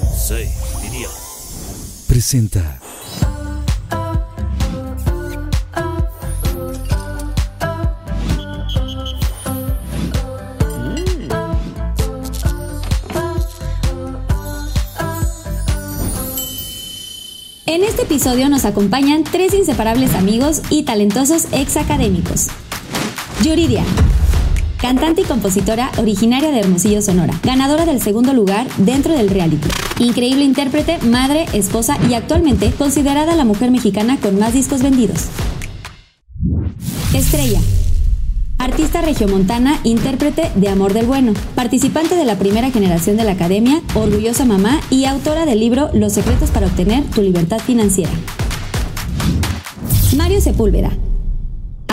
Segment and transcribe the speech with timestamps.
[0.00, 0.50] Sensei,
[0.82, 1.08] diría.
[2.08, 2.80] Presenta.
[17.66, 22.48] En este episodio nos acompañan tres inseparables amigos y talentosos ex académicos.
[23.44, 23.84] Yuridia,
[24.84, 29.66] cantante y compositora originaria de Hermosillo, Sonora, ganadora del segundo lugar dentro del reality.
[29.98, 35.28] Increíble intérprete, madre, esposa y actualmente considerada la mujer mexicana con más discos vendidos.
[37.14, 37.60] Estrella,
[38.58, 43.80] Artista regiomontana, intérprete de Amor del Bueno, participante de la primera generación de la Academia,
[43.94, 48.12] orgullosa mamá y autora del libro Los secretos para obtener tu libertad financiera.
[50.14, 50.90] Mario Sepúlveda,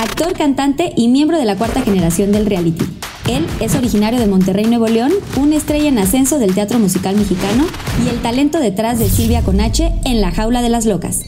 [0.01, 2.85] actor, cantante y miembro de la cuarta generación del reality.
[3.29, 7.65] Él es originario de Monterrey, Nuevo León, una estrella en ascenso del teatro musical mexicano
[8.03, 11.21] y el talento detrás de Silvia con H en La Jaula de las Locas.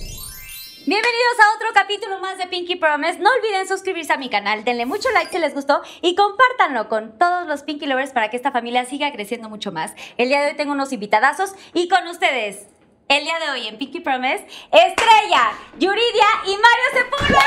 [0.85, 3.19] Bienvenidos a otro capítulo más de Pinky Promise.
[3.19, 7.17] No olviden suscribirse a mi canal, denle mucho like si les gustó y compártanlo con
[7.17, 9.93] todos los Pinky Lovers para que esta familia siga creciendo mucho más.
[10.17, 12.67] El día de hoy tengo unos invitadazos y con ustedes,
[13.09, 17.43] el día de hoy en Pinky Promise, Estrella, Yuridia y Mario Sepúlveda.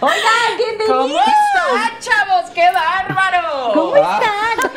[0.00, 1.22] Oigan, bienvenidos.
[1.68, 2.50] ¿Cómo están, chavos?
[2.50, 3.72] ¡Qué bárbaro!
[3.74, 4.72] ¿Cómo están?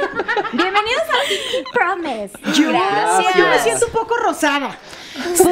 [0.53, 2.31] Bienvenidos a Pinky Promise.
[2.43, 3.35] Gracias.
[3.35, 4.77] Yo me siento un poco rosada.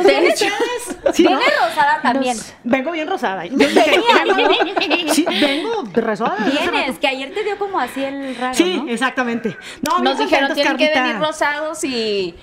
[0.06, 1.68] Viene, Sí, viene ¿no?
[1.68, 2.38] rosada también.
[2.64, 3.46] Vengo bien rosada.
[3.46, 3.74] Yo vengo,
[5.14, 6.38] sí, vengo rosada.
[6.50, 8.90] Vienes, que ayer te dio como así el raro, Sí, ¿no?
[8.90, 9.56] exactamente.
[9.82, 11.02] No, Nos dijeron tienen que Carlita.
[11.04, 12.36] venir rosados y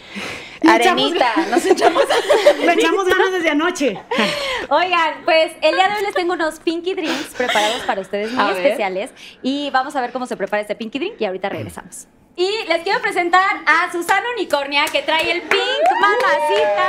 [0.66, 1.32] arenita.
[1.34, 2.02] echamos- Nos echamos
[2.76, 4.00] echamos ganas desde anoche.
[4.68, 8.42] Oigan, pues el día de hoy les tengo unos Pinky Drinks preparados para ustedes muy
[8.44, 8.56] A ver.
[8.64, 9.10] especiales
[9.42, 12.06] y vamos a ver cómo se prepara este Pinky Drink y ahorita regresamos.
[12.36, 15.60] Y les quiero presentar a Susana Unicornia que trae el Pink
[16.00, 16.88] Mamacita.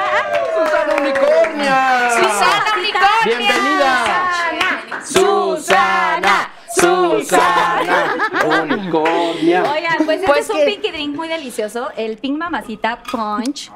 [0.55, 2.09] ¡Susana Unicornia!
[2.11, 3.25] Susana Unicornia.
[3.25, 4.05] ¡Bienvenida!
[5.03, 8.15] Susana, Susana,
[8.63, 9.63] Unicornia.
[9.73, 13.71] Oigan, pues este Pues es un que- Pinky Drink muy delicioso, el Pink Mamacita Punch.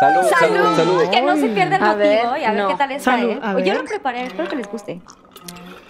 [0.00, 0.76] Salud, salud, ¡Salud!
[0.76, 1.10] salud.
[1.10, 1.98] Que no se pierda el A motivo
[2.32, 2.68] ver, y a ver no.
[2.68, 3.54] qué tal les Salud, trae.
[3.54, 5.00] a Yo lo preparé, espero que les guste.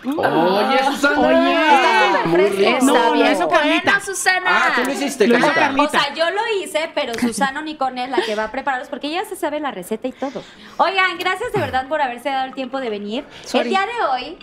[0.07, 1.21] Oye, Susana.
[1.21, 2.67] Oye.
[2.75, 4.01] Está No, bien eso, Carlita.
[4.01, 4.47] Susana.
[4.49, 5.85] Ah, tú lo hiciste, Lo hizo Carlita.
[5.85, 9.09] O sea, yo lo hice, pero Susana Unicornia es la que va a prepararlos porque
[9.09, 10.43] ella se sabe la receta y todo.
[10.79, 13.25] Oigan, gracias de verdad por haberse dado el tiempo de venir.
[13.45, 13.65] Sorry.
[13.65, 14.39] El día de hoy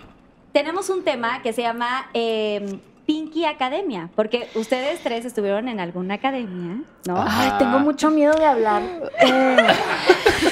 [0.52, 6.16] tenemos un tema que se llama eh, Pinky Academia, porque ustedes tres estuvieron en alguna
[6.16, 7.18] academia, ¿no?
[7.18, 7.28] Ah.
[7.30, 8.82] Ay, tengo mucho miedo de hablar.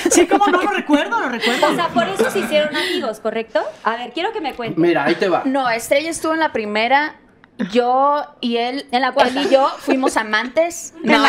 [0.09, 1.67] Sí, como no lo recuerdo, lo recuerdo.
[1.69, 3.61] O sea, por eso se hicieron amigos, ¿correcto?
[3.83, 4.81] A ver, quiero que me cuenten.
[4.81, 5.43] Mira, ahí te va.
[5.45, 7.15] No, Estrella estuvo en la primera.
[7.71, 9.39] Yo y él, En la cuarta.
[9.39, 10.93] él y yo fuimos amantes.
[11.03, 11.23] No,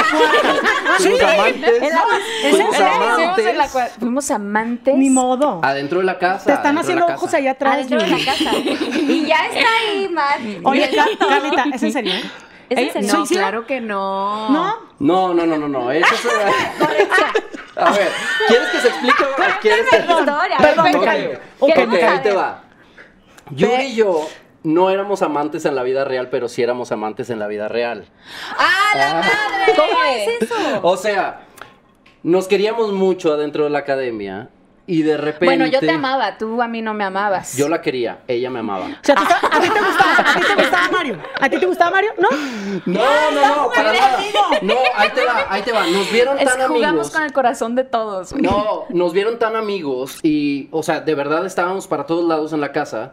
[0.99, 1.83] Fuimos amantes.
[1.83, 2.05] En la-
[2.51, 3.93] Fuimos en la- fuimos en la amantes.
[3.99, 4.95] Fuimos amantes.
[4.97, 5.61] Ni modo.
[5.63, 6.47] Adentro de la casa.
[6.47, 7.75] Te están haciendo ojos allá atrás.
[7.75, 8.51] Adentro de la casa.
[8.57, 10.41] Y ya está ahí, Matt.
[10.65, 12.15] Oye, Car- Carlita, ¿es en serio?
[12.71, 13.13] ¿Es en serio?
[13.19, 14.49] No, claro que no.
[14.51, 14.77] ¿No?
[15.01, 15.91] No, no, no, no, no.
[15.93, 16.25] Eso es.
[17.77, 18.09] A ver,
[18.49, 19.97] ¿quieres que se explique o quieres que.?
[19.99, 20.29] Perdón,
[21.09, 22.23] ahí saber.
[22.23, 22.63] te va.
[23.51, 24.29] Yuri y yo
[24.65, 28.05] no éramos amantes en la vida real, pero sí éramos amantes en la vida real.
[28.59, 29.75] ¡Ah, la madre!
[29.77, 30.55] ¿Cómo es eso?
[30.83, 31.41] O sea,
[32.23, 34.49] nos queríamos mucho adentro de la academia
[34.87, 35.45] y de repente.
[35.47, 37.57] Bueno, yo te amaba, tú a mí no me amabas.
[37.57, 38.87] Yo la quería, ella me amaba.
[38.87, 40.15] O sea, ¿tú está- ¿a ti te gustaba?
[40.31, 41.19] ¿A ti te gustaba Mario?
[41.41, 42.11] ¿A ti te gustaba Mario?
[42.19, 42.29] ¿No?
[42.87, 44.19] No, no, no, para nada.
[44.63, 45.87] No, ahí te va, ahí te va.
[45.87, 47.11] Nos vieron Es tan que jugamos amigos.
[47.11, 48.35] con el corazón de todos.
[48.37, 52.61] No, nos vieron tan amigos y, o sea, de verdad estábamos para todos lados en
[52.61, 53.13] la casa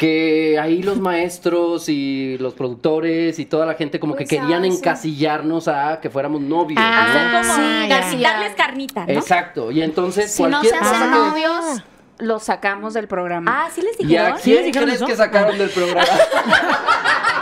[0.00, 4.64] que ahí los maestros y los productores y toda la gente como que Pues, querían
[4.64, 4.76] ah, sí.
[4.78, 7.44] encasillarnos a que fuéramos novios, Ah, ¿no?
[7.44, 8.22] Sí, sí.
[8.22, 9.12] darles carnita, ¿no?
[9.12, 11.82] Exacto, y entonces Si no se hacen que- novios,
[12.18, 13.66] los sacamos del programa.
[13.66, 14.32] Ah, ¿sí les ¿Y dijeron?
[14.32, 15.06] a ¿Sí les quién dijeron crees eso?
[15.06, 16.08] que sacaron del programa?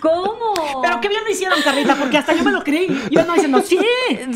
[0.00, 0.80] ¿Cómo?
[0.82, 2.86] Pero qué bien lo hicieron, Carlita, porque hasta yo me lo creí.
[3.10, 3.78] Yo no diciendo, sí,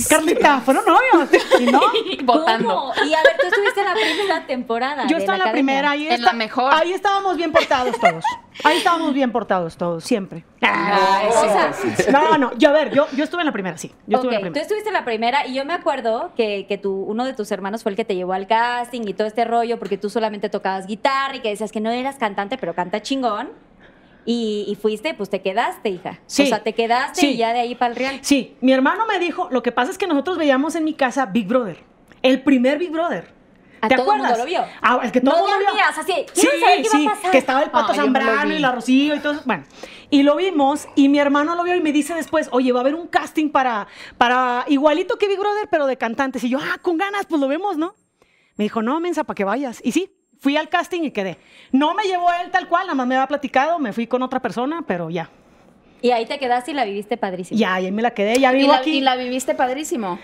[0.08, 1.28] Carlita, fueron novios.
[1.60, 1.80] Y no,
[2.24, 2.68] Votando.
[2.68, 2.92] ¿Cómo?
[3.06, 5.06] Y a ver, tú estuviste en la primera temporada.
[5.06, 5.52] yo estaba en la academia.
[5.52, 5.90] primera.
[5.90, 6.72] Ahí En está- la mejor.
[6.74, 8.24] Ahí estábamos bien portados todos.
[8.62, 10.44] Ahí estábamos bien portados todos, siempre.
[10.60, 11.72] Ay, o sea,
[12.12, 13.92] No, no, yo a ver, yo, yo estuve en la primera, sí.
[14.06, 14.62] Yo estuve en la Ok, tú primera.
[14.62, 17.82] estuviste en la primera y yo me acuerdo que, que tu, uno de tus hermanos
[17.82, 20.86] fue el que te llevó al casting y todo este rollo porque tú solamente tocabas
[20.86, 23.50] guitarra y que decías que no eras cantante, pero canta chingón.
[24.26, 26.20] Y, y fuiste, pues te quedaste, hija.
[26.26, 26.44] Sí.
[26.44, 27.26] O sea, te quedaste Sí.
[27.32, 28.18] y ya de ahí para el real.
[28.22, 31.26] Sí, mi hermano me dijo, lo que pasa es que nosotros veíamos en mi casa
[31.26, 31.78] Big Brother,
[32.22, 33.32] el primer Big Brother.
[33.82, 34.30] A ¿Te todo el acuerdas?
[34.38, 34.64] mundo lo vio.
[34.80, 35.84] Ah, es que todo No el mundo lo vio.
[35.86, 37.30] así, Sí, saber qué va a sí, pasar.
[37.32, 39.42] que estaba el Pato no Zambrano y la Rocío y todo eso.
[39.44, 39.64] Bueno,
[40.08, 42.80] y lo vimos y mi hermano lo vio y me dice después, oye, va a
[42.80, 43.86] haber un casting para,
[44.16, 46.42] para igualito que Big Brother, pero de cantantes.
[46.44, 47.94] Y yo, ah, con ganas, pues lo vemos, ¿no?
[48.56, 49.82] Me dijo, no, mensa, para que vayas.
[49.84, 50.10] Y sí,
[50.44, 51.38] fui al casting y quedé.
[51.72, 54.40] No me llevó él tal cual, nada más me había platicado, me fui con otra
[54.40, 55.30] persona, pero ya.
[56.02, 57.58] Y ahí te quedaste y la viviste padrísimo.
[57.58, 58.98] Ya, y ahí me la quedé, ya Y vivo la, aquí.
[58.98, 60.18] y la viviste padrísimo.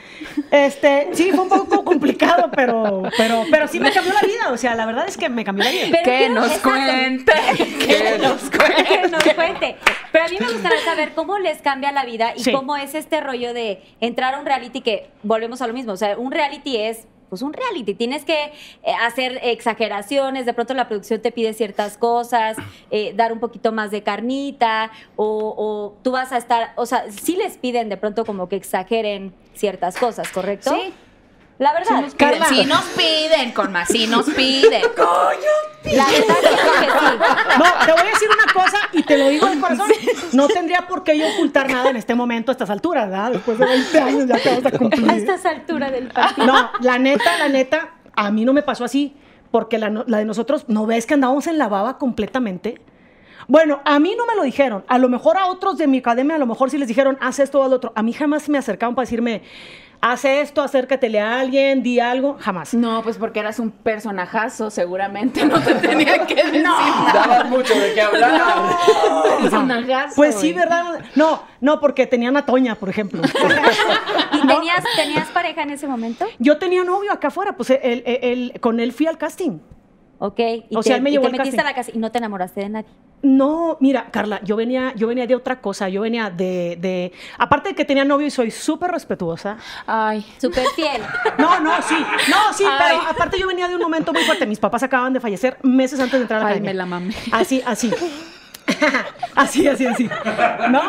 [0.50, 4.52] Este, sí, fue un poco complicado, pero, pero, pero sí me cambió la vida.
[4.52, 5.86] O sea, la verdad es que me cambió la vida.
[5.90, 6.68] Pero que nos exacto.
[6.68, 7.32] cuente.
[7.86, 9.08] Que nos que cuente.
[9.08, 9.76] nos cuente.
[10.12, 12.52] Pero a mí me gustaría saber cómo les cambia la vida y Sí.
[12.52, 15.92] cómo es este rollo de entrar a un reality que volvemos a lo mismo.
[15.92, 18.52] O sea, un reality es pues un reality, tienes que eh,
[19.00, 22.56] hacer exageraciones, de pronto la producción te pide ciertas cosas,
[22.90, 27.04] eh, dar un poquito más de carnita, o, o tú vas a estar, o sea,
[27.10, 30.74] sí les piden de pronto como que exageren ciertas cosas, ¿correcto?
[30.74, 30.92] Sí.
[31.60, 31.88] La verdad.
[31.88, 34.80] Sí nos, piden, sí nos piden, con más, sí nos piden.
[34.80, 37.58] La verdad creo que sí.
[37.58, 39.90] No, te voy a decir una cosa y te lo digo de corazón.
[40.32, 43.32] No tendría por qué yo ocultar nada en este momento, a estas alturas, ¿verdad?
[43.32, 45.10] Después de 20 años ya te vas a A cumplir.
[45.10, 46.46] estas alturas del partido.
[46.46, 49.14] No, la neta, la neta, a mí no me pasó así,
[49.50, 52.80] porque la, de nosotros, ¿no ves que andábamos en la baba completamente?
[53.48, 54.84] Bueno, a mí no me lo dijeron.
[54.88, 57.38] A lo mejor a otros de mi academia, a lo mejor sí les dijeron, haz
[57.38, 57.92] esto o al otro.
[57.96, 59.42] A mí jamás me acercaban para decirme,
[60.02, 62.36] haz esto, acércatele a alguien, di algo.
[62.40, 62.74] Jamás.
[62.74, 67.12] No, pues porque eras un personajazo, seguramente no te tenían que decir nada.
[67.12, 68.40] Daba mucho de qué hablar.
[69.42, 70.16] Personajazo.
[70.16, 70.52] Pues sí.
[70.52, 71.00] ¿verdad?
[71.14, 73.22] No, no, porque tenían a Toña, por ejemplo.
[74.32, 76.26] ¿Y tenías, tenías pareja en ese momento?
[76.38, 79.58] Yo tenía novio acá afuera, pues él, él- él- con él fui al casting.
[80.18, 80.38] Ok.
[80.68, 81.60] Y O te, sea, él me y llevó te al metiste casting.
[81.66, 82.86] a la casa y no te enamoraste de nadie.
[83.22, 87.70] No, mira, Carla, yo venía, yo venía de otra cosa, yo venía de, de, aparte
[87.70, 89.58] de que tenía novio y soy súper respetuosa.
[89.86, 90.24] Ay.
[90.40, 91.02] Súper fiel.
[91.38, 91.96] No, no, sí,
[92.30, 92.78] no, sí, Ay.
[92.78, 94.46] pero aparte yo venía de un momento muy fuerte.
[94.46, 96.70] Mis papás acaban de fallecer meses antes de entrar a la Ay, academia.
[96.70, 97.14] me la mamé.
[97.32, 97.90] Así, así.
[99.36, 100.10] Así, así, así.
[100.70, 100.82] ¿No?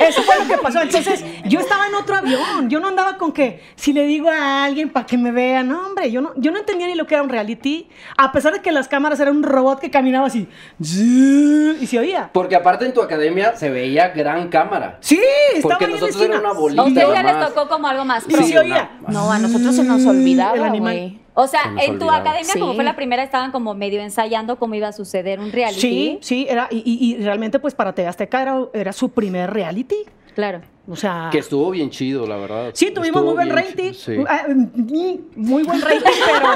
[0.00, 0.80] Eso fue lo que pasó.
[0.80, 2.68] Entonces, yo estaba en otro avión.
[2.68, 5.62] Yo no andaba con que si le digo a alguien para que me vea.
[5.62, 7.88] No, hombre, yo no, yo no entendía ni lo que era un reality.
[8.16, 10.46] A pesar de que las cámaras eran un robot que caminaba así.
[10.78, 12.30] Y se oía.
[12.32, 14.98] Porque aparte en tu academia se veía gran cámara.
[15.00, 15.20] Sí,
[15.54, 16.82] estaba Porque ahí en la nosotros era una bolita.
[16.82, 18.90] A ustedes ya les tocó como algo más Y se oía.
[19.08, 20.92] No, a nosotros se nos olvidaba, El animal.
[20.94, 21.25] güey.
[21.38, 22.16] O sea, Se en tu olvidaba.
[22.16, 25.80] academia, como fue la primera, estaban como medio ensayando cómo iba a suceder un reality.
[25.80, 29.52] Sí, sí, era, y, y- y realmente pues para TV Azteca era, era su primer
[29.52, 29.96] reality.
[30.34, 30.62] Claro.
[30.88, 31.28] O sea...
[31.32, 32.70] Que estuvo bien chido, la verdad.
[32.74, 33.92] Sí, tuvimos Estuvo muy buen rating.
[33.92, 34.12] sí.
[34.28, 36.00] Ah, mm, Muy buen rating,
[36.30, 36.48] pero,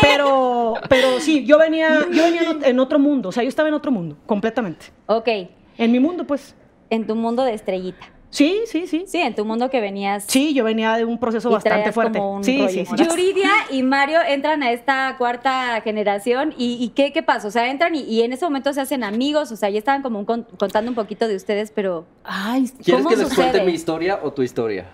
[0.00, 3.28] pero, pero sí, yo venía, yo venía en otro mundo.
[3.28, 4.86] O sea, yo estaba en otro mundo, completamente.
[5.06, 5.28] Ok.
[5.76, 6.54] En mi mundo, pues.
[6.90, 8.06] En tu mundo de estrellita.
[8.30, 9.04] Sí, sí, sí.
[9.06, 10.24] Sí, en tu mundo que venías.
[10.28, 12.18] Sí, yo venía de un proceso y bastante fuerte.
[12.18, 12.68] como un Sí, rollo.
[12.68, 12.94] sí, sí.
[13.02, 17.48] Yuridia y Mario entran a esta cuarta generación y, y ¿qué, qué pasa?
[17.48, 20.02] O sea, entran y, y en ese momento se hacen amigos, o sea, ya estaban
[20.02, 23.50] como un con- contando un poquito de ustedes, pero Ay, ¿Quieres ¿Cómo que les sucede?
[23.50, 24.86] cuente mi historia o tu historia?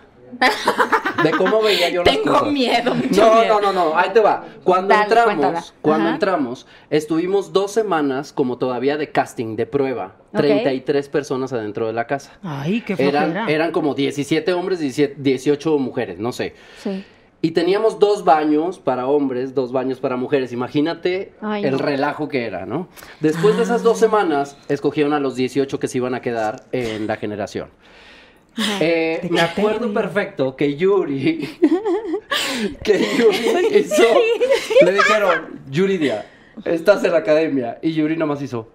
[1.22, 2.52] De cómo veía yo las Tengo cosas.
[2.52, 3.60] miedo, mucho No, miedo.
[3.60, 4.44] no, no, no, ahí te va.
[4.62, 5.64] Cuando Dale, entramos, cuéntala.
[5.81, 6.14] cuando Ajá.
[6.14, 10.16] entramos, estuvimos dos semanas como todavía de casting, de prueba.
[10.32, 10.40] Ok.
[10.40, 12.32] 33 personas adentro de la casa.
[12.42, 13.25] ay, qué flojera.
[13.26, 16.54] Eran, eran como 17 hombres, 17 18 mujeres, no sé.
[16.82, 17.04] Sí.
[17.40, 20.50] Y teníamos dos baños para hombres, dos baños para mujeres.
[20.52, 21.78] Imagínate Ay, el no.
[21.78, 22.88] relajo que era, ¿no?
[23.20, 27.06] Después de esas dos semanas, escogieron a los 18 que se iban a quedar en
[27.06, 27.68] la generación.
[28.80, 31.58] Eh, me acuerdo perfecto que Yuri,
[32.84, 34.04] que Yuri hizo,
[34.84, 36.26] le dijeron, Yuridia,
[36.64, 37.78] estás en la academia.
[37.82, 38.68] Y Yuri nomás hizo.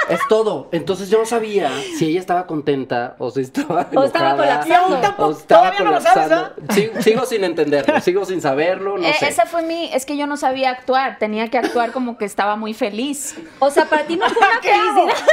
[0.10, 0.68] Es todo.
[0.72, 4.68] Entonces yo no sabía si ella estaba contenta o si estaba O estaba colapsando.
[4.68, 6.74] Y aún tampoco- o estaba todavía no lo sabes, colapsando.
[6.74, 9.28] Sí, sigo sin entenderlo, sigo sin saberlo, no Eh, sé.
[9.28, 12.56] Esa fue mi, es que yo no sabía actuar, tenía que actuar como que estaba
[12.56, 13.36] muy feliz.
[13.60, 15.08] o sea, para ti no fue una ¿Qué hago?
[15.08, 15.28] felicidad.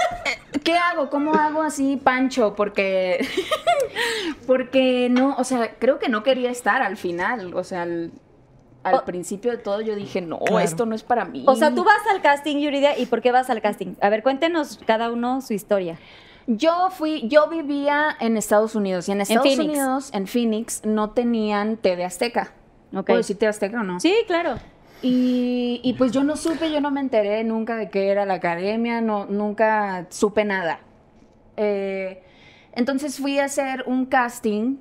[0.64, 1.10] ¿Qué hago?
[1.10, 2.54] ¿Cómo hago así, Pancho?
[2.56, 3.26] Porque,
[4.46, 8.10] porque no, o sea, creo que no quería estar al final, o sea, al,
[8.86, 10.58] al principio de todo yo dije, no, Claro.
[10.60, 11.44] esto no es para mí.
[11.46, 13.94] O sea, tú vas al casting, Yuridia, ¿y por qué vas al casting?
[14.00, 15.98] A ver, cuéntenos cada uno su historia.
[16.46, 19.58] Yo fui, yo vivía en Estados Unidos y en Estados.
[19.58, 22.52] Unidos, en Phoenix, no tenían TV Azteca.
[22.92, 23.98] ¿Puedo decir TV Azteca o no?
[23.98, 24.54] Sí, claro.
[25.02, 28.34] Y, y pues yo no supe, yo no me enteré nunca de qué era la
[28.34, 30.80] academia, no, nunca supe nada.
[31.56, 32.22] Eh,
[32.72, 34.76] entonces fui a hacer un casting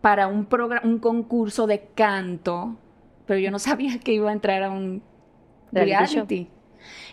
[0.00, 0.46] para un,
[0.84, 2.76] un concurso de canto,
[3.26, 5.02] pero yo no sabía que iba a entrar a un
[5.72, 6.48] Reality reality.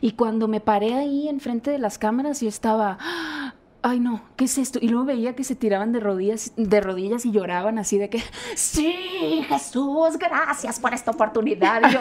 [0.01, 4.45] Y cuando me paré ahí enfrente de las cámaras, yo estaba, "Ah, ay no, ¿qué
[4.45, 4.77] es esto?
[4.81, 8.21] Y luego veía que se tiraban de rodillas, de rodillas y lloraban así de que,
[8.55, 11.81] sí, Jesús, gracias por esta oportunidad.
[11.89, 11.99] Y yo,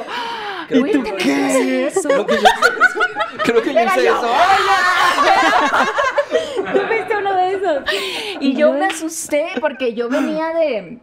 [0.69, 2.09] Creo güey, que- ¿te mereces eso?
[2.09, 2.83] Creo que yo hice eso.
[3.45, 4.27] Creo que yo hice eso.
[6.73, 7.83] Tú fuiste uno de esos.
[8.41, 10.99] Y yo me asusté porque yo venía de,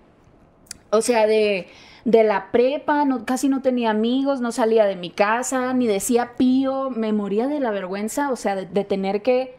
[0.92, 1.68] o sea, de,
[2.06, 6.34] de la prepa, no, casi no tenía amigos, no salía de mi casa, ni decía
[6.38, 9.58] pío, me moría de la vergüenza, o sea, de, de tener que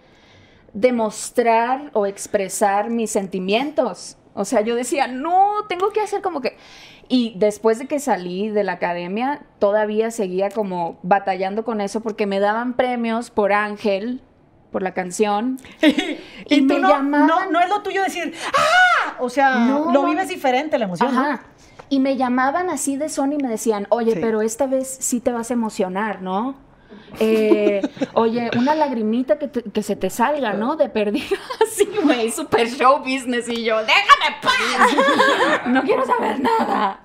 [0.73, 4.17] demostrar o expresar mis sentimientos.
[4.35, 6.57] O sea, yo decía, no, tengo que hacer como que...
[7.09, 12.25] Y después de que salí de la academia, todavía seguía como batallando con eso porque
[12.27, 14.21] me daban premios por Ángel,
[14.71, 15.59] por la canción.
[16.49, 19.15] Y, tú me no, llamaban- no, no es lo tuyo decir, ¡ah!
[19.21, 21.11] O sea, No, lo vives diferente, la emoción.
[21.17, 21.43] Ajá.
[21.89, 24.19] Y me llamaban así de Sony y me decían, oye, Sí.
[24.21, 26.55] pero esta vez sí te vas a emocionar, ¿no?
[27.19, 27.83] Eh,
[28.15, 30.77] oye, una lagrimita que, te- que se te salga, ¿no?
[30.77, 31.25] De perdida.
[31.63, 33.49] Así, güey, super show business.
[33.49, 34.53] Y yo, déjame paz.
[35.67, 37.01] No quiero saber nada.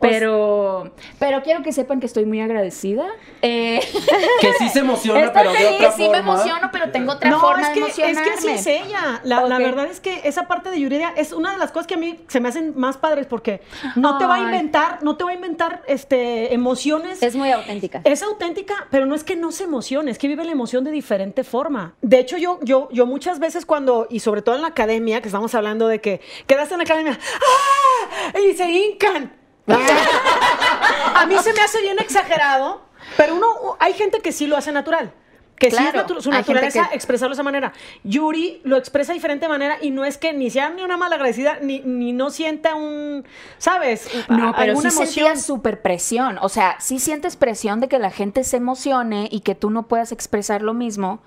[0.00, 3.06] Pero, pero quiero que sepan que estoy muy agradecida.
[3.42, 3.80] Eh,
[4.40, 6.12] Que sí se emociona, estoy pero de feliz, otra sí forma.
[6.12, 8.24] me emociono, pero tengo otra no, forma es de que, es emocionarme.
[8.24, 9.20] que así es ella.
[9.24, 11.98] La, verdad es que esa parte de Yuridia es una de las cosas que a
[11.98, 13.60] mí se me hacen más padres porque
[13.96, 17.22] no te va a inventar, no te va a inventar este, emociones.
[17.22, 18.00] Es muy auténtica.
[18.04, 20.90] Es auténtica, pero no es que no se emocione, es que vive la emoción de
[20.90, 21.94] diferente forma.
[22.02, 25.28] De hecho, yo, yo, yo muchas veces cuando, y sobre todo en la academia, que
[25.28, 28.38] estamos hablando de que quedaste en la academia, ¡ah!
[28.38, 29.32] Y se hincan.
[29.66, 32.82] A mí se me hace bien exagerado,
[33.16, 35.12] pero uno, hay gente que sí lo hace natural.
[35.60, 37.72] Que sí es natu- su naturaleza que- expresarlo de esa manera.
[38.02, 41.14] Yuri lo expresa de diferente manera y no es que ni sea ni una mala
[41.16, 43.24] agradecida, ni, ni no sienta un,
[43.58, 44.08] ¿sabes?
[44.28, 46.38] No, A- pero sí sentía súper presión.
[46.40, 49.86] O sea, sí sientes presión de que la gente se emocione y que tú no
[49.86, 51.20] puedas expresar lo mismo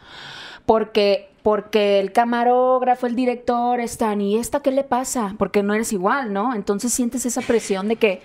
[0.65, 5.35] porque, porque el camarógrafo, el director están, ¿y esta qué le pasa?
[5.37, 6.55] Porque no eres igual, ¿no?
[6.55, 8.21] Entonces sientes esa presión de que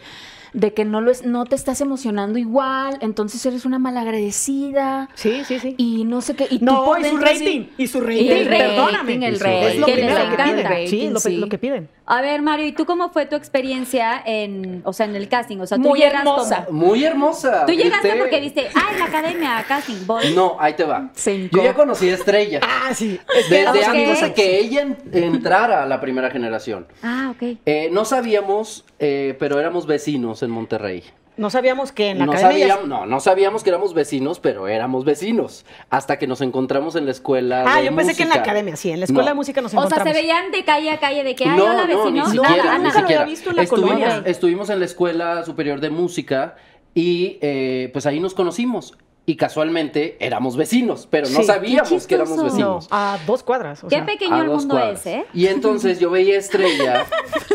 [0.53, 5.43] de que no, lo es, no te estás emocionando igual, entonces eres una malagradecida Sí,
[5.45, 5.75] sí, sí.
[5.79, 6.47] y no sé qué.
[6.51, 9.15] Y No, y su rating, y su rating, Y el perdóname.
[9.27, 9.67] el rating.
[9.69, 10.69] Es lo que primero les que encanta.
[10.69, 10.89] piden.
[10.89, 11.37] Sí, rating, lo, pe- sí.
[11.37, 11.89] lo que piden.
[12.11, 15.59] A ver, Mario, ¿y tú cómo fue tu experiencia en, o sea, en el casting?
[15.59, 16.65] O sea, tú Muy llegas hermosa.
[16.65, 17.67] como- Muy hermosa.
[17.67, 18.23] Tú llegaste grité.
[18.23, 20.33] porque viste, ah, en la academia, casting, voy.
[20.35, 21.11] No, ahí te va.
[21.27, 21.59] Hincó.
[21.59, 22.61] Yo ya conocí a Estrella.
[22.63, 23.19] Ah, sí.
[23.51, 23.85] Desde Ok.
[23.89, 26.87] antes de que ella en- entrara a la primera generación.
[27.03, 27.59] Ah, ok.
[27.67, 31.05] Eh, no sabíamos, eh, pero éramos vecinos en Monterrey.
[31.37, 32.67] No sabíamos que en la no, academia...
[32.67, 35.65] sabíamos, no, no sabíamos que éramos vecinos, pero éramos vecinos.
[35.89, 37.65] Hasta que nos encontramos en la escuela.
[37.65, 38.91] Ah, de yo pensé que en la academia, sí.
[38.91, 39.29] En la escuela No.
[39.29, 40.13] de música nos O sea, encontramos.
[40.15, 42.11] se veían de calle a calle de que, ay, no, hola, no, vecino.
[42.11, 43.23] ni No, siquiera, nada, ni nunca lo siquiera.
[43.23, 44.23] había visto en la estuvimos, colonia.
[44.27, 46.57] estuvimos en la Escuela Superior de Música
[46.93, 48.99] y eh, pues ahí nos conocimos.
[49.29, 51.45] Y casualmente éramos vecinos, pero no Sí.
[51.45, 52.47] sabíamos que éramos chistoso.
[52.59, 52.89] No, vecinos.
[52.91, 53.85] a dos cuadras.
[53.85, 54.07] o Qué sea.
[54.07, 55.01] pequeño el mundo cuadras.
[55.01, 55.27] es, ¿eh?
[55.35, 57.05] Y entonces yo veía Estrella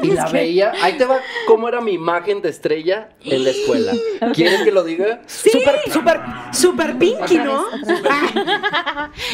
[0.03, 0.71] y la veía.
[0.83, 3.91] Ahí te va cómo era mi imagen de Estrella en la escuela.
[4.35, 5.23] ¿Quieres que lo diga?
[5.25, 6.19] Súper, súper,
[6.51, 7.63] súper pinky, ¿no?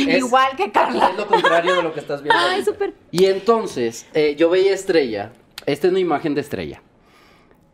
[0.08, 1.10] Es- Igual que Carla.
[1.10, 2.42] Es lo contrario de lo que estás viendo.
[2.42, 2.94] Ay, súper.
[3.12, 5.34] Y entonces, eh, yo veía Estrella.
[5.66, 6.82] Esta es una imagen de Estrella.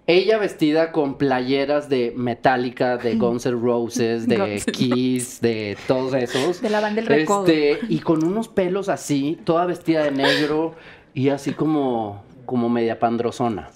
[0.07, 6.62] Ella vestida con playeras de Metallica, de Guns N' Roses, de Kiss, de todos esos.
[6.62, 7.47] De la banda El Recodo.
[7.47, 10.75] Este, y con unos pelos así, toda vestida de negro
[11.13, 13.69] y así como, como media pandrosona.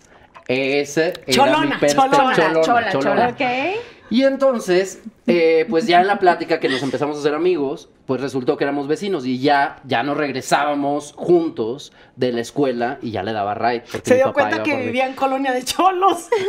[0.48, 3.36] Ese era Cholona, mi cholona, cholona, chola, cholona.
[3.38, 3.74] chola.
[4.10, 8.22] Y entonces, eh, pues ya en la plática que nos empezamos a hacer amigos, pues
[8.22, 13.22] resultó que éramos vecinos y ya, ya nos regresábamos juntos de la escuela y ya
[13.22, 13.84] le daba ride.
[13.92, 16.28] porque Se dio cuenta que vivía en colonia de cholos.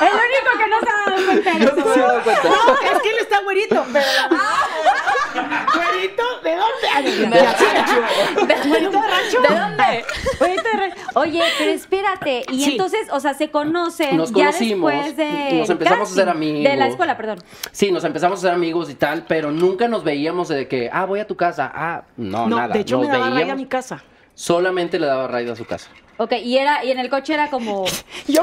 [0.00, 2.48] El único que no se ha dado cuenta.
[2.48, 4.06] No, es que él está güerito, pero...
[5.74, 6.22] ¿Güerito?
[6.42, 7.10] ¿De dónde?
[7.10, 7.26] De-
[8.46, 9.40] de- ¿Güerito de rancho?
[9.42, 10.04] ¿De dónde?
[11.14, 12.44] Oye, pero espérate.
[12.50, 12.70] Y Sí.
[12.72, 15.58] entonces, o sea, se conocen Nos ya conocimos, después de.
[15.58, 16.64] nos empezamos a hacer amigos.
[16.70, 17.38] De la escuela, perdón.
[17.72, 21.04] Sí, nos empezamos a ser amigos y tal, pero nunca nos veíamos de que, ah,
[21.06, 21.70] voy a tu casa.
[21.74, 22.74] Ah, no, No, nada.
[22.74, 24.02] de hecho nos me daba a mi casa.
[24.34, 25.88] Solamente le daba raid a su casa.
[26.18, 27.84] Ok, y era, y en el coche era como.
[28.26, 28.40] Yo.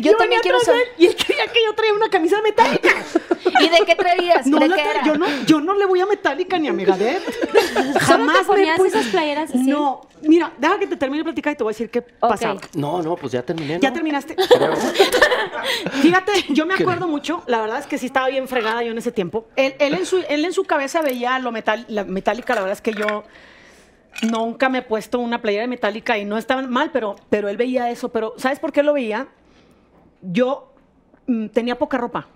[0.00, 0.82] Yo también quiero saber.
[0.98, 2.90] Y él creía que yo traía una camisa metálica.
[3.60, 4.46] ¿Y de qué traías?
[4.46, 5.04] No, ¿De la qué era?
[5.04, 7.22] yo no, yo no le voy a Metallica ni a Megadeth.
[7.74, 9.58] ¿Solo Jamás te ponías me esas playeras así?
[9.58, 12.30] No, mira, deja que te termine de platicar y te voy a decir qué Ok.
[12.30, 12.60] pasaba.
[12.74, 13.78] No, no, pues ya terminé.
[13.80, 14.36] ¿Ya terminaste?
[16.02, 18.98] Fíjate, yo me acuerdo mucho, la verdad es que sí estaba bien fregada yo en
[18.98, 19.46] ese tiempo.
[19.56, 22.76] Él, él en, su, él en su cabeza veía lo metal, la metálica, la verdad
[22.76, 23.24] es que yo
[24.22, 27.56] nunca me he puesto una playera de metálica y no estaban mal, pero, pero él
[27.56, 28.10] veía eso.
[28.10, 29.28] Pero ¿sabes por qué lo veía?
[30.32, 30.72] yo
[31.26, 32.26] mm, tenía poca ropa.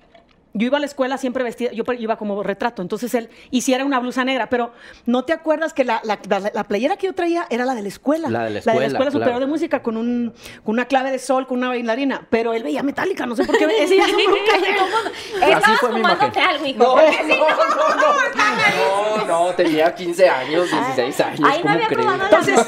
[0.52, 4.00] Yo iba a la escuela siempre vestida, yo iba como retrato, entonces él hiciera una
[4.00, 4.72] blusa negra, pero
[5.06, 7.82] ¿no te acuerdas que la, la- la- la playera que yo traía era la de
[7.82, 8.28] la escuela?
[8.28, 9.38] La de la escuela, Superior claro.
[9.40, 12.82] de Música con, un, con una clave de sol, con una bailarina, pero él veía
[12.82, 15.76] metálica, no sé por qué, ese ya imagen.
[15.92, 16.78] fumándote algo, hijo.
[16.82, 17.48] No, porque si no,
[17.96, 22.66] no, no, no, tenía 15 años, 16 años, Ahí no ¿cómo había Entonces,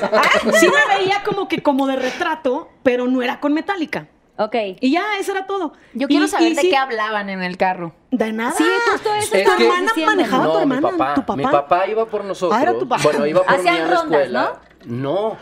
[0.61, 4.07] sí me veía como que como de retrato, pero no era con metálica.
[4.39, 4.55] Ok.
[4.81, 5.73] Y ya, eso era todo.
[5.93, 7.95] Yo Y- quiero y saber de sí, qué hablaban en el carro.
[8.11, 8.53] De nada.
[8.53, 10.13] Sí, justo eso Tu que- hermana diciendo.
[10.13, 11.37] manejaba No, tu hermana, mi papá, tu papá.
[11.37, 12.59] Mi papá iba por nosotros.
[12.59, 13.03] Ah, era tu papá.
[13.05, 14.61] Bueno, iba por mí a la rondas, escuela.
[14.87, 15.03] No.
[15.31, 15.37] No.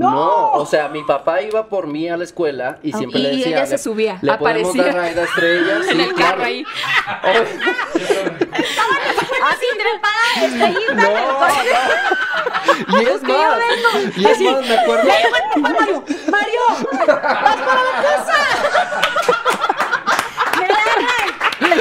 [0.00, 3.46] O sea, mi papá iba por mí a la escuela y siempre Y le decía.
[3.56, 4.84] ella se le- subía, le podemos aparecía.
[4.84, 5.86] dar raid a estrellas.
[5.88, 6.30] En Sí, el claro.
[6.36, 6.64] carro ahí.
[9.44, 10.94] Así trepada, estrellita.
[10.94, 11.48] No, no.
[13.00, 13.58] Y es más,
[14.16, 15.04] y es más, me acuerdo.
[15.56, 16.60] Mario, Mario,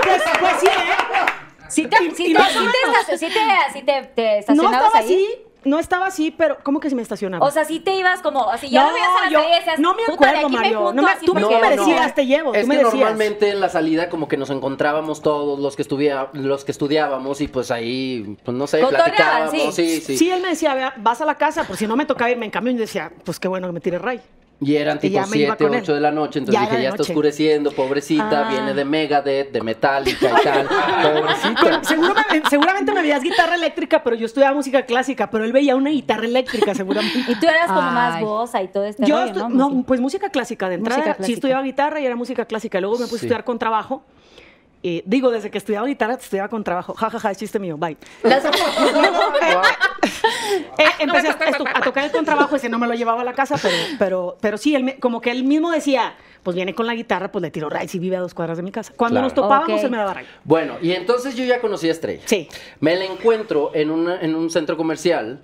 [0.03, 0.71] pues, pues sí, ¿eh?
[1.69, 5.05] Sí te, sí te, sí te, sí te, sí te, te No estacionabas estaba ahí.
[5.05, 7.45] así, no estaba así, pero ¿cómo que se me estacionaba?
[7.45, 9.93] O sea, sí te ibas como, así ya no, veías a la yo decías, no
[9.93, 10.93] me "Puta, de acuerdo, me Mario.
[10.93, 12.53] No me- tú me, tú me decías, te llevo.
[12.53, 16.29] Es tú que normalmente en la salida como que nos encontrábamos todos los que estudia,
[16.33, 19.71] los que estudiábamos y pues ahí, pues no sé, platicábamos, sí.
[19.71, 20.17] sí, sí.
[20.17, 22.45] Sí, él me decía, "Vea, vas a la casa, por si no me tocaba irme
[22.45, 22.75] en camión.
[22.75, 24.21] Y decía, pues qué bueno que me tire ray.
[24.59, 25.81] Y eran tipo ya me iba 7, con él.
[25.83, 27.11] 8 de la noche, entonces Ya dije, ya está noche.
[27.11, 28.49] oscureciendo, pobrecita, Ah.
[28.49, 30.67] viene de Megadeth, de Metallica y tal,
[31.03, 31.83] pobrecita.
[31.83, 32.13] Seguro
[32.49, 36.25] seguramente me veías guitarra eléctrica, pero yo estudiaba música clásica, pero él veía una guitarra
[36.25, 37.19] eléctrica seguramente.
[37.31, 38.23] Y tú eras como más Ay.
[38.23, 39.69] bosa y todo este Yo, rollo, ¿no?
[39.69, 40.97] no, pues música clásica de entrada.
[40.97, 41.35] Música Sí clásica.
[41.35, 42.81] estudiaba guitarra y era música clásica.
[42.81, 43.25] Luego me puse Sí.
[43.25, 44.03] a estudiar con trabajo.
[44.84, 46.93] Eh, digo, desde que estudiaba guitarra, estudiaba con trabajo.
[46.93, 47.98] Ja, ja, ja, es chiste mío, bye.
[48.24, 48.43] Las-
[50.77, 53.34] Eh, empecé a, estu- a tocar el contrabajo, ese no me lo llevaba a la
[53.34, 56.86] casa, pero, pero, pero sí, él me- como que él mismo decía, pues viene con
[56.86, 58.93] la guitarra, pues le tiro ray si vive a dos cuadras de mi casa.
[58.96, 59.25] Cuando Claro.
[59.25, 60.25] nos topábamos, él me daba ray.
[60.43, 62.22] Bueno, y entonces yo ya conocí a Estrella.
[62.25, 62.48] Sí.
[62.79, 65.41] Me la encuentro en, una- en un centro comercial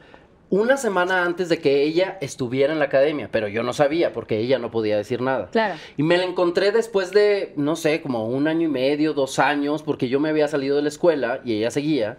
[0.54, 4.38] una semana antes de que ella estuviera en la academia, pero yo no sabía porque
[4.38, 5.48] ella no podía decir nada.
[5.52, 5.80] Claro.
[5.98, 9.82] Y me la encontré después de, no sé, como un año y medio, dos años,
[9.82, 12.18] porque yo me había salido de la escuela y ella seguía.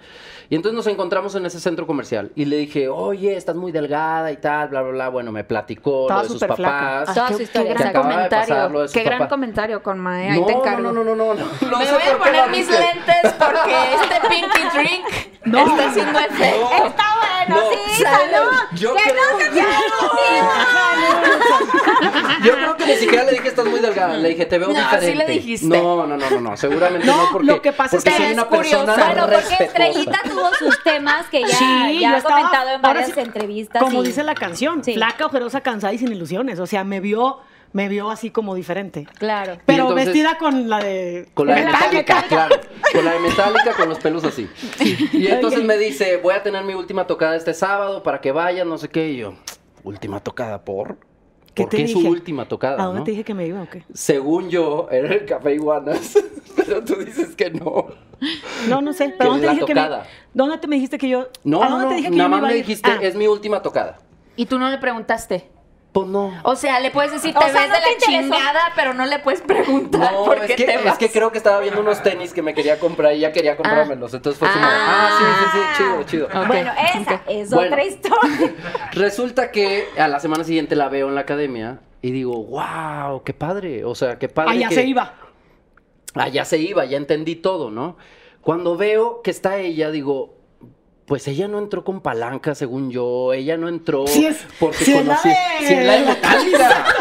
[0.51, 4.33] Y entonces nos encontramos en ese centro comercial y le dije, oye, estás muy delgada
[4.33, 5.09] y tal, bla, bla, bla.
[5.11, 6.57] Bueno, me platicó Estaba lo de sus flaca.
[6.57, 7.17] papás.
[7.17, 8.81] Ah, qué, gran de comentario.
[8.81, 10.31] de Qué gran comentario con Mae.
[10.31, 10.83] Ahí no, te encargo.
[10.83, 11.79] no, no, no, no, no, no.
[11.79, 15.07] Me voy a poner mis lentes porque este pinky drink
[15.45, 16.71] está haciendo efecto.
[16.87, 17.05] Está
[17.47, 18.05] bueno, No, sí,
[18.73, 19.51] Yo que creo- no se
[22.45, 24.75] Yo creo que ni siquiera le dije estás muy delgada, le dije te veo No,
[24.75, 25.15] sí diferente.
[25.15, 25.67] le dijiste.
[25.67, 28.25] No, no, no, no, no, seguramente no, No, porque, lo que pasa es que soy
[28.27, 28.95] es una persona.
[28.95, 29.65] Bueno, porque respetuosa.
[29.65, 33.83] Estrellita tuvo sus temas que ya, Sí, ya ha estaba- comentado en varias sí, entrevistas.
[33.83, 34.95] Como y- dice la canción, Sí.
[34.95, 36.59] flaca, ojerosa, cansada y sin ilusiones.
[36.61, 37.41] O sea, me vio,
[37.75, 39.07] me vio así como diferente.
[39.19, 39.59] Claro.
[39.67, 41.29] Pero entonces- vestida con la de...
[41.35, 41.89] Con la de Metallica.
[42.15, 42.57] Metallica, claro.
[42.93, 44.49] Con la de Metallica, con los pelos así.
[45.13, 48.69] Y entonces me dice, voy a tener mi última tocada este sábado para que vayan,
[48.69, 49.11] no sé qué.
[49.11, 49.35] Y yo,
[49.83, 50.99] ¿última tocada por?
[51.53, 52.11] ¿Qué ¿Por te qué su dije?
[52.11, 52.81] última tocada?
[52.83, 53.05] ¿A dónde no?
[53.05, 53.85] te dije que me iba o qué?
[53.93, 56.17] Según yo, era el Café Iguanas.
[56.57, 57.87] Pero tú dices que no.
[58.69, 59.15] No, no sé.
[59.19, 59.89] ¿Pero dónde te dije que me...
[60.33, 61.29] ¿Dónde te me dijiste que yo...
[61.43, 61.91] No, ¿A no, dónde no.
[61.91, 62.99] te dije que Nada yo me más iba a me dijiste, Ah.
[63.03, 63.99] es mi última tocada.
[64.37, 65.49] Y tú no le preguntaste.
[65.95, 66.33] Pues no.
[66.43, 69.07] O sea, le puedes decir, O te sea, ves ¿no de la chingada, pero no
[69.07, 71.81] le puedes preguntar No, por es qué que, te es que creo que estaba viendo
[71.81, 74.13] unos tenis que me quería comprar y ya quería comprármelos.
[74.13, 76.47] Entonces fue como, ah, sí, sí, sí, chido, chido.
[76.49, 77.69] Bueno, esa es Bueno.
[77.71, 78.55] otra historia.
[78.93, 83.33] Resulta que a la semana siguiente la veo en la academia y digo, wow, qué
[83.33, 83.85] padre.
[83.85, 84.51] O sea, qué padre.
[84.51, 85.15] Allá que- se iba.
[86.15, 87.97] Allá se iba, ya entendí todo, ¿no?
[88.41, 90.34] Cuando veo que está ella, digo,
[91.07, 93.33] pues ella no entró con palanca, según yo.
[93.33, 95.29] Ella no entró es- porque sí es la conocí.
[95.29, 96.85] de- Sí es la de Metallica.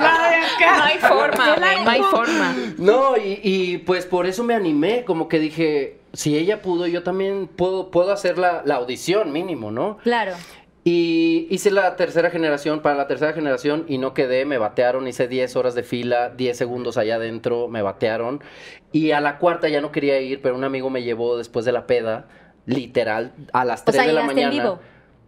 [0.00, 0.76] La de acá.
[0.78, 2.54] No hay forma, güey, no hay forma.
[2.78, 7.02] No, y, y, pues por eso me animé, como que dije, si ella pudo, yo
[7.02, 9.98] también puedo, puedo hacer la, la audición mínimo, ¿no?
[10.02, 10.32] Claro.
[10.88, 15.26] Y hice la tercera generación, para la tercera generación, y no quedé, me batearon, hice
[15.26, 18.40] 10 horas de fila, 10 segundos allá adentro, me batearon.
[18.92, 21.72] Y a la cuarta ya no quería ir, pero un amigo me llevó después de
[21.72, 22.26] la peda,
[22.66, 24.62] literal, a las 3 sea, de la llegaste en mañana.
[24.62, 24.78] vivo.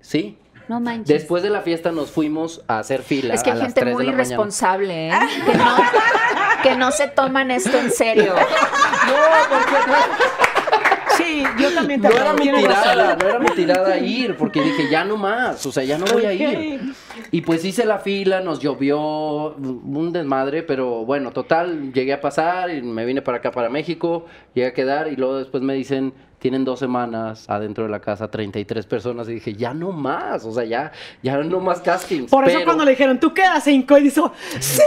[0.00, 0.38] Sí.
[0.68, 1.08] No manches.
[1.08, 3.34] Después de la fiesta nos fuimos a hacer fila.
[3.34, 4.22] Es que hay gente 3 de muy mañana.
[4.22, 5.12] irresponsable, ¿eh?
[5.44, 5.76] Que no,
[6.62, 8.36] que no se toman esto en serio.
[11.38, 14.88] Sí, yo también te No era mi tirada, no era mi tirada ir, porque dije,
[14.90, 16.80] ya no más, o sea, ya no voy a ir.
[17.30, 22.70] Y pues hice la fila, nos llovió, un desmadre, pero bueno, total, llegué a pasar
[22.70, 26.12] y me vine para acá, para México, llegué a quedar y luego después me dicen,
[26.38, 30.52] tienen dos semanas adentro de la casa, 33 personas, y dije, ya no más, o
[30.52, 32.30] sea, ya, ya no más castings.
[32.30, 34.82] Por eso pero- cuando le dijeron, tú quedas cinco, y dijo, ¡sí!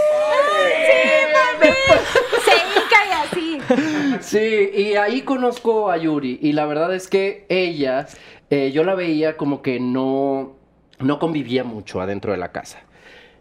[2.46, 3.62] Se hinca y así.
[4.22, 8.08] Sí, y ahí conozco a Yuri y la verdad es que ella,
[8.50, 10.56] eh, yo la veía como que no,
[11.00, 12.80] no convivía mucho adentro de la casa.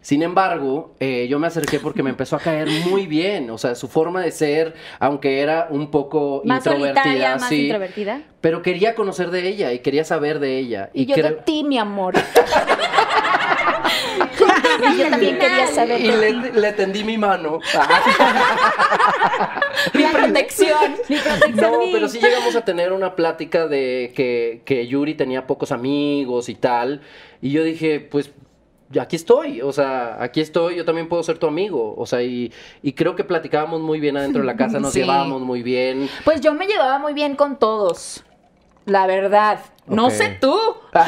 [0.02, 3.74] Sin embargo, eh, yo me acerqué porque me empezó a caer muy bien, o sea,
[3.74, 8.22] su forma de ser, aunque era un poco Más introvertida, más sí, introvertida.
[8.40, 10.88] pero quería conocer de ella y quería saber de ella.
[10.94, 12.14] Y yo de ti, mi amor.
[14.92, 16.10] y yo también quería saber y
[16.60, 17.58] le, tendí mi mano.
[19.94, 20.96] Mi protección.
[21.54, 26.48] No, pero sí llegamos a tener una plática de que, que Yuri tenía pocos amigos
[26.48, 27.00] y tal.
[27.40, 28.30] Y yo dije, pues
[29.00, 31.94] aquí estoy, o sea, aquí estoy, yo también puedo ser tu amigo.
[31.96, 32.52] O sea, y,
[32.82, 35.00] y creo que platicábamos muy bien adentro de la casa, nos Sí.
[35.00, 36.08] llevábamos muy bien.
[36.24, 38.24] Pues yo me llevaba muy bien con todos.
[38.86, 39.60] La verdad.
[39.86, 40.56] No sé tú.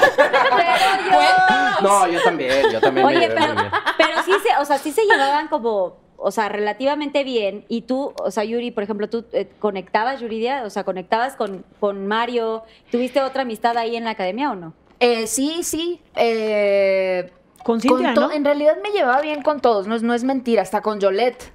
[1.82, 3.72] No, yo también, yo también me Oye, llevé pero, muy bien.
[3.98, 7.64] pero sí se, o sea, sí se llevaban como, o sea, relativamente bien.
[7.68, 11.64] Y tú, o sea, Yuri, por ejemplo, tú eh, conectabas, Yuridia, o sea, conectabas con,
[11.80, 12.62] con Mario.
[12.92, 14.74] ¿Tuviste otra amistad ahí en la academia o no?
[15.00, 16.00] Eh, sí, sí.
[16.14, 17.32] Eh,
[17.64, 18.14] Con Cintia.
[18.32, 21.50] En realidad me llevaba bien con todos, no es, no es mentira, hasta con Yolette.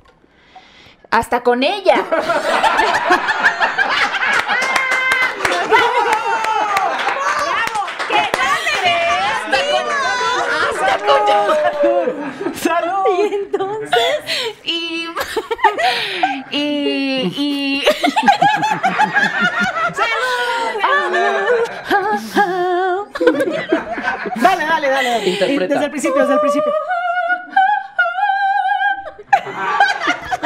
[1.09, 2.03] Hasta con ella.
[10.69, 13.03] Hasta con ¡Salud!
[13.19, 14.19] Y entonces,
[14.63, 15.07] Y.
[16.51, 17.33] y.
[17.35, 17.83] y.
[24.35, 25.29] Dale, dale, dale.
[25.29, 25.73] Interpreta.
[25.73, 26.71] Desde el principio, desde el principio.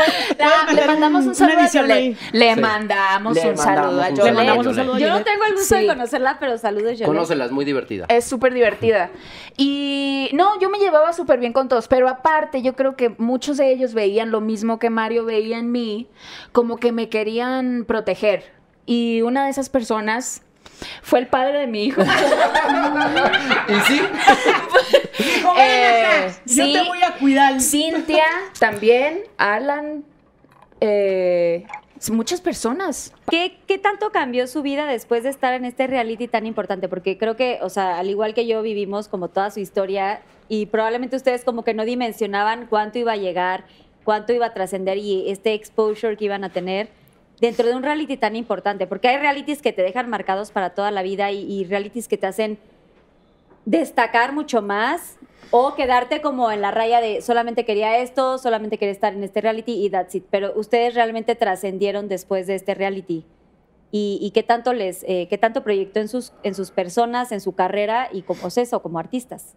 [0.39, 2.17] La- le mandamos un saludo a Yolette.
[2.31, 2.59] Le Sí.
[2.61, 4.23] mandamos Le un saludo a Yolette.
[4.25, 5.31] Le mandamos un saludo a yo no Yolette.
[5.31, 5.81] tengo el gusto Sí.
[5.81, 7.05] de conocerla, pero saludos, yo.
[7.05, 8.05] Conócela, es muy divertida.
[8.09, 9.09] Es súper divertida.
[9.57, 13.57] Y no, yo me llevaba súper bien con todos, pero aparte yo creo que muchos
[13.57, 16.07] de ellos veían lo mismo que Mario veía en mí,
[16.51, 18.43] como que me querían proteger.
[18.85, 20.41] Y una de esas personas
[21.01, 22.01] fue el padre de mi hijo.
[23.67, 24.01] ¿Y sí?
[25.59, 27.61] Eh, Yo sí, te voy a cuidar.
[27.61, 28.23] Cintia
[28.59, 30.03] también, Alan,
[30.79, 31.65] eh,
[32.11, 33.13] muchas personas.
[33.29, 36.87] ¿Qué, ¿Qué tanto cambió su vida después de estar en este reality tan importante?
[36.89, 40.65] Porque creo que, o sea, al igual que yo, vivimos como toda su historia y
[40.65, 43.65] probablemente ustedes como que no dimensionaban cuánto iba a llegar,
[44.03, 46.89] cuánto iba a trascender y este exposure que iban a tener
[47.41, 48.87] dentro de un reality tan importante.
[48.87, 52.17] Porque hay realities que te dejan marcados para toda la vida y, y realities que
[52.17, 52.59] te hacen
[53.65, 55.17] destacar mucho más
[55.49, 59.41] o quedarte como en la raya de solamente quería esto, solamente quería estar en este
[59.41, 60.25] reality y that's it.
[60.29, 63.25] Pero ustedes realmente trascendieron después de este reality.
[63.93, 67.41] ¿Y, y qué tanto les, eh, qué tanto proyectó en sus, en sus personas, en
[67.41, 69.55] su carrera y como eso, como artistas?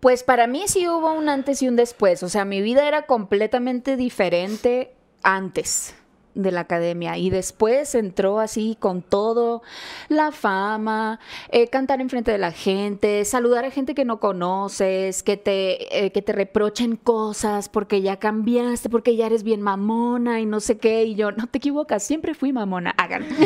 [0.00, 2.24] Pues para mí sí hubo un antes y un después.
[2.24, 5.94] O sea, mi vida era completamente diferente antes
[6.34, 9.62] de la academia y después entró así con todo,
[10.08, 11.18] la fama,
[11.50, 16.12] eh, cantar enfrente de la gente, saludar a gente que no conoces, que te, eh,
[16.12, 20.78] que te reprochen cosas porque ya cambiaste, porque ya eres bien mamona y no sé
[20.78, 21.04] qué.
[21.04, 22.90] Y yo, no te equivocas, siempre fui mamona.
[22.96, 23.26] Hagan.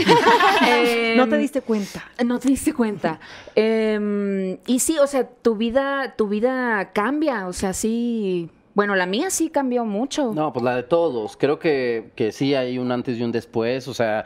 [1.17, 2.05] No te Em, diste cuenta.
[2.25, 3.21] no te diste cuenta.
[3.55, 7.47] Em, y sí, o sea, tu vida, tu vida cambia.
[7.49, 8.51] O sea, sí.
[8.75, 10.33] Bueno, la mía sí cambió mucho.
[10.35, 11.37] No, pues la de todos.
[11.37, 13.87] Creo que, que sí hay un antes y un después.
[13.89, 14.25] O sea,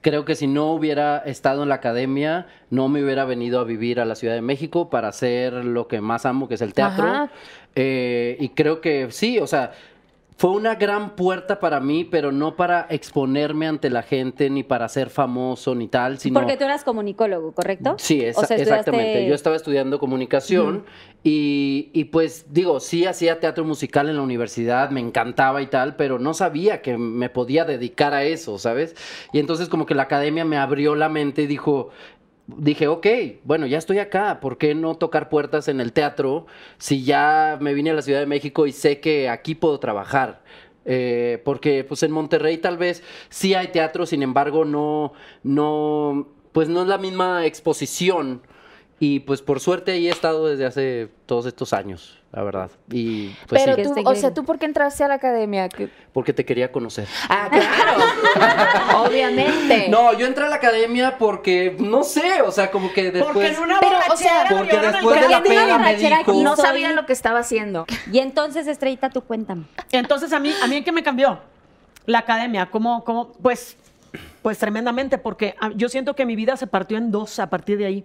[0.00, 4.00] creo que si no hubiera estado en la academia, no me hubiera venido a vivir
[4.00, 7.28] a la Ciudad de México para hacer lo que más amo, que es el teatro.
[7.74, 9.72] Eh, y creo que sí, o sea,
[10.38, 14.86] fue una gran puerta para mí, pero no para exponerme ante la gente, ni para
[14.88, 16.38] ser famoso, ni tal, sino...
[16.38, 17.94] Porque tú eras comunicólogo, ¿correcto?
[17.98, 19.26] Sí, esa- O sea, estudiaste- exactamente.
[19.26, 20.84] Yo estaba estudiando comunicación
[21.24, 25.96] y, y, pues digo, sí hacía teatro musical en la universidad, me encantaba y tal,
[25.96, 28.94] pero no sabía que me podía dedicar a eso, ¿sabes?
[29.32, 31.90] Y entonces como que la academia me abrió la mente y dijo...
[32.46, 33.06] Dije, ok,
[33.42, 36.46] bueno, ya estoy acá, ¿por qué no tocar puertas en el teatro
[36.78, 40.42] si ya me vine a la Ciudad de México y sé que aquí puedo trabajar?
[40.84, 46.68] Eh, porque pues en Monterrey tal vez sí hay teatro, sin embargo no, no, pues
[46.68, 48.42] no es la misma exposición.
[48.98, 52.70] Y pues por suerte ahí he estado desde hace todos estos años, la verdad.
[52.90, 54.32] Y pues Pero sí, tú, está o sea.
[54.32, 55.68] ¿tú por qué entraste a la academia?
[55.68, 57.06] ¿Qué- porque te quería conocer.
[57.28, 59.04] Ah, claro.
[59.06, 59.88] Obviamente.
[59.90, 63.34] No, yo entré a la academia porque, no sé, o sea, como que después...
[63.34, 66.32] Porque en una Pero, o borrachera sea, porque después de la peda me dijo...
[66.42, 67.84] no sabía lo que estaba haciendo.
[68.10, 69.64] Y entonces, Estrellita, tú cuéntame.
[69.92, 71.40] Entonces, a mí, a mí, ¿en qué me cambió?
[72.06, 73.32] La academia, ¿cómo, cómo?
[73.42, 73.76] Pues,
[74.40, 77.76] pues tremendamente, porque ah, yo siento que mi vida se partió en dos a partir
[77.76, 78.04] de ahí.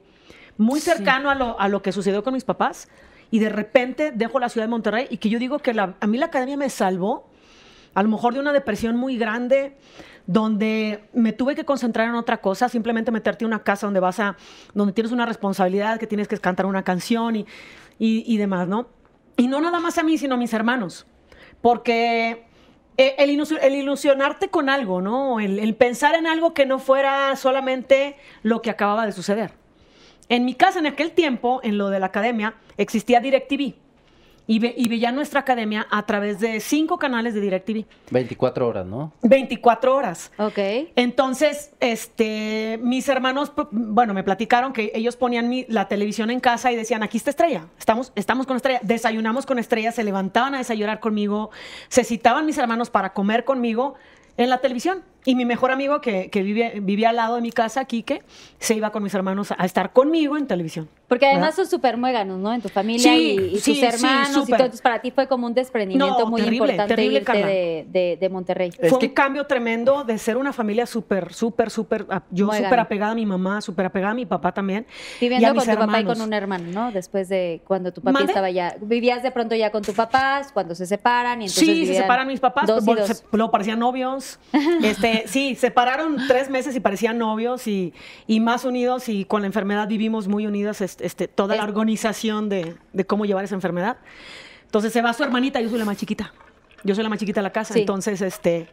[0.58, 2.88] Muy cercano a, lo, a lo que sucedió con mis papás,
[3.32, 6.08] y de repente dejo la ciudad de Monterrey, y que yo digo que la- a
[6.08, 7.28] mí la academia me salvó
[7.94, 9.76] a lo mejor de una depresión muy grande,
[10.28, 14.20] donde me tuve que concentrar en otra cosa, simplemente meterte en una casa donde vas
[14.20, 14.38] a,
[14.74, 17.46] donde tienes una responsabilidad, que tienes que cantar una canción y,
[18.00, 18.88] y, y demás, ¿no?
[19.36, 21.06] Y no nada más a mí, sino a mis hermanos.
[21.62, 22.46] Porque
[22.98, 23.30] eh, el,
[23.62, 25.40] el ilusionarte con algo, ¿no?
[25.40, 29.54] El, el pensar en algo que no fuera solamente lo que acababa de suceder.
[30.32, 33.74] En mi casa, en aquel tiempo, en lo de la academia, existía DirecTV.
[34.48, 37.86] Y, ve- y veía nuestra academia a través de cinco canales de DirecTV.
[38.12, 39.12] 24 horas, ¿no?
[39.24, 40.32] 24 horas.
[40.38, 40.58] Ok.
[40.96, 46.40] Entonces, este, mis hermanos, p- bueno, me platicaron que ellos ponían mi- la televisión en
[46.40, 50.56] casa y decían, aquí está Estrella, estamos, estamos con Estrella, desayunamos con Estrella, se levantaban
[50.56, 51.52] a desayunar conmigo,
[51.90, 53.96] se citaban mis hermanos para comer conmigo
[54.38, 55.04] en la televisión.
[55.24, 58.24] Y mi mejor amigo que, que vive- vivía al lado de mi casa, Quique,
[58.60, 60.90] se iba con mis hermanos a estar conmigo en televisión.
[61.08, 61.56] Porque además ¿Verdad?
[61.58, 62.54] son súper muéganos, ¿no?
[62.54, 64.56] En tu familia Sí, y, y sí, tus sí, hermanos y todo.
[64.56, 68.18] Entonces, para ti fue como un desprendimiento No, muy terrible, importante terrible, irte de, de-
[68.20, 68.70] de Monterrey.
[68.80, 72.06] Es Fue que- un cambio tremendo de ser una familia súper, súper, súper.
[72.10, 74.88] a- Yo súper apegada a mi mamá, súper apegada a mi papá también.
[75.20, 76.92] y Viviendo a con mis tu papá y con un hermano, ¿no?
[76.94, 78.32] Después de cuando tu papá ¿Mande?
[78.32, 78.76] estaba ya.
[78.82, 81.64] Vivías de pronto ya con tu papá, cuando se separan y entonces.
[81.68, 83.06] Sí, se separan mis papás, Dos y dos.
[83.08, 84.40] se- luego parecían novios.
[84.82, 87.94] Este, sí, separaron tres meses y parecían novios y,
[88.28, 92.50] y más unidos y con la enfermedad vivimos muy unidos, este, este, toda la organización
[92.50, 93.98] de, de cómo llevar esa enfermedad.
[94.66, 96.34] Entonces se va su hermanita, yo soy la más chiquita.
[96.84, 97.82] Yo soy la más chiquita de la casa, Sí.
[97.82, 98.68] entonces este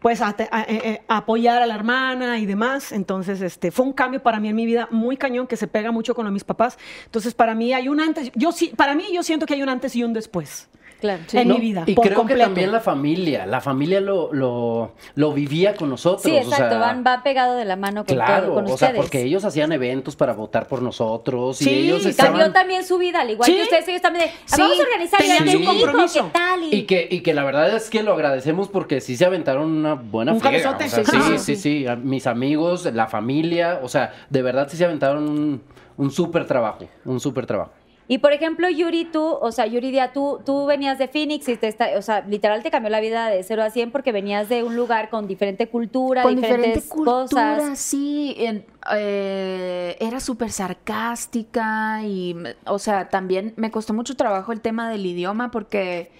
[0.00, 2.90] pues a, te- a- eh, eh, a apoyar a la hermana y demás.
[2.90, 5.92] Entonces, este, fue un cambio para mí en mi vida muy cañón que se pega
[5.92, 6.76] mucho con lo de mis papás.
[7.04, 9.68] Entonces, para mí hay un antes, yo sí, para mí yo siento que hay un
[9.68, 10.68] antes y un después.
[11.02, 11.22] Claro.
[11.32, 11.82] en No, mi vida.
[11.86, 12.38] Y por creo completo.
[12.38, 16.22] que también la familia, la familia lo, lo, lo vivía con nosotros.
[16.22, 16.68] Sí, o exacto.
[16.70, 19.44] sea, van, va pegado de la mano con, Claro, todo, con o sea, porque ellos
[19.44, 22.52] hacían eventos para votar por nosotros y Sí, ellos Cambió estaban...
[22.52, 23.56] también su vida, al igual Sí.
[23.56, 26.24] que ustedes, ellos también de, "Ah, Sí, vamos a organizar ya dijo, compromiso.
[26.26, 26.62] ¿qué tal?
[26.62, 29.70] Y, Y que, y que la verdad es que lo agradecemos porque sí se aventaron
[29.70, 30.70] una buena Un friega.
[30.70, 31.04] o sea, sí.
[31.04, 35.62] sí, sí, sí, Mis amigos, la familia, o sea, de verdad sí se aventaron un,
[35.96, 37.72] un súper trabajo, un súper trabajo.
[38.08, 41.68] Y, por ejemplo, Yuri, tú, o sea, Yuridia, tú, tú venías de Phoenix y te
[41.68, 44.62] está, o sea, literal te cambió la vida de 0 a 100 porque venías de
[44.64, 47.78] un lugar con diferente cultura, con diferentes diferente cultura, cosas.
[47.78, 48.34] sí.
[48.38, 52.34] en- eh, era súper sarcástica y,
[52.66, 56.10] o sea, también me costó mucho trabajo el tema del idioma porque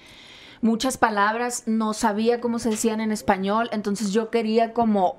[0.60, 5.16] muchas palabras no sabía cómo se decían en español, entonces yo quería como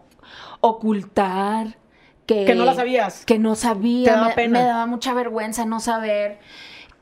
[0.62, 1.76] ocultar
[2.26, 3.26] que, Que no la sabías.
[3.26, 4.60] Que no sabía, Te daba me, pena.
[4.60, 6.40] me daba mucha vergüenza no saber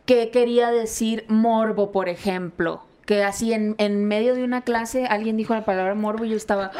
[0.06, 2.84] qué quería decir morbo, por ejemplo.
[3.06, 6.38] Que así en, en medio de una clase alguien dijo la palabra morbo y yo
[6.38, 6.72] estaba.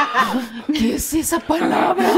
[0.72, 2.08] ¿Qué es esa palabra?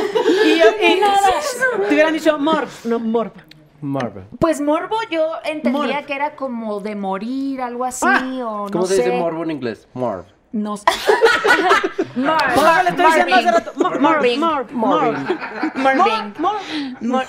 [0.45, 0.61] Y, y
[1.89, 3.33] te hubieran dicho morb, no morb.
[3.81, 4.25] Marvel.
[4.41, 6.07] Pues morbo yo entendía Morb.
[6.07, 9.03] que era como de morir, algo así, o no ¿Cómo se sé.
[9.05, 9.87] dice morbo en inglés?
[9.95, 10.25] Morb.
[10.53, 10.85] No sé.
[12.17, 13.73] Morb, le estoy diciendo hace rato.
[13.77, 15.17] Morb.
[17.01, 17.27] Mor-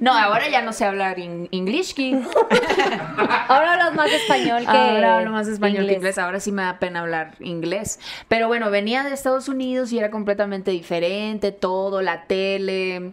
[0.00, 1.94] No, ahora ya no sé hablar in English.
[3.48, 6.18] Ahora hablas más español que Ahora hablo más español que inglés.
[6.18, 8.00] Ahora sí me da pena hablar inglés.
[8.26, 11.52] Pero bueno, venía de Estados Unidos y era completamente diferente.
[11.52, 13.12] Todo, la tele,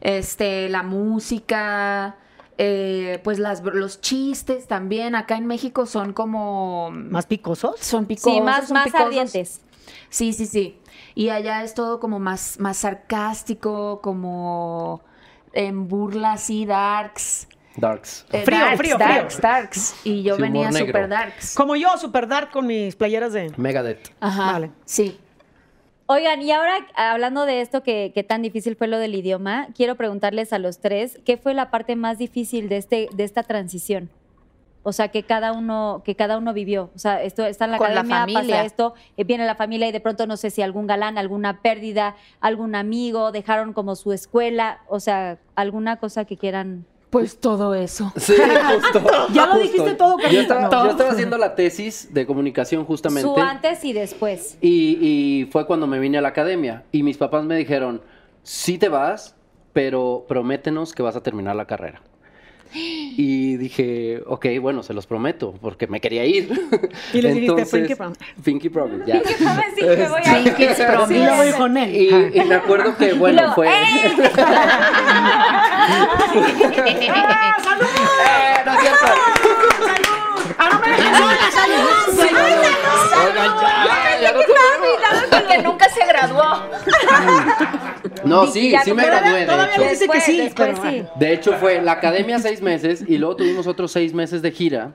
[0.00, 2.16] este, la música,
[2.64, 5.16] eh, pues las, los chistes también.
[5.16, 6.90] Acá en México son como...
[6.92, 7.80] ¿Más picosos?
[7.80, 8.32] Son picosos.
[8.32, 9.06] Sí, más, son más picosos.
[9.06, 9.60] ardientes.
[10.10, 10.78] Sí, sí, sí.
[11.16, 15.02] Y allá es todo como más, más sarcástico, como
[15.52, 17.48] en burlas así, darks.
[17.76, 18.26] Darks.
[18.30, 19.08] Eh, Frío, darks, frío, frío.
[19.08, 19.94] darks, darks.
[20.04, 20.86] Y yo Sí, venía negro.
[20.86, 21.54] super darks.
[21.56, 23.52] Como yo, super dark con mis playeras de.
[23.56, 24.10] Megadeth.
[24.20, 24.52] Ajá.
[24.52, 24.70] Vale.
[24.84, 25.18] Sí.
[26.06, 29.94] Oigan, y ahora hablando de esto que, que tan difícil fue lo del idioma, quiero
[29.96, 34.10] preguntarles a los tres, ¿qué fue la parte más difícil de este de esta transición?
[34.84, 36.90] O sea, que cada uno que cada uno vivió.
[36.94, 38.56] O sea, esto está en la Con la academia, familia.
[38.56, 41.60] pasa esto, eh, viene la familia y de pronto no sé si algún galán, alguna
[41.62, 46.84] pérdida, algún amigo, dejaron como su escuela, o sea, alguna cosa que quieran.
[47.12, 48.10] Pues todo eso.
[48.16, 48.32] Sí,
[48.80, 49.02] justo.
[49.34, 49.58] Ya lo justo.
[49.58, 50.84] dijiste todo, Yo estaba, Todo.
[50.86, 53.28] yo estaba haciendo la tesis de comunicación justamente.
[53.28, 54.56] Su antes y después.
[54.62, 56.84] Y, y fue cuando me vine a la academia.
[56.90, 58.00] Y mis papás me dijeron,
[58.42, 59.36] sí te vas,
[59.74, 62.00] pero prométenos que vas a terminar la carrera.
[62.74, 66.50] Y dije, ok, bueno, se los prometo, porque me quería ir.
[67.12, 68.20] Y les dijiste, Pinky Promise.
[68.44, 69.22] Pinky Promise, ya.
[69.24, 70.54] Sí, me voy a ir.
[70.54, 71.14] Pinky's Promise.
[71.14, 71.94] Y luego dijo Nel.
[71.94, 73.68] Y, y me acuerdo que, bueno, luego, fue...
[73.68, 74.12] ¡eh!
[78.22, 80.21] Eh, no es cierto.
[83.24, 85.30] Oigan, ya, ya no podemos.
[85.30, 86.42] Porque nunca se graduó.
[88.24, 89.82] No, sí, sí me gradué, de todavía hecho.
[89.90, 91.04] dice que sí, después pero- sí.
[91.16, 94.92] De hecho, fue la academia seis meses y luego tuvimos otros seis meses de gira.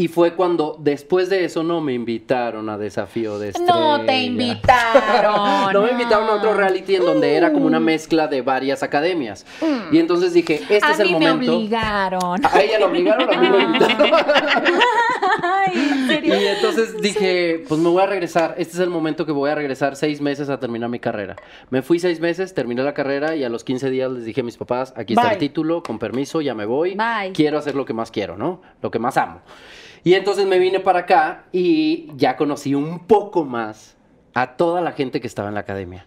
[0.00, 3.70] Y fue cuando, después de eso, no me invitaron a Desafío de Estrella.
[3.70, 5.74] No te invitaron.
[5.74, 9.44] No me invitaron a otro reality en donde era como una mezcla de varias academias.
[9.92, 10.84] Y entonces dije, este Mm.
[10.84, 11.36] a es el momento.
[11.52, 12.46] me obligaron.
[12.46, 14.10] A ella la obligaron, a mí me invitaron.
[15.42, 16.40] Ay, ¿en serio?
[16.40, 18.54] Y entonces dije, pues me voy a regresar.
[18.56, 21.36] Este es el momento que voy a regresar seis meses a terminar mi carrera.
[21.68, 24.44] Me fui seis meses, terminé la carrera y a los 15 días les dije a
[24.44, 26.94] mis papás, aquí está el título, con permiso, ya me voy.
[26.94, 27.32] Bye.
[27.34, 28.62] Quiero hacer lo que más quiero, ¿no?
[28.80, 29.40] Lo que más amo.
[30.04, 33.96] Y entonces me vine para acá y ya conocí un poco más
[34.34, 36.06] a toda la gente que estaba en la academia.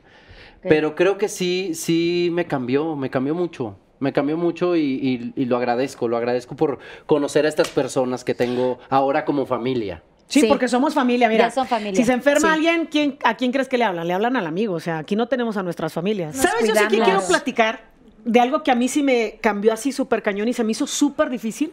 [0.62, 3.75] Pero creo que sí, sí me cambió, me cambió mucho.
[3.99, 8.23] Me cambió mucho y, y- y lo agradezco, lo agradezco por conocer a estas personas
[8.23, 10.03] que tengo ahora como familia.
[10.27, 10.47] Sí, Sí.
[10.47, 11.45] porque somos familia, mira.
[11.45, 11.95] Ya son familia.
[11.95, 12.53] Si se enferma Sí.
[12.56, 14.08] alguien, ¿quién, ¿a quién crees que le hablan?
[14.08, 16.36] Le hablan al amigo, o sea, aquí no tenemos a nuestras familias.
[16.36, 16.67] Nos ¿Sabes?
[16.67, 17.06] Yo sí que cuidamos.
[17.08, 17.82] quiero platicar
[18.25, 20.88] de algo que a mí sí me cambió así súper cañón y se me hizo
[20.88, 21.71] súper difícil.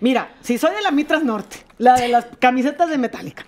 [0.00, 3.44] Mira, si soy de la Mitras Norte, la de las camisetas de Metallica.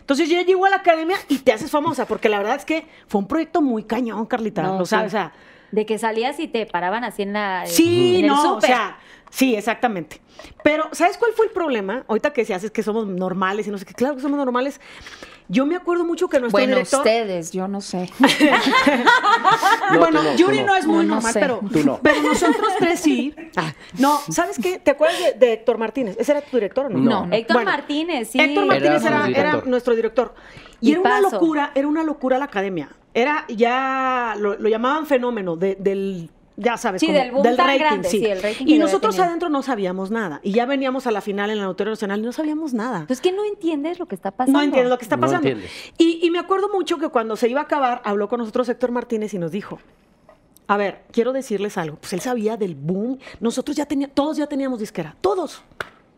[0.00, 2.86] Entonces yo llego a la academia y te haces famosa, porque la verdad es que
[3.06, 4.62] fue un proyecto muy cañón, Carlita.
[4.62, 5.16] No, lo sabes, sí.
[5.16, 5.32] o sea,
[5.70, 7.64] De que salías y te paraban así en la.
[7.66, 8.98] Sí, en el no, o sea,
[9.30, 10.20] sí, exactamente.
[10.64, 12.04] Pero, ¿sabes cuál fue el problema?
[12.08, 14.36] Ahorita que se hace es que somos normales y no sé qué, claro que somos
[14.38, 14.80] normales.
[15.48, 17.00] Yo me acuerdo mucho que nuestro Bueno, director.
[17.00, 18.08] ustedes, yo no sé.
[19.92, 20.66] No, bueno, no, Yuri no.
[20.68, 20.74] no.
[20.76, 21.40] es muy No, no normal, sé.
[21.40, 22.00] pero, Tú no.
[22.02, 23.34] pero nosotros tres sí.
[23.56, 24.78] Ah, no, ¿sabes qué?
[24.78, 26.16] ¿Te acuerdas de, de Héctor Martínez?
[26.18, 26.98] ¿Ese era tu director o no?
[26.98, 27.26] No.
[27.26, 27.32] No.
[27.34, 28.40] Héctor Bueno, Martínez, sí.
[28.40, 29.68] Héctor Martínez Era era, nuestro era director.
[29.68, 30.34] nuestro director.
[30.80, 32.88] Y, Y era una locura, era una locura la academia.
[33.14, 36.30] Era ya, lo, lo llamaban fenómeno de- del,
[36.62, 38.18] ya sabes, Sí, como del boom tan rating, grande, sí.
[38.18, 40.40] sí, el rating que y nosotros adentro no sabíamos nada.
[40.42, 43.04] Y ya veníamos a la final en el Auditorio Nacional y no sabíamos nada.
[43.06, 44.58] Pues que no entiendes lo que está pasando.
[44.58, 45.48] No entiendes lo que está No pasando.
[45.48, 45.70] entiendes.
[45.98, 48.90] y, y me acuerdo mucho que cuando se iba a acabar, habló con nosotros Héctor
[48.92, 49.78] Martínez y nos dijo,
[50.68, 51.96] a ver, quiero decirles algo.
[51.96, 53.18] Pues él sabía del boom.
[53.40, 55.62] Nosotros ya teníamos, todos ya teníamos disquera, todos.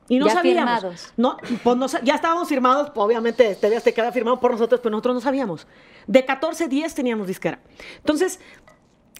[0.06, 0.80] Y no Ya sabíamos.
[0.80, 1.12] firmados.
[1.16, 4.90] No, pues no ya estábamos firmados, pues, obviamente TV te queda firmado por nosotros, pero
[4.90, 5.66] nosotros no sabíamos.
[6.06, 7.58] De 14, 10 teníamos disquera.
[7.96, 8.38] Entonces,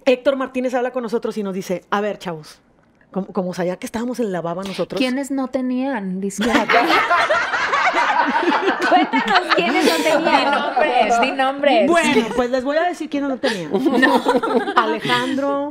[0.07, 2.61] Héctor Martínez habla con nosotros y nos dice, a ver, chavos,
[3.11, 4.99] como, como sabía que estábamos en la baba nosotros.
[4.99, 6.67] ¿Quiénes no tenían disquera?
[8.89, 10.51] Cuéntanos quiénes no di tenían.
[10.51, 11.87] nombres, di nombres.
[11.91, 13.69] Bueno, pues les voy a decir quién no lo tenía.
[14.77, 15.71] Alejandro.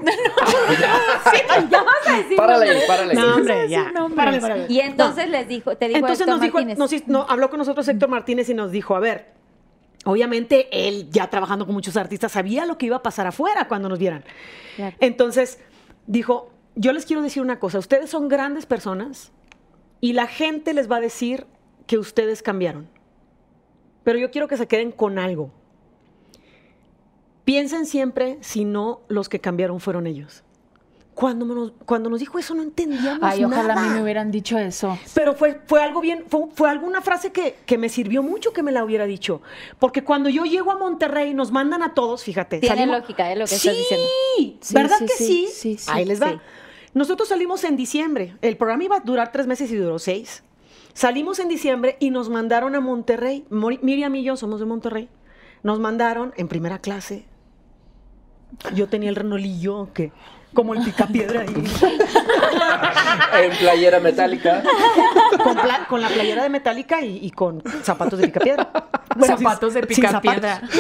[1.70, 2.88] Ya vas a decir Párale, nombres.
[2.88, 3.14] párale.
[3.14, 3.92] No, hombre, ya.
[4.16, 4.66] Párale, párale.
[4.70, 6.78] Y entonces les dijo, te dijo Entonces Héctor nos dijo, Martínez.
[6.78, 9.28] nos hizo- no, habló con nosotros Héctor Martínez y nos dijo, a ver,
[10.04, 13.90] obviamente él ya trabajando con muchos artistas sabía lo que iba a pasar afuera cuando
[13.90, 14.24] nos vieran.
[14.76, 14.96] Claro.
[15.00, 15.60] Entonces
[16.08, 19.32] dijo, yo les quiero decir una cosa, ustedes son grandes personas
[20.02, 21.46] y la gente les va a decir
[21.88, 22.88] que ustedes cambiaron.
[24.04, 25.52] Pero yo quiero que se queden con algo.
[27.46, 30.44] Piensen siempre si no los que cambiaron fueron ellos.
[31.14, 34.58] Cuando nos, cuando nos dijo eso no entendíamos Ay, ojalá a mí me hubieran dicho
[34.58, 34.98] eso.
[35.14, 38.64] Pero fue, fue algo bien, fue, fue alguna frase que, que me sirvió mucho que
[38.64, 39.42] me la hubiera dicho.
[39.80, 42.60] Porque cuando yo llego a Monterrey, nos mandan a todos, fíjate.
[42.60, 43.36] Tiene lógica, ¿eh?
[43.36, 44.08] Lo que sí, estás diciendo.
[44.38, 45.78] Sí, ¿verdad sí, que sí, sí?
[45.88, 46.42] Ahí les va.
[46.94, 48.36] Nosotros salimos en diciembre.
[48.42, 50.44] El programa iba a durar tres meses y duró seis.
[50.94, 53.46] Salimos en diciembre y nos mandaron a Monterrey.
[53.50, 55.10] Miriam y yo somos de Monterrey.
[55.64, 57.26] Nos mandaron en primera clase.
[58.76, 60.12] Yo tenía el renolillo que
[60.54, 61.54] como el picapiedra ahí.
[63.34, 64.62] En playera metálica.
[65.44, 68.70] con, pla- con la playera de Metallica y, y con zapatos de picapiedra.
[69.16, 70.56] Bueno, sin- Zapatos de sin picapiedra.
[70.62, 70.76] zapatos.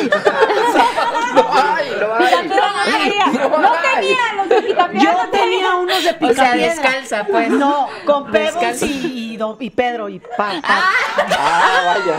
[1.35, 2.47] No hay, no hay.
[2.47, 6.45] No tenía los de Picapiedra, Yo tenía unos de O picapiedra.
[6.53, 7.49] sea, descalza, pues.
[7.49, 10.61] No, con Pebbles y, y, do- y Pedro y pa, pa-
[11.17, 12.15] Ah, vaya.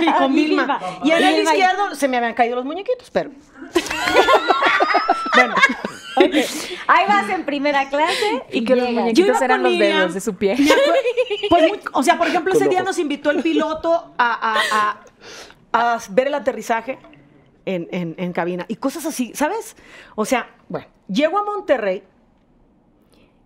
[0.00, 0.78] y con y Vilma.
[0.78, 0.80] Vilma.
[1.04, 3.30] Y en el Vilma izquierdo se me habían caído los muñequitos, pero.
[5.34, 5.54] bueno.
[6.86, 10.56] Ahí vas en primera clase Y que los muñequitos eran los dedos de su pie.
[11.50, 14.60] pues o sea, por ejemplo, ese día nos invitó el piloto a, a-
[15.72, 16.98] a- a ver el aterrizaje
[17.66, 19.76] en, en- en cabina y cosas así, ¿sabes?
[20.16, 22.02] O sea, bueno, llego a Monterrey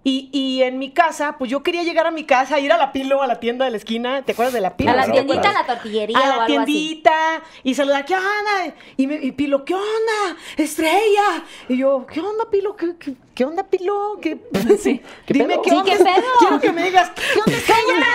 [0.06, 2.92] y, y en mi casa, pues yo quería llegar a mi casa, ir a la
[2.92, 4.90] Pilo, a la tienda de la esquina, ¿te acuerdas de la Pilo?
[4.90, 5.58] A la tiendita, claro.
[5.58, 6.72] a la tortillería a o la algo así.
[6.72, 8.74] tiendita y saludar, ¿qué onda?
[8.98, 10.36] Y, me, y Pilo, ¿qué onda?
[10.58, 11.44] Estrella.
[11.70, 12.76] Y yo, ¿qué onda, Pilo?
[12.76, 14.18] ¿Qué, qué, qué onda, Pilo?
[14.22, 15.62] ¿Qué, ¿Qué Dime pedo?
[15.62, 15.90] qué Sí, onda.
[15.90, 16.22] ¿qué pedo?
[16.38, 18.06] Quiero que me digas, ¿qué onda?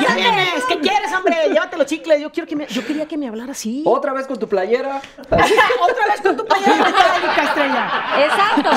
[0.00, 1.36] Ya vienes, ¿qué quieres, hombre?
[1.48, 2.20] Llévate los chicles.
[2.20, 3.82] Yo, quiero que me, yo quería que me hablara así.
[3.86, 5.00] Otra vez con tu playera.
[5.18, 7.90] Otra vez con tu playera metálica, Estrella.
[8.18, 8.70] Exacto.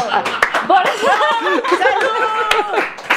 [0.67, 1.07] Por eso.
[1.77, 3.08] ¡Salud!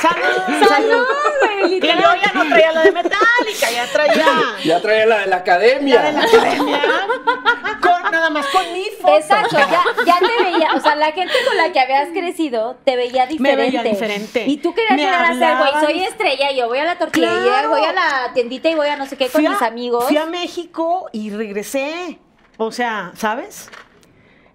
[0.68, 1.06] Salud,
[1.40, 4.26] güey, Y yo ya no traía la de metálica, ya traía...
[4.64, 5.94] Ya traía la de la academia.
[6.02, 6.80] la de la academia.
[7.80, 9.16] Con nada más con mi foto.
[9.16, 12.96] Exacto, ya, ya te veía, o sea, la gente con la que habías crecido te
[12.96, 13.56] veía diferente.
[13.56, 14.44] Me veía diferente.
[14.46, 17.42] Y tú querías Me llegar a ser, güey, soy estrella, yo voy a la tortillería,
[17.42, 17.70] Claro.
[17.70, 20.04] voy a la tiendita y voy a no sé qué con Fui a- mis amigos.
[20.06, 22.18] Fui a México y regresé.
[22.58, 23.68] O sea, ¿sabes?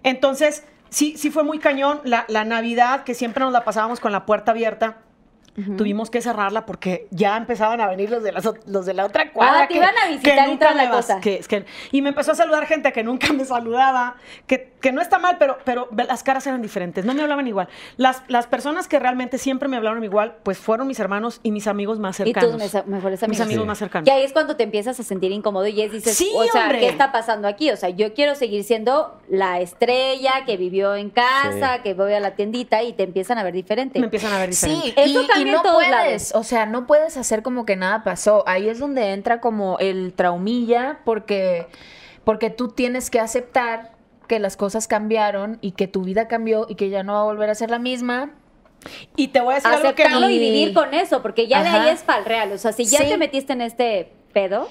[0.02, 2.00] Entonces, sí, sí fue muy cañón.
[2.04, 4.98] La, la Navidad, que siempre nos la pasábamos con la puerta abierta,
[5.76, 9.32] tuvimos que cerrarla porque ya empezaban a venir los de, las los de la otra
[9.32, 9.62] cuadra.
[9.62, 11.20] Ah, te que- iban a visitar y toda la me vas- cosa.
[11.20, 14.92] que- es que- y me empezó a saludar gente que nunca me saludaba, que, que
[14.92, 17.68] no está mal, pero, pero las caras eran diferentes, no me hablaban igual.
[17.96, 21.66] Las, las personas que realmente siempre me hablaron igual, pues fueron mis hermanos y mis
[21.66, 22.50] amigos más y cercanos.
[22.52, 23.40] tus mes- mejores Mis amigos.
[23.46, 23.66] amigos Sí.
[23.66, 24.04] más cercanos.
[24.06, 26.62] Que ahí es cuando te empiezas a sentir incómodo y es dices, Sí, o sea,
[26.64, 26.80] hombre.
[26.80, 27.70] ¿qué está pasando aquí?
[27.70, 31.82] O sea, yo quiero seguir siendo la estrella que vivió en casa, Sí.
[31.82, 33.98] que voy a la tiendita y te empiezan a ver diferente.
[33.98, 34.86] Me empiezan a ver diferente.
[34.86, 36.32] Sí, Eso y, cambia y en no todos puedes, lados.
[36.34, 38.44] o sea, no puedes hacer como que nada pasó.
[38.46, 41.66] Ahí es donde entra como el traumilla, porque,
[42.24, 43.97] porque tú tienes que aceptar
[44.28, 47.24] que las cosas cambiaron y que tu vida cambió y que ya no va a
[47.24, 48.30] volver a ser la misma.
[49.16, 51.68] Y te voy a decir algo que Aceptarlo y vivir con eso, porque ya de
[51.70, 51.82] Ajá.
[51.82, 52.52] ahí es para el real.
[52.52, 53.08] O sea, si ya Sí.
[53.08, 54.68] te metiste en este pedo,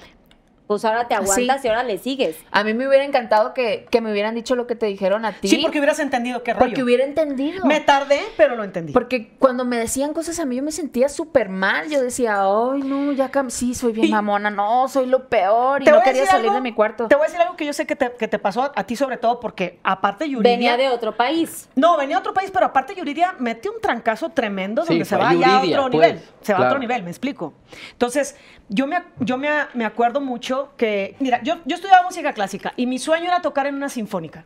[0.68, 1.68] pues ahora te aguantas Sí.
[1.68, 2.36] y ahora le sigues.
[2.52, 5.32] A mí me hubiera encantado que, que me hubieran dicho lo que te dijeron a
[5.34, 5.48] ti.
[5.48, 6.66] Sí, porque hubieras entendido qué rollo.
[6.66, 7.66] porque hubiera entendido.
[7.66, 8.92] Me tardé, pero lo entendí.
[8.94, 11.90] Porque cuando me decían cosas a mí yo me sentía súper mal.
[11.90, 15.82] Yo decía, ay, no, ya cam sí, soy bien Y- mamona, no, soy lo peor.
[15.82, 17.08] Y Te no voy a quería decir salir algo- de mi cuarto.
[17.08, 18.84] Te voy a decir algo que yo sé que te, que te pasó a, a
[18.84, 20.52] ti sobre todo porque aparte Yuridia...
[20.52, 21.70] Venía de otro país.
[21.76, 25.16] No, venía a otro país, pero aparte Yuridia mete un trancazo tremendo Sí, donde se
[25.16, 26.22] va ya a otro pues, nivel.
[26.42, 27.54] Se va a otro nivel, me explico.
[27.92, 28.36] Entonces,
[28.70, 31.16] yo me, yo me, me acuerdo mucho que...
[31.20, 34.46] Mira, yo, yo estudiaba música clásica y mi sueño era tocar en una sinfónica.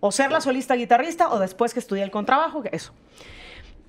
[0.00, 2.92] O ser la solista guitarrista o después que estudié el contrabajo, eso.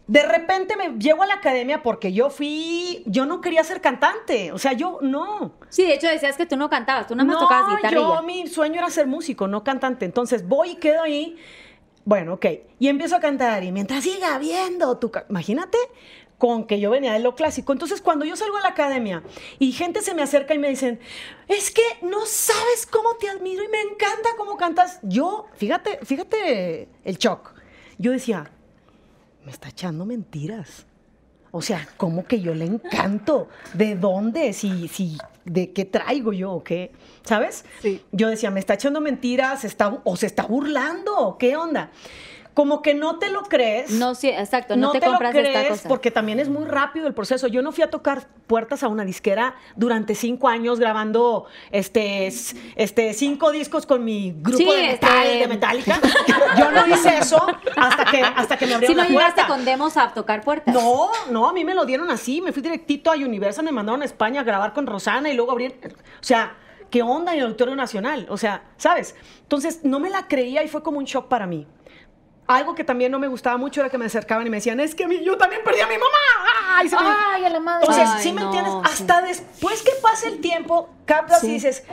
[0.08, 4.52] De repente me llego a la academia porque yo fui, yo no quería ser cantante,
[4.52, 5.54] o sea, yo no.
[5.70, 7.96] Sí, de hecho decías que tú no cantabas, tú nada más tocabas guitarra.
[7.96, 10.06] yo mi sueño era ser músico, no cantante.
[10.06, 11.38] Entonces voy y quedo ahí.
[12.06, 12.46] Bueno, ok.
[12.78, 15.12] Y empiezo a cantar y mientras siga viendo tu...
[15.28, 15.80] Imagínate
[16.38, 17.74] con que yo venía de lo clásico.
[17.74, 19.24] Entonces cuando yo salgo a la academia
[19.60, 21.00] y gente se me acerca y me dicen,
[21.48, 25.00] es que no sabes cómo te admiro y me encanta cómo cantas.
[25.04, 27.54] Yo, fíjate, fíjate el shock.
[27.98, 28.52] Yo decía,
[29.46, 30.86] me está echando mentiras.
[31.52, 33.48] O sea, ¿cómo que yo le encanto?
[33.74, 34.52] ¿De dónde?
[34.52, 36.52] Si, si, ¿De qué traigo yo?
[36.52, 36.92] ¿O qué?
[37.24, 37.64] ¿Sabes?
[37.82, 38.02] Sí.
[38.12, 41.38] Yo decía, me está echando mentiras está, o se está burlando.
[41.40, 41.92] ¿Qué onda?
[42.56, 43.92] Como que no te lo crees.
[43.92, 45.90] No, sí, exacto, no, te, lo compras esta crees cosa.
[45.90, 47.48] porque también es muy rápido el proceso.
[47.48, 52.32] Yo no fui a tocar puertas a una disquera durante cinco años grabando este,
[52.78, 56.00] este cinco discos con mi grupo Sí, de metal este- de Metallica.
[56.58, 57.46] Yo no hice eso
[57.76, 60.74] hasta que, hasta que me Si abrieron no la llegaste con demos a tocar puertas.
[60.74, 62.42] No, no, a mí me lo dieron así.
[62.42, 65.52] Me fui directito a Universal, me mandaron a España a grabar con Rosana y luego
[65.52, 65.78] abrir.
[65.86, 66.56] O sea,
[66.90, 68.28] ¿qué onda en el Auditorio Nacional?
[68.30, 69.14] O sea, ¿sabes?
[69.42, 71.68] Entonces, no me la creía y fue como un shock para mí.
[72.48, 74.94] Algo que también no me gustaba mucho era que me acercaban y me decían, es
[74.94, 76.76] que mi- yo también perdí a mi mamá.
[76.76, 76.90] ¡Ay!
[76.90, 77.02] se me-
[77.34, 77.86] Ay, a la madre.
[77.88, 78.72] Entonces, Ay, ¿sí me entiendes?
[78.74, 78.80] sí.
[78.84, 81.54] Hasta después que pase el tiempo, captas y Sí.
[81.54, 81.84] dices,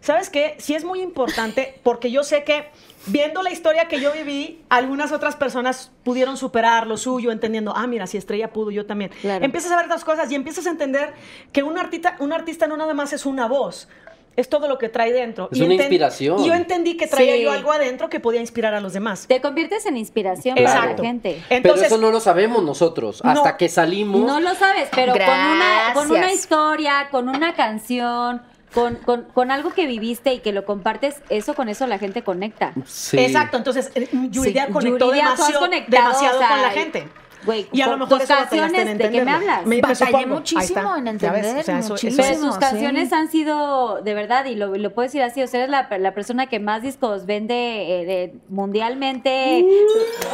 [0.00, 0.54] ¿sabes qué?
[0.58, 2.70] Sí es muy importante porque yo sé que
[3.06, 7.86] viendo la historia que yo viví, algunas otras personas pudieron superar lo suyo, entendiendo, ah,
[7.88, 9.10] mira, si Estrella pudo, yo también.
[9.20, 9.44] Claro.
[9.44, 11.14] Empiezas a ver otras cosas y empiezas a entender
[11.52, 13.88] que un artista, un artista no nada más es una voz.
[14.36, 15.48] Es todo lo que trae dentro.
[15.50, 16.40] Es una enten- inspiración.
[16.40, 17.42] Y yo entendí que traía Sí.
[17.42, 19.26] yo algo adentro que podía inspirar a los demás.
[19.26, 21.02] Te conviertes en inspiración para Exacto.
[21.02, 21.42] la gente.
[21.48, 23.24] Pero eso no lo sabemos nosotros.
[23.24, 23.30] No.
[23.30, 24.20] Hasta que salimos.
[24.20, 28.42] No lo sabes, pero con una, con una historia, con una canción,
[28.74, 32.22] con, con, con algo que viviste y que lo compartes, eso con eso la gente
[32.22, 32.72] conecta.
[32.84, 33.18] Sí.
[33.18, 37.08] Exacto, entonces eh, Yuridia Sí, conectó Yuridia, demasiado, conectado, demasiado o sea, con la gente.
[37.46, 39.64] Güey, y a lo mejor tus canciones, ¿de qué me hablas?
[39.64, 42.22] Me- Batallé muchísimo en entender, o sea, eso- eso muchísimo.
[42.28, 42.60] Pero sus sí.
[42.60, 45.88] canciones han sido, de verdad, y lo, lo puedo decir así, o sea, eres la,
[45.98, 47.54] la persona que más discos vende
[48.02, 49.64] eh, de- mundialmente.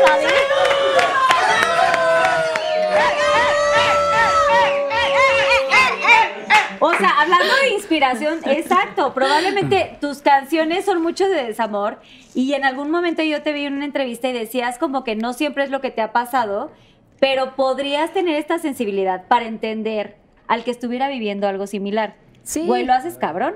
[6.79, 11.99] O sea, hablando de inspiración, exacto, probablemente tus canciones son mucho de desamor
[12.33, 15.33] y en algún momento yo te vi en una entrevista y decías como que no
[15.33, 16.71] siempre es lo que te ha pasado,
[17.19, 20.17] pero podrías tener esta sensibilidad para entender
[20.47, 22.15] al que estuviera viviendo algo similar.
[22.43, 22.65] Sí.
[22.65, 23.55] Güey, lo haces cabrón.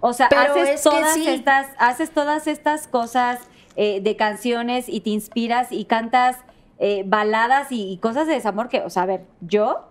[0.00, 1.28] O sea, Pero haces es todas sí.
[1.28, 3.38] estas, haces todas estas cosas
[3.76, 6.38] eh, de canciones y te inspiras y cantas
[6.80, 9.88] eh, baladas y, y cosas de desamor que, o sea, a ver, yo,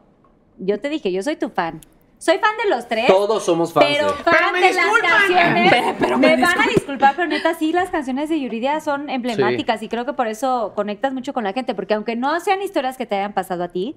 [0.57, 1.79] yo te dije, yo soy tu fan.
[2.24, 3.07] Soy fan de los tres.
[3.07, 3.88] Todos somos fans.
[3.89, 5.72] Pero de- fan Pero me de las canciones.
[5.72, 9.09] Pero- pero me, me van a disculpar, pero neta, sí, las canciones de Yuridia son
[9.09, 12.61] emblemáticas y creo que por eso conectas mucho con la gente, porque aunque no sean
[12.61, 13.95] historias que te hayan pasado a ti,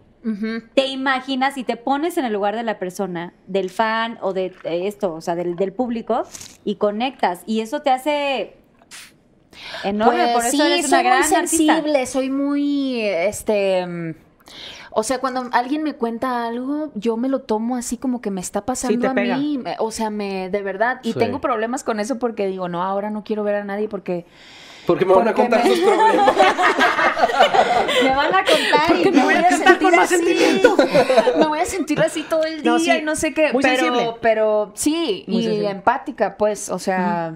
[0.75, 4.55] te imaginas y te pones en el lugar de la persona, del fan o de
[4.65, 6.23] esto, o sea, del, del público,
[6.65, 7.43] y conectas.
[7.45, 8.57] Y eso te hace
[9.85, 10.25] enorme.
[10.33, 11.75] por Pues eso sí, eres una soy gran muy artista.
[11.75, 14.15] sensible, soy muy, este,
[14.95, 18.41] o sea, cuando alguien me cuenta algo, yo me lo tomo así como que me
[18.41, 19.37] está pasando te a pega.
[19.37, 21.19] mí, o sea, me, de verdad, y Sí.
[21.19, 24.25] tengo problemas con eso porque digo, no, ahora no quiero ver a nadie porque
[24.87, 26.33] Porque me van a contar me- sus problemas.
[28.03, 30.37] me van a contar y Porque me voy a sentir con más así.
[31.39, 33.63] me voy a sentir así todo el día No, sí, y no sé qué, muy
[33.63, 34.15] pero, sensible.
[34.21, 35.71] pero sí, Muy y sensible.
[35.71, 37.35] empática, pues, o sea,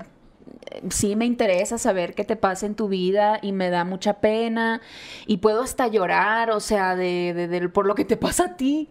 [0.90, 4.80] sí me interesa saber qué te pasa en tu vida y me da mucha pena
[5.26, 8.90] y puedo hasta llorar, o sea, de, por lo que te pasa a ti.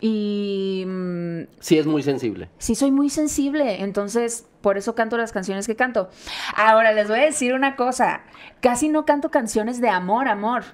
[0.00, 2.50] Y mm, Sí, es muy sensible.
[2.58, 6.10] sí soy muy sensible, entonces por eso canto las canciones que canto.
[6.56, 8.22] Ahora les voy a decir una cosa,
[8.60, 10.64] casi no canto canciones de amor, amor.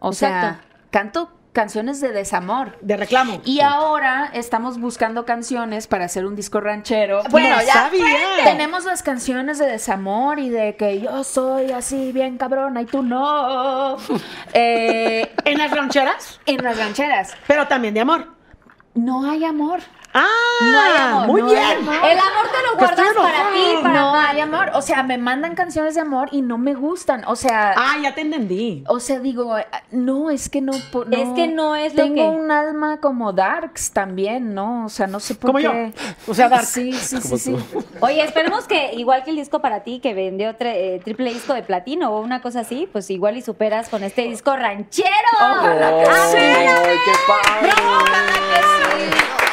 [0.00, 2.78] O sea, canto canciones de desamor.
[2.80, 3.40] De reclamo.
[3.44, 7.22] Y ahora estamos buscando canciones para hacer un disco ranchero.
[7.30, 8.04] Bueno, No ya sabía.
[8.44, 13.02] tenemos las canciones de desamor y de que yo soy así bien cabrona y tú
[13.02, 13.96] no.
[14.54, 18.28] Eh, En las rancheras, en las rancheras pero también de amor.
[18.94, 19.80] no hay amor.
[20.14, 20.26] Ah,
[20.62, 21.66] No hay amor, muy no hay bien.
[21.78, 21.94] amor.
[22.10, 24.70] El amor te lo guardas para ti, para no hay amor.
[24.74, 27.24] O sea, me mandan canciones de amor y no me gustan.
[27.26, 28.84] O sea, Ah, ya te entendí.
[28.88, 29.56] o sea, digo,
[29.90, 30.72] no, es que no.
[30.72, 34.86] Es que no es lo Tengo que- un alma como darks también, ¿no?
[34.86, 35.72] O sea, no sé por Como yo.
[35.72, 35.92] qué.
[36.26, 36.64] O sea, dark.
[36.64, 37.56] Sí, sí, sí, sí.
[38.00, 41.52] Oye, esperemos que igual que el disco para ti, que vendió tre- eh, triple disco
[41.54, 45.08] de platino o una cosa así, pues igual y superas con este disco ranchero.
[45.38, 46.36] Ojalá que sí.
[46.38, 47.72] ¡Ay, qué padre!
[47.76, 49.47] ¡Ay,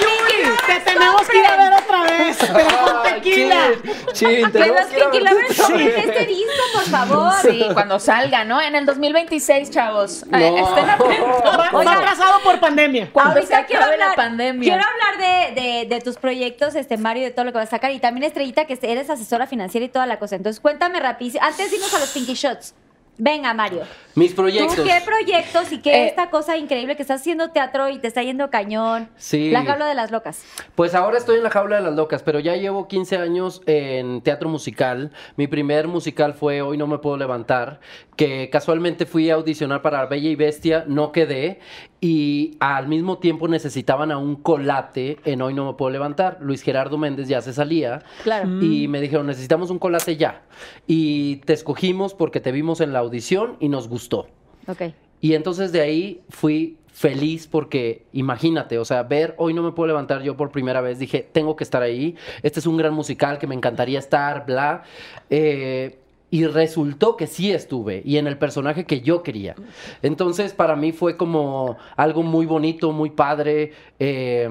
[0.00, 0.56] Yuri!
[0.66, 2.36] Te tenemos que ir a ver otra vez.
[2.38, 3.56] Pero con tequila.
[3.82, 6.82] chin, chin, Que tenemos los que ir a Pinky ver- Lovers compren este disco, por
[6.84, 7.32] favor.
[7.42, 8.60] Sí, cuando salga, ¿no?
[8.60, 10.22] En el 2026, chavos.
[10.24, 10.68] Eh, No.
[10.68, 11.86] estén atentos.
[11.86, 13.10] Va atrasado por pandemia.
[13.12, 14.62] Cuando se Ahorita quiero acabe hablar, la pandemia.
[14.74, 17.70] quiero hablar de, de- de tus proyectos, este Mario, de todo lo que vas a
[17.70, 17.90] sacar.
[17.92, 20.36] Y también Estrellita, que eres asesora financiera y toda la cosa.
[20.36, 21.44] Entonces, cuéntame rapidísimo.
[21.44, 22.74] Antes de irnos a los Pinky Shots.
[23.18, 23.82] Venga, Mario.
[24.14, 24.76] Mis ¿Tú proyectos.
[24.76, 28.22] qué proyectos y qué Eh, esta cosa increíble que estás haciendo teatro y te está
[28.22, 29.08] yendo cañón?
[29.16, 29.50] Sí.
[29.50, 30.42] La jaula de las locas.
[30.74, 34.20] Pues ahora estoy en la jaula de las locas, pero ya llevo 15 años en
[34.22, 35.12] teatro musical.
[35.36, 37.80] Mi primer musical fue Hoy no me puedo levantar,
[38.16, 41.60] que casualmente fui a audicionar para Bella y Bestia, no quedé
[42.00, 46.38] y al mismo tiempo necesitaban a un colate en Hoy no me puedo levantar.
[46.40, 48.02] Luis Gerardo Méndez ya se salía.
[48.22, 48.62] Claro.
[48.62, 50.42] Y me dijeron, necesitamos un colate ya.
[50.86, 54.28] Y te escogimos porque te vimos en la audición y nos gustó.
[54.68, 54.82] Ok.
[55.20, 59.86] Y entonces de ahí fui feliz porque imagínate, o sea, ver hoy no me puedo
[59.86, 63.38] levantar yo por primera vez, dije, tengo que estar ahí, este es un gran musical
[63.38, 64.82] que me encantaría estar, bla.
[65.28, 65.98] Eh,
[66.30, 69.54] y resultó que sí estuve y en el personaje que yo quería.
[70.02, 73.72] Entonces para mí fue como algo muy bonito, muy padre.
[73.98, 74.48] eh,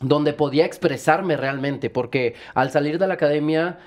[0.00, 3.78] donde podía expresarme realmente, porque al salir de la academia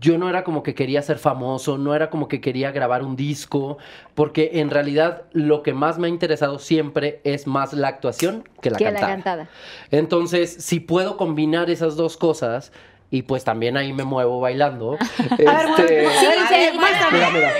[0.00, 3.16] yo no era como que quería ser famoso, no era como que quería grabar un
[3.16, 3.76] disco,
[4.14, 8.70] porque en realidad lo que más me ha interesado siempre es más la actuación que
[8.70, 9.12] la Que la cantada.
[9.14, 9.48] cantada.
[9.90, 12.72] Entonces, si puedo combinar esas dos cosas,
[13.10, 14.96] y pues también ahí me muevo bailando.
[15.30, 16.78] A ver, este, sí, sí,
[17.12, 17.52] mira, mira.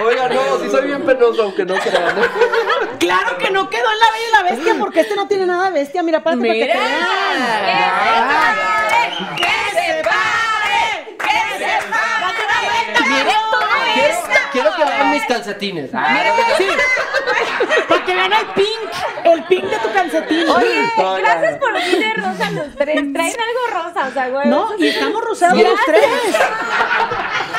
[0.00, 2.16] Oiga, no, si soy bien penoso, aunque no crean.
[2.98, 5.70] Claro que no quedó en la bella y la bestia porque este no tiene nada
[5.70, 6.02] de bestia.
[6.02, 6.88] Mira, párate para que te Mira.
[6.88, 8.58] vean.
[13.08, 15.90] Miren todo Quiero, que vean mis calcetines.
[15.94, 16.66] Ah, Sí.
[17.88, 18.90] Para que vean el pink,
[19.24, 20.48] el pink de tu calcetín.
[20.48, 23.12] Oye, No, gracias por venir de rosa los tres.
[23.12, 24.48] Traen algo rosa, o sea, güey.
[24.48, 26.04] No, y estamos rosados los tres.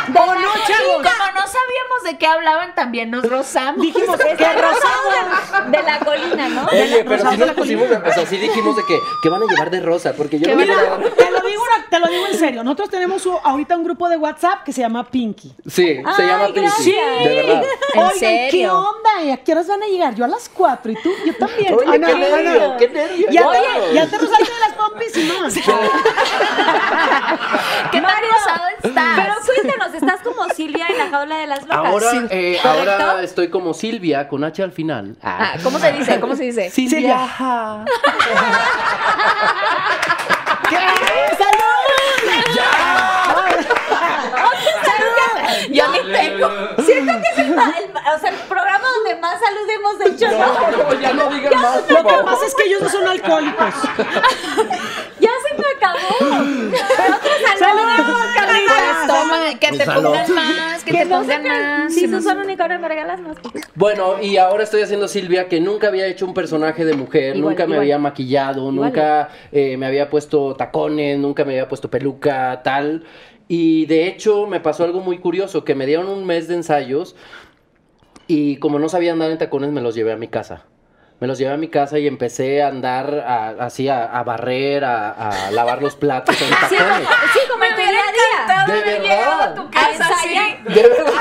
[0.10, 0.96] ¿O no, Y chavos?
[0.96, 3.82] como no sabíamos de qué hablaban, también nos rozamos.
[3.82, 5.70] Dijimos que rosado.
[5.70, 6.66] De la colina, ¿no?
[6.66, 9.30] Oye, pero Rosado sí de nos la pusimos, o sea, sí dijimos de que, que
[9.30, 12.08] van a llevar de rosa, porque yo no Mira, te lo digo, una- te lo
[12.08, 12.64] digo en serio.
[12.64, 15.54] Nosotros tenemos ahorita un grupo de WhatsApp que se llama Pinky.
[15.68, 16.79] Sí, se llama Pinky.
[16.86, 17.24] Gracias.
[17.24, 17.64] De verdad.
[17.94, 18.80] ¿En Oigan, ¿qué serio?
[18.80, 19.22] onda?
[19.24, 20.16] ¿Y a qué horas van a llegar?
[20.16, 21.74] Yo a las 4 y tú, yo también.
[21.74, 22.78] Oye, Ah, no, qué no, no, nervio, no.
[22.78, 23.28] qué nervio.
[23.32, 23.52] Ya, Wow.
[23.54, 23.60] te,
[23.94, 25.54] ya te rozaste de las pompis y más.
[27.92, 29.16] ¿Qué tan rosado estás?
[29.16, 31.78] Pero cuéntanos, estás como Silvia en la jaula de las locas.
[31.78, 32.92] Ahora, eh, ¿Correcto?
[33.06, 35.16] ahora estoy como Silvia con H al final.
[35.24, 36.20] Ah, ¿Cómo se dice?
[36.20, 36.70] ¿Cómo se dice?
[36.70, 37.28] Silvia.
[40.70, 40.78] ¿Qué?
[41.38, 42.89] ¡Salud!
[45.70, 50.32] Siento que es el, o sea, el programa donde más salud hemos hecho.
[50.32, 50.38] ¿no?
[50.72, 51.78] No, no, ya no digan más.
[51.82, 52.26] por Lo que favor.
[52.26, 53.74] pasa es que ellos no son alcohólicos.
[55.20, 56.40] Ya se me acabó.
[56.98, 57.80] Pero otro salud.
[58.68, 60.04] Pues toma, que te salud.
[60.06, 61.94] pongan más, que, te no pongan más.
[61.94, 63.36] Si tú sé- unicornio, me regalas más.
[63.76, 67.52] Bueno, y ahora estoy haciendo Silvia, que nunca había hecho un personaje de mujer, Igual,
[67.52, 67.80] nunca me igual.
[67.82, 73.04] había maquillado, nunca eh, me había puesto tacones, nunca me había puesto peluca, tal.
[73.50, 77.16] Y de hecho me pasó algo muy curioso, que me dieron un mes de ensayos
[78.28, 80.66] y como no sabía andar en tacones, me los llevé a mi casa.
[81.20, 84.86] Me los llevé a mi casa y empecé a andar a- así a, a barrer,
[84.86, 87.08] a, a lavar los platos en Sí, como, tacones.
[87.34, 88.74] sí, como en tu día a día.
[88.76, 89.56] De verdad.
[89.76, 90.64] A ensayar.
[90.64, 91.14] De verdad.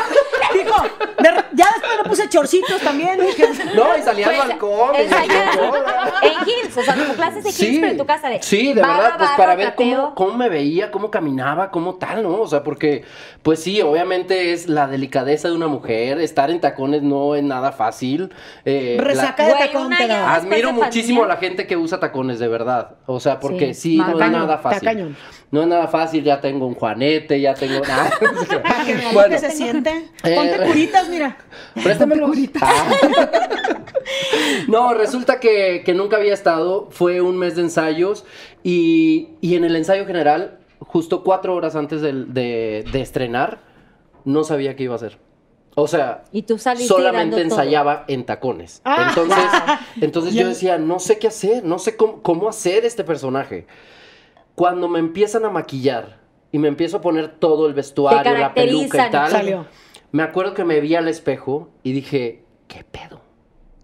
[0.52, 0.82] Dijo,
[1.18, 3.20] de- ya después le puse chorcitos también.
[3.20, 3.44] dije,
[3.74, 4.94] No, y salí al Pues, balcón.
[4.96, 5.74] ensayar yo-
[6.22, 8.80] en Hills, o sea, como clases de Hills, pero en tu casa de Sí, de
[8.82, 12.40] barra, verdad, pues barra, para ver cómo, cómo me veía, cómo caminaba, cómo tal, ¿no?
[12.40, 13.04] O sea, porque,
[13.42, 17.72] pues sí, obviamente es la delicadeza de una mujer, estar en tacones no es nada
[17.72, 18.32] fácil.
[18.64, 20.34] eh, la- Resaca de tacón te da.
[20.34, 22.96] Admiro muchísimo a la gente que usa tacones, de verdad.
[23.06, 25.16] O sea, porque Sí, sí, no es nada fácil.
[25.50, 28.10] No es nada fácil, ya tengo un juanete, ya tengo nada.
[28.62, 29.90] Para que vean Bueno, que se siente.
[30.22, 31.36] Eh, Ponte curitas, mira.
[31.82, 32.30] Préstamelo.
[32.60, 32.90] Ah.
[34.68, 36.88] No, resulta que, que nunca había estado.
[36.90, 38.24] Fue un mes de ensayos
[38.62, 43.60] y, y en el ensayo general, justo cuatro horas antes del- de, de estrenar,
[44.24, 45.18] no sabía qué iba a hacer.
[45.74, 47.44] O sea, Y tú solamente todo.
[47.44, 48.80] ensayaba en tacones.
[48.84, 49.06] Ah.
[49.10, 49.44] Entonces,
[50.00, 53.66] entonces yo decía, no sé qué hacer, no sé cómo, cómo hacer este personaje.
[54.54, 56.18] Cuando me empiezan a maquillar
[56.50, 59.66] y me empiezo a poner todo el vestuario, la peluca y tal, Salió.
[60.12, 63.20] Me acuerdo que me vi al espejo y dije, ¿qué pedo?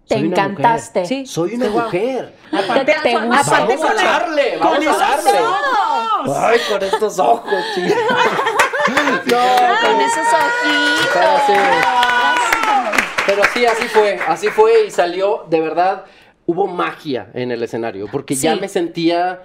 [0.07, 1.05] Te Soy encantaste.
[1.05, 1.25] Sí.
[1.25, 2.33] Soy una mujer.
[2.51, 3.59] Aparte te gusta.
[3.59, 5.39] Vamos a con la- darle, con vamos a darle.
[5.41, 6.37] ojos.
[6.37, 7.95] Ay, con estos ojos, chico.
[8.87, 9.37] No,
[9.81, 11.09] Con esos ojitos.
[11.13, 11.53] Pero sí.
[13.25, 16.05] Pero sí, así fue, así fue y salió, de verdad,
[16.45, 18.61] hubo magia en el escenario, porque ya Sí.
[18.61, 19.41] me sentía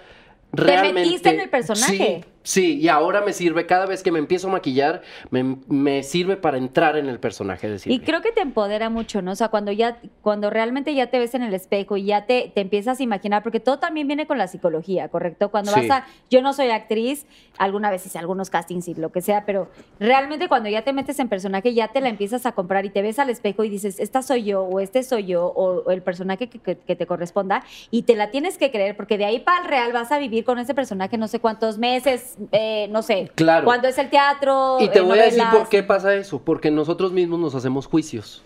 [0.52, 0.92] realmente...
[1.00, 1.86] metiste en el personaje.
[1.96, 6.02] Sí, sí, y ahora me sirve, cada vez que me empiezo a maquillar, me, me
[6.02, 8.02] sirve para entrar en el personaje de Y Silvia.
[8.04, 9.32] creo que te empodera mucho, ¿no?
[9.32, 12.50] O sea, cuando ya, cuando realmente ya te ves en el espejo y ya te,
[12.54, 15.50] te empiezas a imaginar, porque todo también viene con la psicología, ¿correcto?
[15.50, 15.86] Cuando Sí.
[15.88, 17.26] vas a, yo no soy actriz,
[17.58, 21.18] alguna vez hice algunos castings y lo que sea, pero realmente cuando ya te metes
[21.18, 24.00] en personaje, ya te la empiezas a comprar y te ves al espejo y dices,
[24.00, 27.06] esta soy yo, o este soy yo, o, o el personaje que, que- que te
[27.06, 30.18] corresponda, y te la tienes que creer, porque de ahí para el real vas a
[30.18, 33.64] vivir con ese personaje no sé cuántos meses, eh, no sé, Claro.
[33.64, 34.78] cuando es el teatro.
[34.80, 36.40] Y te eh, voy a decir por qué pasa eso.
[36.42, 38.42] Porque nosotros mismos nos hacemos juicios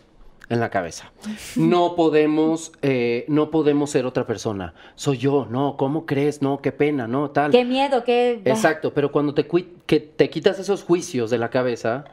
[0.51, 1.11] en la cabeza.
[1.57, 4.75] No podemos, eh, no podemos ser otra persona.
[4.95, 6.43] Soy yo, no, ¿cómo crees?
[6.43, 7.51] No, qué pena, no, tal.
[7.51, 8.43] Qué miedo, qué...
[8.45, 12.05] Exacto, pero cuando te, cui- que te quitas esos juicios de la cabeza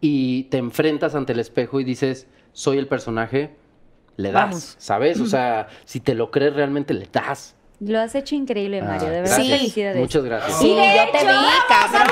[0.00, 3.56] y te enfrentas ante el espejo y dices, soy el personaje,
[4.16, 4.74] le das, Vamos.
[4.78, 5.20] ¿sabes?
[5.20, 7.56] O sea, si te lo crees realmente, le das.
[7.80, 9.08] Lo has hecho increíble, Mario.
[9.08, 9.58] Ah, de verdad, gracias.
[9.58, 10.00] felicidades.
[10.00, 10.58] Muchas gracias.
[10.58, 11.34] Sí, yo te vi,
[11.68, 12.08] cabrón.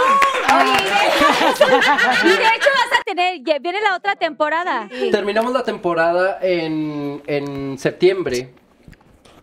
[2.24, 4.88] Y de hecho vas a tener, viene la otra temporada.
[5.10, 8.50] Terminamos la temporada en, en septiembre,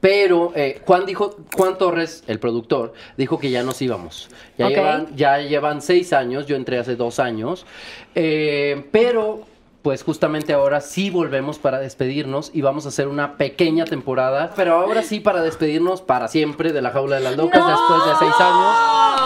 [0.02, 4.30] pero eh, Juan dijo, Juan Torres, el productor, dijo que ya nos íbamos.
[4.58, 7.68] Ya, llevan, ya llevan seis años, yo entré hace dos años,
[8.16, 9.46] eh, pero
[9.86, 14.74] pues justamente ahora sí volvemos para despedirnos y vamos a hacer una pequeña temporada, pero
[14.74, 18.34] ahora sí para despedirnos para siempre de la jaula de las locas después de seis
[18.40, 18.76] años.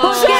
[0.02, 0.34] ¿Por qué?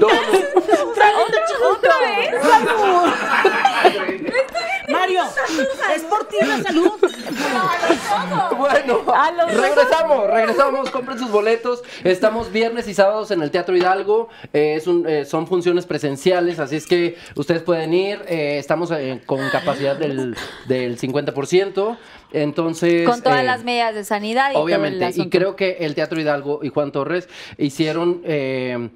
[0.00, 0.08] No,
[1.70, 2.30] ¿Otra vez?
[4.88, 5.22] Mario,
[5.94, 6.92] es por ti la salud.
[8.56, 9.00] Bueno,
[9.48, 11.82] regresamos, regresamos, compren sus boletos.
[12.02, 14.28] Estamos viernes y sábados en el Teatro Hidalgo.
[14.52, 18.20] Eh, es un- eh, son funciones presenciales, así es que ustedes pueden ir.
[18.28, 20.36] Eh, estamos eh, con capacidad del,
[20.66, 21.96] del 50%.
[22.32, 23.08] Entonces.
[23.08, 25.94] Con todas eh, las medidas de sanidad y todo el Obviamente, y creo que el
[25.94, 27.28] Teatro Hidalgo y Juan Torres
[27.58, 28.90] hicieron, eh,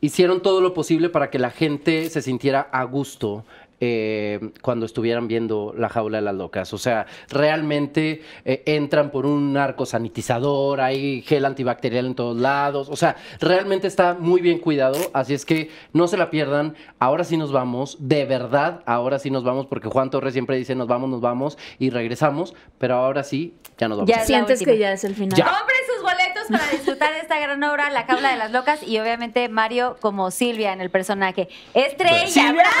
[0.00, 3.44] hicieron todo lo posible para que la gente se sintiera a gusto.
[3.84, 6.72] Eh, cuando estuvieran viendo la jaula de las locas.
[6.72, 12.88] O sea, realmente eh, entran por un arco sanitizador, hay gel antibacterial en todos lados.
[12.88, 14.96] O sea, realmente está muy bien cuidado.
[15.12, 16.76] Así es que no se la pierdan.
[17.00, 17.96] Ahora sí nos vamos.
[17.98, 19.66] De verdad, ahora sí nos vamos.
[19.66, 22.54] Porque Juan Torres siempre dice nos vamos, nos vamos y regresamos.
[22.78, 24.08] Pero ahora sí, ya nos vamos.
[24.08, 25.36] Ya Sientes que ya es el final.
[25.36, 25.50] Ya.
[25.92, 29.48] Sus boletos para disfrutar de esta gran obra, La Jaula de las Locas, y obviamente
[29.48, 31.48] Mario como Silvia en el personaje.
[31.74, 32.26] ¡Estrella!
[32.28, 32.52] Silvia.
[32.52, 32.72] ¡Bravo!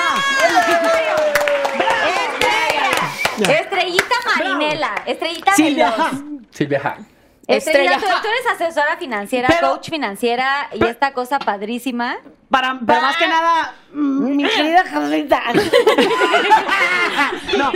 [3.36, 3.60] ¡Estrella!
[3.60, 5.90] Estrellita Marinela, estrellita Silvia.
[5.90, 6.10] veloz.
[6.50, 6.96] Silvia.
[7.46, 7.98] Estrella, Estrella.
[7.98, 12.18] tú, tú eres asesora financiera, Pero- coach financiera y pero- esta cosa padrísima.
[12.52, 15.42] Para, pero más que nada, mm, mi querida Carlita.
[17.58, 17.72] no.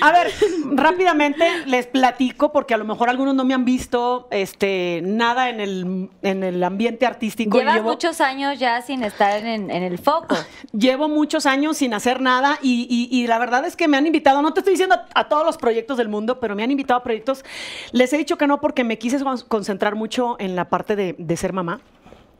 [0.00, 0.32] A ver,
[0.72, 5.60] rápidamente les platico, porque a lo mejor algunos no me han visto este, nada en
[5.60, 7.58] el, en el ambiente artístico.
[7.58, 10.36] Llevas Llevo- muchos años ya sin estar en, en el foco.
[10.72, 14.06] Llevo muchos años sin hacer nada y, y- y la verdad es que me han
[14.06, 16.70] invitado, no te estoy diciendo a, a todos los proyectos del mundo, pero me han
[16.70, 17.44] invitado a proyectos.
[17.90, 21.16] Les he dicho que no porque me quise con- concentrar mucho en la parte de,
[21.18, 21.80] de ser mamá.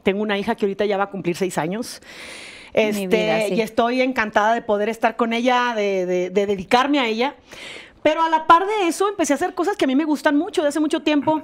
[0.06, 2.00] Tengo una hija que ahorita ya va a cumplir seis años.
[2.72, 3.54] Este, vida, sí.
[3.54, 7.34] Y estoy encantada de poder estar con ella, de, de- de dedicarme a ella.
[8.04, 10.36] Pero a la par de eso, empecé a hacer cosas que a mí me gustan
[10.36, 10.62] mucho.
[10.62, 11.42] De hace mucho tiempo,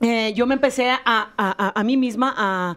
[0.00, 2.76] eh, yo me empecé a, a- a- a mí misma a,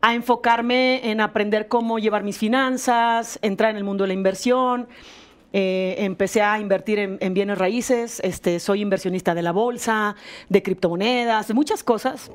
[0.00, 4.86] a enfocarme en aprender cómo llevar mis finanzas, entrar en el mundo de la inversión.
[5.52, 10.14] Eh, empecé a invertir en, en bienes raíces, este, soy inversionista de la bolsa,
[10.48, 12.30] de criptomonedas, de muchas cosas.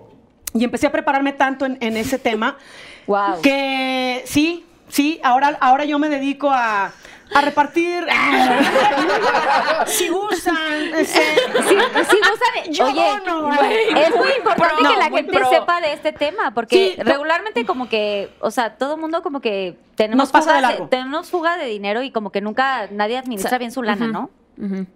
[0.54, 2.58] Y empecé a prepararme tanto en, en ese tema
[3.08, 3.42] Wow.
[3.42, 6.86] que sí, sí, ahora, ahora yo me dedico a,
[7.34, 8.06] a repartir.
[9.86, 10.56] si gustan,
[10.96, 11.76] este, Sí,
[12.10, 15.50] sí, gustan- Yo Oye, es muy importante Pro, que la gente pro.
[15.50, 19.42] sepa de este tema, porque Sí, regularmente como que, o sea, todo el mundo como
[19.42, 23.18] que tenemos Nos pasa fuga de tenemos fuga de dinero y como que nunca nadie
[23.18, 24.30] administra bien su lana, ¿no?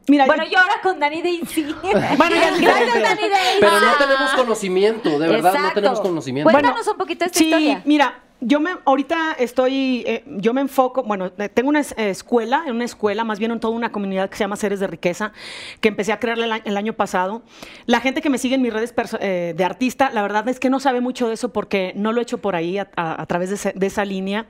[0.07, 1.63] Mira, Bueno, yo ahora con Dani Daisy.
[1.83, 3.59] Bueno, ya- Gracias, Dani Daisy.
[3.59, 6.51] Pero no tenemos conocimiento, de verdad no tenemos conocimiento.
[6.51, 7.81] Cuéntanos un poquito esta sí, historia.
[7.85, 12.63] mira, yo me ahorita estoy, eh, yo me enfoco, bueno, eh, tengo una eh, escuela,
[12.67, 15.31] en una escuela, más bien en toda una comunidad que se llama Seres de Riqueza,
[15.79, 17.41] que empecé a crear el, año pasado.
[17.85, 20.69] La gente que me sigue en mis redes eh, de artista, la verdad es que
[20.69, 23.25] no sabe mucho de eso porque no lo he hecho por ahí a, a- a
[23.25, 24.45] través de, ese- de esa línea.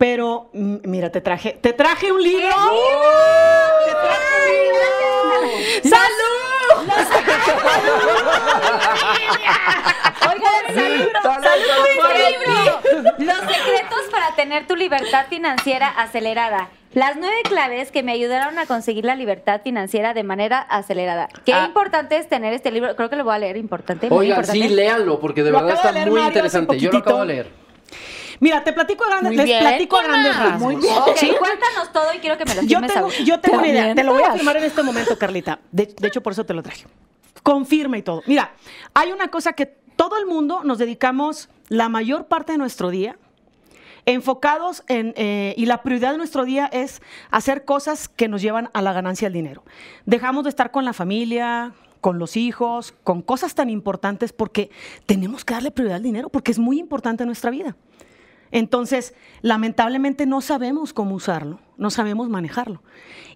[0.00, 2.48] Pero mira, te traje, te traje un libro.
[3.84, 5.96] Te traje un libro.
[5.96, 6.88] ¡Salud!
[10.26, 12.66] Oigan, salud, Salud, salud por salud, este salud.
[12.94, 13.12] libro.
[13.18, 16.68] Los secretos para tener tu libertad financiera acelerada.
[16.94, 21.28] Las nueve claves que me ayudaron a conseguir la libertad financiera de manera acelerada.
[21.44, 21.64] Qué Ah.
[21.66, 22.96] importante es tener este libro.
[22.96, 24.66] Creo que lo voy a leer, importante, muy Oigan, importante.
[24.68, 26.78] sí, léanlo, porque de Lo verdad está leer muy interesante.
[26.78, 27.60] Yo lo acabo de leer.
[28.40, 30.60] Mira, te platico a grandes, Muy les bien, platico a grandes rasgos.
[30.60, 30.96] Muy bien.
[30.96, 31.30] Ok, ¿Sí?
[31.38, 34.14] cuéntanos todo y quiero que me lo Yo tengo, yo tengo una idea, te lo
[34.14, 35.60] voy a firmar en este momento, Carlita.
[35.70, 36.86] De, de hecho, por eso te lo traje.
[37.42, 38.22] Confirma y todo.
[38.26, 38.52] Mira,
[38.94, 43.16] hay una cosa que todo el mundo nos dedicamos la mayor parte de nuestro día
[44.06, 48.70] enfocados en, eh, y la prioridad de nuestro día es hacer cosas que nos llevan
[48.72, 49.62] a la ganancia del dinero.
[50.06, 54.70] Dejamos de estar con la familia, con los hijos, con cosas tan importantes porque
[55.06, 57.76] tenemos que darle prioridad al dinero porque es muy importante en nuestra vida.
[58.52, 62.82] Entonces, lamentablemente no sabemos cómo usarlo, no sabemos manejarlo.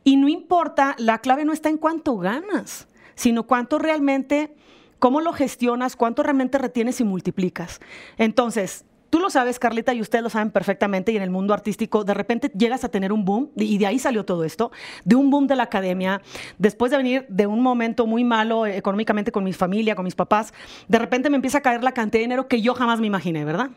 [0.03, 4.55] Y no importa, la clave no está en cuánto ganas, sino cuánto realmente,
[4.99, 7.81] cómo lo gestionas, cuánto realmente retienes y multiplicas.
[8.19, 8.85] Entonces,
[9.15, 12.15] tú lo sabes, Carlita, y ustedes lo saben perfectamente, y en el mundo artístico, de
[12.15, 14.73] repente llegas a tener un boom, y de ahí salió todo esto,
[15.05, 16.21] de un boom de la academia,
[16.59, 20.53] después de venir de un momento muy malo económicamente con mi familia, con mis papás,
[20.89, 23.45] de repente me empieza a caer la cantidad de dinero que yo jamás me imaginé,
[23.45, 23.71] ¿verdad?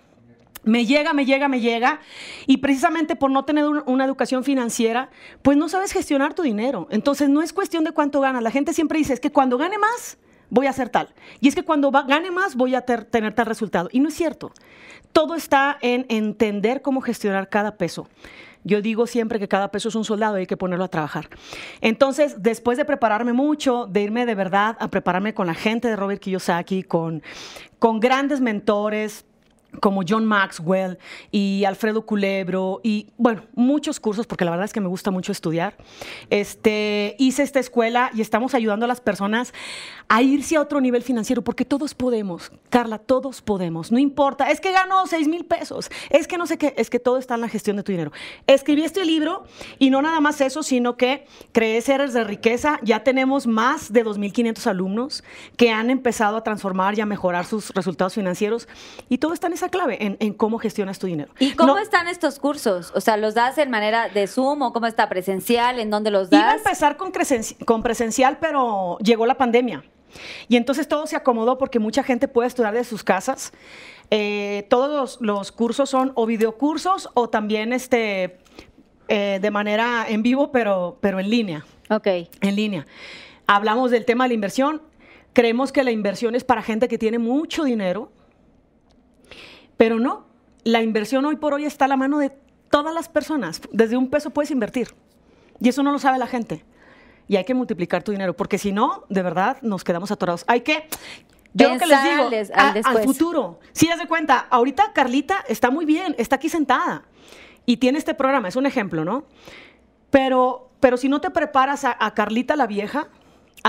[0.63, 1.99] Me llega, me llega, me llega.
[2.45, 5.09] Y precisamente por no tener un- una educación financiera,
[5.41, 6.87] pues no sabes gestionar tu dinero.
[6.91, 8.43] Entonces no es cuestión de cuánto ganas.
[8.43, 10.17] La gente siempre dice, es que cuando gane más,
[10.49, 11.13] voy a hacer tal.
[11.39, 13.89] Y es que cuando gane más, voy a tener tal resultado.
[13.91, 14.51] Y no es cierto.
[15.13, 18.07] Todo está en entender cómo gestionar cada peso.
[18.63, 21.29] Yo digo siempre que cada peso es un soldado y hay que ponerlo a trabajar.
[21.79, 25.95] Entonces, después de prepararme mucho, de irme de verdad a prepararme con la gente de
[25.95, 27.23] Robert Kiyosaki, con,
[27.79, 29.25] con grandes mentores,
[29.80, 30.97] como John Maxwell
[31.32, 35.32] y Alfredo Culebro y bueno, muchos cursos porque la verdad es que me gusta mucho
[35.32, 35.75] estudiar.
[36.30, 39.53] Este, hice esta escuela y estamos ayudando a las personas
[40.09, 44.61] a irse a otro nivel financiero porque todos podemos, Carla, todos podemos, no importa, es
[44.61, 47.41] que ganó 6 mil pesos, es que no sé qué, es que todo está en
[47.41, 48.11] la gestión de tu dinero.
[48.47, 49.43] Escribí este libro
[49.80, 54.05] y no nada más eso, sino que creé seres de riqueza, ya tenemos más de
[54.05, 55.23] 2.500 alumnos
[55.57, 58.67] que han empezado a transformar y a mejorar sus resultados financieros
[59.09, 61.32] y todo está en esa clave, en, en cómo gestionas tu dinero.
[61.39, 62.91] ¿Y cómo No- están estos cursos?
[62.95, 65.80] O sea, ¿los das en manera de Zoom o cómo está presencial?
[65.80, 66.57] ¿En dónde los Iba a das?
[66.57, 67.11] empezar con,
[67.65, 69.84] con presencial, pero llegó la pandemia.
[70.47, 73.51] Y entonces todo se acomodó porque mucha gente puede estudiar de sus casas.
[74.09, 78.38] Eh, todos los, los cursos son o videocursos o también este,
[79.09, 81.65] eh, de manera en vivo, pero, pero en línea.
[81.89, 82.07] Ok.
[82.41, 82.88] En línea.
[83.47, 84.82] Hablamos del tema de la inversión.
[85.34, 88.09] Creemos que la inversión es para gente que tiene mucho dinero,
[89.78, 90.25] pero no.
[90.63, 92.32] La inversión hoy por hoy está a la mano de
[92.69, 93.61] todas las personas.
[93.71, 94.89] Desde un peso puedes invertir.
[95.59, 96.65] Y eso no lo sabe la gente.
[97.30, 100.45] y hay que multiplicar tu dinero, porque si no, de verdad, nos quedamos atorados.
[100.47, 100.88] Hay que...
[101.53, 103.59] Yo lo que les digo, al a- al futuro.
[103.73, 107.03] Sí, haz de cuenta, ahorita Carlita está muy bien, está aquí sentada
[107.65, 109.25] y tiene este programa, es un ejemplo, ¿no?
[110.09, 113.07] Pero, pero si no te preparas a, a Carlita la vieja,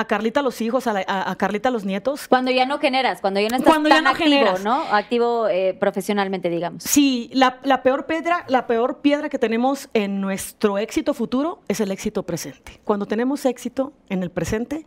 [0.00, 3.20] a Carlita los hijos, a, la- a- a Carlita los nietos, Cuando ya no generas,
[3.20, 4.62] cuando ya no estás Cuando ya no activo, generas.
[4.64, 4.82] ¿no?
[4.92, 6.84] Activo eh, profesionalmente, digamos.
[6.84, 11.80] Sí, la, la peor piedra, la peor piedra que tenemos en nuestro éxito futuro es
[11.80, 12.80] el éxito presente.
[12.84, 14.86] Cuando tenemos éxito en el presente,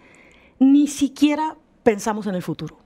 [0.60, 2.78] ni siquiera pensamos en el futuro.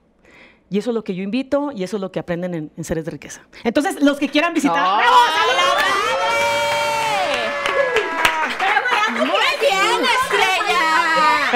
[0.68, 2.82] Y eso es lo que yo invito y eso es lo que aprenden en, en
[2.84, 3.42] Seres de Riqueza.
[3.62, 5.00] Entonces, los que quieran visitar.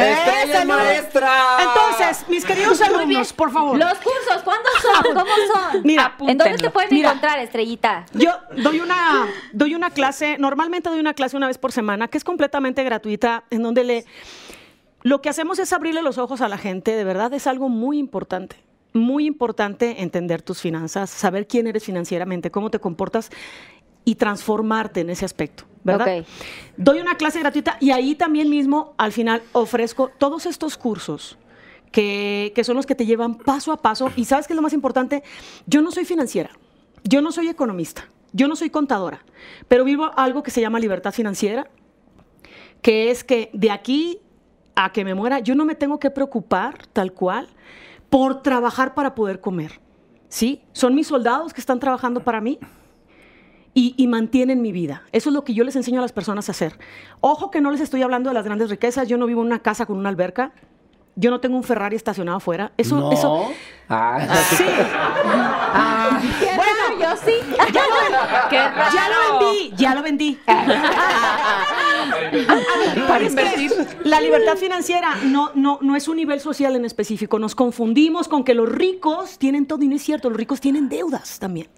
[0.01, 1.33] ¡Bravo, ¡Estrella maestra!
[1.61, 3.79] Entonces, mis queridos alumnos, por favor.
[3.79, 5.15] Los cursos, ¿cuándo son?
[5.15, 5.83] ¿Cómo son?
[5.85, 7.11] Mira, ¿En dónde te pueden Mira.
[7.11, 8.07] encontrar, Estrellita?
[8.13, 12.19] Yo doy una, doy una clase, normalmente doy una clase una vez por semana, que
[12.19, 14.05] es completamente gratuita, en donde le,
[15.03, 17.99] lo que hacemos es abrirle los ojos a la gente, de verdad es algo muy
[17.99, 18.57] importante.
[18.93, 23.31] Muy importante entender tus finanzas, saber quién eres financieramente, cómo te comportas
[24.05, 26.21] y transformarte en ese aspecto, ¿verdad?
[26.21, 26.27] Ok.
[26.77, 31.39] Doy una clase gratuita y ahí también mismo, al final, ofrezco todos estos cursos
[31.93, 34.11] que, que son los que te llevan paso a paso.
[34.17, 35.23] Y sabes qué es lo más importante,
[35.67, 36.51] yo no soy financiera,
[37.05, 39.25] yo no soy economista, yo no soy contadora,
[39.69, 41.69] pero vivo algo que se llama libertad financiera,
[42.83, 44.21] que es que de aquí
[44.75, 47.49] a que me muera, yo no me tengo que preocupar tal cual
[48.09, 49.81] por trabajar para poder comer.
[50.29, 50.63] ¿Sí?
[50.73, 52.59] Son mis soldados que están trabajando para mí
[53.75, 55.03] y, y mantienen mi vida.
[55.13, 56.79] Eso es lo que yo les enseño a las personas a hacer.
[57.21, 59.09] Ojo que no les estoy hablando de las grandes riquezas.
[59.09, 60.53] Yo no vivo en una casa con una alberca.
[61.17, 62.73] Yo no tengo un Ferrari estacionado afuera.
[62.77, 63.13] Eso, no.
[63.13, 63.51] eso.
[63.89, 64.65] Ah, Sí.
[66.57, 67.35] Bueno, yo sí.
[67.73, 67.97] Ya lo,
[68.95, 70.39] ya lo vendí, ya lo vendí.
[73.09, 73.73] Para Es que invertir.
[74.05, 77.39] La libertad financiera no, no, no es un nivel social en específico.
[77.39, 80.31] Nos confundimos con que los ricos tienen todo y no es cierto.
[80.31, 81.69] Los ricos tienen deudas también.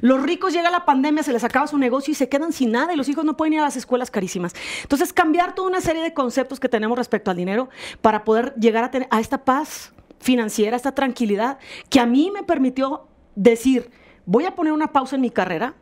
[0.00, 2.92] Los ricos llega la pandemia, se les acaba su negocio y se quedan sin nada
[2.92, 4.54] y los hijos no pueden ir a las escuelas carísimas.
[4.82, 7.68] Entonces, cambiar toda una serie de conceptos que tenemos respecto al dinero
[8.00, 11.58] para poder llegar a tener a esta paz financiera, esta tranquilidad
[11.90, 13.90] que a mí me permitió decir,
[14.24, 15.74] voy a poner una pausa en mi carrera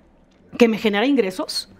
[0.58, 1.72] que me genera ingresos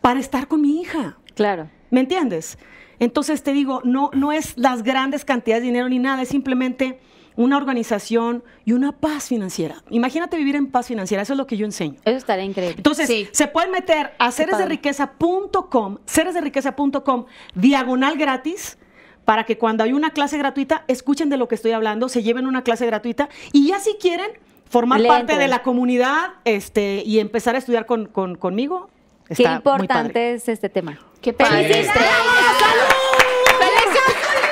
[0.00, 1.18] para estar con mi hija.
[1.34, 1.68] Claro.
[1.90, 2.58] ¿Me entiendes?
[2.98, 7.00] Entonces te digo, no, no es las grandes cantidades de dinero ni nada, es simplemente
[7.36, 9.82] una organización y una paz financiera.
[9.90, 11.96] Imagínate vivir en paz financiera, eso es lo que yo enseño.
[12.04, 12.76] Eso estaría increíble.
[12.76, 13.28] Entonces, Sí.
[13.32, 17.24] se pueden meter a seresderiqueza.com, seresderiqueza.com,
[17.54, 18.78] diagonal gratis,
[19.24, 22.46] para que cuando hay una clase gratuita, escuchen de lo que estoy hablando, se lleven
[22.46, 24.30] una clase gratuita y ya si quieren
[24.68, 28.90] formar Le parte de la comunidad este, y empezar a estudiar con, con- conmigo,
[29.26, 29.82] Qué está muy padre.
[29.84, 30.98] importante es este tema.
[31.22, 31.64] Qué padre.
[31.68, 33.03] ¡Felicidades!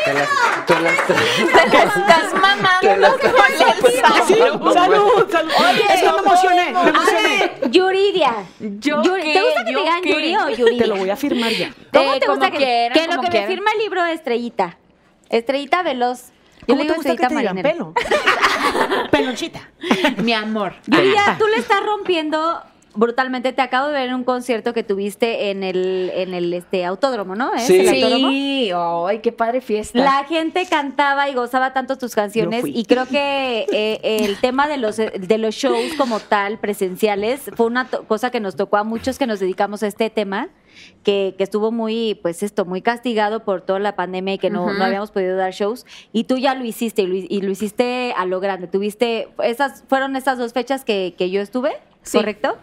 [0.04, 5.50] Te las- te las- Te estás mamando los Salud, salud, salud.
[5.90, 7.38] es que me emocioné, me A emocioné.
[7.60, 8.34] ver, Yuridia.
[8.60, 9.32] ¿Yo Yuri- qué?
[9.34, 10.10] ¿Te gusta que ¿Yo te digan qué?
[10.12, 10.82] Yuri o Yuridia?
[10.82, 11.70] Te lo voy a firmar ya.
[11.92, 13.48] ¿Cómo Eh, te gusta que, quieran, que lo que quieran.
[13.48, 14.76] me firma el libro Estrellita?
[15.28, 16.30] Estrellita Veloz.
[16.60, 17.94] Yo ¿Cómo le te gusta que Estrellita te digan pelo?
[19.10, 19.60] Pelonchita.
[20.18, 20.74] Mi amor.
[20.86, 22.62] Yuridia, tú le estás rompiendo
[22.94, 23.52] brutalmente.
[23.52, 27.34] Te acabo de ver en un concierto que tuviste en el, en el este, autódromo,
[27.34, 27.52] ¿no?
[27.54, 27.80] ¿Es Sí.
[27.80, 28.30] el autódromo?
[28.30, 29.98] Sí, ay, qué padre fiesta.
[29.98, 34.76] La gente cantaba y gozaba tanto tus canciones y creo que eh, el tema de
[34.78, 39.18] los, de los shows como tal, presenciales, fue una cosa que nos tocó a muchos
[39.18, 40.48] que nos dedicamos a este tema,
[41.02, 44.64] que, que estuvo muy, pues esto, muy castigado por toda la pandemia y que no,
[44.64, 44.74] Ujú.
[44.74, 45.86] no habíamos podido dar shows.
[46.12, 48.66] Y tú ya lo hiciste y lo, y lo hiciste a lo grande.
[48.66, 51.72] Tuviste, esas fueron estas dos fechas que, que yo estuve,
[52.02, 52.18] Sí.
[52.18, 52.58] ¿correcto?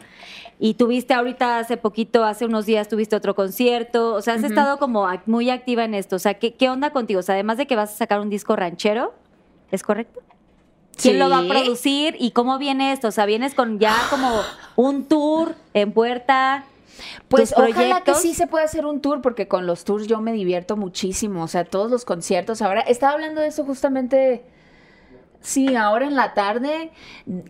[0.60, 4.78] Y tuviste ahorita hace poquito, hace unos días tuviste otro concierto, o sea, has estado
[4.78, 7.22] como muy activa en esto, o sea, ¿qué, ¿qué onda contigo?
[7.22, 9.14] O sea, además de que vas a sacar un disco ranchero,
[9.72, 10.20] ¿es correcto?
[11.02, 11.18] ¿Quién Sí.
[11.20, 13.08] lo va a producir y cómo viene esto?
[13.08, 14.42] O sea, vienes con ya como
[14.76, 16.66] un tour en puerta.
[17.30, 20.34] Pues ojalá que sí se pueda hacer un tour, porque con los tours yo me
[20.34, 21.44] divierto muchísimo.
[21.44, 22.62] O sea, todos los conciertos.
[22.62, 24.44] Ahora, estaba hablando de eso justamente.
[25.42, 26.92] Sí, ahora en la tarde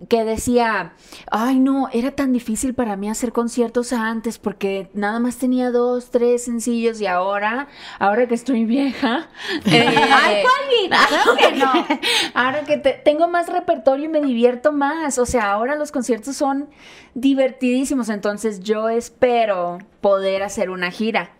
[0.09, 0.93] que decía,
[1.31, 6.11] ay no, era tan difícil para mí hacer conciertos antes porque nada más tenía dos,
[6.11, 7.67] tres sencillos y ahora,
[7.97, 9.27] ahora que estoy vieja,
[9.65, 10.43] eh, ¡Ay,
[11.39, 11.73] que no!
[12.35, 15.17] Ahora que te- tengo más repertorio y me divierto más.
[15.17, 16.69] O sea, ahora los conciertos son
[17.15, 18.09] divertidísimos.
[18.09, 21.31] Entonces yo espero poder hacer una gira.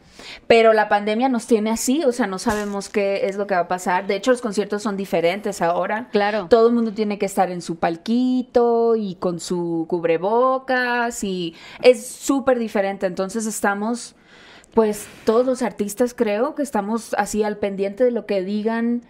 [0.47, 3.61] Pero la pandemia nos tiene así, o sea, no sabemos qué es lo que va
[3.61, 4.07] a pasar.
[4.07, 6.09] De hecho, los conciertos son diferentes ahora.
[6.11, 6.47] Claro.
[6.49, 12.05] Todo el mundo tiene que estar en su palquito y con su cubrebocas y es
[12.07, 13.05] súper diferente.
[13.05, 14.15] Entonces estamos
[14.73, 19.01] Pues todos los artistas creo que estamos así al pendiente de lo que digan,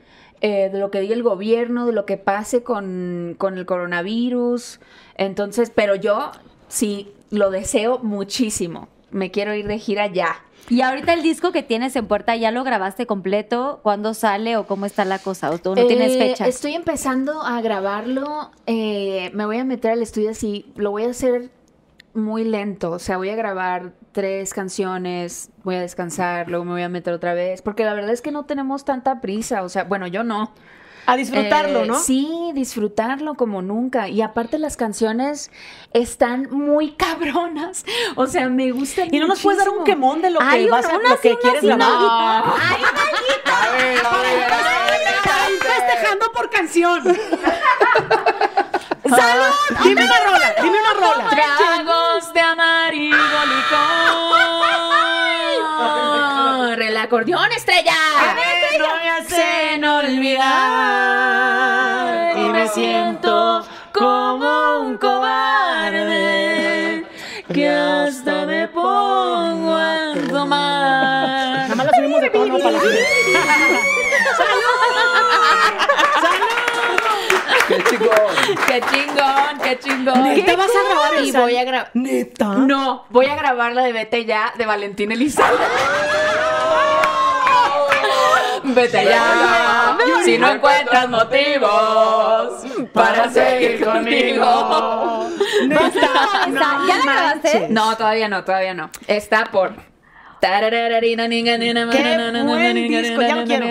[0.42, 4.80] eh, de lo que diga el gobierno, de lo que pase con, con el coronavirus.
[5.16, 6.32] Entonces, pero yo
[6.70, 8.88] sí lo deseo muchísimo.
[9.12, 10.44] Me quiero ir de gira ya.
[10.70, 13.80] Y ahorita el disco que tienes en puerta, ¿ya lo grabaste completo?
[13.82, 15.50] ¿Cuándo sale o cómo está la cosa?
[15.50, 16.48] ¿O tú no tienes Eh, fecha?
[16.48, 18.52] Estoy empezando a grabarlo.
[18.68, 20.72] eh, me voy a meter al estudio así.
[20.76, 21.50] Lo voy a hacer
[22.14, 22.92] muy lento.
[22.92, 27.14] O sea, voy a grabar tres canciones, voy a descansar, luego me voy a meter
[27.14, 27.62] otra vez.
[27.62, 29.64] Porque la verdad es que no tenemos tanta prisa.
[29.64, 30.52] O sea, bueno, yo no.
[31.06, 32.00] A disfrutarlo, Eh, ¿no?
[32.00, 34.08] Sí, disfrutarlo como nunca.
[34.10, 35.52] Y aparte las canciones
[35.94, 37.86] están muy cabronas.
[38.16, 39.96] O sea, me gustan Y no nos puedes dar un muchísimo.
[39.98, 41.64] quemón de lo que Ay, vas a, lo que quieres.
[41.64, 41.76] No.
[41.86, 42.84] ¡Ay,
[43.46, 45.00] A ver, a ver, a ver.
[45.60, 47.04] Festejando por canción.
[49.10, 49.54] ¡Salud!
[49.84, 51.30] Dime una rola, dime una rola.
[51.30, 53.18] Tragos de amarillo
[55.90, 56.82] licor.
[56.82, 57.94] El acordeón estrella.
[58.78, 59.59] no me hacen
[60.10, 60.48] olvidar
[62.38, 66.20] Y me siento como un cobarde
[67.54, 71.68] que hasta me pongo a tomar.
[71.68, 72.80] Nada más la subimos de tono para la.
[77.68, 78.10] ¡Qué chingón!
[78.68, 80.24] Qué chingón, qué chingón.
[80.24, 81.92] ¿Neta vas a grabar Y voy a grabar.
[81.94, 82.46] ¿Neta?
[82.46, 85.66] No, voy a grabar la de Vete ya de Valentín Elizalde.
[88.64, 95.28] Vete ya, si no encuentras motivos para seguir conmigo.
[95.68, 95.88] ¿Neta?
[95.90, 96.52] ¿Esa?
[96.88, 97.68] ¿Ya la grabaste?
[97.70, 98.90] No, todavía no, todavía no.
[99.08, 99.74] Está por.
[100.42, 100.48] Qué
[102.44, 103.66] buen disco, ya lo quiero.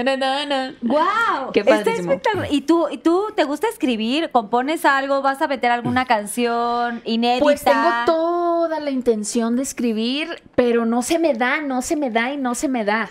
[0.83, 1.53] ¡Wow!
[1.53, 2.13] Qué Está padrísimo.
[2.13, 2.49] espectacular.
[2.53, 4.31] ¿Y tú, ¿Y tú te gusta escribir?
[4.31, 5.23] ¿Compones algo?
[5.23, 7.43] ¿Vas a meter alguna canción inédita?
[7.43, 12.11] Pues tengo toda la intención de escribir, pero no se me da, no se me
[12.11, 13.11] da y no se me da.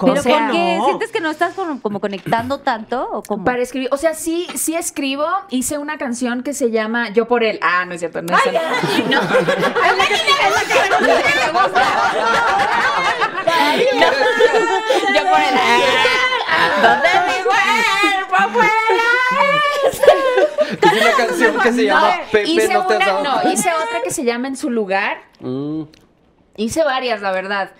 [0.00, 0.76] ¿Pero O sea, por qué?
[0.78, 0.84] no.
[0.86, 3.08] ¿Sientes que no estás como, como conectando tanto?
[3.10, 3.44] ¿O cómo?
[3.44, 5.26] Para escribir, o sea, sí, sí escribo.
[5.50, 7.58] Hice una canción que se llama Yo por él.
[7.62, 8.60] Ah, no es cierto, no es cierto.
[9.10, 9.20] No.
[13.88, 14.02] No.
[15.14, 15.54] Yo por él.
[16.82, 18.72] Donde mi cuerpo fuera.
[20.82, 23.70] Es una canción que se llama Pepe hice no te has una, dado no, hice
[23.74, 25.18] otra que se llama En su lugar.
[25.40, 25.82] Mm.
[26.56, 27.70] Hice varias, la verdad.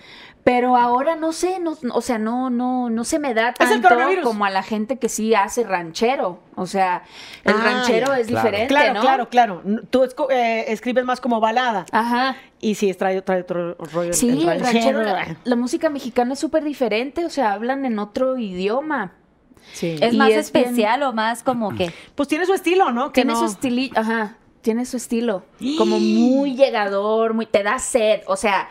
[0.51, 3.87] Pero ahora no sé, no, o sea, no, no, no se me da el tanto
[3.87, 4.23] coronavirus.
[4.23, 6.39] como a la gente que sí hace ranchero.
[6.55, 7.03] O sea,
[7.43, 8.47] el Ah, ranchero ya, es claro.
[8.47, 9.01] diferente, Claro, ¿no?
[9.01, 9.61] claro, claro.
[9.91, 11.85] Tú eh, escribes más como balada.
[11.91, 12.35] Ajá.
[12.59, 14.11] Y sí, trae, trae otro rollo.
[14.13, 15.03] Sí, el ranchero, ranchero.
[15.03, 19.11] la, la música mexicana es súper diferente, o sea, hablan en otro idioma.
[19.73, 19.97] Sí.
[20.01, 21.93] ¿Es y más es bien- especial o más como que?
[22.15, 23.09] Pues tiene su estilo, ¿no?
[23.11, 24.35] Que Tiene no- su estilo, ajá,
[24.69, 25.41] tiene su estilo.
[25.79, 28.21] Como muy llegador, muy, te da sed.
[28.27, 28.69] O sea,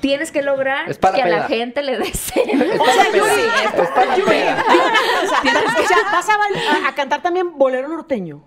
[0.00, 2.42] tienes que lograr Es para que a la gente le dé sed.
[2.80, 3.42] O sea, Yuri,
[3.82, 4.64] es para la peda.
[5.24, 5.40] O sea,
[5.82, 8.44] o sea, vas a, bail- a- a cantar también bolero norteño.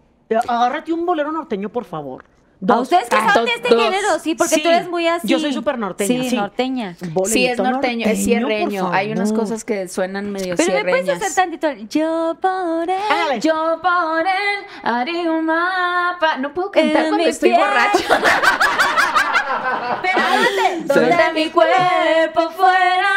[0.47, 2.23] Agárrate un bolero norteño, por favor.
[2.55, 2.81] ¿A Dos.
[2.83, 3.83] ustedes que Ah, son de este dos.
[3.83, 4.19] género?
[4.19, 5.27] Sí, porque Sí, tú eres muy así.
[5.27, 6.35] yo soy súper norteña, Sí, sí.
[6.35, 6.95] norteña.
[6.97, 8.89] Sí, es Bolerito norteño, es sierreño.
[8.91, 11.31] Hay unas cosas que suenan medio Pero me puedes sierreñas.
[11.31, 13.39] hacer tantito yo por él.
[13.41, 16.37] Yo por él haré un mapa.
[16.37, 17.99] No puedo cantar En cuando estoy borracha.
[20.01, 20.81] Pero ándate.
[20.81, 20.87] Sí.
[20.99, 23.13] Donde mi cuerpo fuera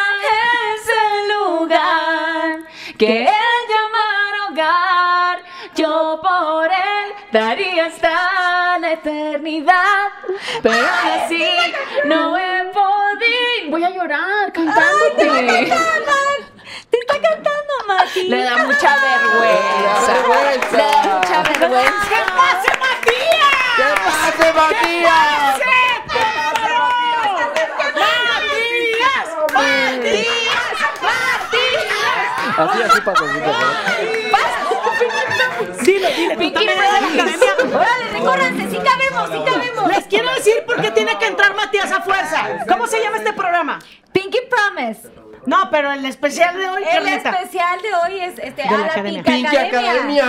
[0.75, 2.59] ese lugar
[2.99, 3.29] que él
[3.69, 4.28] llamara
[5.75, 10.09] yo por él daría hasta la eternidad.
[10.63, 11.49] Pero aún así
[12.05, 13.71] no he podido.
[13.71, 15.73] Voy a llorar cantándote.
[16.91, 18.25] Te está cantando, Mati.
[18.25, 20.13] Le da mucha vergüenza.
[20.13, 20.77] vergüenza.
[20.77, 22.09] Le da mucha vergüenza.
[22.09, 23.77] ¿Qué pasa, Matías?
[23.77, 25.88] ¿Qué pasa, Matías?
[32.59, 33.67] Así, así pasó, así pasó.
[35.85, 37.79] Dile, dile, tú también eres de la academia.
[37.79, 39.89] Órale, recórranse, sí cabemos, sí cabemos.
[39.89, 42.65] Les quiero decir por qué tiene que entrar Matías a fuerza.
[42.69, 43.79] ¿Cómo se llama este programa?
[44.13, 45.11] Pinky Promise.
[45.47, 47.31] No, pero el especial de hoy, El Carlita.
[47.31, 49.23] especial de hoy es este, De a la la academia.
[49.23, 50.27] La Pinca Academia,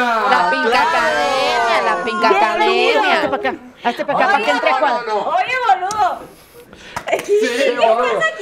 [1.84, 2.28] la Pinca.
[2.30, 3.22] Hazte Academia.
[3.30, 3.54] para acá,
[3.84, 4.72] hazte para acá, para que entre.
[4.72, 6.22] Oye, boludo.
[7.26, 7.36] Sí.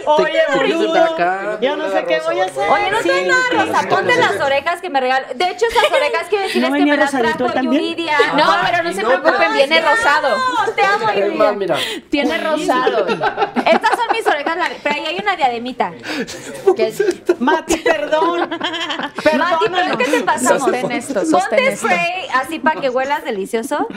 [0.05, 1.03] Oye, Te- te vienes boludo.
[1.13, 1.57] acá.
[1.61, 2.69] Yo no sé qué voy a hacer.
[2.69, 3.89] Oye, no traes nada rosa.
[3.89, 5.25] Ponte las orejas que me regaló.
[5.35, 7.61] De hecho, esas orejas quiero decirles ¿No que me las trajo?
[7.61, 8.17] Yuridia.
[8.35, 10.37] No, pero no se preocupen, viene rosado.
[10.37, 11.75] No, te amo, Yuridia.
[12.09, 13.07] Tiene rosado.
[13.07, 15.91] Estas son mis orejas, pero ahí hay una diademita.
[16.75, 16.93] Que-
[17.39, 18.49] Mati, perdón.
[19.37, 20.61] Mati, pero que te pasamos.
[20.63, 21.87] Sostén esto, Ponte sostén esto.
[21.87, 23.87] spray así para que huelas delicioso.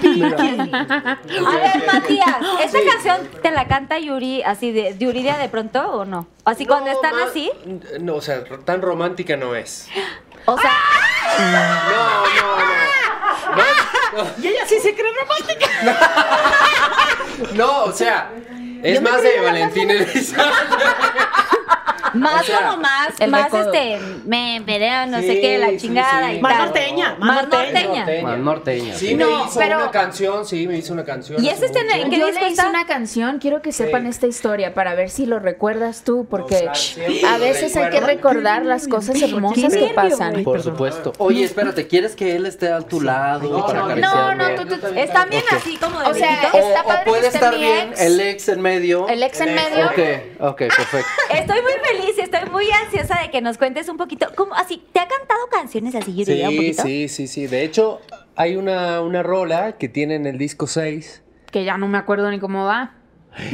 [1.46, 1.86] A ver,
[2.30, 6.26] Matías, ¿esta canción te la canta Yuri así de Yuridia de pronto o no?
[6.44, 7.50] Así cuando están ma- así.
[8.00, 9.88] No, o sea, tan romántica no es.
[10.50, 10.72] O sea,
[11.38, 12.22] No,
[13.56, 14.42] no, no.
[14.42, 15.66] Y ella sí se cree romántica.
[17.54, 18.30] No, o sea,
[18.82, 20.52] es más de Valentín Elizalde.
[22.14, 23.72] Más O sea, como más, el más recodo.
[23.72, 26.36] este, me veré, no sé qué, la chingada sí.
[26.36, 26.64] y Más tal.
[26.66, 27.82] norteña, más Más norteña.
[28.04, 28.22] norteña.
[28.22, 28.94] Más norteña.
[28.94, 29.14] Sí, sí.
[29.14, 31.42] me No, hizo pero- una canción, sí, me hizo una canción.
[31.44, 32.10] ¿Y está en mucho.
[32.10, 35.38] ¿Qué Yo le hice una canción, quiero que sepan esta historia para ver si lo
[35.38, 39.92] recuerdas tú, porque O sea, siempre a veces hay que recordar las cosas hermosas que
[39.94, 40.42] pasan.
[40.44, 41.12] Por supuesto.
[41.18, 44.86] Oye, espérate, ¿quieres que él esté a tu lado No, para no, no, tú- tú-
[44.96, 47.88] Están bien así como de O sea, Está o padre que puede estar mi bien
[47.90, 48.00] ex.
[48.00, 49.08] el ex en medio.
[49.08, 49.86] El ex en El medio.
[49.86, 49.98] Ok,
[50.40, 51.08] ok, perfecto.
[51.30, 54.26] Estoy muy feliz y estoy muy ansiosa de que nos cuentes un poquito.
[54.36, 54.82] ¿Cómo así?
[54.92, 56.42] ¿Te ha cantado canciones así, Yuri?
[56.42, 56.82] un Sí, poquito?
[56.82, 57.46] sí, sí, sí.
[57.46, 58.00] De hecho,
[58.36, 61.22] hay una, una rola que tiene en el disco 6.
[61.50, 62.94] Que ya no me acuerdo ni cómo va.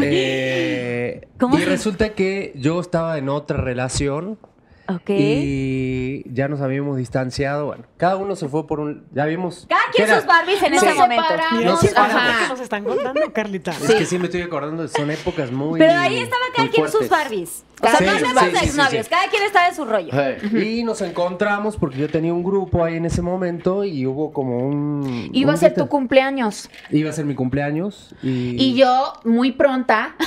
[0.00, 4.38] eh, ¿Cómo y resulta que yo estaba en otra relación
[4.86, 5.08] Ok.
[5.10, 7.66] y ya nos habíamos distanciado.
[7.66, 9.06] Bueno, cada uno se fue por un.
[9.12, 9.66] Ya vimos.
[9.68, 11.24] Cada quien sus Barbies en Nos ese momento.
[11.24, 11.72] separamos, No
[12.02, 12.42] ajá.
[12.42, 13.70] que nos están contando, Carlita.
[13.70, 15.78] Es que sí me estoy acordando, son épocas muy.
[15.78, 17.08] Pero ahí estaba cada quien sus.
[17.08, 17.64] Barbies.
[17.82, 19.06] O sea, Sí, no sí, hablemos sí, de sí, exnovios.
[19.06, 19.10] sí.
[19.10, 20.12] Cada quien estaba en su rollo.
[20.58, 24.58] Y nos encontramos porque yo tenía un grupo ahí en ese momento y hubo como
[24.58, 25.28] un.
[25.32, 26.70] Iba un a ser tu cumpleaños.
[26.90, 28.54] Iba a ser mi cumpleaños y.
[28.62, 30.14] Y yo, muy pronta,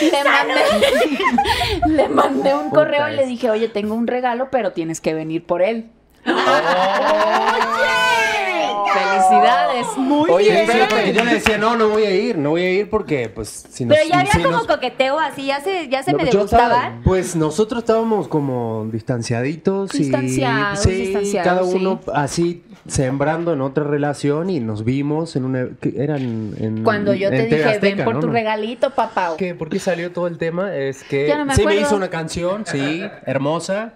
[0.00, 0.54] le mandé,
[1.88, 5.44] le mandé un correo y le dije, oye, tengo un regalo, pero tienes que venir
[5.44, 5.90] por él.
[8.92, 9.86] Felicidades.
[9.96, 10.66] Muy Oye, bien.
[10.66, 13.28] sí, porque yo le decía, no, no voy a ir, no voy a ir porque,
[13.28, 13.96] pues, si nos...
[13.96, 16.44] Pero ya había si como nos- coqueteo así, ya se, ya se No, me yo
[16.44, 17.02] estaba- degustaban.
[17.02, 21.76] pues nosotros estábamos como distanciaditos y Distanciados, sí, distanciados, cada sí.
[21.76, 25.66] uno así sembrando en otra relación y nos vimos en una
[25.96, 28.20] eran en Cuando yo te dije, Azteca, ven por ¿no?
[28.20, 29.34] tu regalito, papá.
[29.36, 29.54] ¿Qué?
[29.54, 30.74] ¿Por qué salió todo el tema?
[30.74, 33.94] Es que Ya no me sí me hizo una canción, sí, hermosa.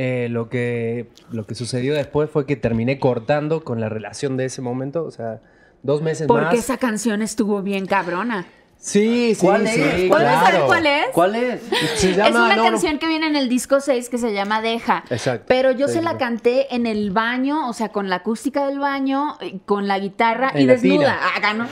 [0.00, 4.44] Eh, lo que lo que sucedió después fue que terminé cortando con la relación de
[4.44, 5.40] ese momento, o sea,
[5.82, 6.54] dos meses Porque más.
[6.54, 8.46] esa canción estuvo bien cabrona.
[8.80, 10.08] Sí, sí, ¿Cuál sí, es?
[10.08, 11.06] ¿Puedes saber cuál es?
[11.12, 11.60] ¿Cuál es?
[11.96, 12.62] Se es una no, no.
[12.62, 15.02] canción que viene en el disco 6 que se llama Deja.
[15.10, 15.46] Exacto.
[15.48, 18.78] Pero yo Sí, se la canté en el baño, o sea, con la acústica del
[18.78, 20.96] baño, eh, con la guitarra y la desnuda.
[20.96, 21.18] tina.
[21.20, 21.66] Ah, ganó.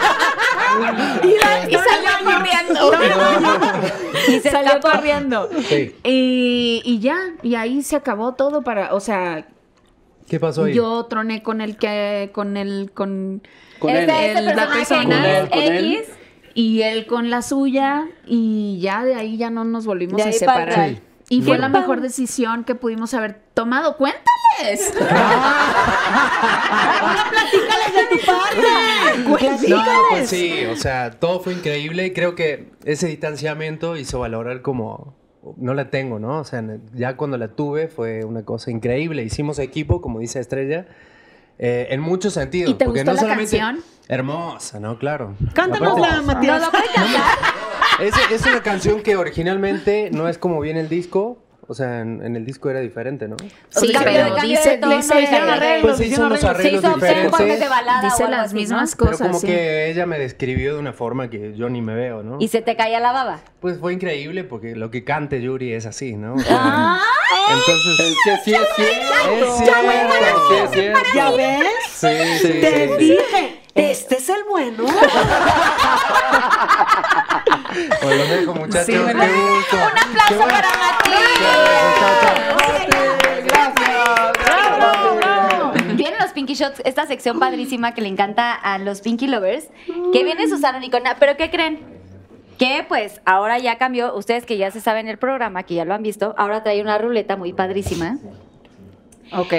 [1.68, 2.92] y salió corriendo.
[4.28, 5.48] y se salió corriendo.
[5.68, 5.94] Sí.
[6.04, 9.46] Y, y ya, y ahí se acabó todo para, o sea,
[10.28, 10.74] ¿Qué pasó ahí?
[10.74, 13.42] yo troné con el que, con el, con,
[13.78, 13.90] Con.
[13.90, 15.02] Este, este El- la persona.
[15.02, 15.94] Con él, con él.
[15.96, 16.08] X.
[16.54, 20.32] y él con la suya, y ya de ahí ya no nos volvimos De a
[20.32, 20.68] separar.
[20.68, 21.02] para atrás.
[21.30, 23.96] Y fue la mejor decisión que pudimos haber tomado.
[23.98, 24.92] ¡Cuéntales!
[29.68, 34.60] No, pues sí, o sea, todo fue increíble y creo que ese distanciamiento hizo valorar
[34.62, 35.14] como
[35.56, 36.38] no la tengo, ¿no?
[36.40, 36.62] O sea,
[36.94, 39.22] ya cuando la tuve fue una cosa increíble.
[39.22, 40.86] Hicimos equipo, como dice Estrella,
[41.58, 42.70] eh, en muchos sentidos.
[42.70, 43.84] ¿Y te porque gustó no la solamente- canción?
[44.08, 44.98] Hermosa, ¿no?
[44.98, 45.36] Claro.
[45.54, 46.56] Cántanosla, Matías.
[46.60, 47.22] ¿Nos lo puede cantar?
[48.00, 51.38] Es, es una canción que originalmente no es como viene el disco.
[51.68, 53.36] O sea, en, en el disco era diferente, ¿no?
[53.68, 56.82] Sí, pero de- cambio dice, de dice, hicieron arreglos, Pues se hizo unos Se arreglos
[56.82, 57.68] hizo de diferentes.
[57.70, 58.60] balada dice las así, ¿no?
[58.60, 59.26] mismas Pero cosas.
[59.28, 59.46] como sí.
[59.46, 62.38] que ella me describió de una forma que yo ni me veo, ¿no?
[62.40, 63.38] Y se te caía la baba.
[63.60, 66.34] Pues fue increíble porque lo que cante Yuri es así, ¿no?
[66.34, 67.00] O sea, Ah.
[67.50, 68.00] entonces...
[68.00, 69.30] Es que sí es cierto.
[69.30, 69.80] Es cierto.
[70.48, 71.00] Sí es cierto.
[71.14, 71.66] ¿Ya ves?
[71.88, 72.08] Sí,
[72.42, 72.94] sí, Te sí.
[72.98, 74.86] dije, este es el bueno.
[78.02, 78.86] Pues lo dejo, muchachos.
[78.86, 79.22] Sí, qué bueno.
[79.22, 79.76] gusto.
[79.76, 80.50] Un aplauso bueno.
[80.50, 81.20] para Matías.
[85.94, 89.68] Vienen los Pinky Shots, esta sección padrísima que le encanta a los Pinky Lovers,
[90.12, 91.80] que viene Susana Nicona, pero ¿qué creen?
[92.58, 95.94] Que pues ahora ya cambió, ustedes que ya se saben el programa, que ya lo
[95.94, 98.18] han visto, ahora trae una ruleta muy padrísima.
[99.32, 99.54] Ok.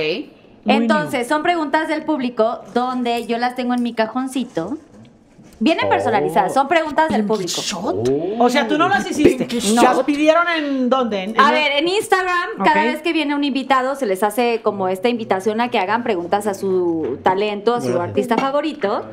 [0.65, 4.77] Entonces, son preguntas del público donde yo las tengo en mi cajoncito.
[5.63, 7.61] Vienen personalizadas, son preguntas del público.
[8.39, 9.47] O sea, tú no las hiciste.
[9.75, 9.83] No.
[9.83, 11.21] ¿Las pidieron en dónde?
[11.23, 12.87] ¿En- A ver, en Instagram, cada Ok.
[12.93, 16.47] vez que viene un invitado, se les hace como esta invitación a que hagan preguntas
[16.47, 19.05] a su talento, a su artista favorito.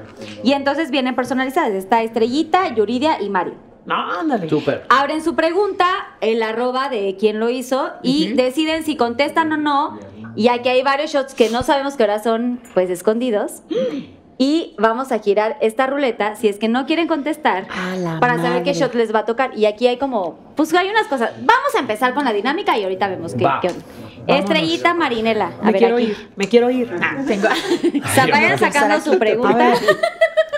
[0.42, 1.72] Y entonces vienen personalizadas.
[1.72, 3.54] Está Estrellita, Yuridia y Mario.
[3.84, 4.48] No, ándale.
[4.48, 4.84] Súper.
[4.88, 5.86] Abren su pregunta,
[6.22, 9.98] el arroba de quién lo hizo, y deciden si contestan o no.
[10.34, 13.62] Y aquí hay varios shots que no sabemos que ahora son pues escondidos.
[14.40, 18.40] Y vamos a girar esta ruleta si es que no quieren contestar A la para
[18.40, 19.50] saber qué shot les va a tocar.
[19.58, 21.32] Y aquí hay como, pues hay unas cosas.
[21.40, 23.68] Vamos a empezar con la dinámica y ahorita vemos qué, onda.
[24.28, 25.52] Estrellita Marinela.
[25.60, 26.04] A Me ver, quiero aquí.
[26.04, 26.96] ir, me quiero ir.
[27.02, 27.48] Ah, Tengo.
[28.04, 29.72] O sea, vayan sacando su pregunta.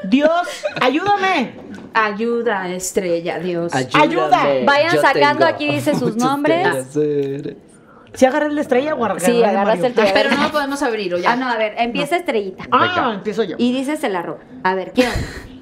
[0.05, 1.55] Dios, ayúdame.
[1.94, 3.73] Ayuda, estrella, Dios.
[3.74, 4.47] Ayuda.
[4.65, 6.66] Vayan yo sacando, tengo aquí dice sus nombres.
[8.15, 10.09] ¿Si agarré la estrella o agarré Sí, el agarraste el tuyo.
[10.12, 11.32] Pero no lo podemos abrir, ¿o ya?
[11.32, 12.65] Ah, no, a ver, empieza Estrellita.
[12.70, 13.15] Ah, Venga.
[13.15, 13.57] empiezo yo.
[13.59, 14.41] Y dices el arroba.
[14.65, 15.11] A ver, ¿quién?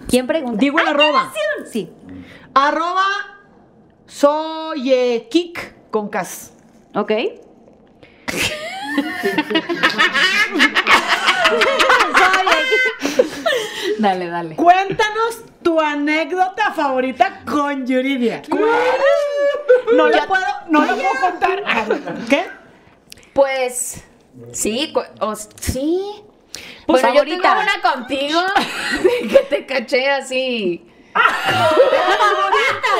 [0.08, 0.58] ¿Quién pregunta?
[0.58, 1.32] Digo el ¡Ay, arroba.
[1.70, 1.90] Sí.
[2.54, 3.04] Arroba
[4.06, 6.52] soy eh, Kik con Cas.
[6.94, 7.12] Ok.
[13.98, 14.56] Dale, dale.
[14.56, 18.42] Cuéntanos tu anécdota favorita con Yuridia.
[19.94, 21.64] No la puedo, no la puedo contar.
[22.28, 22.46] ¿Qué?
[23.32, 24.04] Pues,
[24.52, 26.22] sí, o- sí.
[26.86, 27.48] Pues, bueno, yo favorita.
[27.50, 28.40] tengo una contigo
[29.30, 30.84] que te caché así.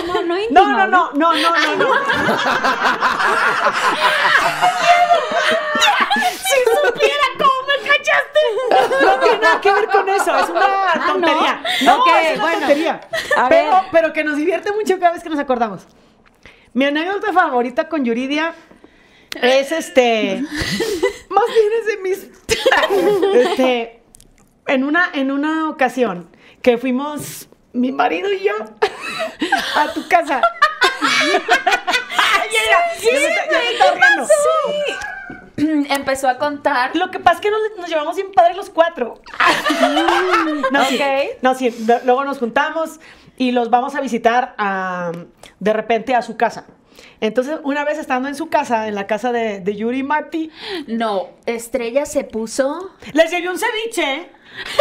[0.06, 0.60] No, no, íntimo.
[0.60, 1.88] No, no, no, no, no, no, no.
[6.48, 7.57] Si supiera cómo
[9.02, 11.62] No tiene nada que ver con eso, es una tontería.
[11.82, 12.58] No, es una bueno.
[12.60, 13.00] tontería.
[13.36, 13.82] A Pero, ver.
[13.92, 15.86] pero que nos divierte mucho cada vez que nos acordamos.
[16.74, 18.54] Mi anécdota favorita con Yuridia
[19.40, 20.40] es este.
[21.30, 22.28] Más bien es de mis.
[23.48, 24.02] este.
[24.66, 26.30] En una, en una ocasión
[26.62, 28.52] que fuimos mi marido y yo
[29.76, 30.42] a tu casa.
[31.00, 34.26] Ay, ya, ya, ya me está- ya me está riendo.
[35.90, 36.94] Empezó a contar.
[36.96, 39.20] Lo que pasa es que nos, nos llevamos bien padre los cuatro.
[41.42, 43.00] no, sí, no, luego nos juntamos
[43.36, 45.12] y los vamos a visitar a-
[45.60, 46.66] de repente a su casa.
[47.20, 50.50] Entonces, una vez estando en su casa, en la casa de, de Yuri y Marty,
[50.88, 52.90] No, Estrella se puso.
[53.12, 54.30] les llevé un ceviche.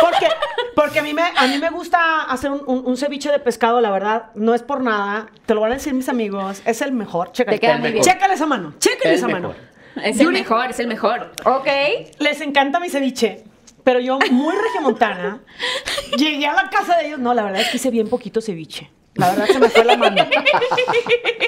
[0.01, 0.27] Porque,
[0.75, 3.79] porque a, mí me, a mí me gusta hacer un, un- un ceviche de pescado,
[3.81, 4.31] la verdad.
[4.33, 5.27] No es por nada.
[5.45, 6.61] Te lo van a decir mis amigos.
[6.65, 7.31] Es el mejor.
[7.31, 7.57] Chécale.
[7.57, 7.99] Te queda El muy bien.
[8.03, 8.13] mejor.
[8.13, 8.73] Chécale esa mano.
[8.79, 9.41] Chécale El esa mejor.
[9.41, 9.55] mano.
[10.03, 11.31] Es el mejor, es el mejor.
[11.45, 11.67] Ok.
[12.19, 13.43] Les encanta mi ceviche,
[13.83, 15.41] pero yo, muy regiomontana,
[16.17, 17.19] llegué a la casa de ellos.
[17.19, 18.91] No, la verdad es que hice bien poquito ceviche.
[19.15, 20.25] La verdad se me fue la mano.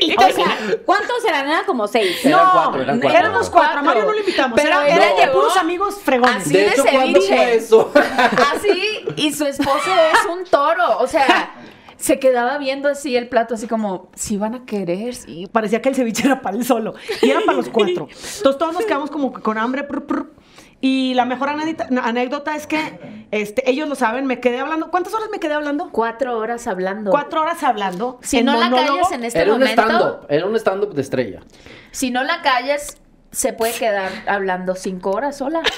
[0.02, 1.46] Y O sea, ¿cuántos eran?
[1.48, 2.26] Eran como seis.
[2.26, 3.20] Eran no, cuatro, eran cuatro.
[3.20, 3.80] éramos cuatro.
[3.80, 4.60] A Mario no lo invitamos.
[4.60, 6.38] Pero era, de puros amigos fregones.
[6.38, 7.36] así De de hecho, ¿cuándo ceviche.
[7.36, 7.92] fue eso?
[8.56, 10.98] Así, y su esposo es un toro.
[11.00, 11.54] O sea,
[12.00, 15.42] se quedaba viendo así el plato, así como, si van a querer, sí.
[15.42, 16.96] Y parecía que el ceviche era para él solo.
[17.22, 18.08] Y era para los cuatro.
[18.10, 19.84] Entonces todos nos quedamos como con hambre.
[19.84, 20.32] prr, prr.
[20.82, 24.90] Y la mejor anécdota, anécdota es que este, ellos lo saben, me quedé hablando.
[24.92, 25.90] ¿Cuántas horas me quedé hablando?
[25.92, 27.12] Cuatro horas hablando.
[27.12, 28.18] Cuatro horas hablando.
[28.22, 31.42] Si no la callas en este Era un momento, stand-up, era un stand-up de estrella.
[31.92, 32.98] si no la callas,
[33.32, 35.62] se puede quedar hablando cinco horas sola.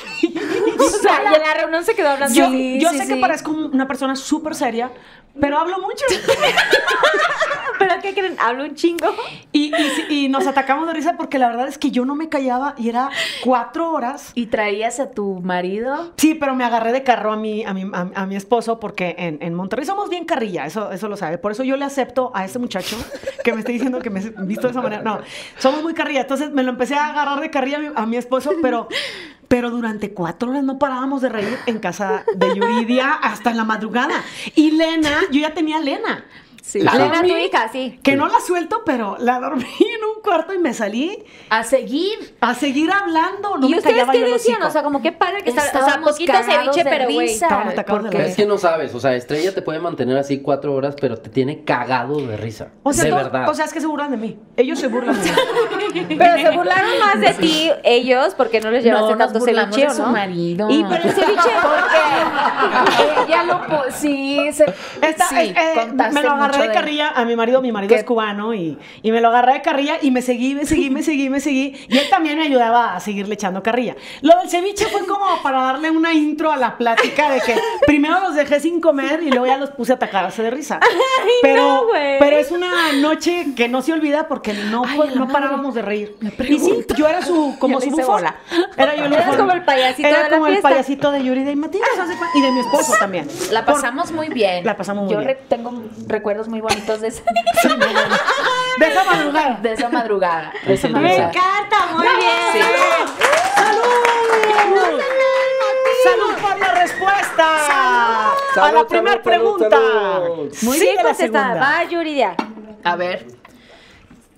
[0.80, 2.34] O sea, y en la reunión se quedó hablando.
[2.34, 4.92] Yo, Sí, yo sí, sé que parezco una persona súper seria,
[5.40, 6.06] pero hablo mucho.
[7.80, 8.36] ¿Pero qué creen?
[8.40, 9.08] Hablo un chingo.
[9.52, 9.74] Y,
[10.10, 12.90] y nos atacamos de risa porque la verdad es que yo no me callaba y
[12.90, 13.10] era
[13.44, 14.32] cuatro horas.
[14.36, 16.14] Y traías a tu marido.
[16.18, 19.16] Sí, pero me agarré de carro a mi, a mi, a, a mi esposo porque
[19.18, 21.38] en, en Monterrey somos bien carrilla, eso, eso lo sabe.
[21.38, 22.98] Por eso yo le acepto a ese muchacho
[23.44, 25.02] que me está diciendo que me he visto de esa manera.
[25.02, 25.20] No,
[25.58, 26.22] somos muy carrilla.
[26.22, 28.88] Entonces me lo empecé a agarrar de carrilla a mi, a mi esposo, pero,
[29.52, 33.66] pero durante cuatro horas no parábamos de reír en casa de Yuridia hasta en la
[33.66, 34.24] madrugada.
[34.56, 36.24] Y Lena, yo ya tenía Lena.
[36.76, 37.44] La Lena, tu dormí.
[37.46, 38.00] hija, sí.
[38.04, 42.36] Que no la suelto, pero la dormí en un cuarto y me salí A seguir.
[42.40, 43.58] a seguir hablando.
[43.58, 44.62] No ¿Y me ustedes qué decían?
[44.64, 45.64] O sea, como qué padre que está.
[45.64, 47.30] O sea, poquito ceviche, pero güey.
[48.22, 51.30] Es que no sabes, o sea, Estrella te puede mantener así cuatro horas, pero te
[51.30, 52.70] tiene cagado de risa.
[52.84, 53.50] O sea, de verdad.
[53.50, 54.40] o sea, es que se burlan de mí.
[54.56, 56.16] Ellos se burlan de mí.
[56.18, 59.88] Pero se burlaron más de ti ellos porque no les llevaste No, tanto ceviche, de
[59.88, 60.12] ¿o su no?
[60.12, 60.70] marido.
[60.70, 63.62] Y pero el ceviche, Porque ella lo
[63.92, 64.66] sí, se,
[65.02, 68.00] Esta- sí, eh, contaste me lo agarré de carrilla a mi marido, mi marido ¿Qué?
[68.00, 71.04] es cubano y, y me lo agarré de carrilla y me seguí, me seguí, me
[71.04, 73.96] seguí, me seguí y él también me ayudaba a seguirle echando carrilla.
[74.22, 77.56] Lo del ceviche fue como para darle una intro a la plática de que
[77.86, 80.80] primero los dejé sin comer y luego ya los puse a atacarse de risa.
[81.42, 81.84] Pero, no,
[82.20, 85.34] pero es una noche que no se olvida porque no, Ay, no madre.
[85.34, 86.16] parábamos de reír.
[86.48, 88.06] Y sí, yo era su, como Ya su bufón.
[88.08, 88.36] bola.
[88.78, 89.38] Era yo bufón.
[89.38, 92.38] como el payasito Era de la como el payasito de Yuri Matías ¿haz de cuenta?
[92.38, 93.28] y de mi esposo también.
[93.52, 94.64] La Por- pasamos muy bien.
[94.66, 95.30] La pasamos muy Yo bien.
[95.30, 95.72] re- tengo
[96.42, 97.22] recuerdos muy bonitos de esa,
[98.80, 99.58] De esa madrugada.
[99.62, 100.52] de esa madrugada.
[100.66, 101.30] De esa Me Me madrugada.
[101.30, 102.58] encanta, muy Sí.
[102.58, 102.68] bien.
[103.56, 105.02] ¡Salud!
[106.04, 107.48] ¡Salud por la respuesta!
[107.48, 109.70] a la Salud, primera salud, pregunta.
[109.70, 110.54] salud.
[110.64, 111.62] muy Sigue bien contestada.
[111.62, 112.36] Va, Yuridia.
[112.84, 113.28] A ver.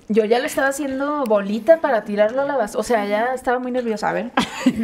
[0.10, 2.80] Yo ya le estaba haciendo bolita para tirarlo a la basura.
[2.82, 4.10] O sea, ya estaba muy nerviosa.
[4.10, 4.32] A ver.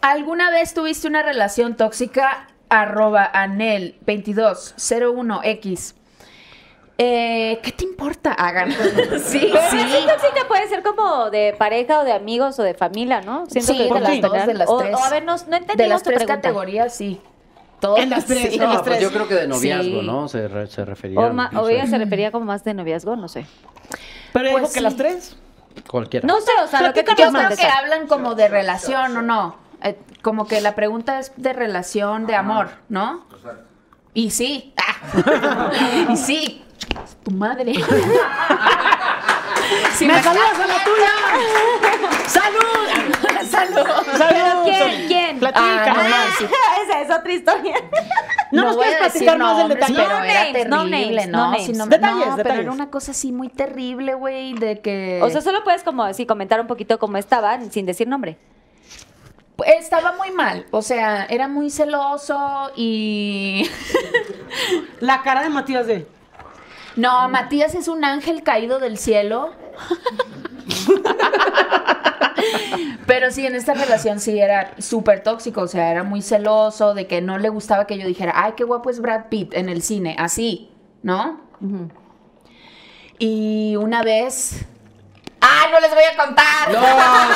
[0.00, 2.48] ¿Alguna vez tuviste una relación tóxica?
[2.82, 5.94] Arroba anel 2201x.
[6.96, 8.32] Eh, ¿Qué te importa?
[8.32, 8.70] Hagan.
[9.24, 9.78] sí, Pero sí.
[10.46, 13.46] puede ser como de pareja o de amigos o de familia, ¿no?
[13.46, 14.94] Siento Sí, que de las dos, de las o, tres.
[14.94, 16.36] o a ver, no, no entendimos De las tu tres pregunta.
[16.42, 17.20] categorías, sí.
[17.80, 18.54] Todas, En las tres, sí.
[18.54, 19.00] en las No, pues tres.
[19.02, 20.06] yo creo que de noviazgo, Sí.
[20.06, 20.28] ¿no?
[20.28, 21.18] Se, re- se refería.
[21.20, 23.44] O, ma- no o ella se refería como más de noviazgo, no sé.
[24.32, 24.80] Pero Pues dijo que sí.
[24.80, 25.36] las tres.
[25.90, 26.26] Cualquiera.
[26.28, 27.70] No sé, o sea, lo que que contestar.
[27.78, 29.56] hablan como de relación o no.
[29.84, 33.26] Eh, como que la pregunta es de relación, de amor, ¿no?
[34.14, 34.72] Y sí.
[34.76, 35.70] Ah.
[36.10, 36.64] y sí.
[37.22, 37.74] Tu madre.
[39.94, 42.26] Sí, ¡Me saludas a la tuya!
[42.26, 43.48] ¡Salud!
[43.50, 43.86] Salud.
[44.18, 45.06] ¿Pero quién?
[45.06, 45.38] ¿Quién?
[45.38, 46.38] Platícanos Ah, más.
[46.38, 46.46] sí.
[46.84, 47.74] Esa es otra historia.
[48.50, 49.94] No, nos quieres a decir platicar más del detalle.
[49.94, 51.38] Pero No era names, no terrible, names, ¿no?
[51.38, 51.66] no names.
[51.66, 55.20] Sí, no, Detalles, no, pero era una cosa así muy terrible, güey, de que...
[55.22, 58.36] O sea, solo puedes como así comentar un poquito cómo estaban sin decir nombre.
[59.62, 60.66] Estaba muy mal.
[60.70, 63.68] O sea, era muy celoso y...
[65.00, 66.06] La cara de Matías de.
[66.96, 69.52] No, Matías es un ángel caído del cielo.
[73.06, 77.06] Pero sí, en esta relación sí era súper tóxico, o sea, era muy celoso de
[77.06, 79.82] que no le gustaba que yo dijera, ay, qué guapo es Brad Pitt en el
[79.82, 80.70] cine, así,
[81.02, 81.40] ¿no?
[83.18, 84.66] Y una vez...
[85.46, 86.72] ¡Ah, no les voy a contar!
[86.72, 86.80] No,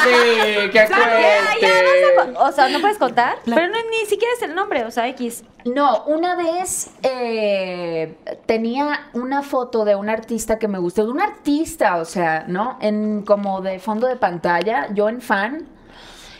[0.02, 1.82] sí, que Ya, ya, cuente.
[1.84, 4.84] vas a con- o sea, no puedes contar, pero no, ni siquiera es el nombre,
[4.86, 5.44] o sea, X.
[5.66, 8.16] No, una vez eh,
[8.46, 12.78] tenía una foto de un artista que me gustó, de un artista, o sea, ¿no?
[12.80, 15.66] En como de fondo de pantalla, yo en fan,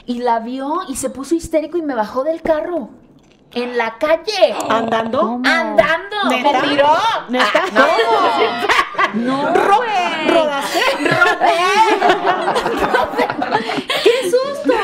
[0.06, 2.88] y la vio y se puso histérico y me bajó del carro.
[3.52, 4.54] En la calle.
[4.68, 5.40] ¿Andando?
[5.44, 6.16] Andando.
[6.28, 6.60] ¿Neta?
[6.62, 6.88] Me tiró.
[7.28, 7.62] ¿Neta?
[7.76, 10.28] Ah, No, Ro- güey.
[10.28, 10.80] ¿Rodaste?
[14.04, 14.74] ¡Qué susto!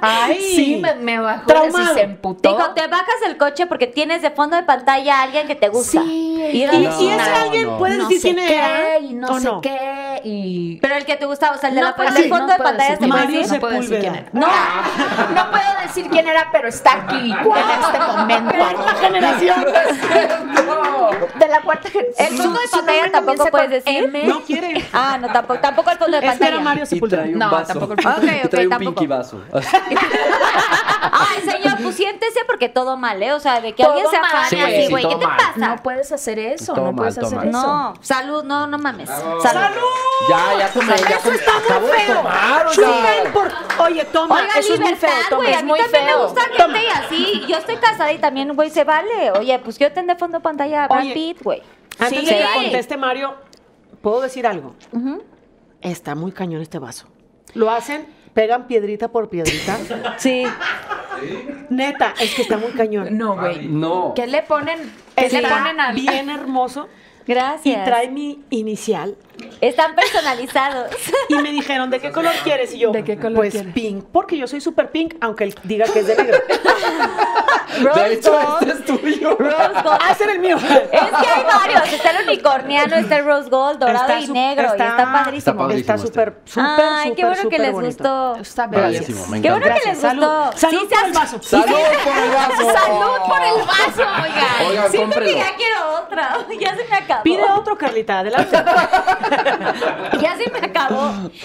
[0.00, 0.38] ¡Ay!
[0.56, 1.94] Sí, me, me bajó Traumado.
[1.94, 2.48] se emputó.
[2.56, 5.68] Digo, te bajas del coche porque tienes de fondo de pantalla a alguien que te
[5.68, 6.00] gusta.
[6.02, 7.78] Sí, Y ¿Y, de- y ese No, alguien no.
[7.78, 8.98] puede decir quién qué, era?
[8.98, 9.60] y no ¿O sé no?
[9.60, 10.78] qué, y...
[10.80, 12.52] Pero el que te gustaba, o sea, el de No la puedo decir, fondo no
[12.52, 13.52] de pantalla puede Mario decir?
[13.54, 14.28] No puedo decir quién era.
[14.32, 14.46] No,
[15.34, 18.52] no puedo decir quién era, pero está aquí en este momento.
[19.00, 19.64] generación.
[21.38, 22.26] De la cuarta generación.
[22.32, 24.12] El fondo de pantalla tampoco puedes decir.
[24.26, 24.84] No quiere.
[24.92, 26.54] Ah, no, tampoco, tampoco el fondo de Este pantalla.
[26.54, 27.22] era Mario Sepúlveda.
[27.22, 27.66] trae un No, vaso.
[27.72, 29.00] tampoco el Ok, Y ok, trae un tampoco.
[31.12, 33.32] Ay, señor, pues siéntese porque todo mal, ¿eh?
[33.32, 34.30] O sea, de que Todo alguien se mal.
[34.30, 35.08] afane Sí, así, sí, güey.
[35.08, 35.36] ¿Qué te mal.
[35.36, 35.52] pasa?
[35.76, 37.48] No puedes hacer eso, Todo no mal, puedes hacer mal.
[37.48, 37.62] eso.
[37.66, 39.08] No, salud, no, no mames.
[39.08, 39.42] Salud.
[40.28, 41.36] Ya, ya tomé, ya tomé.
[41.36, 43.32] Acabo de tomar, Chupen oiga.
[43.32, 43.52] por...
[43.86, 45.28] Oye, toma, Oiga, eso es muy libertad, feo.
[45.30, 45.52] Toma, güey.
[45.52, 46.18] es A mí muy también feo.
[46.18, 47.44] me gusta gente y así.
[47.48, 49.30] Yo estoy casada y también, güey, se vale.
[49.38, 51.62] Oye, pues yo tendré fondo de pantalla a Brad Pitt, güey.
[51.98, 52.26] Antes Sí.
[52.26, 53.34] de que conteste Mario,
[54.02, 54.74] ¿puedo decir algo?
[55.80, 57.06] Está muy cañón este vaso.
[57.54, 58.06] Lo hacen,
[58.36, 59.78] pegan piedrita por piedrita.
[60.18, 60.44] Sí.
[61.70, 63.16] Neta, es que está muy cañón.
[63.16, 63.66] No, güey.
[63.68, 64.12] No.
[64.14, 64.78] ¿Qué le ponen?
[65.16, 66.88] ¿Qué le ponen al bien hermoso
[67.26, 67.84] y Gracias.
[67.86, 69.16] trae mi inicial.
[69.60, 70.90] Están personalizados.
[71.28, 72.72] Y me dijeron, ¿de qué color quieres?
[72.72, 73.72] Y yo, ¿De qué color pues quieres?
[73.74, 76.38] pink, porque yo soy súper pink, aunque él diga que es de negro.
[77.76, 78.62] De Rose hecho, Gold.
[78.62, 79.36] este es tuyo.
[79.38, 79.98] Rose Gold.
[80.00, 80.56] ¡Ah, ese era el mío!
[80.56, 80.96] Es que
[81.28, 81.92] hay varios.
[81.92, 84.62] Está el unicorniano, está el rose gold, dorado Está y negro.
[84.62, 85.70] y está Está padrísimo.
[85.70, 86.06] Está este.
[86.06, 87.88] súper, súper, Ay, qué súper, bueno que súper les bonito.
[88.32, 88.36] gustó.
[88.40, 88.82] Está bien.
[88.82, 89.82] Padrísimo, me Qué bueno encanta.
[89.82, 90.52] que les gustó.
[90.56, 91.42] Salud Sí, por el vaso.
[91.42, 92.72] ¡Salud por el vaso!
[92.72, 94.68] ¡Salud por el vaso, oigan!
[94.70, 95.38] Oigan, Siento que cómprenlo.
[95.38, 96.38] ya quiero otra.
[96.60, 97.22] Ya se me acabó.
[97.24, 98.56] Pide otro, Carlita, adelante.
[100.20, 101.00] Ya se me acabó.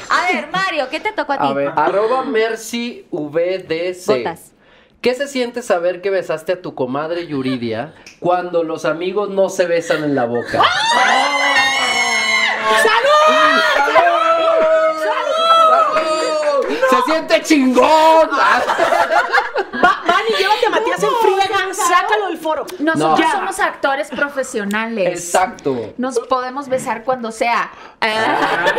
[0.09, 1.47] A ver, Mario, ¿qué te tocó a ti?
[1.47, 4.05] A ver, arroba Mercy VDC.
[4.07, 4.51] Botas.
[5.01, 9.65] ¿Qué se siente saber que besaste a tu comadre Yuridia cuando los amigos no se
[9.65, 10.61] besan en la boca?
[12.83, 13.61] ¡Salud!
[15.03, 16.77] ¡Salud!
[16.89, 18.29] ¡Se siente chingón!
[19.83, 22.65] Va, Vani, llévate a Matías en friega, sácalo del foro.
[22.79, 23.31] Nosotros No.
[23.31, 25.07] somos actores profesionales.
[25.09, 25.93] Exacto.
[25.97, 27.71] Nos podemos besar cuando sea.
[28.01, 28.65] Ah,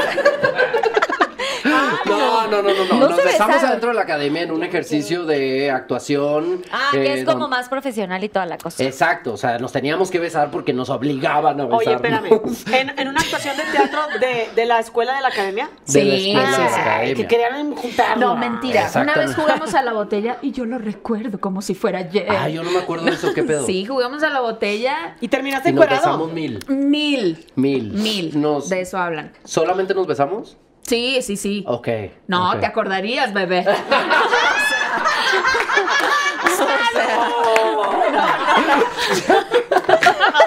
[1.65, 2.95] No, no, no, no, no.
[2.95, 3.67] No Nos besamos besaron.
[3.67, 6.63] adentro de la academia en un ejercicio de actuación.
[6.73, 8.83] Ah, que eh, es como más profesional y toda la cosa.
[8.83, 11.79] Exacto, o sea, nos teníamos que besar porque nos obligaban a besarnos.
[11.87, 12.41] Oye, espérame.
[12.73, 16.17] En, en una actuación de teatro de, de la escuela de la academia, De la
[16.17, 17.15] Sí, academia.
[17.15, 18.19] que querían juntarnos.
[18.19, 18.91] No, mentira.
[18.97, 22.27] Una vez jugamos a la botella y yo lo recuerdo como si fuera ayer.
[22.31, 23.65] Ah, yo no me acuerdo de eso, ¿qué pedo?
[23.67, 26.07] Sí, jugamos a la botella Y terminaste Y nos encuerado.
[26.07, 26.59] besamos mil.
[26.69, 27.47] mil.
[27.57, 27.93] Mil.
[27.93, 28.41] Mil.
[28.41, 29.33] Nos- De eso hablan.
[29.45, 30.57] ¿Solamente nos besamos?
[30.83, 31.65] Sí, sí, sí.
[31.69, 31.89] Ok.
[32.27, 33.65] No, te acordarías, bebé.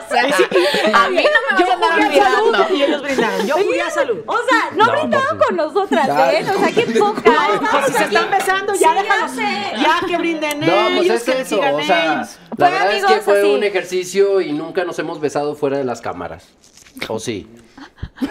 [0.10, 0.24] sea,
[0.94, 2.76] a mí no me Yo vas a andar jugué a salud olvidando.
[2.76, 3.48] y ellos brindaron.
[3.48, 4.20] Yo jugué a salud.
[4.26, 6.32] O sea, no, No, brindaron pues, con nosotras, Ya.
[6.34, 6.46] ¿eh?
[6.56, 7.22] O sea, qué poca.
[7.62, 8.16] No, pues si se aquí.
[8.16, 9.32] están besando, ya Sí, ya déjalos.
[9.32, 9.72] sé.
[9.78, 12.38] Ya que brinden No, pues ellos, es que eso, sigan o sea, ellos.
[12.58, 13.50] la verdad es que amigos fue así.
[13.50, 16.48] un ejercicio y nunca nos hemos besado fuera de las cámaras.
[17.10, 17.48] ¿O sí?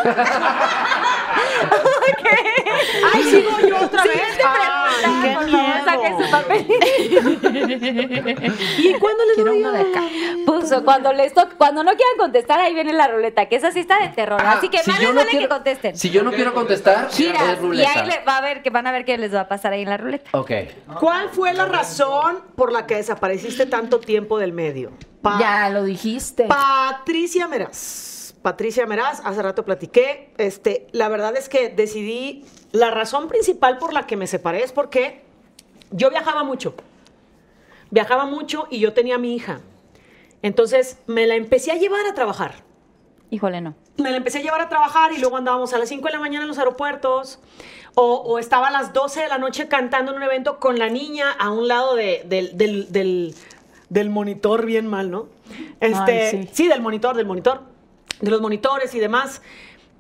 [3.15, 4.15] Ay, sigo yo otra vez.
[5.07, 6.67] Ay, por favor, saquen su papel.
[8.79, 10.03] ¿Y cuándo les Quiero doy uno de acá.
[10.47, 13.81] Pues cuando les toque, cuando no quieran contestar, ahí viene la ruleta, que esa sí
[13.81, 14.41] está de terror.
[14.43, 15.97] Ah, así que si más les no vale quiero- que contesten.
[15.97, 18.93] Si yo no quiero contestar, es y ahí le va a ver que van a
[18.93, 20.31] ver qué les va a pasar ahí en la ruleta.
[20.33, 20.51] Ok.
[21.01, 24.93] ¿Cuál fue la razón por la que desapareciste tanto tiempo del medio?
[25.23, 26.45] Pa- Ya lo dijiste.
[26.45, 28.14] Patricia Meraz.
[28.45, 30.29] Patricia Meraz, hace rato platiqué.
[30.37, 32.45] Este, la verdad es que decidí.
[32.73, 35.23] La razón principal por la que me separé es porque
[35.93, 36.75] yo viajaba mucho.
[37.91, 39.61] Viajaba mucho y yo tenía a mi hija.
[40.43, 42.57] Entonces me la empecé a llevar a trabajar.
[43.31, 43.75] Híjole, no.
[43.97, 46.21] Me la empecé a llevar a trabajar y luego andábamos a las 5 de la
[46.21, 47.39] mañana en los aeropuertos.
[47.95, 50.91] O, o estaba a las 12 de la noche cantando en un evento con la
[50.91, 53.35] niña a un lado de- del, del- del-
[53.89, 55.29] del monitor, bien mal, ¿no?
[55.81, 56.49] Este, Ay, sí.
[56.53, 56.69] sí.
[56.69, 57.73] del monitor, del monitor.
[58.21, 59.43] De los monitores y demás.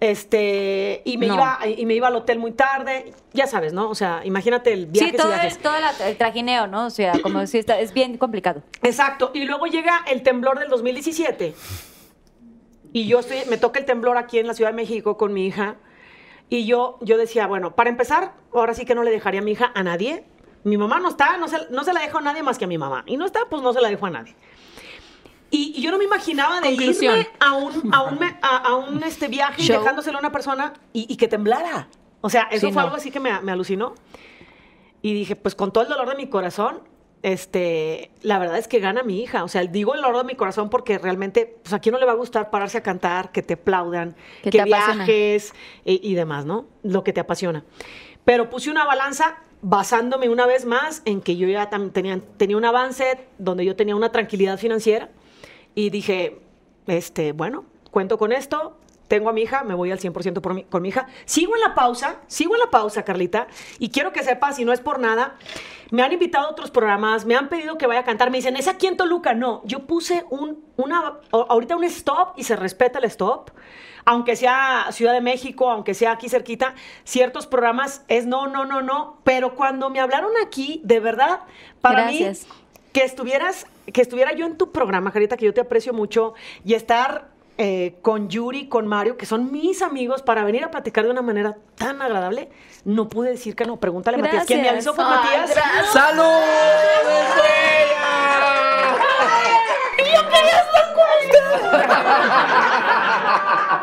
[0.01, 1.35] Este, y me, No.
[1.35, 3.13] iba, y me iba al hotel muy tarde.
[3.33, 3.89] Ya sabes, ¿no?
[3.89, 6.87] O sea, imagínate el viaje sí, todo, el, todo la- el trajineo, ¿no?
[6.87, 8.63] O sea, como si está, es bien complicado.
[8.83, 9.31] Exacto.
[9.35, 11.55] Y luego llega el temblor del 2017.
[12.93, 15.47] Y yo estoy, me toca el temblor aquí en la Ciudad de México con mi
[15.47, 15.77] hija.
[16.51, 19.53] Y yo, yo decía, bueno, para empezar, ahora sí que no le dejaría a mi
[19.53, 20.25] hija a nadie.
[20.65, 22.69] Mi mamá no está, no se, no se la dejo a nadie más que a
[22.69, 23.03] mi mamá.
[23.07, 24.35] Y no está, pues no se la dejo a nadie.
[25.57, 27.15] Y, y yo no me imaginaba de Conclusión.
[27.19, 29.79] irme a un, a un, a, a un, este viaje y Show.
[29.79, 31.89] dejándoselo a una persona y, y que temblara.
[32.23, 32.87] O sea, eso Sí, fue no.
[32.89, 33.95] algo así que me, me alucinó.
[35.03, 36.81] Y dije, pues con todo el dolor de mi corazón,
[37.23, 39.45] este, la verdad es que gana mi hija.
[39.45, 42.07] O sea, digo el dolor de mi corazón porque realmente, pues a quién no le
[42.07, 45.05] va a gustar pararse a cantar, que te aplaudan, Que que, te apasiona.
[45.05, 45.55] viajes
[45.85, 46.67] y, y demás, ¿no?
[46.83, 47.65] Lo que te apasiona.
[48.25, 52.57] Pero puse una balanza basándome una vez más en que yo ya tam- tenía, tenía
[52.57, 55.11] un avance donde yo tenía una tranquilidad financiera
[55.75, 56.41] y dije,
[56.87, 58.77] este, bueno, cuento con esto,
[59.09, 61.07] tengo a mi hija, me voy al 100% por mi- con mi hija.
[61.27, 63.47] Sigo en la pausa, sigo en la pausa, Carlita,
[63.79, 65.37] y quiero que sepas, si no es por nada,
[65.91, 68.57] me han invitado a otros programas, me han pedido que vaya a cantar, me dicen,
[68.57, 69.35] ¿es aquí en Toluca?
[69.35, 73.51] No, yo puse un, una, ahorita un stop y se respeta el stop.
[74.07, 76.75] Aunque sea Ciudad de México, aunque sea aquí cerquita,
[77.05, 79.19] ciertos programas es no, no, no, no.
[79.25, 81.41] Pero cuando me hablaron aquí, de verdad,
[81.81, 82.47] para Gracias.
[82.47, 82.49] mí,
[82.93, 86.35] que estuvieras, que estuviera yo en tu programa, Carita, que yo te aprecio mucho,
[86.65, 91.05] y estar eh, con Yuri, con Mario, que son mis amigos, para venir a platicar
[91.05, 92.49] de una manera tan agradable,
[92.85, 93.79] no pude decir que no.
[93.79, 94.47] Pregúntale a Matías.
[94.47, 95.55] ¿Quién me avisó fue Ay, Matías?
[95.55, 95.93] gracias.
[95.93, 96.25] ¡Salud!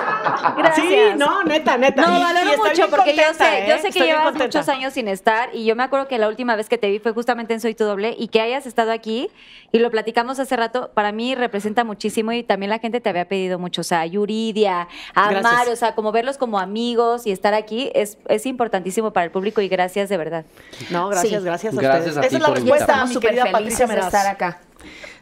[0.57, 0.87] Gracias.
[0.87, 2.01] Sí, no, neta, neta.
[2.01, 3.79] No, valoro mucho porque yo sé, yo ¿eh?
[3.79, 6.69] sé que llevas muchos años sin estar y yo me acuerdo que la última vez
[6.69, 9.29] que te vi fue justamente en Soy tu doble y que hayas estado aquí
[9.71, 13.25] y lo platicamos hace rato, para mí representa muchísimo y también la gente te había
[13.25, 15.31] pedido mucho, o sea, a Yuridia, a.
[15.41, 19.31] Mario, o sea, como verlos como amigos y estar aquí es, es importantísimo para el
[19.31, 20.45] público y gracias de verdad.
[20.89, 21.45] No, gracias, Sí.
[21.45, 22.17] gracias a Gracias ustedes.
[22.17, 24.59] a ti Esa es la respuesta, mi querida Patricia de estar acá.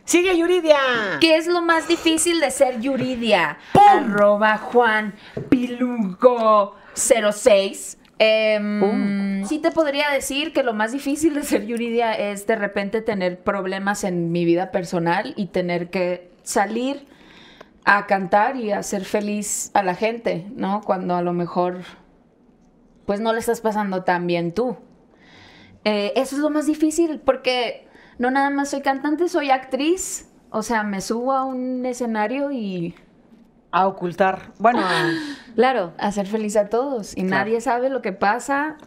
[0.09, 0.79] Sigue, Yuridia.
[1.21, 3.59] ¿Qué es lo más difícil de ser Yuridia?
[3.91, 5.13] Arroba Juan
[5.49, 7.99] Pilugo 06.
[8.17, 13.03] Em, sí te podría decir que lo más difícil de ser Yuridia es de repente
[13.03, 17.05] tener problemas en mi vida personal y tener que salir
[17.85, 20.81] a cantar y hacer feliz a la gente, ¿no?
[20.81, 21.81] Cuando a lo mejor
[23.05, 24.75] pues no le estás pasando tan bien tú.
[25.83, 27.87] Eh, eso es lo más difícil porque
[28.19, 30.27] no nada más soy cantante, soy actriz.
[30.51, 32.93] O sea, me subo a un escenario y
[33.71, 34.51] A ocultar.
[34.59, 35.09] Bueno, a-
[35.55, 37.13] Claro, a hacer feliz a todos.
[37.17, 37.29] Y Claro.
[37.45, 38.77] nadie sabe lo que pasa.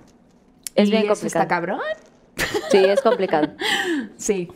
[0.75, 1.43] Es y bien eso complicado.
[1.43, 1.81] está cabrón.
[2.71, 3.49] sí, es complicado.
[4.17, 4.49] Sí.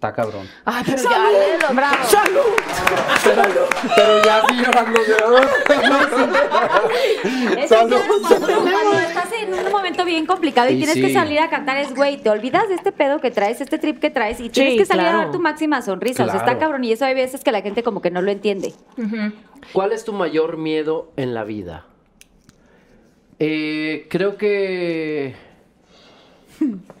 [0.00, 0.48] Está cabrón.
[0.64, 1.96] Ay, pero ya, léelo, bravo.
[3.96, 4.98] Pero ya sí llorando
[7.58, 11.02] Es que claro, cuando, cuando estás en un momento bien complicado y, Y tienes sí.
[11.02, 13.98] que salir a cantar, es güey, te olvidas de este pedo que traes, este trip
[13.98, 16.24] que traes y tienes Sí, que salir a dar tu máxima sonrisa.
[16.24, 18.30] O sea, está cabrón y eso hay veces que la gente como que no lo
[18.30, 18.72] entiende.
[19.74, 21.84] ¿Cuál es tu mayor miedo en la vida?
[23.38, 25.34] Eh, creo que...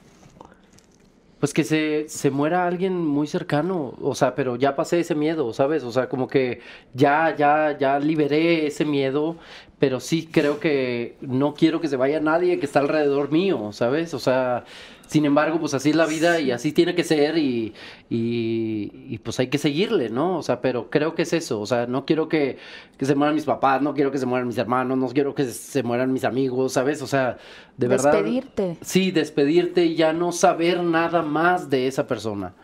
[1.40, 5.52] Pues que se, se muera alguien muy cercano, o sea, pero ya pasé ese miedo,
[5.54, 5.82] ¿sabes?
[5.84, 6.60] O sea, como que
[6.94, 9.38] ya, ya, ya liberé ese miedo,
[9.78, 14.12] pero sí creo que no quiero que se vaya nadie que está alrededor mío, ¿sabes?
[14.14, 14.64] O sea,
[15.10, 17.74] Sin embargo, pues así es la vida y así tiene que ser y,
[18.08, 20.38] y, y, pues hay que seguirle, ¿no?
[20.38, 21.60] O sea, pero creo que es eso.
[21.60, 22.58] O sea, no quiero que,
[22.96, 25.46] que se mueran mis papás, no quiero que se mueran mis hermanos, no quiero que
[25.46, 27.02] se mueran mis amigos, ¿sabes?
[27.02, 27.38] O sea,
[27.76, 28.12] de verdad.
[28.12, 28.76] Despedirte.
[28.82, 32.54] Sí, despedirte y ya no saber nada más de esa persona.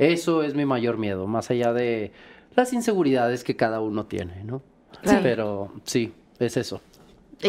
[0.00, 2.10] Eso es mi mayor miedo, más allá de
[2.56, 4.62] las inseguridades que cada uno tiene, ¿no?
[5.04, 5.14] Sí.
[5.22, 6.80] Pero sí, es eso.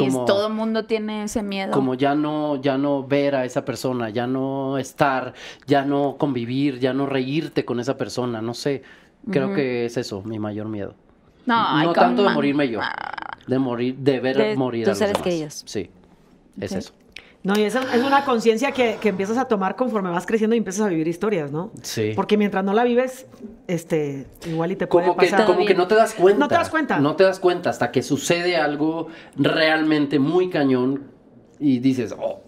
[0.03, 1.71] Y todo el mundo tiene ese miedo.
[1.71, 5.33] como ya no, ya no ver a esa persona, ya no estar,
[5.67, 8.83] ya no convivir, ya no reírte con esa persona, no sé.
[9.31, 10.93] Creo que es eso, mi mayor miedo.
[11.45, 12.79] no, no tanto de morirme yo,
[13.47, 15.63] de morir, de ver De morir a los seres demás.
[15.65, 15.89] Sí,
[16.59, 16.93] es eso.
[17.45, 20.57] No, y esa es una conciencia que, que empiezas a tomar conforme vas creciendo y
[20.57, 21.71] empiezas a vivir historias, ¿no?
[21.83, 22.13] Sí.
[22.15, 23.27] Porque mientras no la vives,
[23.67, 25.45] este, igual y te puede Como que, pasar.
[25.45, 26.39] como que no te das cuenta.
[26.39, 26.99] No te das cuenta.
[26.99, 31.03] No te das cuenta hasta que sucede algo realmente muy cañón
[31.59, 32.41] y dices, oh,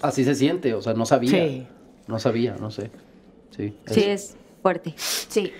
[0.00, 0.72] así se siente.
[0.74, 1.30] O sea, no sabía.
[1.30, 1.66] Sí.
[2.06, 2.92] No sabía, no sé.
[3.50, 3.76] Sí.
[3.86, 4.10] Sí, eso.
[4.10, 4.94] es fuerte.
[4.96, 5.52] Sí.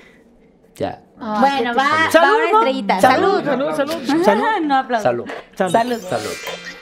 [0.76, 1.02] Ya.
[1.18, 3.00] bueno, va, va Salud, estrellita.
[3.00, 3.74] Salud, Salud.
[3.74, 4.24] salud, salud.
[4.24, 4.44] Salud.
[4.62, 5.02] no aplaudo.
[5.02, 5.26] Salud.
[5.56, 5.72] Salud.
[5.72, 5.98] Salud.
[6.00, 6.73] Salud.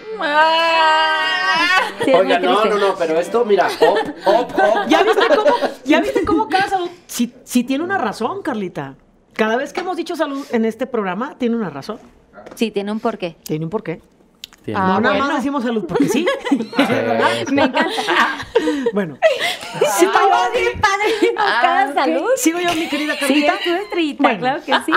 [2.05, 4.89] Sí, es Oiga, no, no, no, pero esto, mira, op, op, op.
[4.89, 5.55] ¿Ya viste cómo,
[5.85, 6.89] ya viste cómo cada salud...
[7.07, 8.97] Sí, sí tiene una razón, Carlita.
[9.35, 11.99] Cada vez que hemos dicho salud en este programa, tiene una razón.
[12.55, 13.36] Sí, tiene un porqué.
[13.44, 14.01] Tiene un porqué.
[14.65, 15.27] Tiene- Ah, no nada bueno.
[15.27, 16.27] más decimos salud porque sí.
[16.78, 17.28] ¿Verdad?
[17.53, 17.90] Me encanta.
[18.93, 19.19] Bueno.
[19.99, 20.07] Sí,
[20.55, 21.35] bien padre.
[21.36, 22.27] Cada salud.
[22.36, 23.55] Sigo yo, mi querida Sí, Carlita.
[23.55, 24.39] es tu estrellita, Bueno.
[24.40, 24.93] claro que sí.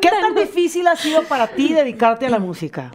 [0.00, 2.90] ¿Qué tan difícil ha sido para ti dedicarte a la música?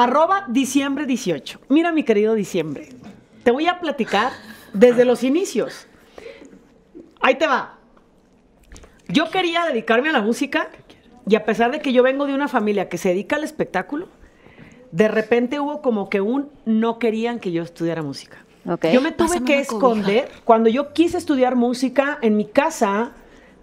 [0.00, 1.58] Arroba diciembre 18.
[1.70, 2.90] Mira, mi querido diciembre.
[3.42, 4.30] Te voy a platicar
[4.72, 5.88] desde los inicios.
[7.20, 7.78] Ahí te va.
[9.08, 10.68] Yo quería dedicarme a la música
[11.28, 14.06] y a pesar de que yo vengo de una familia que se dedica al espectáculo,
[14.92, 18.44] de repente hubo como que un no querían que yo estudiara música.
[18.64, 19.62] Yo me tuve Pásame que cobija.
[19.62, 20.28] esconder.
[20.44, 23.14] Cuando yo quise estudiar música en mi casa,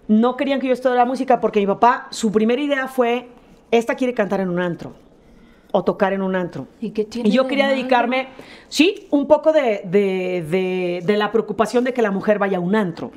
[0.06, 3.30] no querían que yo estudiara música porque mi papá, su primera idea fue,
[3.70, 5.05] esta quiere cantar en un antro
[5.76, 6.66] o tocar en un antro.
[6.80, 7.76] ¿Y qué tiene Y yo de quería malo?
[7.76, 8.28] dedicarme,
[8.68, 12.60] sí, un poco de, de- de- de la preocupación de que la mujer vaya a
[12.60, 13.10] un antro.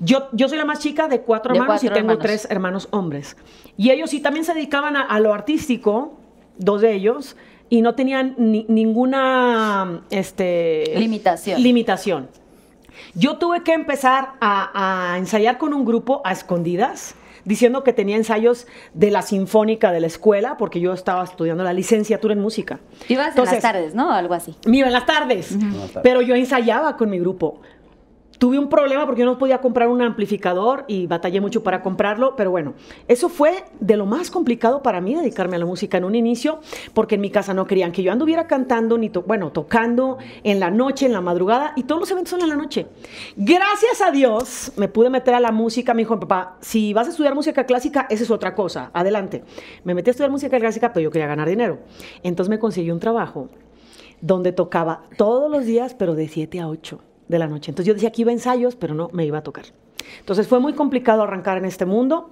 [0.00, 2.22] Yo, yo soy la más chica de cuatro De hermanos y cuatro tengo hermanos.
[2.22, 3.36] tres hermanos hombres.
[3.78, 6.18] Y ellos sí también se dedicaban a, a lo artístico,
[6.58, 7.34] dos de ellos,
[7.70, 11.62] y no tenían ni- ninguna este, Limitación.
[11.62, 12.28] limitación.
[13.14, 18.16] Yo tuve que empezar a, a ensayar con un grupo a escondidas, diciendo que tenía
[18.16, 22.80] ensayos de la sinfónica de la escuela, porque yo estaba estudiando la licenciatura en música.
[23.08, 24.12] Ibas en las tardes, ¿no?
[24.12, 24.54] Algo así.
[24.66, 25.98] me iba en las tardes, las tardes.
[26.02, 27.60] pero yo ensayaba con mi grupo.
[28.38, 32.34] Tuve un problema porque yo no podía comprar un amplificador y batallé mucho para comprarlo,
[32.36, 32.74] pero bueno,
[33.06, 36.60] eso fue de lo más complicado para mí dedicarme a la música en un inicio,
[36.94, 40.70] porque en mi casa no querían que yo anduviera cantando, ni bueno, tocando en la
[40.70, 42.86] noche, en la madrugada, y todos los eventos son en la noche.
[43.36, 47.10] Gracias a Dios me pude meter a la música, me dijo papá, si vas a
[47.10, 49.44] estudiar música clásica, esa es otra cosa, adelante.
[49.84, 51.78] Me metí a estudiar música clásica, pero yo quería ganar dinero.
[52.22, 53.48] Entonces me conseguí un trabajo
[54.20, 57.70] donde tocaba todos los días, pero de 7 a 8 de la noche.
[57.70, 59.64] Entonces yo decía que iba a ensayos, pero no, me iba a tocar.
[60.20, 62.30] Entonces fue muy complicado arrancar en este mundo.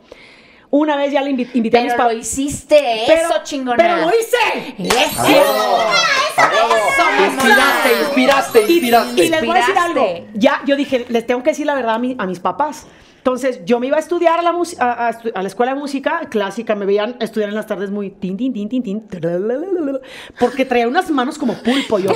[0.70, 2.26] Una vez ya le invi- invité a mis Pero lo papás.
[2.26, 3.76] hiciste, eso chingona.
[3.76, 4.74] ¡Pero lo hice!
[4.78, 5.22] Eso.
[6.34, 9.24] Te inspiraste, inspiraste, Y, inspiraste.
[9.24, 10.00] y les voy a decir algo.
[10.00, 10.38] Inspiraste.
[10.38, 12.86] Ya, yo dije, les tengo que decir la verdad a, mi- a mis papás.
[13.22, 14.50] Entonces, yo me iba a estudiar a la,
[14.80, 18.10] a, a a la escuela de música clásica, me veían estudiar en las tardes muy
[18.10, 19.06] tin, tin, tin, tin, tin,
[20.40, 22.10] porque traía unas manos como pulpo yo.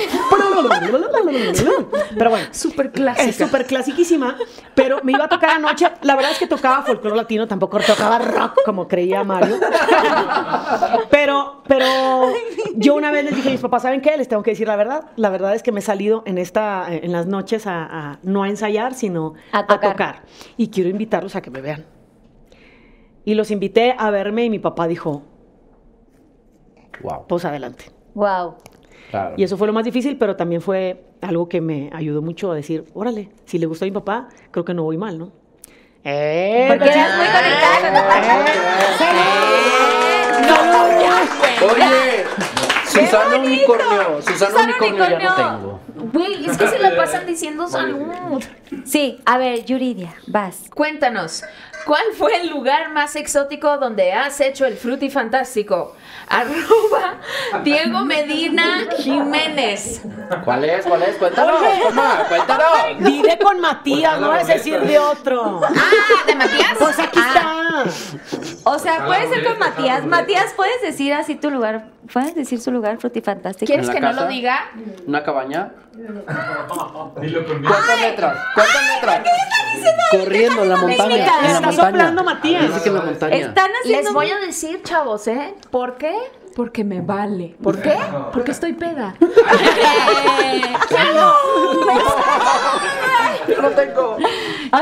[2.17, 2.47] Pero bueno.
[2.51, 3.29] Súper clásica.
[3.29, 4.35] Es súper clasiquísima,
[4.75, 5.87] pero me iba a tocar anoche.
[6.01, 9.55] La verdad es que tocaba folclore latino, tampoco tocaba rock como creía Mario.
[11.09, 11.85] Pero, pero
[12.75, 14.15] yo una vez les dije a mis papás, ¿saben qué?
[14.17, 15.05] Les tengo que decir la verdad.
[15.15, 18.43] La verdad es que me he salido en esta, en las noches a, a- no
[18.43, 20.23] a ensayar, sino A tocar.
[20.57, 21.85] Y quiero invitarlos a que me vean.
[23.23, 25.21] Y los invité a verme y mi papá dijo,
[27.01, 27.25] Wow.
[27.27, 27.85] pues adelante.
[28.15, 28.55] Wow.
[29.11, 29.35] Claro.
[29.37, 32.55] Y eso fue lo más difícil, pero también fue algo que me ayudó mucho a
[32.55, 35.31] decir, órale, si le gustó a mi papá, creo que no voy mal, ¿no?
[36.03, 36.65] ¡Eh!
[36.69, 39.37] Porque eras muy conectada con tu papá.
[41.73, 42.66] Oye,
[43.05, 44.21] Susana Unicornio.
[44.21, 45.79] Susana Unicornio ya no tengo.
[46.13, 48.43] Güey, es que se la pasan diciendo salud.
[48.85, 50.69] Sí, a ver, Yuridia, vas.
[50.73, 51.43] Cuéntanos,
[51.85, 55.95] ¿cuál fue el lugar más exótico donde has hecho el frutifantástico?
[56.29, 57.15] Arroba
[57.63, 60.01] Diego Medina Jiménez.
[60.43, 60.85] ¿Cuál es?
[60.85, 61.15] ¿Cuál es?
[61.15, 62.67] Cuéntanos, toma, cuéntanos.
[62.99, 65.61] Vive con Matías, no vas a decir de otro.
[65.63, 65.71] Ah,
[66.27, 66.75] ¿de Matías?
[66.79, 68.47] Pues aquí Ah, está.
[68.63, 70.05] O O sea, puede ser con Matías.
[70.05, 71.85] Matías, ¿puedes decir así tu lugar?
[72.11, 73.65] ¿Puedes decir su lugar frutifantástico?
[73.67, 74.71] ¿Quieres ¿En la que no lo diga?
[75.05, 75.71] ¿Una cabaña?
[76.25, 78.37] ¿Cuántas letras?
[78.53, 79.27] ¿Cuántas letras?
[80.11, 81.15] Corriendo en la montaña.
[81.15, 81.71] En la está montaña.
[81.73, 82.67] soplando Matías.
[82.67, 83.35] Dice que en la montaña.
[83.35, 84.03] Están haciendo...
[84.03, 85.55] Les voy a decir, chavos, ¿eh?
[85.69, 86.15] ¿Por qué?
[86.55, 87.55] Porque me vale.
[87.61, 87.95] ¿Por qué?
[88.31, 89.15] Porque estoy peda.
[93.61, 94.17] No tengo.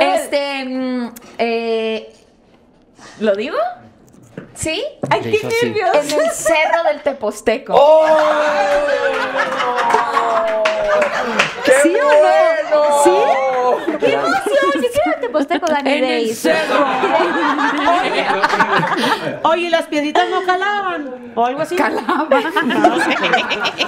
[0.02, 2.14] Este, mm, eh,
[3.20, 3.58] ¿lo digo?
[4.56, 4.84] ¿Sí?
[5.10, 5.96] Ay, qué nervios.
[5.96, 7.74] En el cerro del Teposteco.
[7.76, 8.06] ¡Oh!
[11.84, 12.12] ¿Sí o
[12.72, 13.04] no?
[13.04, 14.15] ¿Sí?
[15.36, 16.86] Con Dani En el cerro.
[19.44, 21.34] Oye, las piedritas no calaban.
[21.36, 21.76] O algo así.
[21.76, 22.28] Calaban.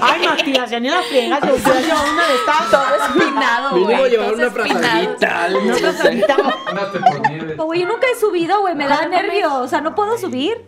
[0.01, 1.39] Ay, Matías, ya ni la friegas.
[1.41, 2.69] Yo hubiera llevado una de estas.
[2.69, 3.85] Todo espinado, güey.
[3.85, 6.25] Mínimo llevar una frazadita, algo, no sé.
[7.55, 8.75] Güey, yo nunca he subido, güey.
[8.75, 9.55] Me da nervio.
[9.55, 10.65] O sea, no puedo subir.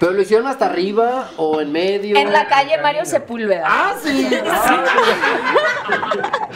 [0.00, 2.16] ¿Pero lo hicieron hasta arriba o en medio?
[2.16, 3.64] En la calle Mario Sepúlveda.
[3.66, 4.26] Ah, sí.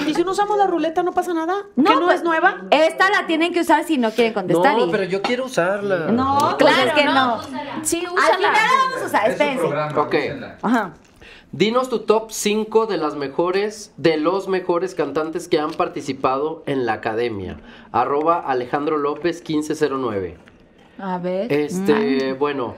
[0.07, 1.55] Y si no usamos la ruleta, no pasa nada.
[1.77, 2.62] No, ¿Que no pues, es nueva?
[2.71, 4.77] Esta la tienen que usar si no quieren contestar.
[4.79, 6.07] No, y- pero yo quiero usarla.
[6.11, 7.12] No, pues Claro, es que no.
[7.12, 7.43] no.
[7.83, 8.37] Sí, Al úsala.
[8.37, 9.65] final la vamos a usar, espérense.
[9.99, 10.15] Ok.
[10.62, 10.95] Ajá.
[11.53, 16.87] Dinos tu top 5 de las mejores, de los mejores cantantes que han participado en
[16.87, 17.59] la academia.
[17.93, 20.37] Arroba Alejandro López 1509.
[20.99, 21.53] A ver.
[21.53, 22.75] Este, bueno,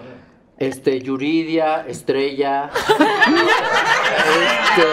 [0.58, 2.70] este, Yuridia, Estrella.
[4.72, 4.86] este,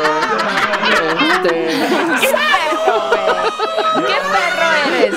[1.32, 1.54] este,
[4.08, 5.16] ¿Qué perro eres?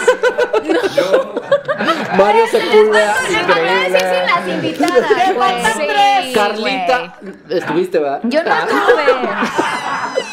[2.16, 3.98] Mario Sepúlveda, sin increíble.
[4.00, 5.54] las invitadas, güey.
[5.76, 7.18] Sí, Carlita,
[7.50, 8.20] estuviste, ¿verdad?
[8.24, 9.02] Yo no estuve.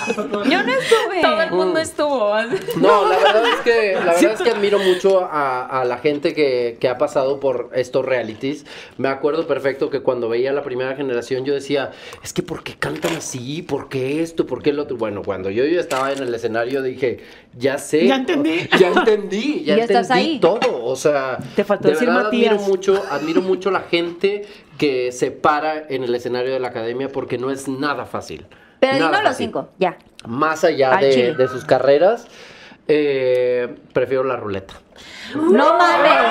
[0.08, 1.22] Yo no estuve.
[1.22, 2.34] Todo el mundo estuvo.
[2.78, 6.34] No, la verdad es que, la verdad es que admiro mucho a, a la gente
[6.34, 8.66] que, que ha pasado por estos realities.
[8.98, 11.92] Me acuerdo perfecto que cuando veía la primera generación yo decía,
[12.24, 13.62] es que ¿por qué cantan así?
[13.62, 14.46] ¿Por qué esto?
[14.46, 14.98] ¿Por qué lo otro?
[14.98, 17.20] Bueno, cuando yo ya estaba en el escenario dije,
[17.58, 18.08] ya sé.
[18.08, 18.68] Ya entendí.
[18.80, 20.40] Ya entendí, ya, Ya estás entendí ahí.
[20.40, 20.84] todo.
[20.86, 22.68] O sea, Te faltó de decir verdad admiro Matías.
[22.68, 24.46] mucho, admiro mucho la gente
[24.78, 28.46] que se para en el escenario de la academia porque no es nada fácil.
[28.84, 29.97] Pero Nada dinos los fácil cinco, ya.
[30.27, 32.27] más allá Al de, de sus carreras,
[32.88, 34.73] eh, prefiero la ruleta.
[35.35, 36.11] No mames.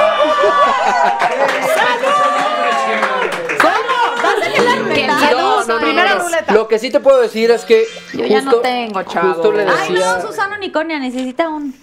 [3.60, 4.22] ¿Cómo?
[4.22, 5.30] ¿Vas a hacer la ruleta?
[5.30, 6.24] No, no, no, Primera no, no.
[6.24, 6.54] ruleta.
[6.54, 7.84] Lo que sí te puedo decir es que
[8.14, 9.34] Yo ya no tengo, chavo.
[9.34, 11.74] Justo le Ay, decía, no, Susana Unicornia necesita un.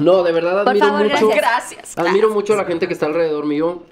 [0.00, 1.94] no, de verdad Por admiro favor, mucho, gracias.
[1.94, 1.98] Gracias.
[1.98, 3.82] admiro mucho a la gente que está alrededor mío.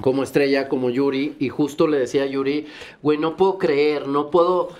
[0.00, 2.66] Como estrella, como Yuri, y justo le decía a Yuri,
[3.02, 4.70] güey, no puedo creer, no puedo,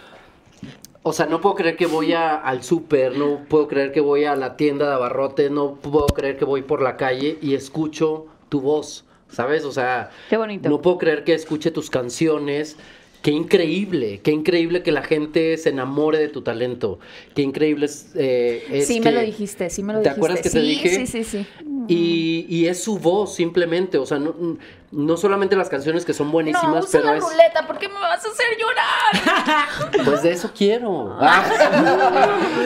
[1.05, 4.25] o sea, no puedo creer que voy a- al súper, no puedo creer que voy
[4.25, 8.27] a la tienda de abarrotes, no puedo creer que voy por la calle y escucho
[8.49, 9.65] tu voz, ¿sabes?
[9.65, 10.69] O sea, Qué bonito.
[10.69, 12.77] no puedo creer que escuche tus canciones.
[13.23, 16.99] Qué increíble, qué increíble que la gente se enamore de tu talento.
[17.37, 20.19] Qué increíble es, eh, es Sí, que- me lo dijiste, sí me lo ¿Te dijiste.
[20.19, 20.89] acuerdas que te sí, dije?
[20.89, 21.47] Sí, sí, sí.
[21.89, 24.35] Y, y es su voz simplemente, o sea, no,
[24.93, 27.25] no solamente las canciones que son No, buenísimas, usa pero la es...
[27.25, 30.03] ruleta, ¿por qué me vas a hacer llorar?
[30.05, 31.17] Pues de eso quiero.
[31.21, 31.45] Ah.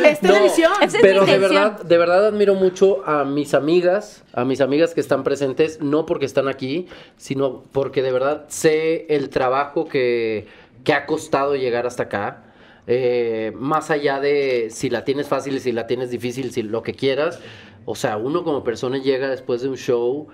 [0.05, 4.95] Es es Pero de verdad, de verdad admiro mucho a mis amigas, a mis amigas
[4.95, 10.47] que están presentes, no porque están aquí, sino porque de verdad sé el trabajo que,
[10.85, 12.43] que ha costado llegar hasta acá.
[12.89, 16.95] Eh, más allá de si la tienes fácil si la tienes difícil, si lo que
[16.95, 17.41] quieras.
[17.85, 20.29] O sea, uno como persona llega después de un show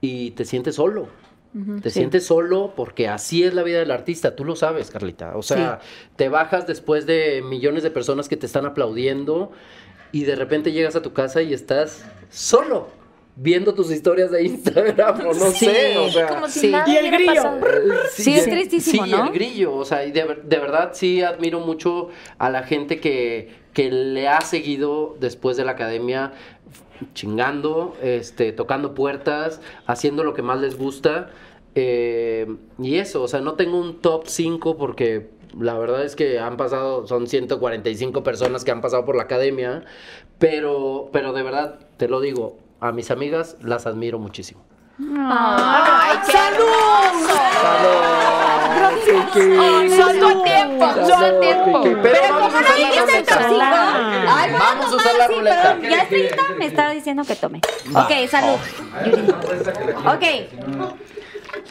[0.00, 1.08] y te sientes solo.
[1.82, 5.36] Te sientes solo porque así es la vida del artista, tú lo sabes, Carlita.
[5.36, 5.78] O sea,
[6.16, 9.52] te bajas después de millones de personas que te están aplaudiendo
[10.10, 12.88] y de repente llegas a tu casa y estás solo
[13.36, 16.70] viendo tus historias de Instagram o no Sí, sé, o sea, como si sí.
[16.70, 17.42] nada Y el grillo.
[18.12, 19.26] Sí, es tristísimo, sí, ¿no?
[19.26, 22.08] el grillo, o sea, y de, ver- de verdad sí admiro mucho
[22.38, 26.32] a la gente que, que le ha seguido después de la academia
[27.12, 31.30] chingando, este, tocando puertas, haciendo lo que más les gusta.
[31.74, 32.46] eh,
[32.78, 36.56] y eso, o sea, no tengo un top 5 porque la verdad es que han
[36.56, 39.84] pasado, son 145 personas que han pasado por la academia,
[40.38, 44.64] pero, pero de verdad, te lo digo, a mis amigas las admiro muchísimo.
[44.98, 46.18] ¡Ay!
[49.96, 51.82] Solo a tiempo, solo a tiempo.
[52.02, 53.24] Pero como no la dijiste
[54.28, 55.78] ay, voy Vamos a usar la ruleta.
[55.80, 57.60] Ya estrellita me está diciendo que tome.
[57.94, 58.58] Ok, salud.
[60.06, 60.24] Ok,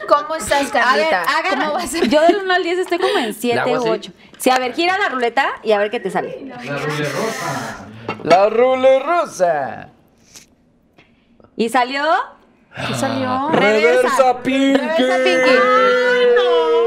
[0.08, 1.26] ¿Cómo estás, a ver, Carlita?
[1.50, 3.90] ¿Cómo vas a Yo del 1 al 10 estoy como en 7 hago u así?
[3.90, 4.12] 8.
[4.38, 6.52] Sí, a ver, gira la ruleta y a ver qué te sale.
[8.24, 9.90] La rule rosa.
[11.56, 12.04] Y salió.
[12.88, 13.50] ¿Qué salió?
[13.50, 14.42] Reversa.
[14.42, 14.80] Pinky.
[14.80, 15.54] Reversa Pinky.
[16.36, 16.83] No, no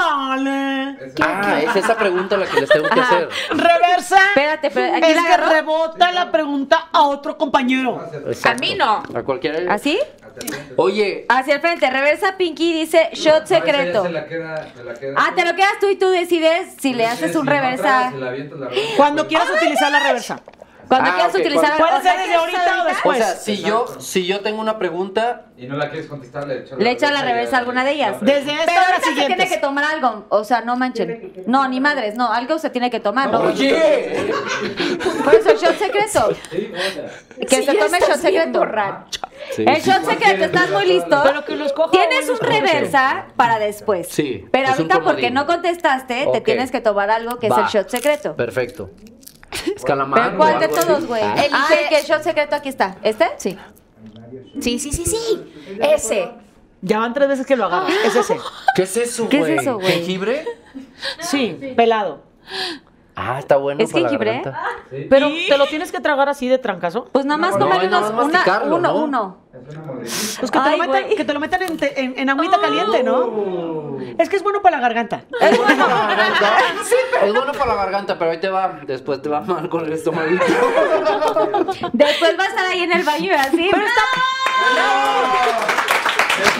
[0.00, 0.98] vale.
[1.20, 3.28] Ah, es esa pregunta la que les tengo que hacer.
[3.50, 4.18] Reversa.
[4.28, 5.50] Espérate, pero aquí es la que agarró.
[5.52, 8.00] rebota la pregunta a otro compañero.
[8.26, 8.64] Exacto.
[8.64, 9.02] A mí no.
[9.14, 9.72] A cualquiera.
[9.72, 9.98] ¿Así?
[10.76, 11.90] Oye, Hacia el frente.
[11.90, 14.04] Reversa Pinky dice shot secreto.
[14.04, 16.94] Se la queda, se la queda Ah, te lo quedas tú y tú decides si
[16.94, 18.10] le haces un reversa.
[18.10, 18.80] Se la avientas la ronda.
[18.96, 20.40] Cuando quieras utilizar la reversa.
[20.90, 21.62] Cuando Ah, quieras ok, utilizar.
[21.78, 23.18] cuando- Puede o sea, ser desde ¿quieres ahorita o o después.
[23.18, 26.78] sea, si yo, si yo tengo una pregunta, Y no la quieres contestar, le echas
[26.78, 28.16] Le echas la reversa a alguna de ellas.
[28.20, 30.26] Desde esta Pero ahorita se tiene que tomar algo.
[30.30, 31.32] O sea, no manchen.
[31.46, 32.32] No, ni madres, no.
[32.32, 33.38] Algo se tiene que tomar, ¿no?
[33.40, 34.32] oye,
[35.24, 36.28] Por eso el shot secreto.
[36.50, 38.58] Que Sí, se tome el shot secreto.
[38.58, 39.20] borracho.
[39.54, 39.90] Sí, El sí.
[39.90, 41.20] shot secreto, ¿estás muy listo?
[41.22, 44.08] Pero que lo escoja Tienes un reversa para después.
[44.08, 46.42] Sí, Pero es ahorita porque no contestaste, te Ok.
[46.44, 47.60] tienes que tomar algo que es Va.
[47.62, 48.34] el shot secreto.
[48.34, 48.90] perfecto.
[49.76, 50.22] Es calamar.
[50.24, 51.22] ¿Pero cuál de todos, güey?
[51.22, 52.96] Ah, Elige- Ay, que el shot secreto aquí está.
[53.02, 53.26] ¿Este?
[53.38, 53.58] Sí.
[54.60, 55.52] Sí, sí, sí, sí.
[55.80, 56.30] Ese.
[56.82, 57.92] Ya van tres veces que lo agarras.
[58.04, 58.38] Es ese.
[58.74, 59.56] ¿Qué es eso, ¿Qué es güey?
[59.58, 59.92] eso, güey?
[59.92, 60.44] ¿Jengibre?
[61.20, 62.22] Sí, pelado.
[63.22, 64.32] Ah, está bueno ¿Es para la jengibre?
[64.42, 64.62] garganta.
[65.10, 67.06] Pero te lo tienes que tragar así de trancazo.
[67.12, 68.94] Pues nada más No, comerle no, unos, una, uno, ¿no?
[68.94, 69.36] uno.
[70.38, 72.58] Pues que te, Ay, lo metan, que te lo metan en, te- en- en agüita
[72.60, 73.98] caliente, ¿no?
[74.16, 75.24] Es que es bueno para la garganta.
[75.40, 76.58] Es bueno para la garganta.
[77.26, 78.80] Es bueno para la garganta, pero ahí te va.
[78.86, 80.28] Después te va mal con el estómago.
[81.92, 83.68] Después va a estar ahí en el baño y así.
[83.70, 83.84] Pero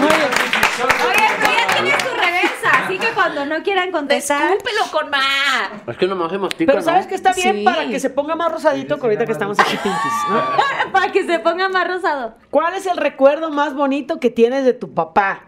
[0.02, 0.28] Oye,
[0.76, 0.88] pero
[1.18, 1.49] ya
[1.84, 4.52] tu reversa, así que cuando no quieran contestar.
[4.52, 5.70] Escúpelo con más.
[5.86, 7.08] Es que nomás se mastica, Pero sabes ¿no?
[7.08, 7.64] que está bien Sí.
[7.64, 10.42] para que se ponga más rosadito que ahorita que estamos aquí pinkies, ¿no?
[10.92, 12.34] Para que se ponga más rosado.
[12.50, 15.42] ¿Cuál es el recuerdo más bonito que tienes de tu papá?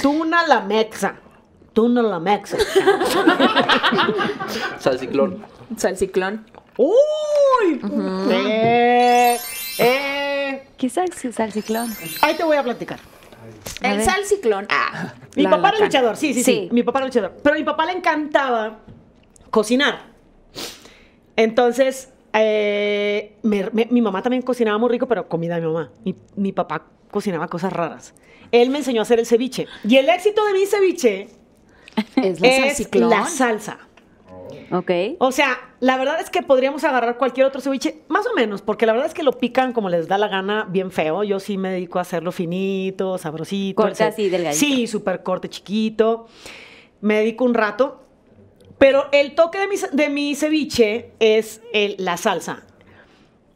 [0.00, 1.16] Tuna la mexa.
[1.72, 2.56] Tuna la mexa.
[4.78, 5.44] Salciclón.
[5.76, 6.46] Salciclón.
[6.76, 7.80] ¡Uy!
[8.30, 9.38] Eh,
[9.78, 11.92] eh, ¿Qué sal salciclón?
[12.22, 13.00] ahí te voy a platicar.
[13.82, 14.06] A El ver.
[14.06, 14.66] salciclón.
[14.70, 15.14] Ah.
[15.36, 16.68] Mi la papá era luchador, sí, sí, sí, Sí.
[16.72, 17.36] Mi papá era luchador.
[17.42, 18.80] Pero a mi papá le encantaba
[19.50, 20.06] cocinar.
[21.36, 25.90] Entonces, eh, me- me- mi mamá también cocinaba muy rico, pero comida de mi mamá.
[26.04, 28.14] Mi, mi papá cocinaba cosas raras.
[28.52, 29.66] Él me enseñó a hacer el ceviche.
[29.84, 31.28] Y el éxito de mi ceviche
[32.16, 33.10] Es la es salciclón.
[33.10, 33.78] la salsa.
[34.70, 34.90] Ok.
[35.18, 38.84] O sea, la verdad es que podríamos agarrar cualquier otro ceviche, más o menos, porque
[38.86, 41.24] la verdad es que lo pican como les da la gana, bien feo.
[41.24, 43.82] Yo sí me dedico a hacerlo finito, sabrosito.
[43.82, 44.58] Corte así, delgadito.
[44.58, 46.26] Sí, súper corte, chiquito.
[47.00, 48.04] Me dedico un rato.
[48.78, 52.64] Pero el toque de mi, de mi ceviche es el- la salsa.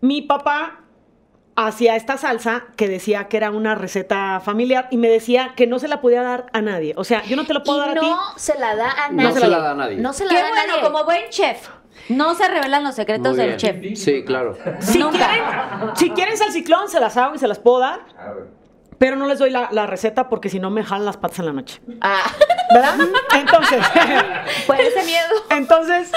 [0.01, 0.82] Mi papá
[1.57, 5.79] hacía esta salsa que decía que era una receta familiar y me decía que no
[5.79, 6.95] se la podía dar a nadie.
[6.97, 8.07] O sea, yo no te lo puedo dar a ti.
[8.09, 9.41] no se la da a No nadie.
[9.41, 9.97] se la da a nadie.
[9.97, 10.83] No se la Qué da a bueno, nadie.
[10.83, 11.69] como buen chef.
[12.09, 13.77] No se revelan los secretos del chef.
[13.99, 14.57] Sí, claro.
[14.81, 15.19] Si Nunca.
[15.19, 15.45] quieren,
[15.97, 18.01] si quieren salciclón, se las hago y se las puedo dar.
[18.99, 21.47] Pero no les doy la, la receta porque si no me jalan las patas en
[21.47, 21.81] la noche.
[22.01, 22.23] Ah.
[22.73, 22.95] ¿Verdad?
[23.37, 23.85] Entonces,
[24.67, 25.29] Por ese miedo.
[25.51, 26.11] entonces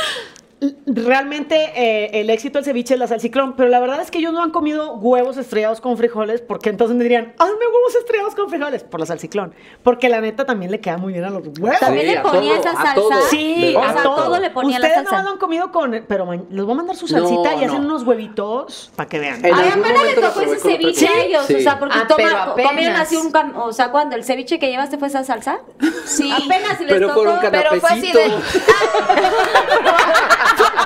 [0.88, 3.56] realmente eh, el éxito del ceviche es la salciclón.
[3.56, 6.96] Pero la verdad es que ellos no han comido huevos estrellados con frijoles porque entonces
[6.96, 9.54] me dirían, hazme huevos estrellados con frijoles por la salciclón.
[9.84, 11.80] Porque la neta también le queda muy bien a los huevos.
[11.80, 12.94] También Sí, le a ponía todo, esa a salsa.
[12.96, 13.10] todo.
[13.30, 14.16] Sí, a sea, todo.
[14.16, 15.18] todo le ponía la Ustedes salsa.
[15.18, 17.82] no lo han comido con, pero les voy a mandar su salsita No, y hacen
[17.82, 17.88] no.
[17.90, 19.46] unos huevitos para que vean.
[19.46, 21.56] Algún apenas momento le tocó ese ceviche a ellos, Sí.
[21.56, 24.70] o sea, porque Ah, toma- comieron así un cam- o sea, cuando el ceviche que
[24.70, 25.60] llevaste fue esa salsa,
[26.06, 26.32] Sí.
[26.32, 28.26] apenas si les Pero tocó, un Pero fue así de.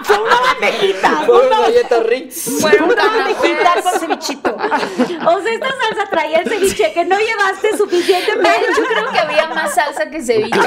[0.03, 1.09] Fue una bandejita.
[1.25, 2.61] Fue una galleta Ritz.
[2.61, 4.55] Fueron Una bandejita con cevichito.
[4.55, 8.49] o sea, esta salsa traía el ceviche que no llevaste suficientemente.
[8.49, 10.59] De hecho, creo que había más salsa que ceviche.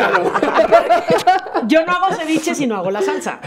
[1.66, 3.40] Yo no hago ceviche, sino hago la salsa.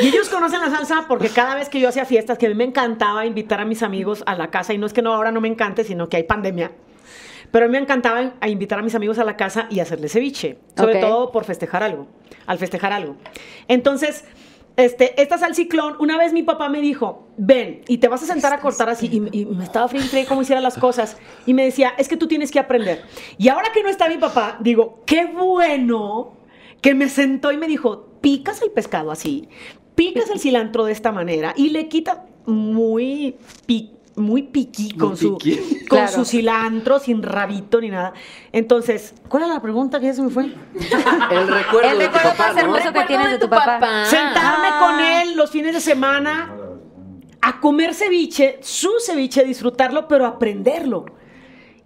[0.00, 2.54] Y ellos conocen la salsa porque cada vez que yo hacía fiestas, que a mí
[2.54, 5.32] me encantaba invitar a mis amigos a la casa, y no es que no ahora
[5.32, 6.72] no me encante, sino que hay pandemia.
[7.50, 10.12] Pero a mí me encantaba a invitar a mis amigos a la casa y hacerles
[10.12, 12.06] ceviche, sobre todo por festejar algo,
[12.46, 13.16] al festejar algo.
[13.68, 14.24] Entonces,
[14.76, 18.52] este, esta salciclón, una vez mi papá me dijo, ven, y te vas a sentar
[18.52, 21.92] a cortar así, y, y me estaba frío cómo hiciera las cosas, y me decía,
[21.98, 23.02] es que tú tienes que aprender.
[23.38, 26.32] Y ahora que no está mi papá, digo, qué bueno
[26.80, 29.48] que me sentó y me dijo, picas el pescado así,
[29.94, 33.36] picas el cilantro de esta manera, y le quita muy
[33.66, 35.56] pi- muy piqui con, su, piqui.
[35.86, 36.12] con Claro.
[36.12, 38.12] su cilantro, sin rabito ni nada.
[38.52, 40.44] Entonces, ¿cuál era la pregunta que ya se me fue?
[41.30, 42.92] El recuerdo El de tu recuerdo papá, más hermoso ¿no?
[42.92, 44.04] que tienes de tu papá.
[44.06, 44.78] Sentarme Ah.
[44.80, 46.54] con él los fines de semana
[47.40, 51.06] a comer ceviche, su ceviche, disfrutarlo, pero aprenderlo.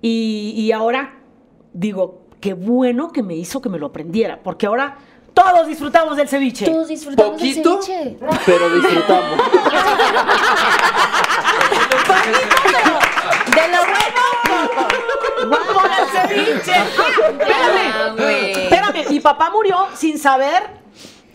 [0.03, 1.19] Y, y ahora
[1.73, 4.98] digo, qué bueno que me hizo que me lo aprendiera, porque ahora
[5.37, 6.65] Todos disfrutamos del ceviche.
[6.65, 8.17] Todos disfrutamos Poquito, del ceviche.
[8.47, 9.39] pero disfrutamos.
[13.55, 13.81] De lo
[15.47, 16.73] bueno, ¡Por el ceviche!
[17.39, 18.19] Espérame.
[18.63, 20.63] Espérame, mi papá murió sin saber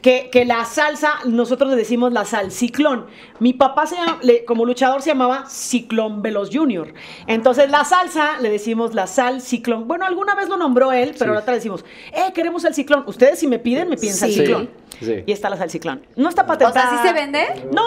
[0.01, 3.05] que, que la salsa, nosotros le decimos la sal ciclón.
[3.39, 6.93] Mi papá se llama- le- como luchador se llamaba Ciclón Veloz Jr.
[7.27, 9.87] Entonces la salsa le decimos la sal ciclón.
[9.87, 11.39] Bueno, alguna vez lo nombró él, pero Sí.
[11.39, 13.03] ahora decimos, eh, queremos el ciclón.
[13.07, 14.39] Ustedes si me piden, me piden sal Sí.
[14.39, 14.69] ciclón.
[14.99, 15.23] Sí.
[15.25, 16.05] Y está la sal ciclón.
[16.15, 16.89] No está o patentada.
[16.89, 17.45] sea, ¿sí se vende?
[17.71, 17.83] No,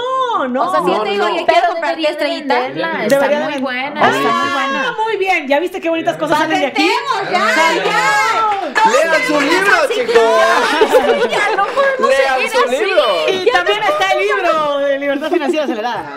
[0.48, 0.69] no.
[0.69, 1.35] O sea, si yo te digo, no.
[1.35, 2.55] oye, quiero comprarte estrellita.
[2.61, 4.94] venderla, Está muy buena, Ah, está muy buena.
[5.05, 5.48] muy bien.
[5.48, 6.89] ¿Ya viste qué bonitas cosas salen de aquí?
[7.20, 8.65] ¡Patentemos, ya, ya!
[8.90, 11.31] Lean su libro, chicos.
[11.31, 12.85] Ya, no podemos Lean seguir su así.
[12.85, 13.05] libro.
[13.28, 16.16] Y también está el libro de Libertad Financiera Acelerada.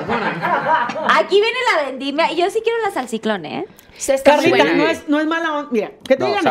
[1.16, 2.32] Aquí viene la vendimia.
[2.32, 3.66] Y yo sí quiero la salciclón, ¿eh?
[3.98, 5.70] Se está muy Carlita, no es, no es mala onda.
[5.72, 6.44] Mira, ¿qué te No, digan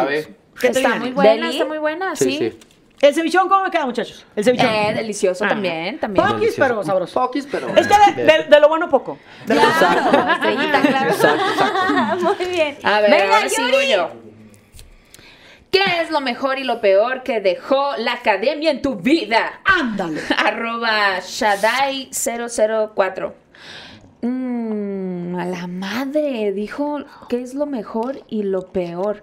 [0.61, 2.59] te Está muy buena, está muy buena, sí.
[3.01, 4.27] ¿El cevichón cómo me queda, muchachos?
[4.35, 4.67] El cevichón.
[4.69, 5.49] Eh, delicioso Ah.
[5.49, 6.27] también, también.
[6.27, 7.21] Poquis, pero sabroso.
[7.21, 7.69] Poquis, pero.
[7.77, 9.19] Es que de, de- de lo bueno poco.
[9.45, 11.11] De lo Claro, estrellita, claro.
[11.11, 12.17] Exacto, exacto.
[12.23, 12.79] Muy bien.
[12.83, 14.11] A ver, Venga, ahora sigo yo.
[15.71, 19.61] ¿Qué es lo mejor y lo peor que dejó la academia en tu vida?
[19.65, 20.23] Ándale.
[20.39, 23.33] Arroba Shaddai004.
[24.23, 29.23] Mm, a la madre, dijo qué es lo mejor y lo peor.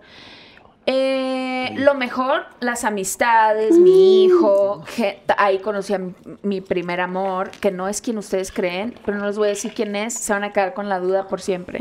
[0.85, 7.51] Eh, lo mejor, las amistades, mi hijo, que- ahí conocí a mi, mi primer amor,
[7.51, 10.33] que no es quien ustedes creen, pero no les voy a decir quién es, se
[10.33, 11.79] van a quedar con la duda por siempre.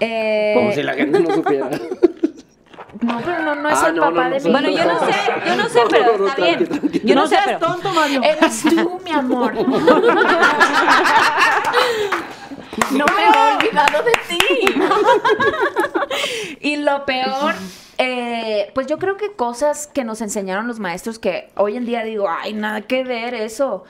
[0.00, 1.70] Eh, Como si la gente no supiera.
[3.00, 4.98] no, pero no, no es Ah, el no, papá no, de mi Bueno, yo no
[4.98, 5.14] sé,
[5.46, 6.66] yo no sé, pero está bien.
[6.68, 7.00] tranqui.
[7.04, 7.58] Yo no, no sé, seas pero.
[7.60, 8.20] tonto, Mario.
[8.24, 9.54] Eres tú, mi amor.
[12.92, 14.38] No me he olvidado de ti.
[16.60, 17.54] Y lo peor,
[17.98, 22.02] eh, pues yo creo que cosas que nos enseñaron los maestros que hoy en día
[22.04, 23.84] digo, ay, nada que ver eso.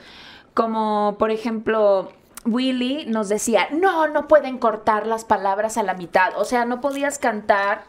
[0.53, 2.11] Como, por ejemplo,
[2.45, 6.37] Willy nos decía, no, no pueden cortar las palabras a la mitad.
[6.37, 7.83] O sea, no podías cantar.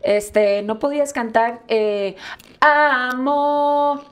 [0.00, 2.16] Este, no podías cantar eh,
[2.60, 4.04] amor,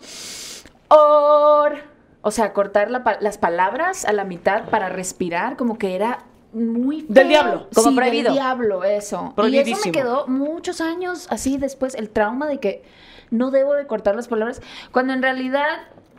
[0.89, 1.97] or.
[2.23, 6.24] O sea, cortar las palabras a la mitad para respirar, como que era
[6.56, 7.28] muy Del feo.
[7.28, 7.68] diablo.
[7.74, 8.24] Como Sí, prohibido.
[8.24, 9.34] Del diablo, eso.
[9.48, 12.82] Y eso me quedó muchos años así después, el trauma de que
[13.30, 14.62] no debo de cortar las palabras,
[14.92, 15.66] cuando en realidad,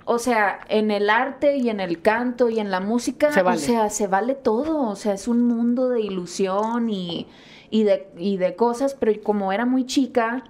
[0.05, 3.57] o sea, en el arte y en el canto y en la música, Se vale.
[3.57, 7.27] o sea, se vale todo, o sea, es un mundo de ilusión y,
[7.69, 10.43] y, de, y de cosas, pero como era muy chica,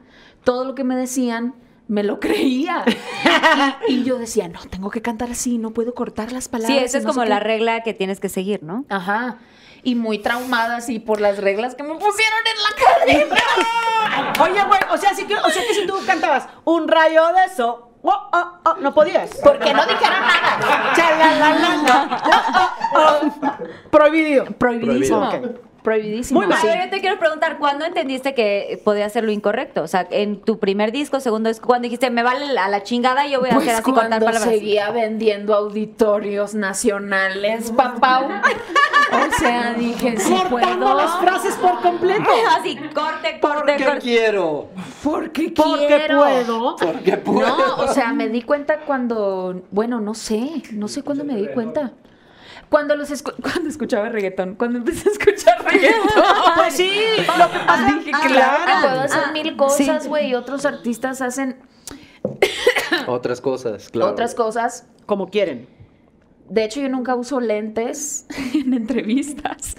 [0.44, 1.54] todo lo que me decían
[1.88, 2.84] me lo creía.
[3.88, 6.78] y, y yo decía, no, tengo que cantar así, no puedo cortar las palabras.
[6.78, 7.44] Sí, esa es no como la qué".
[7.46, 8.84] regla que tienes que seguir, ¿no?
[8.90, 9.38] Ajá.
[9.88, 14.34] Y muy traumadas y por las reglas que me pusieron en la academia.
[14.42, 17.46] Oye, güey, o sea, sí que, o sea que si tú cantabas un rayo de
[17.46, 19.30] eso, oh, oh, oh, no podías.
[19.42, 20.60] Porque no dijeron nada.
[22.26, 23.90] Oh, oh, oh.
[23.90, 24.44] Prohibido.
[24.58, 25.30] Prohibidísimo.
[25.30, 25.62] Prohibido.
[25.88, 26.42] Prohibidísimo.
[26.42, 26.60] Muy mal.
[26.60, 26.68] sí.
[26.68, 29.84] A yo te quiero preguntar, ¿cuándo entendiste que podía hacer lo incorrecto?
[29.84, 33.26] O sea, en tu primer disco, segundo disco, cuando dijiste, me vale la, la chingada,
[33.26, 34.50] yo voy a Pues hacer así, cortar cuando palabras.
[34.54, 38.42] seguía vendiendo auditorios nacionales, papá.
[39.14, 40.98] O sea, dije, si Cortando puedo.
[40.98, 42.30] las frases por completo.
[42.60, 44.00] Así, corte, corte, ¿Qué corte.
[44.02, 44.68] quiero?
[45.02, 46.18] Porque Porque quiero.
[46.18, 46.76] puedo.
[46.76, 47.48] Porque puedo.
[47.58, 51.48] No, o sea, me di cuenta cuando, bueno, no sé, no sé cuándo me di
[51.48, 51.94] cuenta.
[52.70, 56.24] Cuando los escu- cuando escuchaba reggaetón, cuando empecé a escuchar reggaetón.
[56.56, 60.10] Pues sí, lo que pasa Dije, ah, claro, puedo ah, hacer ah, mil cosas, sí.
[60.10, 61.58] güey, y otros artistas hacen
[63.08, 64.12] Otras cosas, claro.
[64.12, 64.86] otras cosas.
[65.06, 65.68] Como quieren.
[66.50, 69.76] De hecho, yo nunca uso lentes en entrevistas.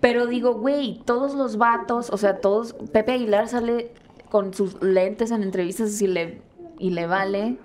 [0.00, 2.74] Pero digo, güey, todos los vatos, o sea, todos.
[2.92, 3.92] Pepe Aguilar sale
[4.30, 6.40] con sus lentes en entrevistas y le,
[6.78, 7.56] y le vale.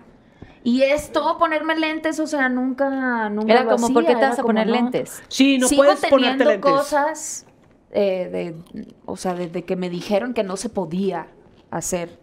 [0.63, 4.21] Y esto, ponerme lentes, o sea, nunca, nunca Era lo como, hacía, ¿por qué te
[4.21, 4.73] vas a poner no.
[4.73, 5.23] lentes?
[5.27, 6.71] Sí, no Sigo puedes ponerte teniendo lentes.
[6.71, 7.45] cosas,
[7.91, 11.27] eh, de, o sea, desde que me dijeron que no se podía
[11.71, 12.19] hacer.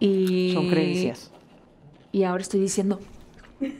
[0.00, 1.30] Y, Son creencias.
[2.12, 3.00] Y ahora estoy diciendo,
[3.60, 3.70] Es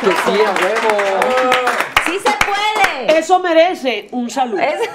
[0.00, 1.85] que sí, a huevo.
[2.06, 3.18] ¡Sí se puede!
[3.18, 4.60] Eso merece un saludo.
[4.60, 4.80] Es-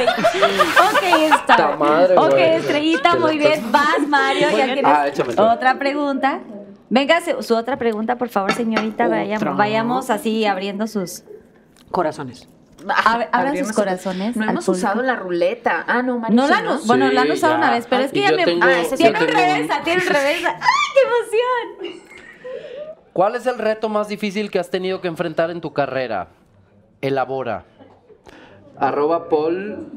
[0.00, 1.02] ok,
[1.34, 1.56] está.
[1.56, 2.42] Ta madre, ok, güey.
[2.54, 3.70] estrellita, muy bien.
[3.72, 4.74] Vas, Mario, ya bien.
[4.74, 6.40] tienes Ah, échame otra pregunta.
[6.88, 9.06] Venga, su, otra pregunta, por favor, señorita.
[9.08, 9.52] Vaya- Otra.
[9.52, 11.22] vayamos así abriendo sus.
[11.90, 12.48] Corazones.
[12.86, 14.36] Ab- abran sus corazones.
[14.36, 14.86] No hemos público.
[14.86, 15.84] usado la ruleta.
[15.86, 17.58] Ah, no, Mario, No sí, la han, bueno, la han Sí, usado ya.
[17.58, 18.44] una vez, pero es que Y ya me.
[18.44, 20.48] tengo- Ah, tiene un- reversa, tiene un reversa.
[20.60, 21.00] ¡Ay, qué
[21.86, 22.09] emoción!
[23.12, 26.28] ¿Cuál es el reto más difícil que has tenido que enfrentar en tu carrera?
[27.00, 27.64] Elabora.
[28.76, 29.88] Arroba Paul-Urciaga.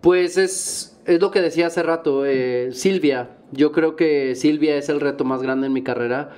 [0.00, 3.30] Pues es es lo que decía hace rato, eh, Silvia.
[3.50, 6.30] Yo creo que Silvia es el reto más grande en mi carrera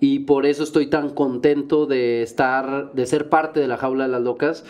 [0.00, 4.10] y por eso estoy tan contento de estar, de ser parte de la jaula de
[4.10, 4.64] las locas,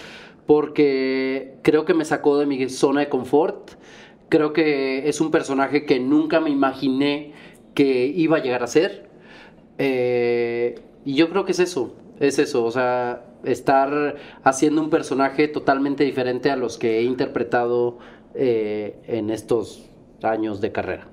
[0.46, 3.72] porque creo que me sacó de mi zona de confort.
[4.28, 7.32] Creo que es un personaje que nunca me imaginé
[7.74, 9.08] que iba a llegar a ser.
[9.78, 15.48] Eh, y yo creo que es eso, es eso, o sea, estar haciendo un personaje
[15.48, 17.98] totalmente diferente a los que he interpretado
[18.34, 19.84] eh, en estos
[20.22, 21.06] años de carrera.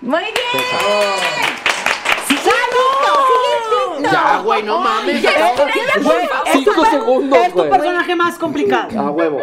[0.00, 1.71] Muy bien.
[4.12, 5.22] Ya, güey, no mames.
[6.02, 7.70] Güey, Cinco segundos, Es tu güey.
[7.70, 9.00] personaje más complicado.
[9.00, 9.40] A huevo.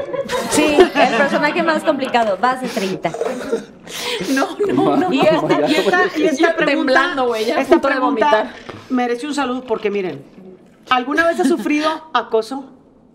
[0.51, 2.37] Sí, el personaje más complicado.
[2.39, 3.11] Vas, estrellita.
[4.33, 5.13] No, no, no.
[5.13, 7.93] Y esta, y esta, y esta Yo pregunta, temblando, güey, ya a esta punto de
[7.95, 8.53] pregunta vomitar.
[8.89, 10.23] merece un saludo porque miren,
[10.89, 12.65] ¿alguna vez has sufrido acoso?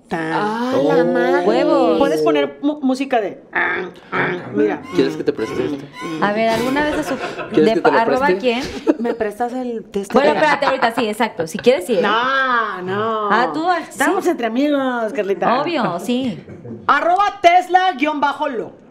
[0.08, 0.32] Tan.
[0.32, 1.46] Ah, la madre.
[1.46, 1.98] Huevos.
[1.98, 3.42] Puedes poner música de.
[3.52, 4.82] ah, ah, mira.
[4.94, 5.84] ¿Quieres que te preste este?
[6.20, 7.16] A ver, ¿alguna vez a su...
[7.50, 8.40] ¿Quieres de que te lo arroba preste?
[8.40, 8.62] quién?
[8.98, 10.12] ¿Me prestas el test?
[10.12, 11.46] Bueno, espérate, ahorita sí, exacto.
[11.46, 11.98] Si quieres, sí.
[12.02, 13.28] No, no.
[13.30, 13.90] Ah, tú, sí.
[13.90, 15.62] Estamos entre amigos, Carlita.
[15.62, 16.44] Obvio, sí.
[16.86, 18.83] Arroba Tesla-lo.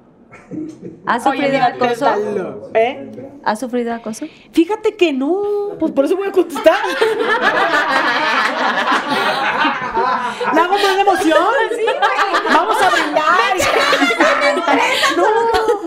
[1.05, 2.71] ¿Has Oye, sufrido acoso?
[2.73, 3.11] ¿Eh?
[3.43, 4.25] ¿Has sufrido acoso?
[4.51, 5.75] Fíjate que no.
[5.79, 6.73] Pues por eso voy a contestar.
[10.53, 11.37] ¿Le hago más de emoción?
[12.53, 13.57] Vamos a brindar.
[15.17, 15.25] No.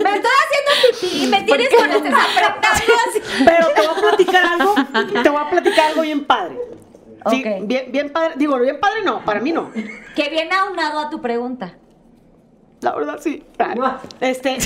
[0.03, 3.21] Me estoy haciendo pipí, me tienes con este apretando así.
[3.43, 4.75] Pero te voy a platicar algo.
[5.23, 6.57] Te voy a platicar algo bien padre.
[7.29, 8.33] Sí, bien, bien padre.
[8.37, 9.71] Digo, bien padre no, para mí no.
[10.15, 11.75] Que viene aunado a tu pregunta.
[12.81, 13.43] La verdad sí.
[14.21, 14.57] Este,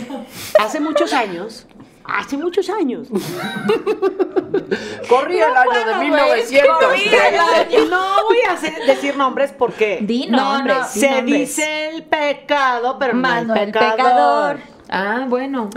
[0.60, 1.66] hace muchos años,
[2.04, 3.08] hace muchos años.
[5.08, 7.90] Corría el año de 1900.
[7.90, 10.76] No voy a hacer- decir nombres porque Di No, nombres.
[10.78, 11.38] no, di se nombres.
[11.40, 13.96] dice el pecado, pero no el pecador.
[13.96, 14.58] Pecador.
[14.90, 15.68] Ah, bueno.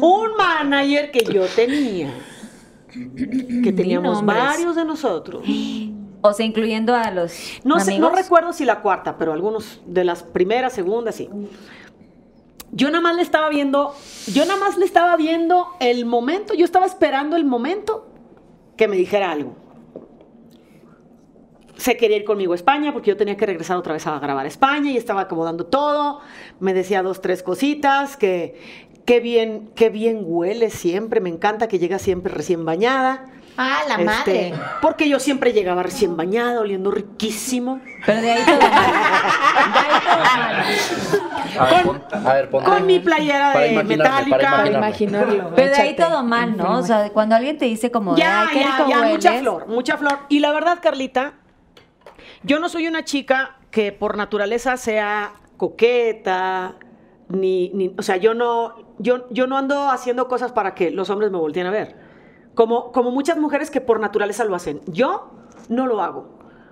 [0.00, 2.12] Un manager que yo tenía,
[2.92, 5.42] que teníamos varios de nosotros.
[6.26, 7.34] O sea, incluyendo a los
[7.64, 11.28] No sé, no recuerdo si la cuarta, pero algunos de las primeras, segundas, sí.
[12.72, 13.94] Yo nada más le estaba viendo,
[14.32, 18.08] yo nada más le estaba viendo el momento, yo estaba esperando el momento
[18.78, 19.54] que me dijera algo.
[21.76, 24.46] Se quería ir conmigo a España porque yo tenía que regresar otra vez a grabar
[24.46, 26.20] a España y estaba acomodando todo.
[26.58, 28.58] Me decía dos, tres cositas, que
[29.04, 33.26] qué bien, qué bien huele siempre, me encanta que llega siempre recién bañada.
[33.56, 34.54] Ah, la Este, madre.
[34.82, 37.80] Porque yo siempre llegaba recién bañada, oliendo riquísimo.
[38.04, 40.64] Pero de ahí todo mal.
[41.58, 42.70] A ver, pon- A ver, ponte.
[42.70, 44.38] Con mi playera de metálica.
[44.38, 45.52] para imaginarlo.
[45.54, 46.78] Pero de ahí todo mal, ¿no?
[46.78, 49.40] O sea, cuando alguien te dice como, Ya, ay, qué ya, rico ya, mucha hueles".
[49.42, 50.18] flor, mucha flor.
[50.28, 51.34] Y la verdad, Carlita,
[52.42, 56.74] yo no soy una chica que por naturaleza sea coqueta,
[57.28, 61.08] ni, ni- o sea, yo no, yo, yo no ando haciendo cosas para que los
[61.10, 62.03] hombres me volteen a ver.
[62.54, 64.80] Como, como muchas mujeres que por naturaleza lo hacen.
[64.86, 65.30] Yo
[65.68, 66.28] no lo hago.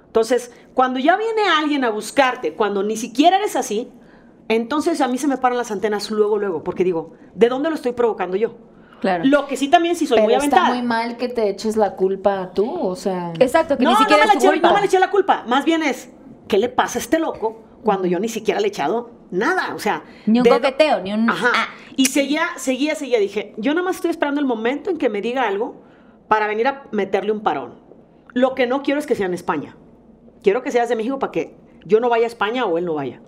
[0.07, 3.91] Entonces, cuando ya viene alguien a buscarte, cuando ni siquiera eres así,
[4.49, 7.75] entonces a mí se me paran las antenas luego, luego, porque digo, ¿de dónde lo
[7.75, 8.55] estoy provocando yo?
[9.01, 9.25] Claro.
[9.25, 10.75] Lo que sí también sí soy Pero muy está aventada.
[10.75, 13.33] muy mal que te eches la culpa tú, o sea.
[13.41, 14.75] Exacto, que No, ni siquiera no me, es le tu eché, no culpa.
[14.75, 15.45] me le eché la culpa.
[15.49, 16.11] Más bien es,
[16.47, 19.75] ¿qué le pasa a este loco cuando yo ni siquiera le he echado nada?
[19.75, 21.29] O sea, Ni un coqueteo, ni un...
[21.29, 21.51] Ajá.
[21.55, 21.69] ah.
[21.97, 23.19] Y seguía, seguía, seguía.
[23.19, 25.83] Dije, yo nada más estoy esperando el momento en que me diga algo
[26.29, 27.81] para venir a meterle un parón.
[28.33, 29.77] Lo que no quiero es que sea en España.
[30.43, 31.55] Quiero que seas de México para que
[31.85, 33.21] yo no vaya a España o él no vaya.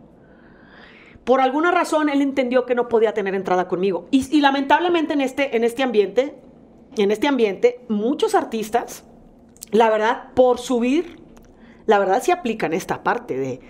[1.25, 4.09] Por alguna razón él entendió que no podía tener entrada conmigo.
[4.11, 6.35] Y, y lamentablemente en este, en este ambiente,
[6.97, 9.05] en este ambiente, muchos artistas,
[9.71, 11.19] la verdad, por subir,
[11.87, 13.61] la verdad sí aplican esta parte de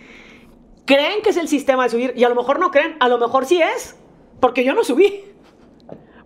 [0.84, 3.18] creen que es el sistema de subir y a lo mejor no creen, a lo
[3.18, 3.96] mejor sí es,
[4.40, 5.24] porque yo no subí.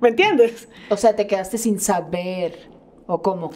[0.01, 0.69] ¿Me entiendes?
[0.91, 2.71] O sea, te quedaste sin saber.
[3.07, 3.51] ¿O cómo?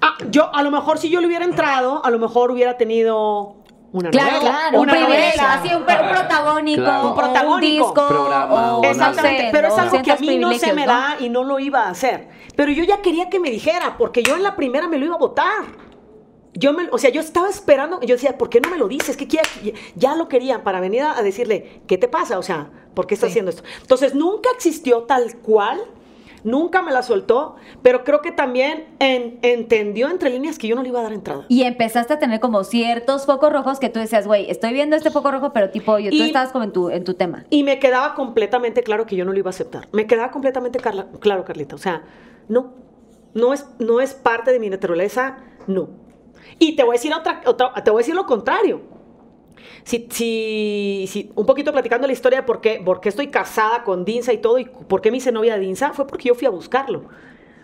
[0.00, 3.56] Ah, yo a lo mejor si yo le hubiera entrado, a lo mejor hubiera tenido
[3.92, 5.52] una Claro, novela, claro, un una privilegio, novela.
[5.54, 7.04] así un, un protagónico, Claro.
[7.04, 7.54] o Un protagónico.
[7.54, 7.60] un
[7.94, 10.72] disco, Programa, o Exactamente, no sé, pero es algo que a 200 mí no se
[10.72, 10.92] me ¿no?
[10.92, 12.28] da y no lo iba a hacer.
[12.56, 15.14] Pero yo ya quería que me dijera, porque yo en la primera me lo iba
[15.14, 15.62] a votar.
[16.54, 19.16] Yo me, o sea, yo estaba esperando, yo decía, ¿por qué no me lo dices?
[19.16, 19.48] ¿Qué quiere?
[19.96, 22.38] Ya lo querían para venir a, a decirle, ¿qué te pasa?
[22.38, 23.62] O sea, ¿por qué estás haciendo esto?
[23.82, 25.80] Entonces, nunca existió tal cual,
[26.44, 30.82] nunca me la soltó, pero creo que también en- entendió entre líneas que yo no
[30.82, 31.44] le iba a dar entrada.
[31.48, 35.10] Y empezaste a tener como ciertos focos rojos que tú decías, güey, estoy viendo este
[35.10, 37.44] foco rojo, pero tipo, yo, tú estabas como en tu, en tu tema.
[37.50, 39.88] Y me quedaba completamente claro que yo no lo iba a aceptar.
[39.92, 41.74] Me quedaba completamente Carla- claro, Carlita.
[41.74, 42.02] O sea,
[42.48, 42.74] no,
[43.32, 46.03] no es, no es parte de mi naturaleza, no.
[46.58, 48.80] Y te voy a decir otra, otra- te voy a decir lo contrario.
[49.84, 53.82] si, si, si- un poquito platicando la historia de por qué, por qué estoy casada
[53.84, 56.34] con Dinsa y todo, y por qué me hice novia de Dinsa, fue porque yo
[56.34, 57.04] fui a buscarlo.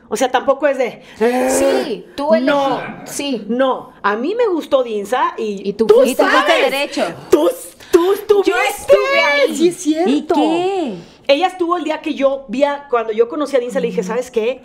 [0.09, 1.03] O sea, tampoco es de.
[1.51, 3.45] Sí, tú elegí- No, sí.
[3.49, 6.23] No, a mí me gustó Dinsa y, Y tú tú fuiste.
[6.23, 6.71] sabes.
[6.71, 7.05] Derecho.
[7.31, 7.49] Tú,
[7.93, 8.51] tú estuviste.
[8.51, 9.57] Yo estuve ahí.
[9.57, 10.11] Sí, es cierto.
[10.11, 10.95] ¿Y qué?
[11.31, 14.03] Ella estuvo el día que yo vi, a- cuando yo conocí a Dinsa, le dije,
[14.03, 14.63] ¿sabes qué?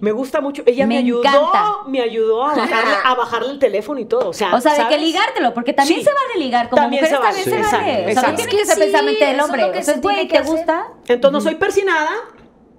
[0.00, 0.62] Me gusta mucho.
[0.66, 1.64] Ella me, Me ayudó, encanta.
[1.86, 4.30] me ayudó a bajarle, a bajarle el teléfono y todo.
[4.30, 6.04] O sea, O sea, de que ligártelo, porque también Sí.
[6.04, 6.68] se vale ligar.
[6.68, 7.42] Como También mujeres se vale.
[7.44, 7.92] también se vale.
[7.92, 8.30] O sea, Exacto.
[8.30, 9.82] no tiene Es que ser pensamiento del hombre.
[9.84, 10.88] se güey, ¿te gusta?
[11.06, 12.10] Entonces no soy persinada,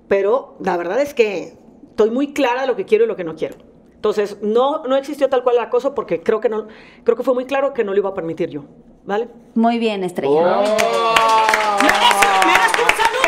[0.09, 1.57] pero la verdad es que
[1.89, 3.55] estoy muy clara de lo que quiero y lo que no quiero.
[3.95, 6.67] Entonces, no, no existió tal cual el acoso porque creo que no,
[7.05, 8.65] creo que fue muy claro que no lo iba a permitir yo.
[9.05, 9.27] ¿Vale?
[9.55, 10.63] Muy bien, estrella.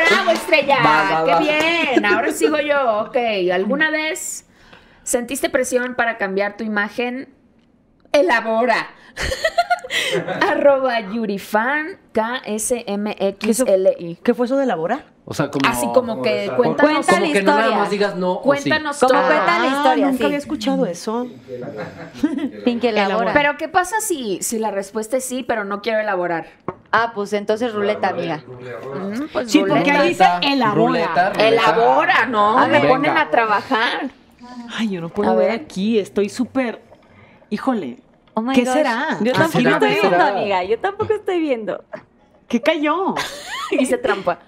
[0.09, 0.77] Bravo, estrella.
[0.83, 1.39] Va, va, Qué va.
[1.39, 2.05] bien.
[2.05, 2.99] Ahora sigo yo.
[3.01, 3.17] Ok.
[3.53, 4.45] ¿Alguna vez
[5.03, 7.33] sentiste presión para cambiar tu imagen?
[8.11, 8.87] Elabora.
[10.49, 14.17] Arroba Yurifan, K-S-M-X-L-I.
[14.23, 15.05] ¿Qué fue eso de elaborar?
[15.25, 15.67] O sea, como.
[15.67, 17.05] Así como que Como cuéntanos.
[17.05, 17.77] Cuenta como la que no nada historia.
[17.79, 18.33] más digas no.
[18.33, 18.47] o sí.
[18.69, 19.27] Cuéntanos Como todo.
[19.27, 20.23] cuenta la historia, nunca sí.
[20.25, 21.27] había escuchado eso.
[22.63, 23.33] Pinky elabora.
[23.33, 26.47] Pero ¿qué pasa si, si la respuesta es sí, pero no quiero elaborar?
[26.91, 28.43] Ah, pues entonces ruleta, amiga.
[28.47, 30.87] Mm, pues Sí, porque ahí dice elabora.
[30.87, 31.47] ruleta, ruleta.
[31.47, 32.57] Elabora, ¿no?
[32.59, 32.87] A Me ver.
[32.87, 34.09] ponen a trabajar.
[34.77, 35.61] Ay, yo no puedo A ver ver.
[35.61, 35.99] aquí.
[35.99, 36.81] Estoy súper.
[37.49, 37.97] Híjole.
[38.35, 38.73] Oh my ¿Qué gosh.
[38.73, 39.17] será?
[39.21, 39.71] Yo Ah, tampoco ¿será?
[39.71, 40.27] estoy ¿Qué viendo, será?
[40.27, 40.63] amiga.
[40.63, 41.83] Yo tampoco estoy viendo.
[42.47, 43.15] ¿Qué cayó?
[43.71, 44.39] Hice trampa.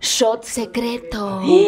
[0.00, 1.40] Shot secreto.
[1.42, 1.66] Sí,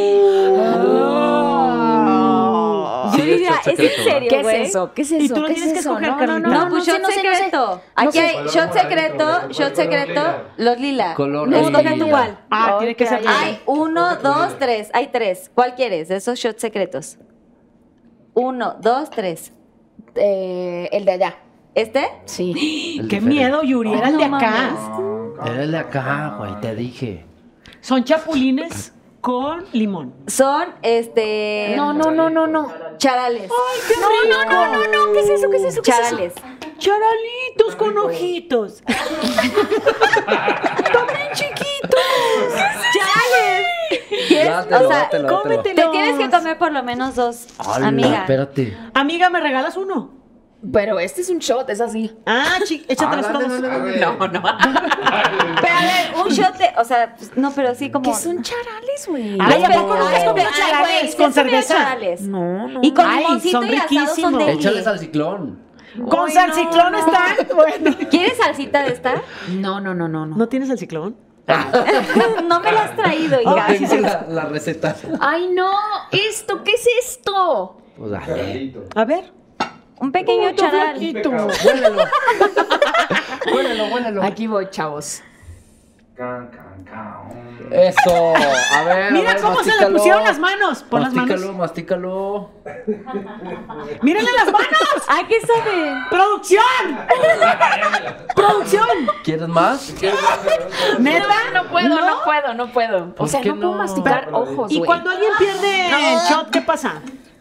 [3.18, 4.92] Yo diría, ¿es en serio, ¿Qué es eso?
[4.94, 5.34] ¿Qué es Y eso?
[5.34, 7.82] tú no ¿Qué tienes es que escoger, no, no, no, pues shot secreto.
[7.94, 10.22] Aquí hay ¿Cuál shot secreto, ¿Cuál shot secreto,
[10.58, 11.14] los lila.
[11.14, 12.06] Color tú.
[12.50, 13.20] Ah, tiene que ser.
[13.26, 14.90] Hay uno, dos, tres.
[14.92, 15.50] Hay tres.
[15.54, 16.08] ¿Cuál quieres?
[16.08, 17.18] de Esos shots secretos.
[18.34, 19.52] Uno, dos, tres.
[20.14, 21.36] Eh, el de allá.
[21.74, 22.08] ¿Este?
[22.24, 22.50] Sí.
[23.00, 23.20] El Qué diferente.
[23.20, 23.92] miedo, Yuri.
[23.92, 24.70] Era el de no acá.
[25.46, 27.24] Era el de acá, güey, te dije.
[27.80, 30.14] Son chapulines con limón.
[30.26, 31.74] Son, este...
[31.76, 32.72] No, no, no, no, no.
[32.98, 33.50] Charales.
[33.88, 35.12] ¡Qué no, no, no, no, no!
[35.12, 35.50] ¿Qué es eso?
[35.50, 35.82] ¿Qué es eso?
[35.82, 36.06] ¿Qué es eso?
[36.06, 36.34] Charales.
[36.78, 38.82] Charalitos con ojitos.
[40.26, 42.00] También chiquitos.
[42.92, 43.66] Charales.
[44.28, 44.48] ¿Quieres?
[44.48, 45.42] Dátelo, o sea, dátelo, dátelo.
[45.42, 45.74] cómetelo.
[45.74, 48.20] te tienes que comer por lo menos dos, amiga.
[48.20, 48.76] Espérate.
[48.94, 50.19] Amiga, ¿me regalas uno?
[50.72, 52.14] Pero este es un shot, es así.
[52.26, 53.62] Ah, chi, échatelos Ah, dale, todos.
[53.62, 54.00] dale, dale.
[54.00, 56.68] No, Pero a ver, un shot de...
[56.78, 58.04] O sea, pues, no, pero sí como...
[58.10, 59.38] ¿Qué son charales, güey?
[59.40, 61.74] Ay, ¿a poco comido pero- ay, charales con cerveza?
[61.74, 62.20] charales.
[62.22, 62.80] No, no.
[62.82, 64.46] Y con Ay, limoncito son y asado son riquísimos.
[64.46, 64.52] de...
[64.52, 65.70] Échales al ciclón.
[66.08, 66.98] Con Ay, salciclón no.
[66.98, 67.36] están.
[67.56, 67.96] Bueno.
[68.10, 69.22] ¿Quieres salsita de esta?
[69.48, 70.36] No, no, no, no, no.
[70.36, 71.16] ¿No tienes el ciclón?
[71.48, 73.68] no me la has traído, hija.
[73.76, 73.98] Sí, sí.
[73.98, 74.94] la, la receta.
[75.20, 75.68] Ay, no.
[76.12, 77.80] Esto, ¿qué es esto?
[77.96, 78.12] Pues.
[78.94, 79.32] A ver.
[80.00, 80.96] Un pequeño charal.
[80.98, 82.02] Huélelo.
[83.54, 84.22] Huélelo, huélelo.
[84.22, 85.22] Aquí voy, chavos.
[86.16, 87.72] Can, can, can.
[87.72, 88.34] Eso.
[88.74, 89.12] A ver.
[89.12, 90.82] Mira a ver, cómo se le pusieron las manos.
[90.82, 91.56] Pon las mastícalo, manos.
[91.58, 92.50] mastícalo.
[94.02, 95.04] ¡Mírenle las manos!
[95.08, 95.94] Ay, ¿qué sabe?
[96.10, 96.62] ¡Producción!
[98.34, 98.88] ¡Producción!
[99.22, 99.94] ¿Quieres más?
[100.98, 101.34] ¿Neta?
[101.54, 103.04] No puedo, no, puedo, no puedo.
[103.04, 103.78] O ¿Por sea, no puedo no?
[103.78, 107.00] masticar Pero- ojos, Y cuando alguien pierde el shot, ¿qué pasa?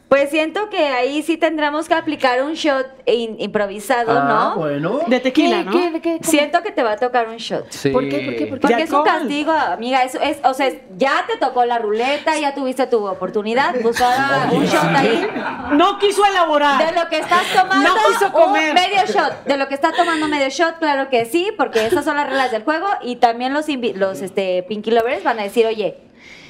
[0.09, 4.59] Pues siento que ahí sí tendremos que aplicar un shot in- improvisado, Ah, ¿no?
[4.59, 5.01] bueno.
[5.05, 5.71] De tequila, ¿no?
[5.71, 6.17] ¿Qué, qué?
[6.23, 7.67] Siento que te va a tocar un shot.
[7.69, 7.91] Sí.
[7.91, 8.19] ¿Por qué?
[8.21, 8.45] ¿Por qué?
[8.47, 8.67] ¿Por qué?
[8.67, 10.03] Porque es un castigo, amiga.
[10.03, 13.75] Es, es- o sea, ya te tocó la ruleta, ya tuviste tu oportunidad.
[13.75, 15.27] Ahora un shot ahí.
[15.73, 16.83] No quiso elaborar.
[16.91, 18.73] De lo que estás tomando, No quiso un comer.
[18.73, 19.43] medio shot.
[19.45, 22.49] De lo que está tomando medio shot, claro que sí, porque esas son las reglas
[22.49, 22.87] del juego.
[23.03, 25.97] Y también los, invi- los este, Pinky Lovers van a decir, oye,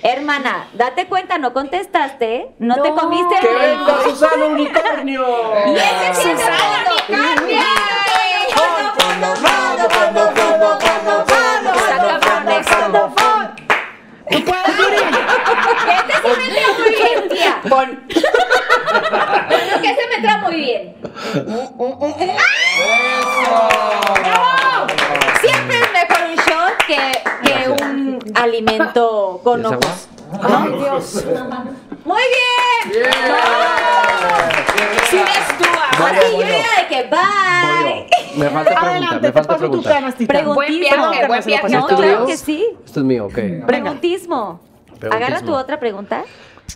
[0.03, 2.95] hermana, date cuenta, no contestaste, no, te No.
[2.95, 5.25] comiste ¡Que el venga Susana Unicornio!
[5.67, 7.19] Y ese sí es el punto.
[11.79, 13.11] Está cabrón esto.
[14.29, 14.95] ¡Tú puedes, Yuri!
[14.97, 17.58] Este sí me entra muy bien, tía.
[17.69, 17.99] Pon.
[19.49, 20.95] Pero que se me entra muy bien.
[25.41, 27.01] Siempre es mejor un shot que,
[27.43, 30.07] que un alimento con ¿Quieres ojos.
[30.43, 30.63] agua?
[30.65, 31.25] Ay, Dios.
[32.05, 33.03] Muy bien.
[35.09, 35.65] Sí eres tú,
[35.99, 36.17] ahora.
[36.19, 38.09] Así yo era de que bye.
[38.35, 39.89] Me falta pregunta, Adelante, me te falta paso tu pregunta.
[39.89, 40.33] canastita.
[40.33, 40.55] Preguntismo.
[40.55, 41.69] Buen viaje, buen viaje.
[41.69, 42.25] No, ¿Esto es claro mío?
[42.27, 42.67] que sí.
[42.85, 43.39] Esto es mío, ok.
[43.65, 44.59] Preguntismo.
[45.11, 46.23] Agarra tu otra pregunta.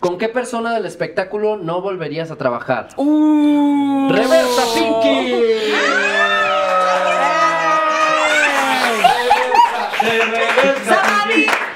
[0.00, 2.88] ¿Con qué persona del espectáculo no volverías a trabajar?
[2.96, 5.32] ¡Reversa Pinky!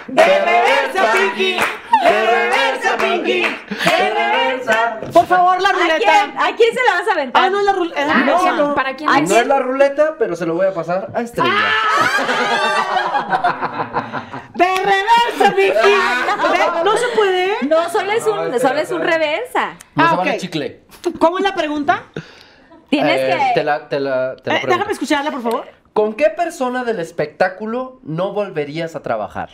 [0.09, 1.59] ¡De reversa, Pinky!
[2.03, 3.58] ¡De reversa, Pinky!
[5.13, 5.97] Por favor, la ruleta.
[5.99, 6.39] quién?
[6.39, 7.45] ¿A quién se la vas a aventar?
[7.45, 8.01] Ah, no es la ruleta.
[8.03, 8.75] Ah, no, no, no.
[8.75, 9.31] ¿Para quién No es?
[9.31, 11.53] es la ruleta, pero se lo voy a pasar a Estrella.
[14.55, 15.95] De reversa, Vicky.
[16.85, 17.53] No se puede.
[17.69, 19.75] No, solo es un, solo es un reversa.
[19.95, 20.83] No Ah, se vale chicle.
[21.19, 22.05] ¿Cómo es la pregunta?
[22.91, 23.55] Tienes Eh, que.
[23.61, 25.67] Te la, te la, te la Eh, déjame escucharla, por favor.
[25.93, 29.51] ¿Con qué persona del espectáculo no volverías a trabajar?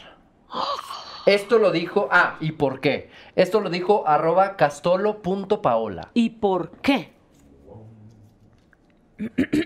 [1.27, 3.11] Esto lo dijo, ah, ¿y por qué?
[3.35, 6.11] Esto lo dijo arroba castolo.paola.
[6.15, 7.13] ¿Y por qué?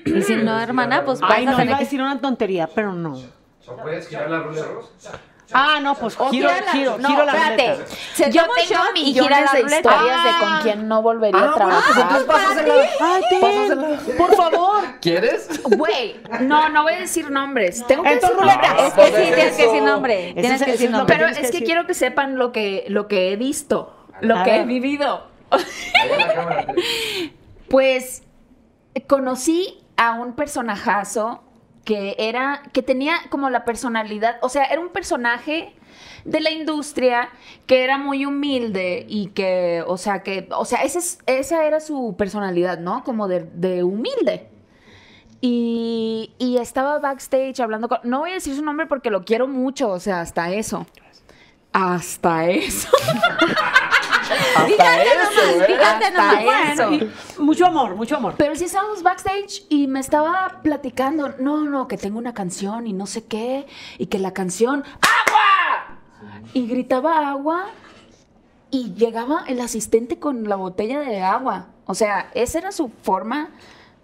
[0.04, 2.20] Y si no, hermana, pues vas Ay, a no, tener iba a que- decir una
[2.20, 3.16] tontería, pero no.
[3.60, 4.66] ¿So puedes girar la ruleta?
[5.52, 7.72] Ah, no, pues O giro, la- giro, no, giro la espérate.
[7.74, 7.94] ruleta.
[8.14, 10.38] Se Yo tengo millones la de historias de Ah.
[10.40, 12.02] con quién no volvería a Ah, bueno, pues trabajar.
[12.02, 12.74] entonces pásasela.
[13.00, 14.16] Ay, Pásasela.
[14.18, 14.84] por favor.
[15.00, 15.62] ¿Quieres?
[15.64, 17.84] Güey, no, no voy a decir nombres.
[17.86, 18.68] Tengo que decir ruleta.
[18.74, 18.86] nombres.
[18.88, 20.32] Es que sí, tienes que decir nombre.
[20.34, 21.16] Tienes es- que decir nombre.
[21.16, 24.64] Pero es que quiero que sepan lo que, lo que he visto, lo que he
[24.64, 25.26] vivido.
[27.70, 28.22] Pues
[29.06, 31.42] conocí a un personajazo
[31.88, 35.72] que era, que tenía como la personalidad, o sea, era un personaje
[36.26, 37.30] de la industria
[37.66, 41.80] que era muy humilde y que, o sea, que, o sea, ese es- esa era
[41.80, 43.02] su personalidad, ¿no?
[43.04, 44.50] Como de, de humilde.
[45.40, 49.48] Y, y estaba backstage hablando con, no voy a decir su nombre porque lo quiero
[49.48, 50.86] mucho, o sea, hasta eso.
[51.72, 52.90] Hasta eso.
[54.30, 55.64] Hasta eso, ¿eh?
[55.66, 56.72] Fíjate Hasta nomás.
[56.72, 56.92] eso.
[56.92, 57.10] Y
[57.42, 58.34] mucho amor, mucho amor.
[58.36, 62.92] Pero sí estábamos backstage y me estaba platicando, no, no, que tengo una canción y
[62.92, 63.66] no sé qué,
[63.98, 65.98] y que la canción, ¡agua!
[66.52, 67.66] Y gritaba agua
[68.70, 71.66] y llegaba el asistente con la botella de agua.
[71.86, 73.48] O sea, esa era su forma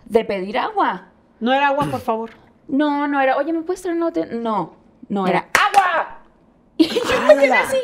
[0.06, 1.08] de pedir agua.
[1.40, 2.30] No era agua, por favor.
[2.68, 4.28] No, no era, oye, ¿me puedes traer una botella?
[4.32, 4.74] No,
[5.08, 6.18] no, era ¡agua!
[6.76, 7.76] Y yo me quedé así,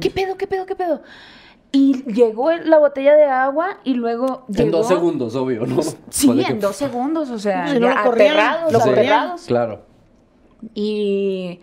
[0.00, 1.02] ¿qué pedo, qué pedo, qué pedo?
[1.72, 4.78] Y llegó la botella de agua y luego En llegó...
[4.78, 5.80] dos segundos, obvio, ¿no?
[6.10, 8.80] Sí, Puede que- en dos segundos, o sea, Si no ya lo corrían, aterrados, lo
[8.80, 9.42] Sí, aterrados.
[9.46, 9.82] Claro.
[10.74, 11.60] Y,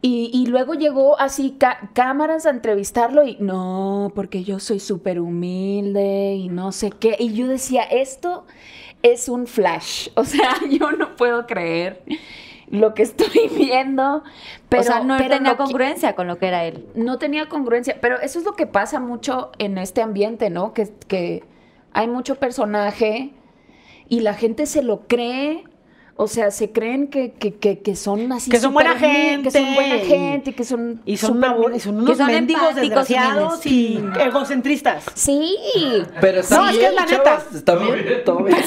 [0.00, 5.20] y, y luego llegó así ca- cámaras a entrevistarlo y no, porque yo soy súper
[5.20, 7.16] humilde y no sé qué.
[7.18, 8.44] Y yo decía, esto
[9.02, 12.02] es un flash, o sea, yo no puedo creer
[12.68, 14.22] lo que estoy viendo.
[14.68, 16.86] Pero, o sea, no pero tenía que- congruencia con lo que era él.
[16.94, 20.72] no tenía congruencia, pero eso es lo que pasa mucho en este ambiente, ¿no?
[20.72, 21.44] Que, que
[21.92, 23.32] hay mucho personaje
[24.08, 25.64] y la gente se lo cree,
[26.16, 28.50] o sea, se creen que, que, que, que son así.
[28.50, 31.02] Que son buena humildes, Que son gente buena y- gente, que son.
[31.06, 31.82] Y son, súper una- humildes.
[31.82, 35.04] son unos son mendigos desgraciados y egocentristas.
[35.14, 35.56] Sí.
[36.20, 37.22] Pero está No, es que bien, es la neta.
[37.24, 38.24] chavas, Está bien, todo bien.
[38.24, 38.58] ¿Todo bien?
[38.58, 38.64] Es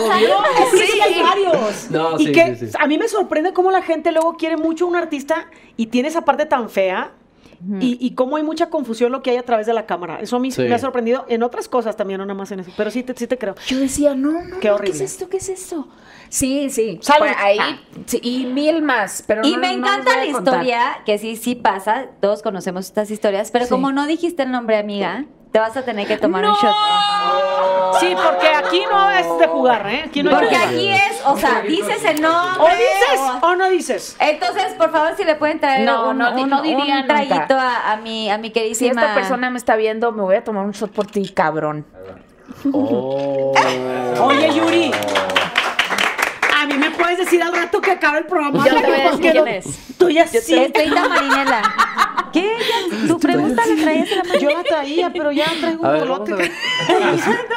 [0.00, 1.90] que sí hay varios.
[1.90, 2.72] No, y sí, que sí, sí.
[2.78, 5.46] a mí me sorprende cómo la gente luego quiere mucho a un artista
[5.76, 7.12] y tiene esa parte tan fea.
[7.80, 10.20] Y, y cómo hay mucha confusión lo que hay a través de la cámara.
[10.20, 10.60] Eso a mí Sí.
[10.62, 12.70] me ha sorprendido en otras cosas también, no nada más en eso.
[12.76, 13.54] Pero sí te, sí te creo.
[13.66, 14.94] Yo decía, no, no, Qué no, ¿qué horrible.
[15.04, 15.30] es esto?
[15.30, 15.88] ¿Qué es esto?
[16.28, 16.98] Sí, sí.
[17.00, 17.20] Salud.
[17.28, 17.78] Pues ahí, Ah.
[18.04, 19.24] sí, y mil más.
[19.26, 23.50] Pero Y no- me encanta la historia, que sí, sí pasa, todos conocemos estas historias,
[23.50, 23.70] pero Sí.
[23.70, 25.24] como no dijiste el nombre, amiga,
[25.56, 26.56] te vas a tener que tomar un ¡No!
[26.58, 26.74] shot.
[27.98, 30.04] Sí, porque aquí no es de jugar, ¿eh?
[30.06, 30.68] Aquí no Porque jugar.
[30.68, 32.62] aquí es, o sea, dices el nombre.
[32.62, 34.16] O dices o- o no dices.
[34.20, 37.36] Entonces, por favor, si le pueden traer No, un, no un- no diría un traguito
[37.38, 37.70] nunca.
[37.86, 39.00] a, a mi, a mi Si queridísima...
[39.00, 41.86] esta persona me está viendo, me voy a tomar un shot por ti, cabrón.
[42.70, 43.54] Oh.
[44.24, 44.90] Oye, Yuri.
[47.06, 48.66] Puedes decir al rato que acabe el programa.
[48.66, 49.78] Yo te voy a decir quién es.
[49.96, 50.54] Tú ya sí.
[50.54, 51.62] estoy Marinela.
[52.32, 52.52] ¿Qué?
[52.58, 54.40] Ya, Tu pregunta la traías en la mano.
[54.40, 55.92] Yo la traía, pero ya traigo un
[56.36, 56.50] ver.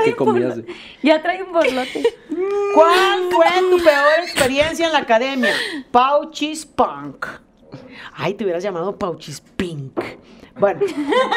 [0.03, 0.59] ¿Qué comías?
[1.01, 2.15] Ya trae un borlote.
[2.75, 5.51] ¿Cuál fue tu peor experiencia en la academia?
[5.89, 7.25] Pauchis Punk.
[8.15, 9.99] Ay, te hubieras llamado Pauchis Pink.
[10.59, 10.81] Bueno,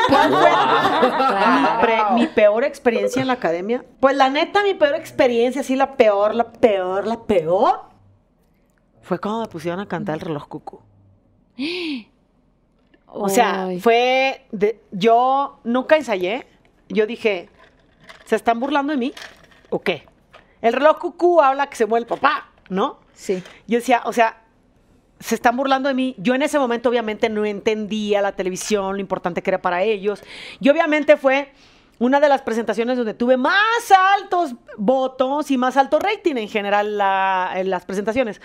[0.08, 3.84] ¿cuál fue mi, pre- mi peor experiencia en la academia?
[4.00, 7.91] Pues la neta, mi peor experiencia, sí, la peor, la peor, la peor,
[9.02, 10.80] fue cuando me pusieron a cantar el reloj cucú.
[13.14, 13.78] O sea, Ay.
[13.80, 14.46] fue.
[14.52, 16.46] de- yo nunca ensayé.
[16.88, 17.50] Yo dije,
[18.24, 19.12] ¿se están burlando de mí?
[19.68, 20.06] ¿O qué?
[20.62, 23.00] El reloj cucú habla que se muere el papá, ¿no?
[23.12, 23.42] Sí.
[23.66, 24.42] Yo decía, o sea,
[25.20, 26.14] se están burlando de mí.
[26.18, 30.22] Yo en ese momento obviamente no entendía la televisión, lo importante que era para ellos.
[30.60, 31.52] Y obviamente fue
[31.98, 36.96] una de las presentaciones donde tuve más altos votos y más alto rating en general
[36.96, 38.40] la- en las presentaciones.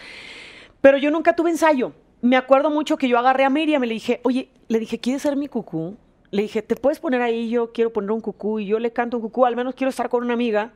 [0.81, 1.93] Pero yo nunca tuve ensayo.
[2.21, 5.21] Me acuerdo mucho que yo agarré a Miriam y le dije, oye, le dije, ¿quieres
[5.21, 5.97] ser mi cucú?
[6.31, 7.49] Le dije, ¿te puedes poner ahí?
[7.49, 10.09] Yo quiero poner un cucú y yo le canto un cucú, al menos quiero estar
[10.09, 10.73] con una amiga.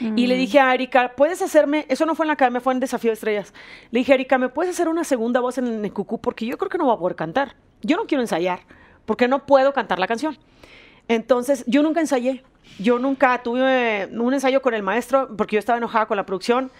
[0.00, 1.86] Y le dije a Erika, ¿puedes hacerme?
[1.88, 3.54] Eso no fue en la academia, fue en Desafío de Estrellas.
[3.90, 6.20] Le dije, Erika, ¿me puedes hacer una segunda voz en el cucú?
[6.20, 7.54] Porque yo creo que no voy a poder cantar.
[7.80, 8.60] Yo no quiero ensayar,
[9.06, 10.36] porque no puedo cantar la canción.
[11.08, 12.42] Entonces, yo nunca ensayé.
[12.78, 16.70] Yo nunca tuve un ensayo con el maestro porque yo estaba enojada con la producción.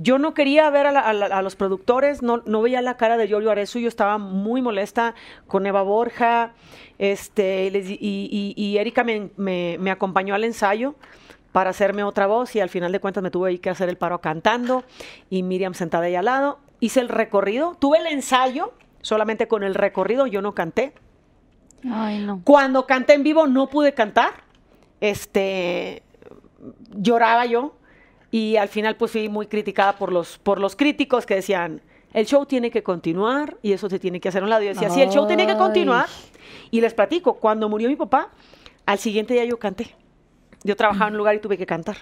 [0.00, 2.96] Yo no quería ver a, la- a la- a los productores, no, no veía la
[2.96, 5.14] cara de Giorgio Arezu, yo estaba muy molesta
[5.48, 6.52] con Eva Borja,
[6.98, 7.98] este, y,
[8.30, 10.94] y- y Erika me, me- me acompañó al ensayo
[11.50, 14.20] para hacerme otra voz y al final de cuentas me tuve que hacer el paro
[14.20, 14.84] cantando
[15.30, 16.60] y Miriam sentada ahí al lado.
[16.78, 20.92] Hice el recorrido, tuve el ensayo, solamente con el recorrido yo no canté.
[21.90, 22.40] Ay, no.
[22.44, 24.44] Cuando canté en vivo no pude cantar.
[25.00, 26.02] Este
[26.96, 27.74] lloraba yo
[28.30, 31.80] y al final pues fui muy criticada por los por los críticos que decían,
[32.12, 34.68] "El show tiene que continuar y eso se tiene que hacer a un lado." Y
[34.68, 36.06] decía, "Sí, el show tiene que continuar."
[36.70, 38.30] Y les platico, cuando murió mi papá,
[38.86, 39.94] al siguiente día yo canté.
[40.64, 41.98] Yo trabajaba en un lugar y tuve que cantar.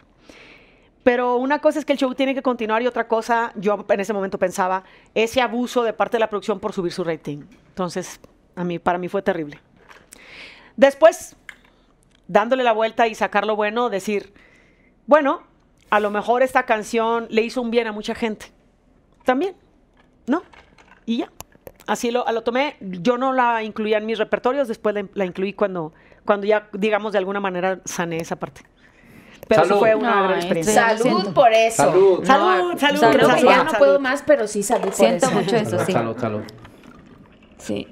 [1.02, 4.00] Pero una cosa es que el show tiene que continuar y otra cosa, yo en
[4.00, 4.82] ese momento pensaba,
[5.14, 7.44] ese abuso de parte de la producción por subir su rating.
[7.68, 8.18] Entonces,
[8.56, 9.60] a mí, para mí fue terrible.
[10.74, 11.36] Después,
[12.26, 14.32] dándole la vuelta y sacar lo bueno, decir,
[15.06, 15.44] bueno,
[15.90, 18.46] a lo mejor esta canción le hizo un bien a mucha gente.
[19.24, 19.54] También,
[20.26, 20.42] ¿no?
[21.04, 21.30] Y ya.
[21.86, 22.76] Así lo, lo tomé.
[22.80, 25.92] Yo no la incluía en mis repertorios, después la, la incluí cuando,
[26.24, 28.62] cuando ya, digamos, de alguna manera sané esa parte.
[29.48, 30.98] Pero eso fue una gran Ay, experiencia.
[30.98, 31.84] Salud por eso.
[31.84, 32.24] Salud.
[32.24, 35.34] Salud, salud, Creo que salud, ya no puedo más, pero sí salud por Siento eso.
[35.36, 35.92] mucho eso, sí.
[35.92, 36.42] Salud, salud.
[37.58, 37.86] Sí.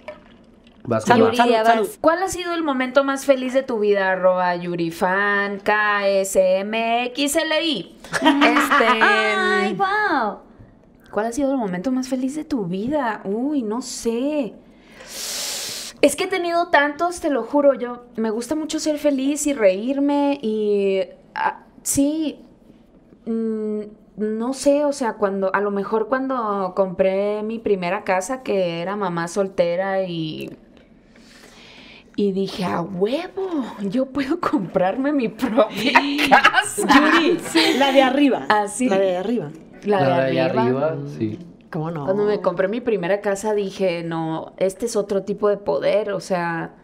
[0.87, 1.87] Vas Salud, salud, salud.
[1.87, 1.99] vas.
[2.01, 4.11] ¿Cuál ha sido el momento más feliz de tu vida?
[4.11, 6.77] Arroba Yurifan, KSMXLI.
[8.13, 8.23] Este,
[9.03, 10.41] Ay, wow.
[11.11, 13.23] ¿Cuál ha sido el momento más feliz de tu vida?
[13.25, 14.55] Uy, no sé.
[16.03, 17.73] Es que he tenido tantos, te lo juro.
[17.73, 21.01] Yo me gusta mucho ser feliz y reírme y
[21.35, 22.45] ah, sí,
[23.25, 23.81] mm,
[24.17, 28.97] no sé, o sea, cuando a lo mejor cuando compré mi primera casa que era
[28.97, 30.51] mamá soltera y
[32.17, 35.93] y dije, a huevo, yo puedo comprarme mi propia
[36.29, 36.87] casa.
[36.95, 37.39] Yuri,
[37.79, 38.47] la de arriba.
[38.49, 38.89] Así.
[38.89, 39.51] La de arriba.
[39.85, 41.39] La de La de arriba, sí.
[41.71, 42.05] ¿Cómo no?
[42.05, 46.21] Cuando me compré mi primera casa dije, no, este es otro tipo de poder, o
[46.21, 46.77] sea,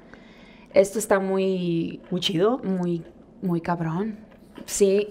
[0.74, 2.58] esto está muy, Muy chido.
[2.58, 3.04] muy,
[3.40, 4.18] muy cabrón.
[4.66, 5.08] Sí,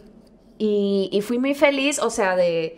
[0.58, 2.78] y, y fui muy feliz, o sea, de...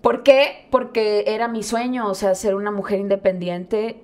[0.00, 0.66] ¿Por qué?
[0.70, 4.02] Porque era mi sueño, o sea, ser una mujer independiente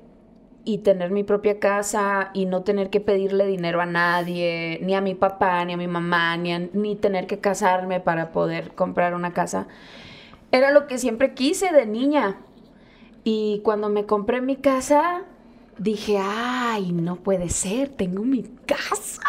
[0.66, 5.01] y tener mi propia casa y no tener que pedirle dinero a nadie, ni a
[5.01, 9.14] mi papá, ni a mi mamá, ni, a- ni tener que casarme para poder comprar
[9.14, 9.68] una casa.
[10.52, 12.38] Era lo que siempre quise de niña.
[13.22, 15.22] Y cuando me compré mi casa,
[15.78, 19.22] dije, ay, no puede ser, tengo mi casa.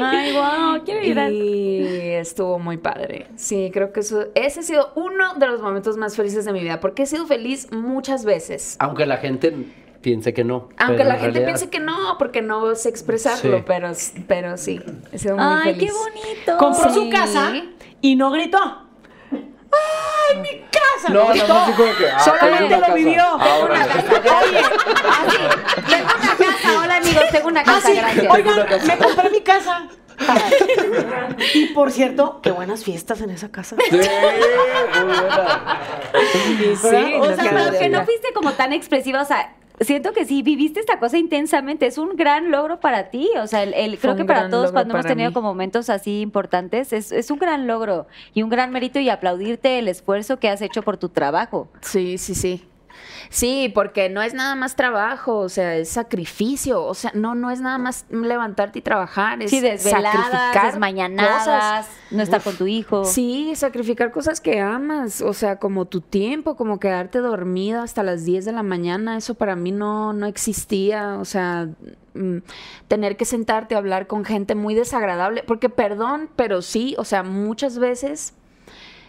[0.00, 1.32] Ay, wow, quiero llorar.
[1.32, 3.26] Y estuvo muy padre.
[3.34, 6.60] Sí, creo que eso, ese ha sido uno de los momentos más felices de mi
[6.60, 8.76] vida, porque he sido feliz muchas veces.
[8.78, 9.52] Aunque la gente
[10.00, 10.68] piense que no.
[10.78, 13.64] Aunque la en gente realidad- piense que no, porque no sé expresarlo, Sí.
[13.66, 13.92] pero,
[14.28, 14.80] pero sí,
[15.12, 15.90] he sido muy Ay, feliz.
[15.92, 16.56] qué bonito.
[16.58, 17.10] Compró su Sí.
[17.10, 17.52] casa
[18.00, 18.58] y no gritó.
[19.32, 21.12] ¡Ay, mi casa!
[21.12, 21.48] No, gritó.
[21.48, 22.08] no, así como que.
[22.08, 22.94] ah, Solamente tengo una lo casa.
[22.94, 23.22] vivió.
[23.22, 23.92] Ah, órale.
[23.92, 25.36] Oye, así,
[25.90, 26.80] tengo una casa.
[26.82, 27.96] Hola, amigos, tengo una casa, Ah, sí.
[27.96, 28.32] gracias.
[28.34, 28.56] Oigan,
[28.86, 29.88] me compré mi casa.
[31.54, 33.76] y por cierto, qué buenas fiestas en esa casa.
[33.90, 35.80] Sí, muy buena.
[36.80, 40.24] Sí, O nos sea, pero que no fuiste como tan expresiva, o sea, siento que
[40.24, 44.16] sí, viviste esta cosa intensamente, es un gran logro para ti, o sea, el, creo
[44.16, 45.34] que para todos cuando hemos tenido mí.
[45.34, 49.78] como momentos así importantes, es, es un gran logro y un gran mérito y aplaudirte
[49.78, 51.68] el esfuerzo que has hecho por tu trabajo.
[51.80, 52.64] Sí, sí, sí.
[53.30, 57.50] Sí, porque no es nada más trabajo, o sea, es sacrificio, o sea, no, no
[57.50, 61.88] es nada más levantarte y trabajar, es Sí, sacrificar desmañanadas, cosas.
[62.10, 63.04] no estar con tu hijo.
[63.04, 68.24] Sí, sacrificar cosas que amas, o sea, como tu tiempo, como quedarte dormida hasta las
[68.24, 71.68] 10 de la mañana, eso para mí no, no existía, o sea,
[72.14, 72.38] mm,
[72.88, 77.22] tener que sentarte a hablar con gente muy desagradable, porque perdón, pero sí, o sea,
[77.22, 78.34] muchas veces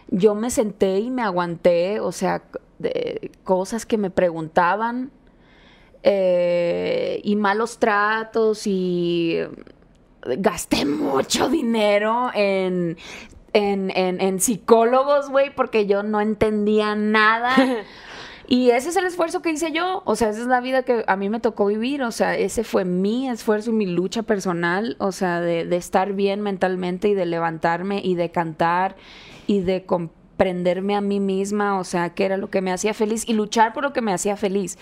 [0.10, 2.42] yo me senté y me aguanté, o sea,
[2.80, 5.12] de cosas que me preguntaban
[6.04, 9.38] eh, y malos tratos y
[10.22, 12.98] gasté mucho dinero en,
[13.54, 17.54] en, en- en psicólogos, güey, porque yo no entendía nada.
[18.50, 21.04] Y ese es el esfuerzo que hice yo, o sea, esa es la vida que
[21.08, 24.96] a mí me tocó vivir, o sea, ese fue mi esfuerzo y mi lucha personal,
[25.00, 28.96] o sea, de, de estar bien mentalmente y de levantarme y de cantar
[29.48, 29.84] y de
[30.38, 33.74] comprenderme a mí misma, o sea, que era lo que me hacía feliz y luchar
[33.74, 34.78] por lo que me hacía feliz.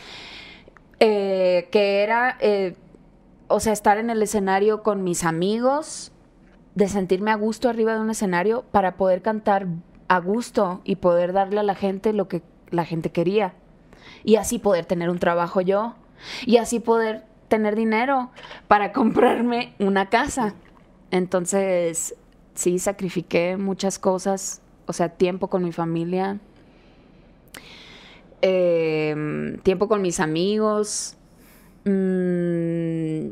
[0.99, 2.75] Eh, que era, eh,
[3.47, 6.11] o sea, estar en el escenario con mis amigos,
[6.75, 9.67] de sentirme a gusto arriba de un escenario para poder cantar
[10.09, 13.53] a gusto y poder darle a la gente lo que la gente quería.
[14.25, 15.95] Y así poder tener un trabajo yo.
[16.45, 18.29] Y así poder tener dinero
[18.67, 20.53] para comprarme una casa.
[21.11, 22.13] Entonces,
[22.55, 26.39] sí, sacrifiqué muchas cosas, o sea, tiempo con mi familia,
[28.41, 31.17] eh, tiempo con mis amigos.
[31.85, 33.29] mm,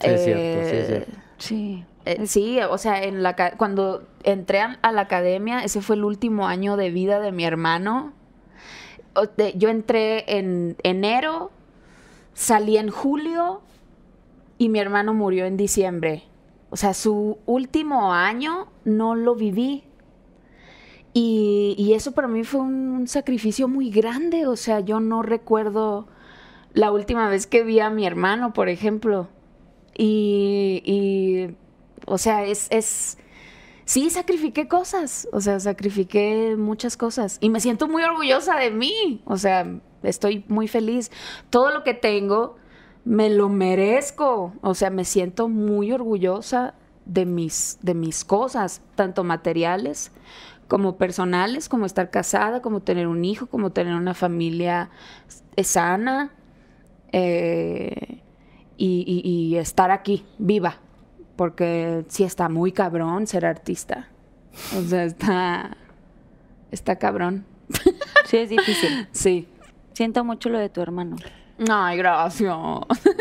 [0.00, 1.12] Sí, es cierto, sí, es cierto.
[1.38, 6.04] Sí, eh, sí, o sea, en la, cuando entré a, la academia, ese fue el
[6.04, 8.12] último año de vida de mi hermano.
[9.56, 11.50] Yo entré en enero,
[12.34, 13.62] salí en julio
[14.58, 16.22] y mi hermano murió en diciembre.
[16.70, 19.84] O sea, su último año no lo viví.
[21.20, 24.46] Y, eso para mí fue un sacrificio muy grande.
[24.46, 26.06] O sea, yo no recuerdo
[26.74, 29.28] la última vez que vi a mi hermano, por ejemplo.
[29.96, 31.56] Y, y,
[32.06, 33.18] o sea, es, es,
[33.84, 39.20] sí, sacrifiqué cosas, o sea, sacrifiqué muchas cosas y me siento muy orgullosa de mí,
[39.24, 39.66] o sea,
[40.04, 41.10] estoy muy feliz.
[41.50, 42.54] Todo lo que tengo
[43.04, 46.74] me lo merezco, o sea, me siento muy orgullosa
[47.06, 50.12] de mis, de mis cosas, tanto materiales
[50.68, 54.90] como personales, como estar casada, como tener un hijo, como tener una familia
[55.62, 56.30] sana.
[57.12, 58.20] eh,
[58.76, 60.76] y, y- y estar aquí, viva,
[61.36, 64.08] porque sí está muy cabrón ser artista.
[64.76, 65.76] O sea, está,
[66.70, 67.44] está cabrón.
[68.26, 69.08] Sí, es difícil.
[69.12, 69.48] Sí.
[69.94, 71.16] Siento mucho lo de tu hermano.
[71.68, 72.54] Ay, gracias.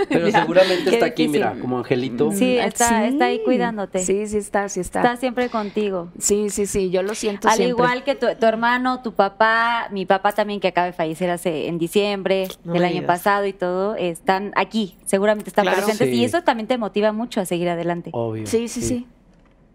[0.10, 0.42] Pero Ya.
[0.42, 1.42] seguramente está aquí, difícil.
[1.46, 2.32] mira, como angelito.
[2.32, 4.00] Sí, está, está ahí cuidándote.
[4.00, 5.00] Sí, sí está, sí está.
[5.02, 6.10] Está siempre contigo.
[6.20, 7.70] Sí, sí, sí, yo lo siento Al siempre.
[7.84, 11.68] igual que tu, tu hermano, tu papá, mi papá también que acaba de fallecer hace
[11.68, 15.78] en diciembre No del año pasado y todo, están aquí, seguramente están Claro.
[15.78, 16.16] presentes Sí.
[16.16, 18.12] y eso también te motiva mucho a seguir adelante.
[18.14, 18.46] Obvio.
[18.46, 19.08] Sí, sí, sí.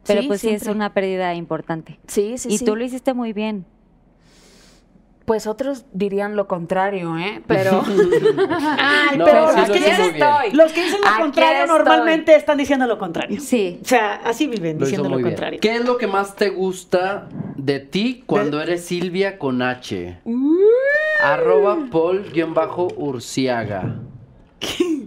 [0.06, 1.98] Pero pues sí es una pérdida importante.
[2.08, 2.64] Sí, sí, y sí.
[2.64, 3.64] tú lo hiciste muy bien.
[5.24, 7.42] Pues otros dirían lo contrario, ¿eh?
[7.46, 7.82] Pero...
[8.78, 10.26] Ay, No, pero sí los lo que, dicen, muy bien.
[10.56, 11.78] los que dicen lo Aquí contrario estoy.
[11.78, 13.40] normalmente están diciendo lo contrario.
[13.40, 13.78] Sí.
[13.82, 15.28] O sea, así viven Lo diciendo lo bien.
[15.28, 15.58] contrario.
[15.60, 20.18] ¿Qué es lo que más te gusta de ti cuando eres Silvia con H?
[21.22, 23.96] Arroba Paul-Urciaga.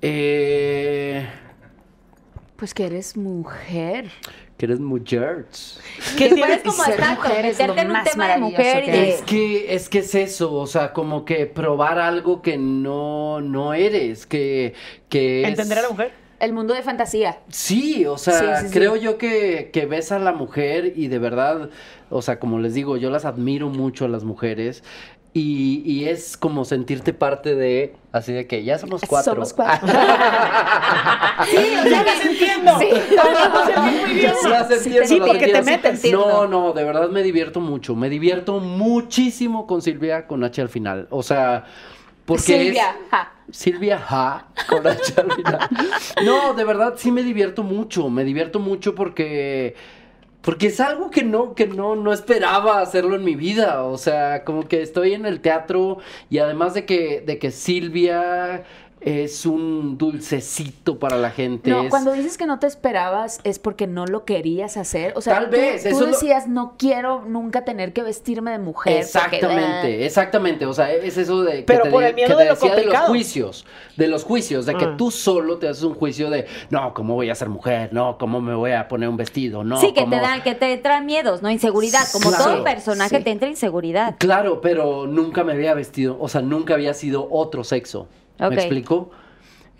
[0.00, 1.26] Eh,
[2.56, 4.10] Pues que eres mujer.
[4.58, 5.46] Que eres mujer.
[6.18, 6.62] ¿Qué Que tienes?
[6.62, 8.98] como ser exacto, mujer es meterte en un tema de mujer y que de...
[8.98, 9.08] hay.
[9.10, 13.72] Es que, es que es eso, o sea, como que probar algo que no, no
[13.72, 14.74] eres, que,
[15.08, 16.12] que es- ¿Entender a la mujer?
[16.40, 17.40] El mundo de fantasía.
[17.48, 18.72] Sí, o sea, Sí, sí, sí.
[18.78, 21.68] creo yo que, que ves a la mujer y de verdad,
[22.10, 24.84] o sea, como les digo, yo las admiro mucho a las mujeres
[25.34, 29.34] y, y es como sentirte parte de, así de que ya somos cuatro.
[29.34, 29.86] Somos cuatro.
[29.88, 32.78] Sí, o sea, las entiendo.
[32.78, 32.88] Sí.
[34.48, 36.12] Las entiendo, Sí, porque te metes.
[36.12, 37.94] No, no, de verdad me divierto mucho.
[37.94, 41.06] Me divierto muchísimo con Silvia con H al final.
[41.10, 41.64] O sea,
[42.24, 42.90] porque Silvia.
[42.90, 43.32] es- ja.
[43.50, 45.68] Silvia Ja con H al final.
[46.24, 48.10] No, de verdad sí me divierto mucho.
[48.10, 49.74] Me divierto mucho porque.
[50.48, 53.82] Porque es algo que no, que no, no esperaba hacerlo en mi vida.
[53.84, 55.98] O sea, como que estoy en el teatro
[56.30, 58.64] y además de que, de que Silvia
[59.00, 61.70] es un dulcecito para la gente.
[61.70, 65.12] No, es- cuando dices que no te esperabas es porque no lo querías hacer.
[65.16, 68.02] O sea, Tal tú, vez, tú eso es lo- decías, no quiero nunca tener que
[68.02, 68.92] vestirme de mujer.
[68.94, 70.66] porque, Exactamente, exactamente.
[70.66, 72.48] O sea, es eso de que Pero te, por di- el miedo que te de
[72.48, 73.66] lo decía de los juicios,
[73.96, 74.94] de los juicios, de que Ah.
[74.96, 77.90] tú solo te haces un juicio de, no, ¿cómo voy a ser mujer?
[77.92, 79.64] No, ¿cómo me voy a poner un vestido?
[79.64, 81.50] No, sí, que ¿cómo-" te dan, que te traen miedos, ¿no?
[81.50, 82.04] Inseguridad.
[82.12, 82.44] Como Claro.
[82.44, 83.24] todo personaje Sí.
[83.24, 84.16] te entra inseguridad.
[84.18, 88.08] Claro, pero nunca me había vestido, o sea, nunca había sido otro sexo.
[88.38, 89.10] ¿Me explico?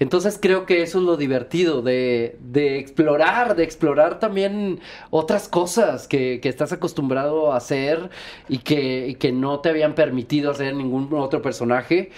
[0.01, 4.81] Entonces creo que eso es lo divertido de, de explorar, de explorar también
[5.11, 8.11] otras cosas que, que estás acostumbrado a hacer
[8.49, 12.11] y que, y que no te habían permitido hacer ningún otro personaje.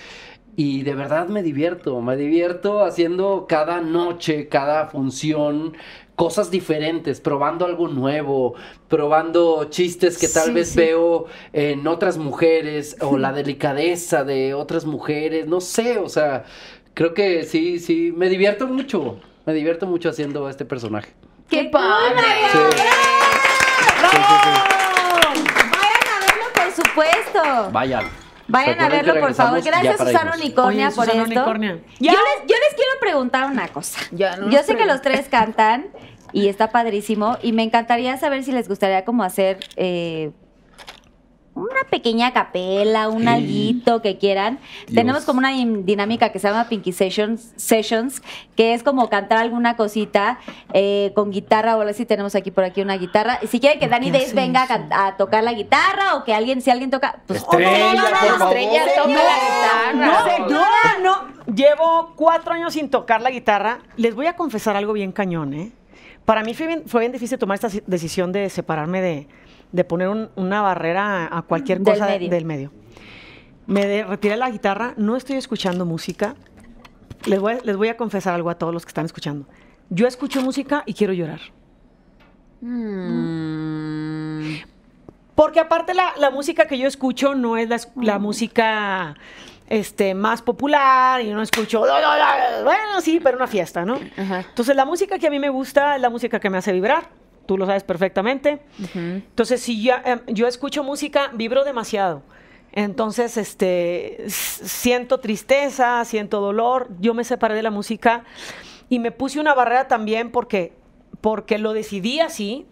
[0.57, 5.75] Y de verdad me divierto, me divierto haciendo cada noche, cada función,
[6.21, 8.55] cosas diferentes, probando algo nuevo,
[8.89, 10.77] probando chistes que tal Sí, vez sí.
[10.77, 11.25] veo
[11.55, 16.45] en otras mujeres o la delicadeza de otras mujeres, no sé, o sea,
[16.93, 21.11] creo que sí, sí, me divierto mucho, me divierto mucho haciendo este personaje.
[21.49, 22.27] ¡Qué padre!
[22.53, 22.59] Sí.
[24.11, 24.51] Sí, sí, sí.
[25.73, 27.71] Vayan a verlo, por supuesto.
[27.73, 28.05] Vayan.
[28.47, 29.63] Vayan a verlo, por favor.
[29.63, 30.33] Gracias, Susana.
[30.37, 31.35] Unicornia, Oye, por Susana esto.
[31.41, 31.79] Unicornia.
[32.01, 34.01] Yo les, yo les quiero preguntar una cosa.
[34.11, 35.87] Ya, no yo sé que los tres cantan
[36.33, 40.31] y está padrísimo y me encantaría saber si les gustaría como hacer eh,
[41.53, 44.61] una pequeña capela, un alguito que quieran.
[44.95, 48.23] Tenemos como una din- dinámica que se llama Pinky Sessions, Sessions
[48.57, 50.39] que es como cantar alguna cosita
[50.73, 52.07] eh, con guitarra o algo así.
[52.07, 53.41] Tenemos aquí por aquí una guitarra.
[53.43, 56.71] Y si quieren que Dani Days venga a, tocar la guitarra o que alguien, si
[56.71, 58.57] alguien toca, pues Estrella, por favor.
[58.57, 60.39] Estrella toca la guitarra.
[60.39, 60.65] No, no,
[61.03, 61.55] no.
[61.55, 63.81] Llevo cuatro años sin tocar la guitarra.
[63.97, 65.73] Les voy a confesar algo bien cañón, ¿eh?
[66.25, 69.29] Para mí fue bien, fue bien difícil tomar esta si- decisión de separarme de,
[69.73, 72.31] de poner un- una barrera a cualquier cosa medio.
[72.31, 72.73] del medio.
[73.67, 76.35] Me de- retiré la guitarra, no estoy escuchando música.
[77.27, 79.47] Les voy, a- les voy a confesar algo a todos los que están escuchando.
[79.91, 81.41] Yo escucho música y quiero llorar.
[85.35, 89.17] Porque aparte la, la música que yo escucho no es la, es- la música
[89.71, 94.01] este, más popular y yo no escucho, bueno, sí, pero una fiesta, ¿no?
[94.17, 94.41] Ajá.
[94.41, 97.09] Entonces la música que a mí me gusta es la música que me hace vibrar,
[97.47, 98.61] tú lo sabes perfectamente.
[98.95, 102.23] Entonces si yo, em, yo escucho música, vibro demasiado.
[102.73, 108.25] Entonces, este, siento tristeza, siento dolor, yo me separé de la música
[108.89, 110.73] y me puse una barrera también porque,
[111.21, 112.67] porque lo decidí así,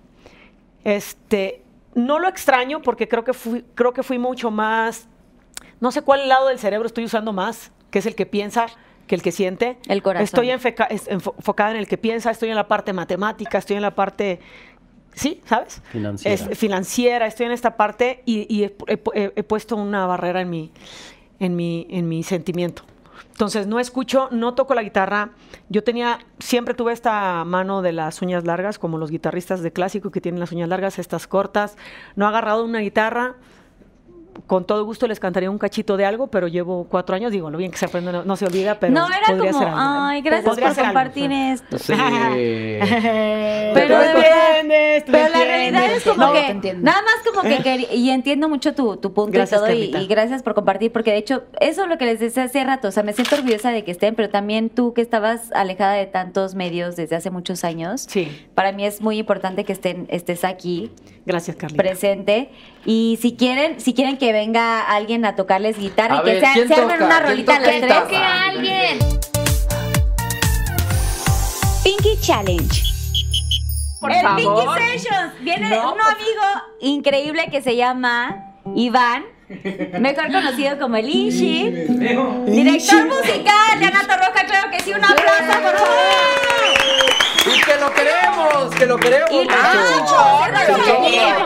[0.84, 1.62] este,
[1.96, 5.08] no lo extraño porque creo que fui, creo que fui mucho más,
[5.80, 8.66] no sé cuál lado del cerebro estoy usando más, que es el que piensa
[9.06, 9.78] que el que siente.
[9.88, 10.24] El corazón.
[10.24, 14.40] Estoy enfocada en el que piensa, estoy en la parte matemática, estoy en la parte,
[15.14, 15.80] sí, ¿sabes?
[15.90, 16.34] Financiera.
[16.34, 20.04] Es- financiera, estoy en esta parte y, y he, he pu- he- he puesto una
[20.06, 20.72] barrera en mi,
[21.40, 22.82] en mi, en mi sentimiento.
[23.32, 25.30] Entonces, no escucho, no toco la guitarra.
[25.68, 30.10] Yo tenía, siempre tuve esta mano de las uñas largas, como los guitarristas de clásico
[30.10, 31.76] que tienen las uñas largas, estas cortas.
[32.16, 33.36] No he agarrado una guitarra.
[34.46, 37.32] Con todo gusto les cantaría un cachito de algo, pero llevo cuatro años.
[37.32, 39.58] Digo, lo bien que se aprende no, no se olvida, pero no, era podría como,
[39.58, 39.80] ser algo.
[39.80, 40.82] ay, gracias por algo.
[40.82, 41.78] compartir esto.
[41.78, 41.92] Sí.
[43.74, 47.58] Pero de verdad, pero la realidad es como No, que te nada más como que
[47.62, 51.10] quería- y entiendo mucho tu, tu punto Gracias, y todo y gracias por compartir porque
[51.12, 53.70] de hecho eso es lo que les decía hace rato, o sea, me siento orgullosa
[53.70, 57.64] de que estén, pero también tú que estabas alejada de tantos medios desde hace muchos
[57.64, 58.06] años.
[58.08, 58.28] Sí.
[58.54, 60.90] Para mí es muy importante que estén estés aquí
[61.26, 61.82] Gracias, Carlita.
[61.82, 62.50] presente
[62.86, 66.40] y si quieren si quieren que venga alguien a tocarles guitarra A y que ver,
[66.40, 67.94] sea- ¿quién se armen una ¿Quién rolita ¡Que tres.
[68.02, 68.98] toque a alguien!
[71.84, 72.82] Pinky Challenge.
[74.00, 74.36] Por el favor.
[74.68, 75.32] Pinky Sessions.
[75.40, 76.42] Viene No, un amigo
[76.80, 79.24] increíble que se llama Iván,
[80.00, 81.70] mejor conocido como el Ishi.
[81.70, 84.92] Director musical de Anato Roja, claro que sí.
[84.92, 85.88] Un aplauso, por favor.
[87.46, 89.30] Y que lo queremos, que lo queremos.
[89.30, 90.16] Y mucho.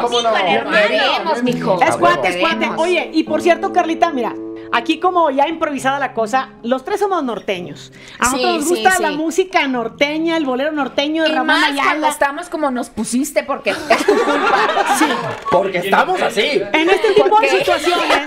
[0.03, 0.33] Lo no,
[0.73, 1.81] queremos, mijo.
[1.81, 2.25] Es cuate, bueno.
[2.25, 2.71] es cuate.
[2.77, 4.35] Oye, y por cierto, Carlita, mira,
[4.73, 7.93] aquí como ya improvisada la cosa, los tres somos norteños.
[8.19, 9.03] A Sí, nosotros nos gusta sí.
[9.03, 12.09] la música norteña, el bolero norteño de Y Ramón más cuando Ayala.
[12.09, 14.59] estamos como nos pusiste porque es tu culpa.
[14.99, 15.07] Sí.
[15.51, 16.63] Porque estamos así.
[16.73, 17.59] En este tipo ¿Por de qué?
[17.59, 18.19] situaciones.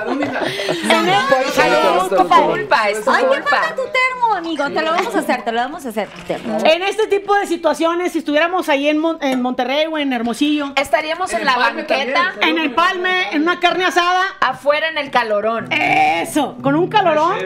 [1.52, 2.46] Salud, es tu compadre.
[2.46, 3.50] culpa, es tu Ay, me culpa.
[3.50, 4.64] falta tu termo, amigo.
[4.70, 6.58] Te lo vamos a hacer, te lo vamos a hacer tu termo.
[6.64, 10.72] En este tipo de situaciones, si estuviéramos ahí en, Mon- en Monterrey o en Hermosillo,
[10.76, 15.72] Estaríamos en, la banqueta, en el palme, en una carne asada, afuera en el calorón.
[15.72, 17.36] Eso, con un calorón.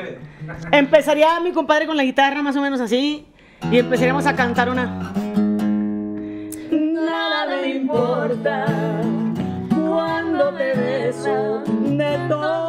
[0.71, 3.27] Empezaría mi compadre con la guitarra más o menos así
[3.71, 5.13] y empezaríamos a cantar una.
[6.71, 8.67] Nada me importa
[9.71, 12.68] cuando te beso, de todo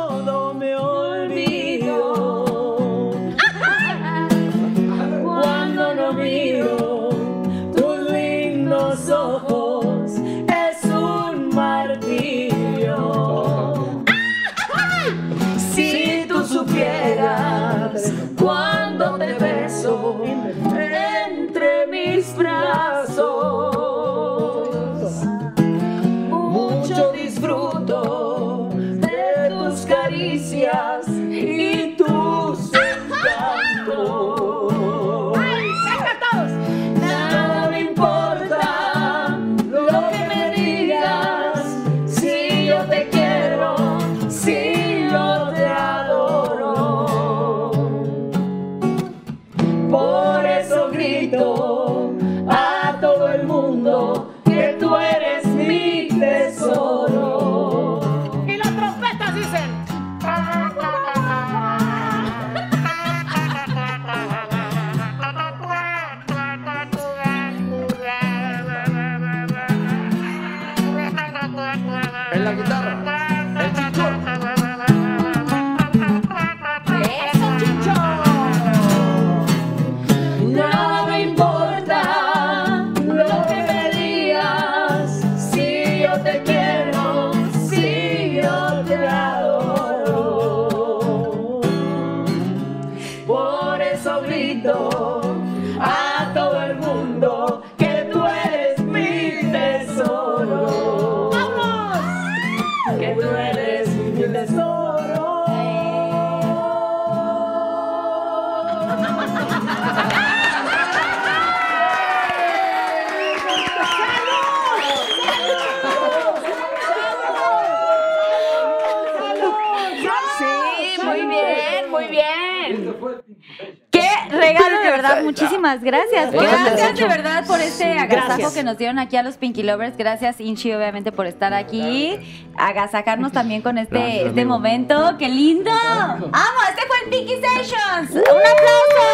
[125.29, 126.31] Muchísimas gracias.
[126.31, 128.53] Gracias de verdad por este agasajo Gracias.
[128.53, 129.95] que nos dieron aquí a los Pinky Lovers.
[129.95, 132.19] Gracias, Inchi, obviamente, por estar aquí.
[132.57, 135.15] Agasajarnos también con este, Gracias, este momento.
[135.19, 135.69] ¡Qué lindo!
[135.69, 136.63] ¡Vamos!
[136.69, 138.11] Este fue el Pinky Sessions.
[138.11, 139.05] ¡Un aplauso!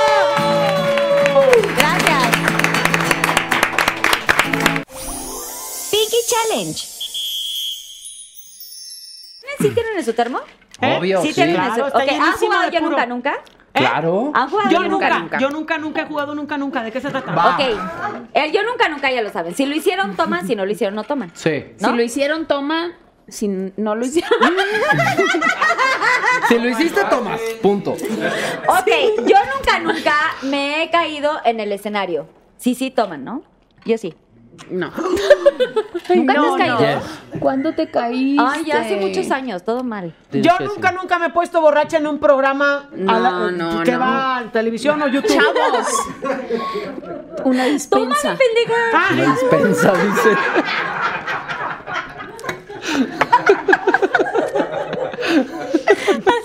[1.77, 2.31] Gracias.
[5.91, 6.87] Pinky Challenge.
[9.59, 10.39] ¿Sí tienen en su termo?
[10.81, 10.97] ¿Eh?
[10.99, 11.41] Obvio, ¿Sí sí.
[11.43, 12.89] Claro, está Ok, ¿Han llenísimo jugado de yo puro.
[12.91, 13.33] nunca, nunca?
[13.73, 13.79] ¿Eh?
[13.79, 14.31] Claro.
[14.33, 15.37] ¿Han jugado Yo yo nunca, nunca.
[15.39, 16.83] yo nunca, nunca he jugado nunca, nunca.
[16.83, 17.31] ¿De qué se trata?
[17.33, 17.55] Va.
[17.55, 17.61] Ok.
[18.33, 19.53] El yo nunca, nunca ya lo saben.
[19.55, 20.47] Si lo hicieron, toman.
[20.47, 21.31] Si no lo hicieron, no toman.
[21.33, 21.65] Sí.
[21.79, 21.89] ¿No?
[21.91, 22.91] Si lo hicieron, toma.
[23.27, 24.31] Si no lo hicieron.
[26.47, 27.39] Si lo hiciste, tomas.
[27.61, 27.91] Punto.
[27.93, 28.87] Ok,
[29.25, 32.27] yo nunca, nunca me he caído en el escenario.
[32.57, 33.41] Sí, sí, toman, ¿no?
[33.85, 34.13] Yo sí.
[34.69, 34.91] No.
[36.15, 37.01] ¿Nunca te no, has caído?
[37.39, 38.43] ¿Cuándo te caíste?
[38.45, 40.13] Ay, ya hace muchos años, todo mal.
[40.31, 43.91] Yo nunca, nunca me he puesto borracha en un programa a la- No, no, que
[43.93, 43.99] no.
[43.99, 45.35] va a televisión o YouTube.
[45.35, 45.87] ¡Chavos!
[47.45, 48.21] Una dispensa.
[48.21, 48.81] ¡Tómale, pendeja!
[48.93, 50.29] Ah, La dispensa, dice.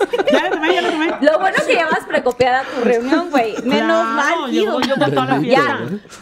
[0.31, 1.07] ya lo tomé, ya lo tomé.
[1.21, 3.53] Lo bueno que llevas precopiada tu reunión, güey.
[3.63, 4.79] Menos Claro, mal, Guido.
[4.81, 5.77] yo con toda la Ya, fiesta.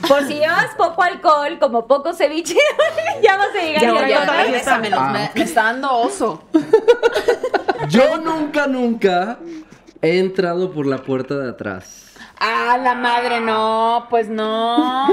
[0.08, 2.56] por si llevas poco alcohol, como poco ceviche,
[3.24, 4.44] ya vas a llegar Ya, ya, ya, con- ya.
[4.44, 5.10] regrésamelos, Ah.
[5.12, 6.44] me, me está dando oso.
[7.90, 9.38] Yo nunca, nunca
[10.02, 12.06] he entrado por la puerta de atrás.
[12.42, 15.08] Ah, la madre, no, pues no.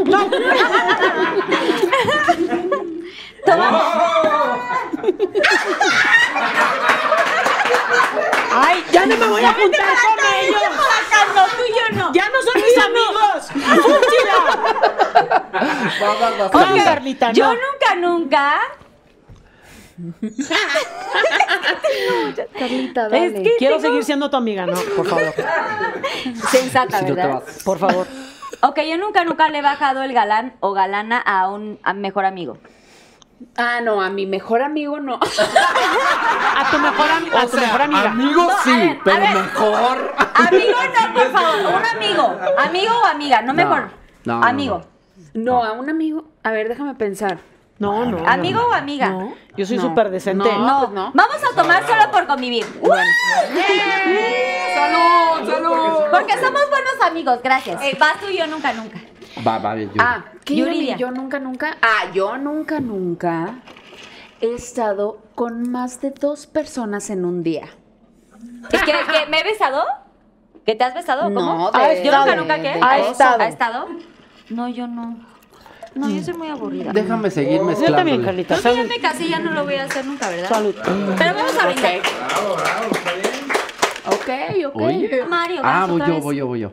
[8.52, 10.62] Ay, ya no me voy a juntar con ellos.
[11.34, 12.12] No, tú y yo no.
[12.12, 13.50] Ya no son mis amigos.
[13.82, 14.36] ¡Fúchila!
[16.38, 18.60] No, Ok, Carlita, Yo nunca, nunca.
[22.58, 25.34] Carlita, Es que Quiero tengo- seguir siendo tu amiga, no, por favor.
[26.50, 27.42] Sensata, Si no te ¿verdad?
[27.64, 28.06] Por favor.
[28.62, 32.24] Ok, yo nunca, nunca le he bajado el galán o galana a un a mejor
[32.24, 32.58] amigo.
[33.58, 35.18] Ah, no, a mi mejor amigo no.
[36.56, 38.10] A tu mejor, ami- a tu mejor amiga.
[38.10, 39.34] Amigo No, a sí, a pero ver.
[39.34, 40.14] mejor.
[40.34, 41.74] Amigo no, por favor.
[41.74, 42.40] Un amigo.
[42.58, 43.90] Amigo o amiga, no mejor.
[44.24, 44.82] no, no, amigo.
[45.34, 46.24] No, a un amigo.
[46.42, 47.38] A ver, déjame pensar.
[47.78, 48.26] No, no.
[48.26, 49.10] Amigo o amiga.
[49.10, 49.34] No.
[49.56, 49.82] Yo soy No.
[49.82, 50.48] súper decente.
[50.50, 50.58] No.
[50.66, 51.10] No, pues no.
[51.12, 52.64] Vamos a tomar solo por convivir.
[52.80, 53.02] Bueno.
[54.74, 55.50] ¡Salud!
[55.52, 56.04] ¡Salud!
[56.10, 57.82] Porque somos buenos amigos, gracias.
[57.82, 58.98] Eh, vas tú y yo nunca, nunca.
[59.44, 59.88] Va, va, yo.
[59.98, 60.96] Ah, ¿qué Yuridia.
[60.96, 61.76] yo nunca, nunca?
[61.82, 63.56] Ah, yo nunca, nunca
[64.40, 67.66] he estado con más de dos personas en un día.
[68.70, 69.84] ¿Que, que, que me he besado?
[70.64, 71.24] ¿Que te has besado?
[71.24, 71.40] ¿Cómo?
[71.40, 72.36] No, de- Yo nunca, estado.
[72.36, 72.68] nunca, ¿qué?
[72.74, 73.42] de- Ha de- estado.
[73.42, 73.86] ¿Ha estado?
[74.50, 75.18] No, yo no.
[75.94, 76.92] No, yo soy muy aburrida.
[76.92, 77.96] Déjame seguir Yo mezclando.
[77.96, 78.56] también, Carlita.
[78.60, 80.48] Que ya me casé, ya no lo voy a hacer nunca, ¿verdad?
[80.48, 80.74] Salud.
[81.18, 82.00] Pero vamos a brindar.
[84.06, 84.28] Ok,
[84.66, 84.76] ok.
[84.82, 85.24] Oye.
[85.28, 86.22] Mario, Ah, voy yo, vez.
[86.22, 86.72] voy yo, voy yo.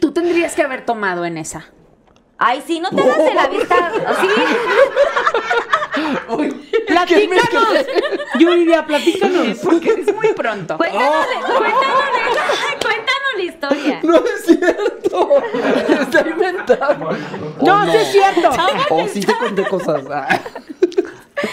[0.00, 1.66] Tú tendrías que haber tomado en esa.
[2.38, 3.92] Ay, sí, no te hagas de la vista.
[4.20, 4.28] ¿Sí?
[6.86, 7.86] Platícanos.
[8.38, 9.58] Yuridia, platícanos.
[9.58, 10.76] Porque es muy pronto.
[10.78, 12.38] Cuéntanos, cuéntanos,
[12.82, 14.00] cuéntanos la historia.
[14.02, 15.28] No es cierto.
[16.00, 17.10] Está inventado.
[17.62, 18.50] No, sí es cierto.
[18.90, 20.02] O sí te conté cosas.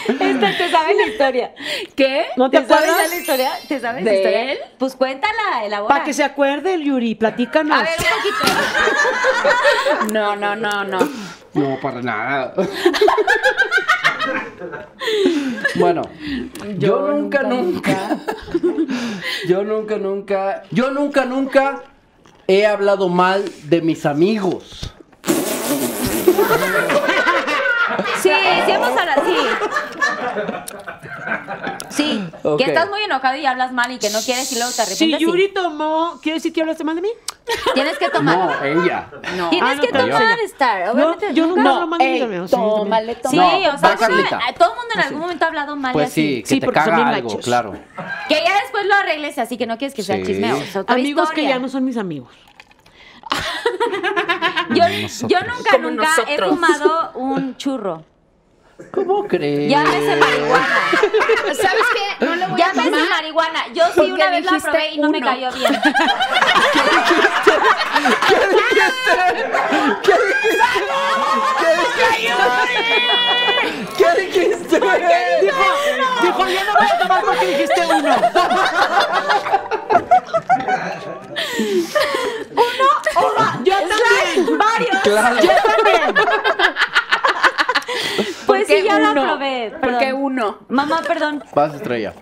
[0.07, 1.53] Esta, ¿Te sabes la historia?
[1.95, 2.27] ¿Qué?
[2.37, 3.51] ¿No te ¿Te sabes la historia?
[3.67, 4.51] ¿Te sabes la ¿De historia?
[4.53, 4.59] él?
[4.77, 5.93] Pues cuéntala, elabora.
[5.93, 7.77] Para que se acuerde el Yuri, platícanos.
[7.77, 8.53] A ver, un poquito.
[10.13, 10.99] No, no, no, no.
[11.53, 12.53] No, para nada.
[15.75, 16.03] Bueno,
[16.77, 18.17] yo, nunca, nunca,
[19.47, 21.81] yo nunca, nunca, yo nunca, nunca
[22.47, 24.93] he hablado mal de mis amigos.
[28.23, 28.29] Sí,
[28.65, 29.35] sí hemos hablado, sí.
[31.89, 32.23] Sí,
[32.57, 34.81] que estás muy enojado y hablas mal y que no quieres y luego te Si
[34.81, 35.19] arrepientes.
[35.19, 35.25] sí.
[35.25, 37.09] Yuri tomó, ¿quiere decir que hablaste mal de mí?
[37.73, 38.37] Tienes que tomar.
[38.37, 39.07] No, ella.
[39.37, 39.49] No.
[39.49, 40.89] Tienes Ah, no que tomar, Star.
[40.89, 41.27] Obviamente.
[41.27, 42.49] No, yo nunca No, hablo mal de amigos.
[42.49, 43.69] sí, tómale, Sí, tómale.
[43.69, 46.21] o sea, a- todo el mundo en algún momento ha hablado mal y Pues así.
[46.37, 47.45] sí, que Sí, te caga algo, gachos.
[47.45, 47.73] claro.
[48.29, 50.23] Que ya después lo arregles así que no quieres que sea Sí.
[50.25, 50.57] chismeo.
[50.87, 52.29] Amigos que ya no son mis amigos.
[54.69, 54.83] Yo,
[55.27, 58.03] yo nunca, nunca he fumado un churro.
[58.91, 59.69] ¿Cómo crees?
[59.69, 60.67] Llámese marihuana.
[61.55, 62.03] ¿Sabes qué?
[62.25, 63.09] No le voy a Llámese tomar.
[63.09, 63.59] marihuana.
[63.73, 65.27] Yo sí una vez la dijiste probé y no me uno.
[65.27, 65.73] cayó bien.
[73.97, 74.79] ¿Qué dijiste?
[74.79, 75.63] Dijo,
[76.23, 78.15] mejor ya no voy a tomar porque dijiste uno.
[82.51, 84.57] uno o va- yo también.
[84.57, 85.01] Varios.
[85.03, 85.35] Claro.
[85.41, 86.25] Yo también.
[88.17, 89.21] Pues ¿Por sí, ya lo uno?
[89.23, 89.69] aprobé.
[89.71, 89.99] ¿Por perdón.
[89.99, 90.59] qué uno?
[90.69, 91.43] Mamá, perdón.
[91.53, 92.13] Vas, estrella.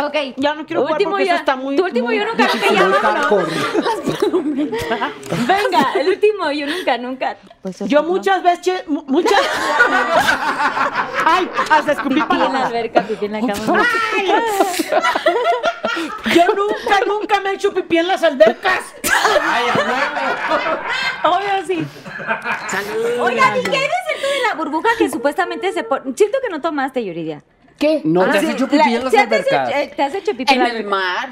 [0.00, 0.14] Ok.
[0.36, 2.44] Ya no quiero jugar último porque ya, eso está muy- Tu último muy yo nunca,
[2.54, 3.48] nunca, ya vámonos.
[5.46, 7.36] Venga, el último yo nunca, nunca.
[7.62, 9.40] Pues Yo muchas veces, mu- muchas.
[11.24, 13.86] Ay, hasta escupí Pipí en la alberca, pipí en la cama.
[14.16, 14.32] Ay.
[16.34, 18.80] Yo nunca, nunca me he hecho pipí en las albercas.
[21.24, 21.84] Obvio sí.
[23.20, 26.12] Oigan, ¿y qué hay de cierto de la burbuja que supuestamente se pone?
[26.16, 27.42] Siento que no tomaste, Yuridia.
[27.78, 28.00] ¿Qué?
[28.04, 29.70] No te Ah, has sí, hecho pipí en las ¿sí te has albercas.
[29.74, 31.28] eh, ¿Te has hecho pipí en el mar.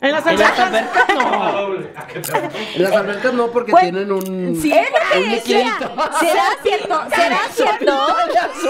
[0.00, 1.06] En las En las albercas.
[1.14, 1.74] albercas no.
[2.74, 4.58] En las albercas no porque Pues, tienen un.
[4.60, 5.58] Sí, es lo que un decía.
[5.58, 5.94] liquidito.
[6.20, 7.02] ¿Será cierto?
[7.14, 8.06] ¿Será cierto?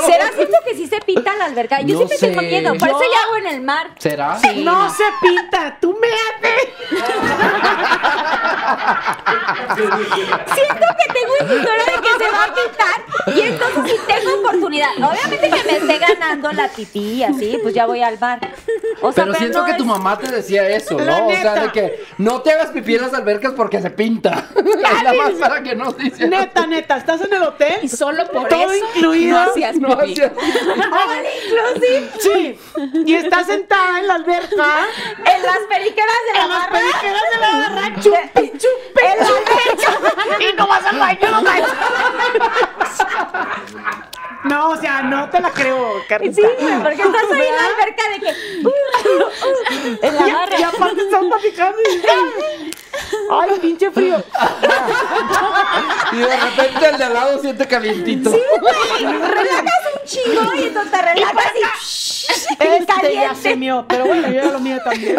[0.06, 1.80] ¿Será cierto que sí se pinta la alberca?
[1.80, 2.46] Yo No siempre tengo sé.
[2.46, 3.90] miedo, por eso Yo- ya hago en el mar.
[3.98, 4.38] ¿Será?
[4.56, 6.08] No se pinta, tú me
[9.74, 14.34] Siento que tengo un historia de que se va a pintar y entonces si tengo
[14.40, 14.88] oportunidad.
[14.98, 18.40] Obviamente que me esté ganando la pipí y así, pues ya voy al bar.
[19.02, 21.26] O sea, Pero siento no que es- tu mamá te decía eso, La ¿no?
[21.26, 21.60] O sea, neta.
[21.66, 24.48] de que no te hagas pipí en las albercas porque se pinta.
[24.80, 26.26] Nada más para que no se.
[26.28, 27.78] Neta, neta, estás en el hotel.
[27.82, 29.38] Y solo por Todo eso incluido.
[29.38, 30.12] no hacías No pipí.
[30.12, 32.10] hacía- All inclusive.
[32.20, 32.58] Sí.
[33.06, 34.86] Y estás sentada en la alberca.
[35.24, 36.70] En las periqueras de la En las barra.
[36.72, 39.02] periqueras de la barra, chupi, chupi.
[39.02, 40.42] En la alberca.
[40.42, 41.60] Y no vas al baño, no vas.
[44.44, 46.34] No, o sea, no te la creo, Carlita.
[46.36, 46.42] Sí,
[46.82, 50.06] porque estás ahí en la alberca de que.
[50.06, 50.58] En la Y, barra.
[50.58, 52.70] y aparte están platicando y...
[53.30, 54.22] Ay, pinche frío.
[56.12, 58.30] Y de repente el de al lado siente calientito.
[58.30, 61.62] Relajas un chingo y entonces te relajas y.
[62.54, 63.34] Este ya caliente.
[63.36, 65.18] se mió, pero bueno, yo ya lo mío también.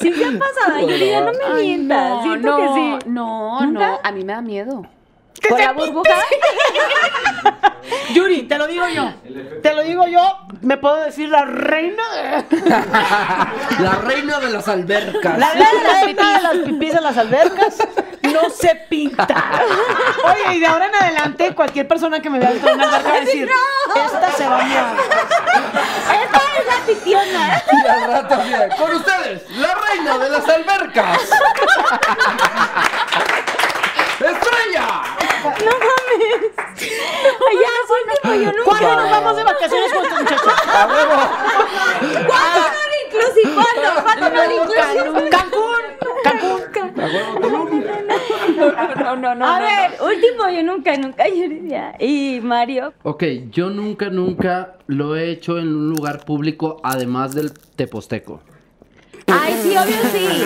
[0.00, 2.10] Sí, se ha pasado, Yuridia, no me mientas.
[2.10, 2.98] no, Siento no, que sí.
[3.10, 3.88] no, ¿Nunca?
[3.88, 4.86] no, a mí me da miedo.
[5.48, 6.10] ¿Por la burbuja?
[8.14, 9.12] Yuri, te lo digo yo.
[9.62, 10.38] Te lo digo yo.
[10.62, 12.44] Me puedo decir la reina de...
[13.80, 15.38] La reina de las albercas.
[15.38, 17.76] La reina de las pipis en las albercas
[18.22, 19.26] no se pinta.
[20.24, 23.16] Oye, y de ahora en adelante, cualquier persona que me vea de una alberca va
[23.16, 23.50] a decir,
[23.94, 24.96] esta se va a miar.
[26.22, 27.62] Esta es la pipiona.
[27.72, 31.20] Y al rato de, con ustedes, la reina de las albercas.
[34.20, 35.02] ¡Estrella!
[35.44, 36.52] No mames.
[36.76, 38.64] Ay, ya, último, yo nunca.
[38.64, 40.52] ¿Cuándo nos vamos de vacaciones juntos, muchachos?
[40.68, 41.18] ¡A huevo!
[42.26, 43.54] ¿Cuándo no inclusive?
[43.54, 44.02] ¿Cuándo?
[44.02, 45.30] ¿Cuándo no inclusive?
[45.30, 45.84] Cancún.
[46.24, 47.02] Cancún.
[47.02, 47.84] ¡A huevo, Tulum!
[48.56, 49.46] No, no, no.
[49.46, 51.94] A no, ver, último, yo nunca, nunca, Yuridia.
[51.98, 52.94] Y Mario.
[53.02, 58.40] Ok, yo nunca, nunca lo he hecho en un lugar público además del teposteco.
[59.26, 60.44] Ay, sí, obvio sí.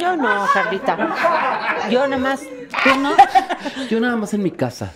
[0.00, 0.96] Yo no, Carlita.
[1.90, 2.40] Yo nada más.
[2.40, 3.14] ¿Tú no?
[3.88, 4.92] Yo nada más en mi casa.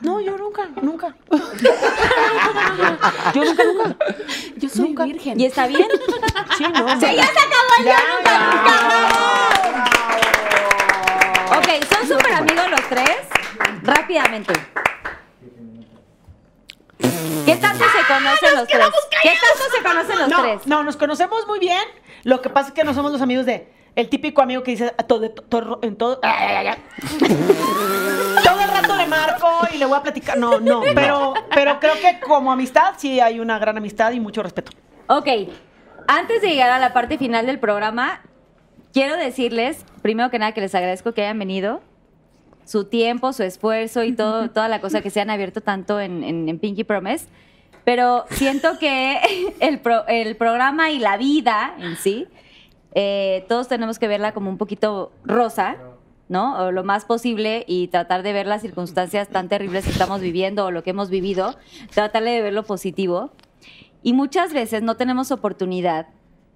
[0.00, 1.14] No, yo nunca, nunca.
[3.34, 3.96] Yo nunca, nunca.
[4.56, 5.40] Yo soy virgen.
[5.40, 5.88] ¿Y está bien?
[6.56, 7.00] Sí, no.
[7.00, 8.72] ¡Sí, ya se acabó el ya, nunca, nunca!
[11.42, 11.58] ¡bravo!
[11.58, 13.10] Ok, ¿son súper amigos los tres?
[13.82, 14.52] Rápidamente.
[16.98, 18.86] ¿Qué tanto se conocen los tres?
[19.22, 20.66] ¿Qué tanto se conocen los no, tres?
[20.66, 21.82] No, nos conocemos muy bien.
[22.24, 23.72] Lo que pasa es que no somos los amigos de.
[23.96, 26.20] El típico amigo que dice a todo, todo- en todo.
[26.20, 26.30] todo
[28.60, 30.38] el rato le marco y le voy a platicar.
[30.38, 30.82] No, no.
[30.94, 34.70] Pero, pero creo que como amistad sí hay una gran amistad y mucho respeto.
[35.08, 35.26] Ok,
[36.06, 38.20] antes de llegar a la parte final del programa,
[38.92, 41.80] quiero decirles, primero que nada, que les agradezco que hayan venido.
[42.68, 46.22] Su tiempo, su esfuerzo y todo, toda la cosa que se han abierto tanto en,
[46.22, 47.24] en- en Pinky Promise.
[47.84, 49.18] Pero siento que
[49.60, 52.26] el, pro- el programa y la vida en sí,
[52.94, 55.76] eh, todos tenemos que verla como un poquito rosa,
[56.28, 56.58] ¿no?
[56.66, 60.66] O lo más posible y tratar de ver las circunstancias tan terribles que estamos viviendo
[60.66, 61.56] o lo que hemos vivido,
[61.94, 63.30] tratarle de ver lo positivo.
[64.02, 66.08] Y muchas veces no tenemos oportunidad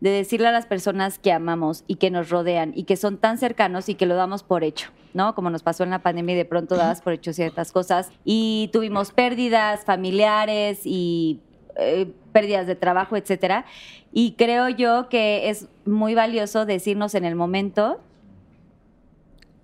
[0.02, 3.38] de decirle a las personas que amamos y que nos rodean y que son tan
[3.38, 5.36] cercanos y que lo damos por hecho, ¿no?
[5.36, 8.68] Como nos pasó en la pandemia y de pronto dabas por hecho ciertas cosas y
[8.72, 11.38] tuvimos pérdidas familiares y
[11.76, 13.64] eh, pérdidas de trabajo, etcétera.
[14.12, 18.00] Y creo yo que es muy valioso decirnos en el momento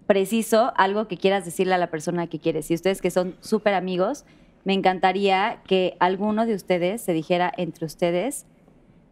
[0.06, 2.70] preciso algo que quieras decirle a la persona que quieres.
[2.70, 4.24] Y ustedes que son súper amigos,
[4.62, 8.46] me encantaría que alguno de ustedes se dijera entre ustedes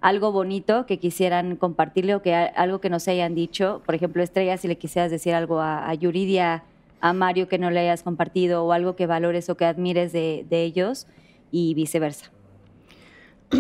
[0.06, 3.82] algo bonito que quisieran compartirle o que algo que no se hayan dicho.
[3.84, 6.62] Por ejemplo, Estrella, si le quisieras decir algo a, a Yuridia,
[7.00, 10.46] a Mario que no le hayas compartido o algo que valores o que admires de,
[10.48, 11.06] de ellos.
[11.50, 12.30] y viceversa.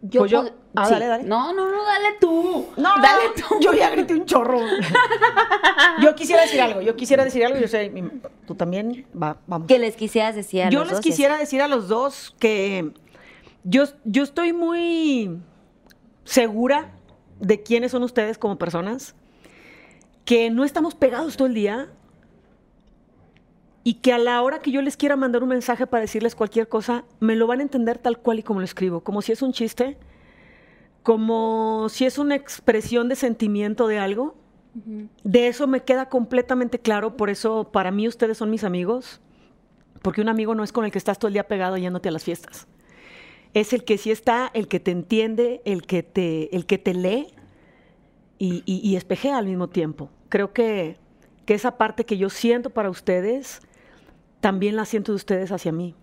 [0.00, 0.44] Yo Pues yo-
[0.76, 0.92] ah, sí.
[0.92, 1.24] dale, dale.
[1.24, 2.66] No, no, no, dale tú.
[2.76, 3.56] No, dale tú.
[3.60, 4.60] Yo ya grité un chorro.
[6.02, 7.92] yo quisiera decir algo, yo quisiera decir algo, yo sé,
[8.46, 9.66] tú también, va, vamos.
[9.66, 12.32] ¿Qué les quisieras decir a Yo los les dos y quisiera decir a los dos
[12.38, 12.92] que
[13.64, 15.36] yo, yo estoy muy
[16.28, 16.90] segura
[17.40, 19.14] de quiénes son ustedes como personas,
[20.26, 21.88] que no estamos pegados todo el día
[23.82, 26.68] y que a la hora que yo les quiera mandar un mensaje para decirles cualquier
[26.68, 29.40] cosa, me lo van a entender tal cual y como lo escribo, como si es
[29.40, 29.96] un chiste,
[31.02, 34.36] como si es una expresión de sentimiento de algo.
[35.24, 39.22] De eso me queda completamente claro, por eso para mí ustedes son mis amigos,
[40.02, 42.12] porque un amigo no es con el que estás todo el día pegado yéndote a
[42.12, 42.68] las fiestas.
[43.54, 46.94] Es el que sí está, el que te entiende, el que te, el que te
[46.94, 47.28] lee
[48.38, 50.10] y, y- y espejea al mismo tiempo.
[50.28, 50.96] Creo que,
[51.46, 53.60] que esa parte que yo siento para ustedes,
[54.40, 55.94] también la siento de ustedes hacia mí.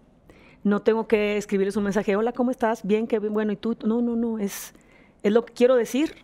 [0.63, 2.83] No tengo que escribirles un mensaje, hola, ¿cómo estás?
[2.85, 3.77] Bien, qué bien, bueno, ¿y tú?
[3.85, 4.73] No, no, no, es,
[5.23, 6.15] es lo que quiero decir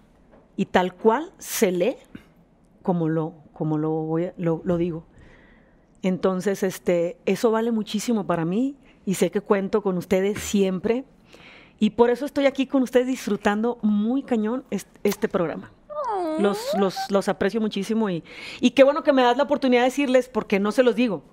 [0.57, 1.95] y tal cual se lee
[2.81, 5.05] como lo, como lo, voy a- lo, lo digo.
[6.01, 11.03] Entonces, este, eso vale muchísimo para mí y sé que cuento con ustedes siempre.
[11.79, 15.71] Y por eso estoy aquí con ustedes disfrutando muy cañón est- este, programa.
[16.39, 18.23] Los, los, los aprecio muchísimo y,
[18.59, 21.23] y qué bueno que me das la oportunidad de decirles porque no se los digo.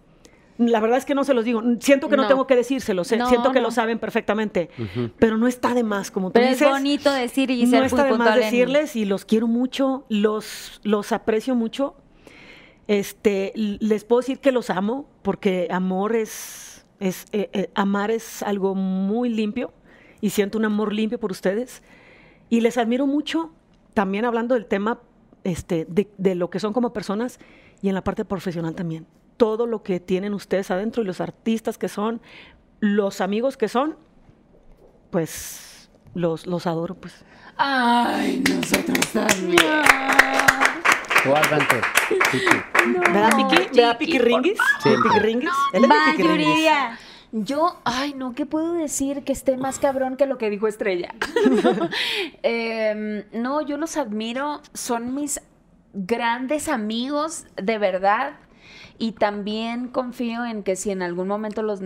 [0.57, 1.63] La verdad es que no se los digo.
[1.81, 2.29] Siento que no, No.
[2.29, 3.09] tengo que decírselos.
[3.09, 3.67] sé- No, Siento que no.
[3.67, 4.71] lo saben perfectamente.
[5.19, 6.69] Pero no está de más, como tú Pero es dices.
[6.69, 10.81] bonito decir y no ser está muy de más decirles y los quiero mucho, los,
[10.83, 11.95] los aprecio mucho.
[12.87, 16.68] Este, les puedo decir que los amo porque amor es,
[17.01, 19.73] es eh, eh, amar es algo muy limpio
[20.21, 21.83] y siento un amor limpio por ustedes
[22.49, 23.51] y les admiro mucho
[23.95, 25.01] también hablando del tema
[25.45, 27.39] este, de, de lo que son como personas
[27.83, 29.07] y en la parte profesional también.
[29.37, 32.21] Todo lo que tienen ustedes adentro y los artistas que son,
[32.81, 33.97] los amigos que son,
[35.11, 37.25] pues los, los adoro, pues.
[37.57, 40.68] Ay, nosotros también.
[42.31, 42.47] Chiqui.
[42.99, 43.77] ¿Verdad, Piqui?
[43.77, 44.59] ¿Verdad, Piqui Ringuis?
[44.83, 45.11] Siempre.
[45.11, 45.51] ¿Piqui Ringuis?
[45.73, 46.69] Él es de.
[47.31, 51.15] Yo, ay, no, ¿qué puedo decir que esté más cabrón que lo que dijo Estrella?
[52.43, 55.43] Em, no, yo los admiro, son mis
[55.93, 58.33] grandes amigos, de verdad.
[58.99, 61.81] Y también confío en que si en algún momento los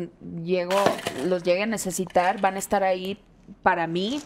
[0.45, 0.81] llego,
[1.27, 3.19] los llegue a necesitar, van a estar ahí
[3.63, 4.21] para mí.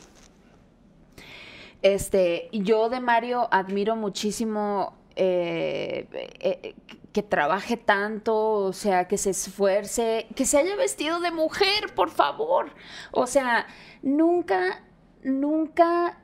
[1.80, 6.06] Este, yo de Mario admiro muchísimo eh,
[6.40, 6.74] eh,
[7.12, 12.10] que trabaje tanto, o sea, que se esfuerce, que se haya vestido de mujer, por
[12.10, 12.72] favor.
[13.10, 13.66] O sea,
[14.02, 14.84] nunca,
[15.22, 16.18] nunca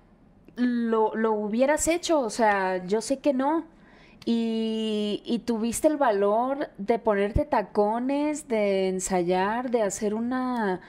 [0.56, 3.64] lo, lo hubieras hecho, o sea, yo sé que no.
[4.24, 10.80] Y, y tuviste el valor de ponerte tacones, de ensayar, de hacer una,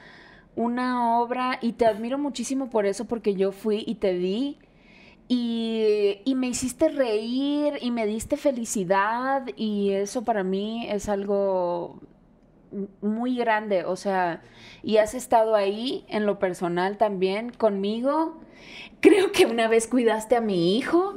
[0.56, 4.58] una obra y te admiro muchísimo por eso porque yo fui y te vi
[5.28, 12.00] y, me hiciste reír y me diste felicidad y eso para mí es algo
[13.00, 14.42] muy grande, o sea,
[14.82, 18.40] y has estado ahí en lo personal también conmigo.
[19.00, 21.14] Creo que una vez cuidaste a mi hijo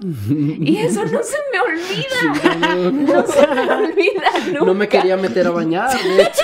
[0.59, 2.91] y eso no se me olvida.
[2.91, 4.65] No se me olvida nunca.
[4.65, 6.43] No me quería meter a bañar, de hecho.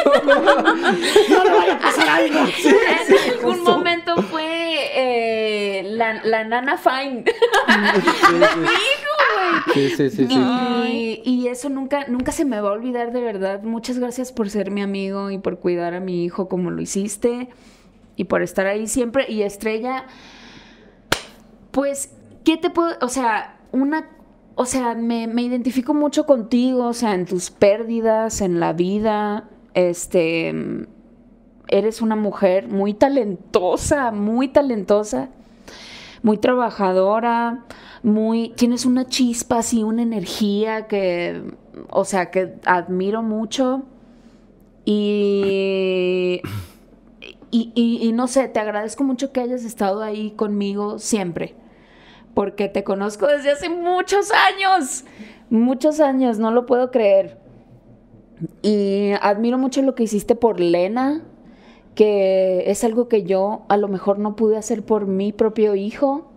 [2.25, 9.89] en algún momento fue eh, la, la nana fine de mi hijo, güey.
[9.89, 10.39] Sí, sí, sí, sí.
[10.87, 13.63] Y, y eso nunca, nunca se me va a olvidar de verdad.
[13.63, 17.49] Muchas gracias por ser mi amigo y por cuidar a mi hijo como lo hiciste
[18.15, 19.25] y por estar ahí siempre.
[19.29, 20.05] Y Estrella,
[21.73, 22.13] pues,
[22.45, 24.07] ¿qué te puedo, o sea, una,
[24.55, 29.49] o sea, me, me identifico mucho contigo, o sea, en tus pérdidas, en la vida,
[29.73, 30.53] este,
[31.67, 35.29] eres una mujer muy talentosa, muy talentosa,
[36.21, 37.65] muy trabajadora,
[38.03, 41.41] muy, tienes una chispa así, una energía que,
[41.89, 43.83] o sea, que admiro mucho.
[44.85, 46.41] Y,
[47.51, 51.55] y, y- y no sé, te agradezco mucho que hayas estado ahí conmigo siempre,
[52.33, 55.05] porque te conozco desde hace muchos años,
[55.49, 57.37] muchos años, no lo puedo creer.
[58.61, 61.21] Y admiro mucho lo que hiciste por Lena,
[61.95, 66.31] que es algo que yo a lo mejor no pude hacer por mi propio hijo,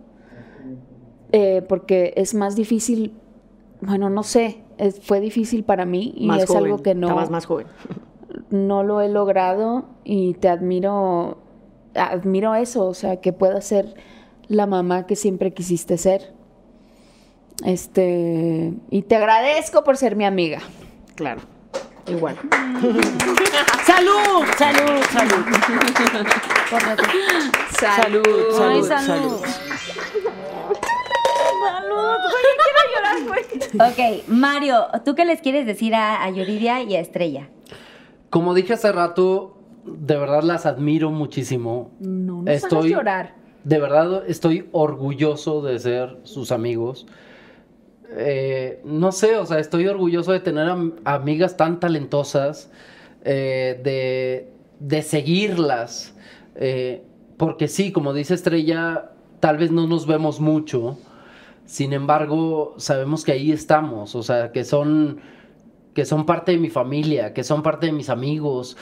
[1.31, 3.13] eh, porque es más difícil,
[3.81, 7.07] bueno, no sé, es- fue difícil para mí y Más es joven, algo que no,
[7.07, 7.67] Estabas más joven.
[8.51, 11.39] no lo he logrado y te admiro,
[11.95, 13.95] admiro eso, o sea, que puedas ser
[14.47, 16.33] la mamá que siempre quisiste ser.
[17.65, 20.59] Este, y te agradezco por ser mi amiga.
[21.15, 21.41] Claro.
[22.07, 22.37] Igual.
[23.85, 25.45] salud, salud, salud.
[26.69, 28.23] Salud,
[28.61, 28.87] Ay, salud, salud.
[28.87, 29.41] salud.
[31.59, 34.21] Salud, güey, quiero llorar, güey.
[34.21, 37.49] Ok, Mario, ¿tú qué les quieres decir a, a Yuridia y a Estrella?
[38.29, 41.91] Como dije hace rato, de verdad las admiro muchísimo.
[41.99, 43.35] No nos Estoy- llorar.
[43.67, 47.05] De verdad estoy orgulloso de ser sus amigos.
[48.11, 52.71] Eh, no sé, o sea, estoy orgulloso de tener am- amigas tan talentosas,
[53.25, 56.13] eh, de, de seguirlas.
[56.55, 57.03] eh,
[57.37, 60.97] porque sí, como dice Estrella, tal vez no nos vemos mucho.
[61.65, 65.19] Sin embargo, sabemos que ahí estamos, o sea, que son,
[65.93, 68.77] que son parte de mi familia, que son parte de mis amigos.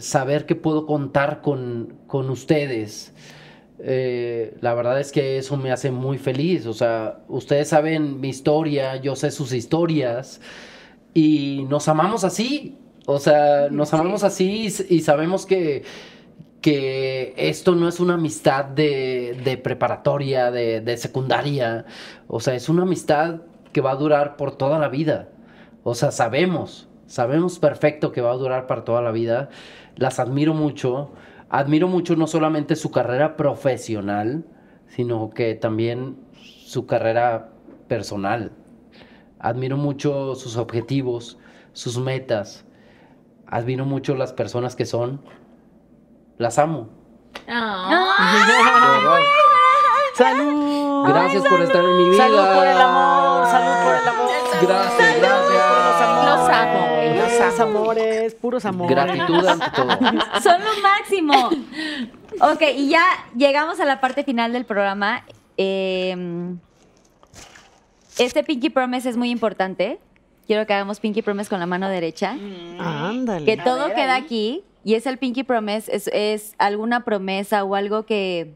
[0.00, 3.12] saber que puedo contar con, con ustedes.
[3.82, 6.66] Eh, la verdad es que eso me hace muy feliz.
[6.66, 10.40] O sea, ustedes saben mi historia, yo sé sus historias
[11.14, 12.76] y nos amamos así.
[13.06, 15.82] O sea, nos amamos así y, y sabemos que,
[16.60, 21.86] que esto no es una amistad de, de preparatoria, de, de secundaria.
[22.28, 23.40] O sea, es una amistad
[23.72, 25.28] que va a durar por toda la vida.
[25.82, 29.48] O sea, sabemos, sabemos perfecto que va a durar para toda la vida.
[29.96, 31.10] Las admiro mucho.
[31.50, 34.44] Admiro mucho no solamente su carrera profesional,
[34.86, 37.50] sino que también su carrera
[37.88, 38.52] personal.
[39.40, 41.38] Admiro mucho sus objetivos,
[41.72, 42.64] sus metas.
[43.46, 45.20] Admiro mucho las personas que son.
[46.38, 46.88] Las amo.
[47.48, 49.18] Ah.
[50.14, 51.08] Salud.
[51.08, 52.28] Gracias por estar en mi vida.
[52.28, 54.30] Salud por el amor, salud por el amor.
[54.62, 55.50] Gracias, gracias.
[56.26, 56.99] Los amo, güey, los
[57.38, 57.78] Puros amo.
[57.78, 58.96] amores, puros amores.
[58.96, 59.88] Gratitud ante todo.
[60.42, 61.50] Son lo máximo.
[62.40, 63.04] Ok, y ya
[63.36, 65.24] llegamos a la parte final del programa.
[65.56, 66.16] Eh,
[68.18, 69.98] este Pinky Promise es muy importante.
[70.46, 72.36] Quiero que hagamos Pinky Promise con la mano derecha.
[72.78, 73.46] Ándale.
[73.46, 74.62] Que todo queda aquí.
[74.84, 75.94] Y es el Pinky Promise.
[75.94, 78.52] Es, es alguna promesa o algo que,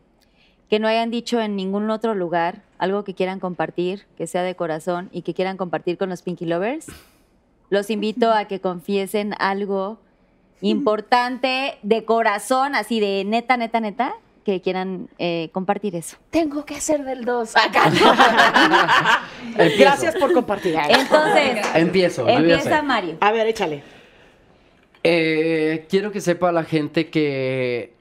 [0.68, 2.62] que no hayan dicho en ningún otro lugar.
[2.78, 6.46] Algo que quieran compartir, que sea de corazón y que quieran compartir con los Pinky
[6.46, 6.86] Lovers.
[7.70, 9.98] Los invito a que confiesen algo
[10.60, 16.16] importante de corazón, así de neta, neta, neta, que quieran eh, compartir eso.
[16.30, 17.56] Tengo que hacer del 2.
[17.56, 17.84] Acá.
[19.58, 19.78] Empiezo.
[19.78, 20.74] Gracias por compartir.
[20.88, 22.28] Entonces, Empiezo.
[22.28, 22.82] empieza.
[22.82, 23.16] Mario.
[23.20, 23.82] A ver, échale.
[25.02, 27.94] Eh, quiero que sepa la gente que.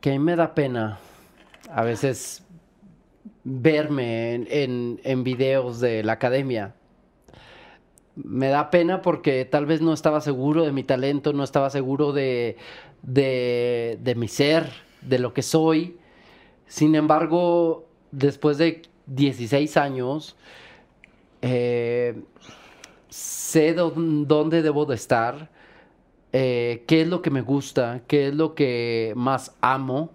[0.00, 0.98] que a mí me da pena
[1.72, 2.42] a veces
[3.44, 6.74] verme en, en- en videos de la academia.
[8.24, 12.12] Me da pena porque tal vez no estaba seguro de mi talento, no estaba seguro
[12.12, 12.56] de,
[13.02, 14.70] de, de mi ser,
[15.02, 15.96] de lo que soy.
[16.66, 20.36] Sin embargo, después de 16 años,
[21.42, 22.20] eh,
[23.08, 25.48] sé dó- dónde debo de estar,
[26.32, 30.10] eh, qué es lo que me gusta, qué es lo que más amo.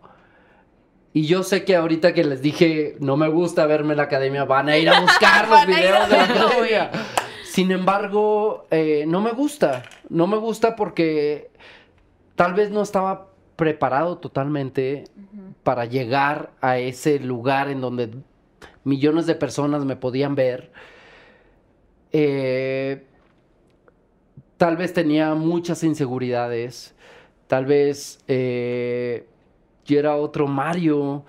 [1.14, 4.44] Y yo sé que ahorita que les dije no me gusta verme en la academia,
[4.46, 6.92] van a ir a buscar los videos de la academia.
[7.56, 9.84] Sin embargo, eh, no me gusta.
[10.10, 11.52] No me gusta porque
[12.36, 15.06] tal vez no estaba preparado totalmente
[15.64, 18.12] para llegar a ese lugar en donde
[18.84, 20.74] millones de personas me podían ver.
[22.12, 23.06] Eh,
[24.58, 26.94] tal vez tenía muchas inseguridades.
[27.48, 29.30] Tal vez eh,
[29.86, 31.24] yo era otro Mario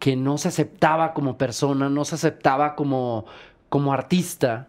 [0.00, 3.24] que no se aceptaba como persona, no se aceptaba como,
[3.68, 4.66] como artista.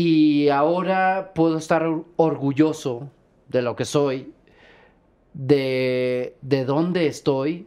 [0.00, 3.10] Y ahora puedo estar or- orgulloso
[3.48, 4.32] de lo que soy,
[5.34, 7.66] de, de dónde estoy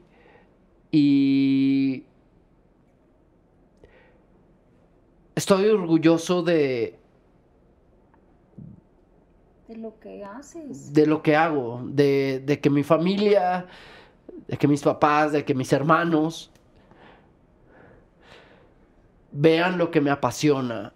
[0.92, 2.06] y
[5.36, 6.98] estoy orgulloso de,
[9.68, 10.94] De lo que haces.
[10.94, 13.68] de lo que hago, de, de que mi familia,
[14.48, 16.52] de que mis papás, de que mis hermanos
[19.32, 20.94] vean lo que me apasiona.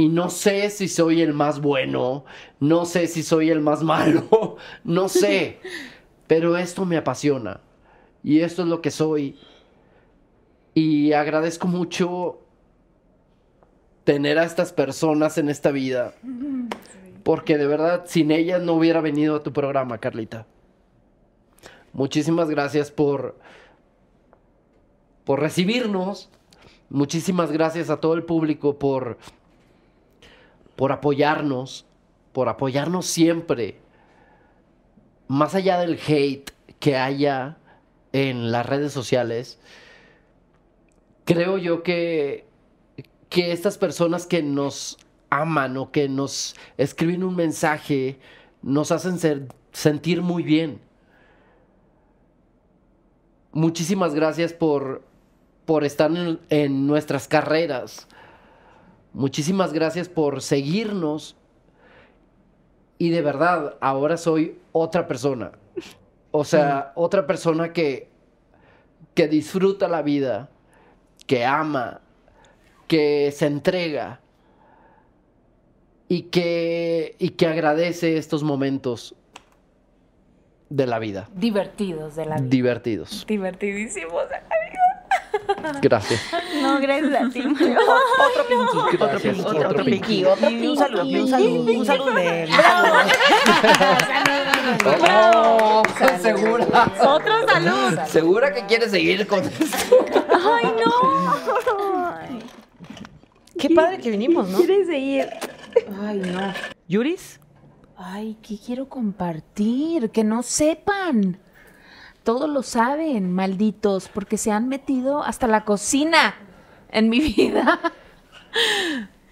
[0.00, 2.24] Y no sé si soy el más bueno,
[2.58, 5.58] no sé si soy el más malo, no sé,
[6.26, 7.60] pero esto me apasiona
[8.24, 9.36] y esto es lo que soy.
[10.72, 12.40] Y agradezco mucho
[14.04, 16.14] tener a estas personas en esta vida.
[17.22, 20.46] Porque de verdad, sin ellas no hubiera venido a tu programa, Carlita.
[21.92, 23.38] Muchísimas gracias por,
[25.24, 26.30] por recibirnos.
[26.88, 29.18] Muchísimas gracias a todo el público por,
[30.80, 31.84] por apoyarnos,
[32.32, 33.82] por apoyarnos siempre.
[35.28, 37.58] Más allá del hate que haya
[38.14, 39.60] en las redes sociales,
[41.26, 42.46] creo yo que,
[43.28, 44.96] que estas personas que nos
[45.28, 48.18] aman o que nos escriben un mensaje
[48.62, 50.80] nos hacen ser- sentir muy bien.
[53.52, 55.04] Muchísimas gracias por,
[55.66, 58.08] por estar en, en nuestras carreras.
[59.12, 61.36] Muchísimas gracias por seguirnos.
[62.98, 65.52] Y de verdad, ahora soy otra persona.
[66.32, 68.08] O sea, otra persona que,
[69.14, 70.50] que disfruta la vida,
[71.26, 72.00] que ama,
[72.86, 74.20] que se entrega
[76.08, 79.14] y que, y que agradece estos momentos
[80.68, 81.28] de la vida.
[81.34, 82.48] Divertidos de la vida.
[82.48, 83.24] Divertidos.
[83.26, 84.24] Divertidísimos.
[85.82, 86.20] Gracias.
[86.62, 87.40] No, gracias a ti.
[87.40, 88.96] Otro pinky.
[89.02, 90.24] Otro, Otro pinky.
[90.24, 92.50] Un saludo, un saludo, un saludo de él.
[95.06, 95.82] Oh,
[96.20, 96.92] segura.
[97.02, 97.98] Otro salud.
[98.06, 100.06] Segura que quieres seguir con esto.
[100.30, 102.14] Ay, no.
[103.58, 104.58] Qué padre que vinimos, ¿no?
[104.58, 105.28] ¿Quieres seguir?
[106.02, 106.52] Ay, no.
[106.88, 107.40] ¿Yuris?
[107.96, 110.10] Ay, ¿qué quiero compartir?
[110.10, 111.38] Que no sepan.
[112.22, 116.34] Todos lo saben, malditos, porque se han metido hasta la cocina
[116.90, 117.80] en mi vida.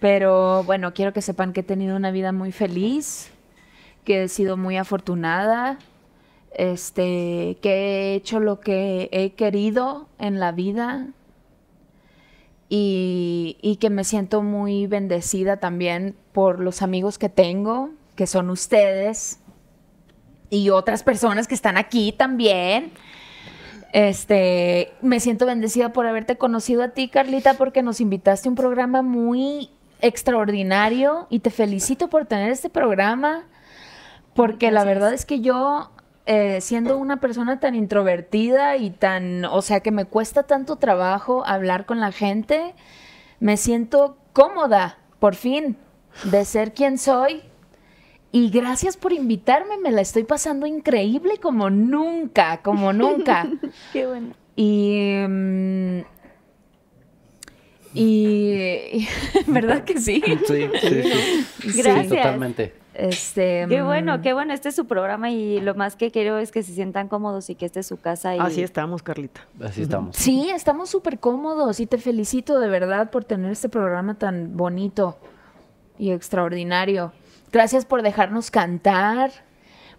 [0.00, 3.30] Pero bueno, quiero que sepan que he tenido una vida muy feliz,
[4.04, 5.78] que he sido muy afortunada,
[6.54, 11.08] este, que he hecho lo que he querido en la vida
[12.68, 18.50] y, y que me siento muy bendecida también por los amigos que tengo, que son
[18.50, 19.40] ustedes
[20.50, 22.92] y otras personas que están aquí también.
[23.92, 28.56] Este, me siento bendecida por haberte conocido a ti, Carlita, porque nos invitaste a un
[28.56, 29.70] programa muy
[30.00, 33.44] extraordinario y te felicito por tener este programa,
[34.34, 35.90] porque la verdad es que yo,
[36.26, 41.44] eh, siendo una persona tan introvertida y tan, o sea, que me cuesta tanto trabajo
[41.46, 42.74] hablar con la gente,
[43.40, 45.76] me siento cómoda, por fin,
[46.24, 47.42] de ser quien soy
[48.30, 53.48] y gracias por invitarme, me la estoy pasando increíble como nunca, como nunca.
[53.92, 54.34] Qué bueno.
[54.56, 55.24] Y.
[55.26, 56.00] mm,
[57.94, 59.08] y.
[59.46, 60.22] ¿Verdad que sí?
[60.24, 61.78] Sí, sí, sí.
[61.78, 62.08] Gracias.
[62.08, 62.74] Sí, totalmente.
[62.92, 63.66] Este.
[63.68, 64.52] Qué mm, bueno, qué bueno.
[64.52, 67.54] Este es su programa y lo más que quiero es que se sientan cómodos y
[67.54, 68.36] que este es su casa.
[68.36, 68.40] Y...
[68.40, 69.40] Así estamos, Carlita.
[69.62, 70.16] Así estamos.
[70.16, 75.16] Sí, estamos súper cómodos y te felicito de verdad por tener este programa tan bonito
[75.98, 77.12] y extraordinario.
[77.52, 79.30] Gracias por dejarnos cantar,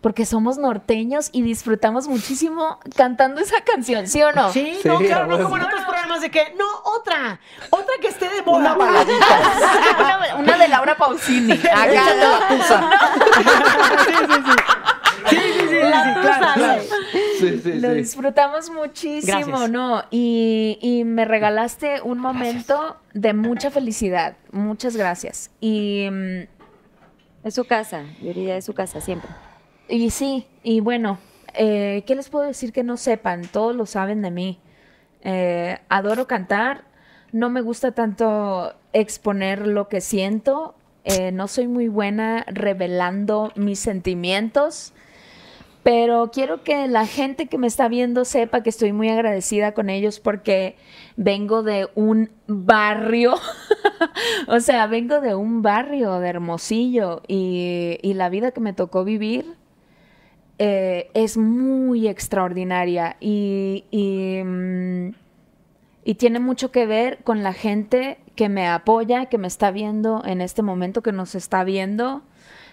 [0.01, 4.51] porque somos norteños y disfrutamos muchísimo cantando esa canción, ¿sí o no?
[4.53, 6.65] Sí, Sí, no, claro, no como en otros programas de que, no,
[6.97, 8.75] otra, otra que esté de moda.
[8.75, 11.51] una, una de Laura Pausini.
[11.53, 12.89] Acá, Échate la tusa.
[15.29, 16.81] Sí, sí, sí, sí, sí, claro, claro.
[17.39, 17.95] Sí, sí, Lo sí.
[17.95, 19.69] disfrutamos muchísimo, Gracias.
[19.69, 20.03] ¿no?
[20.11, 24.37] Y, y me regalaste un momento de mucha felicidad.
[24.51, 25.51] Muchas gracias.
[25.59, 26.43] Y, mm,
[27.43, 29.29] Es su casa, Yuridia es su casa siempre.
[29.87, 31.19] y sí, y bueno,
[31.53, 33.43] eh, ¿qué les puedo decir que no sepan?
[33.43, 34.59] Todos lo saben de mí.
[35.21, 36.83] Eh, adoro cantar,
[37.31, 43.79] no me gusta tanto exponer lo que siento, eh, no soy muy buena revelando mis
[43.79, 44.93] sentimientos.
[45.83, 49.89] Pero quiero que la gente que me está viendo sepa que estoy muy agradecida con
[49.89, 50.75] ellos porque
[51.15, 53.35] vengo de un barrio,
[54.47, 59.03] o sea, vengo de un barrio de Hermosillo y, y la vida que me tocó
[59.03, 59.59] vivir
[60.61, 65.09] eh, es muy extraordinaria mm,
[66.03, 70.21] y tiene mucho que ver con la gente que me apoya, que me está viendo
[70.25, 72.23] en este momento, que nos está viendo.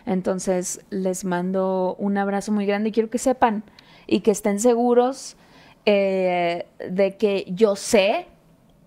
[0.07, 3.65] Entonces les mando un abrazo muy grande y quiero que sepan
[4.07, 5.37] y que estén seguros
[5.85, 8.29] eh, de que yo sé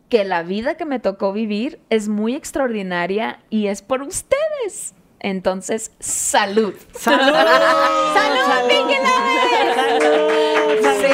[0.07, 4.95] que la vida que me tocó vivir es muy extraordinaria y es por ustedes.
[5.19, 6.73] Entonces, salud.
[6.93, 7.33] ¡Salud!
[8.15, 8.95] ¡Salud, Pinky
[10.79, 11.11] Sí,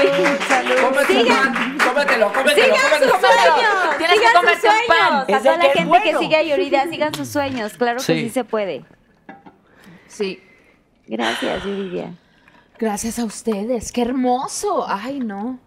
[0.48, 0.76] salud.
[0.82, 1.78] Cómetelo, man.
[1.78, 3.20] Cómetelo, cómetelo, ¡Sigan sus cómetelo.
[3.20, 3.98] sueños!
[3.98, 5.26] Tienes que ¡Sigan sus comerte un pan.
[5.26, 5.40] sueños!
[5.40, 7.74] A toda la gente que sigue a Yuridia, sigan sus sueños.
[7.74, 8.84] Claro que sí se puede.
[10.16, 10.40] Sí.
[11.08, 12.14] Gracias, Yuridia.
[12.80, 13.92] Gracias a ustedes.
[13.92, 14.86] ¡Qué hermoso!
[14.88, 15.60] Ay, no.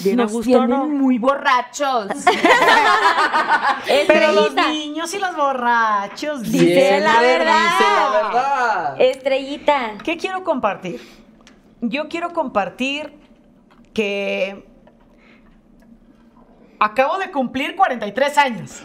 [0.00, 0.86] Bien Nos gusto, tienen ¿no?
[0.86, 2.08] muy borrachos.
[4.08, 6.42] Pero los niños y los borrachos.
[6.42, 7.04] Dice dicen.
[7.04, 7.62] la verdad.
[7.62, 9.00] dice la verdad.
[9.00, 9.98] Estrellita.
[10.02, 11.00] ¿Qué quiero compartir?
[11.82, 13.12] Yo quiero compartir
[13.94, 14.66] que
[16.78, 18.82] acabo de cumplir 43 años.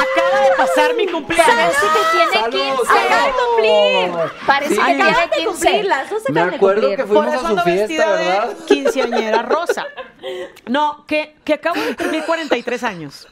[0.00, 1.46] Acaba de pasar mi cumpleaños.
[1.74, 2.92] Parece que tiene Salud, 15.
[2.98, 4.30] Acaba de cumplir.
[4.46, 4.80] Parece Sí.
[4.80, 5.50] que tiene Acaban de 15.
[5.50, 6.96] cumplir, las dos Me acaban de acuerdo cumplir.
[6.96, 8.48] que Por fuimos eso a su ando fiesta, vestida ¿verdad?
[8.56, 9.86] de quinceañera rosa.
[10.66, 13.28] No, que, que acabo de cumplir 43 años.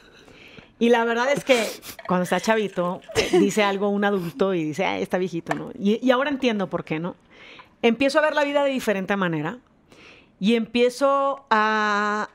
[0.81, 1.67] Y la verdad es que
[2.07, 3.01] cuando está chavito,
[3.33, 5.71] dice algo un adulto y dice, "Ay, está viejito, ¿no?
[5.77, 7.15] Y, y ahora entiendo por qué, ¿no?
[7.81, 9.57] Empiezo a ver la vida de diferente manera
[10.39, 12.29] y empiezo a,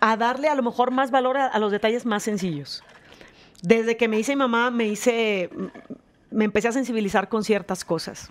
[0.00, 2.82] a darle a lo mejor más valor a, los detalles más sencillos.
[3.62, 5.50] Desde que me hice mamá, me hice,
[6.30, 8.30] me empecé a sensibilizar con ciertas cosas.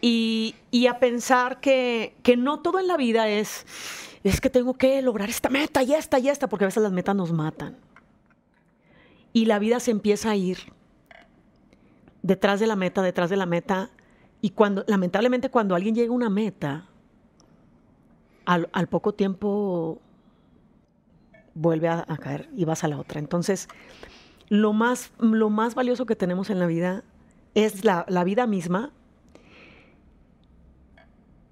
[0.00, 3.66] Y, y a pensar que, que no todo en la vida es,
[4.24, 6.92] es que tengo que lograr esta meta y esta y esta, porque a veces las
[6.92, 7.76] metas nos matan.
[9.32, 10.58] Y la vida se empieza a ir
[12.22, 13.90] detrás de la meta, detrás de la meta.
[14.40, 16.88] Y cuando, lamentablemente, cuando alguien llega a una meta,
[18.44, 20.00] al, al poco tiempo
[21.58, 23.18] vuelve a, caer y vas a la otra.
[23.18, 23.68] Entonces,
[24.48, 27.04] lo más, lo más valioso que tenemos en la vida
[27.54, 28.92] es la, la vida misma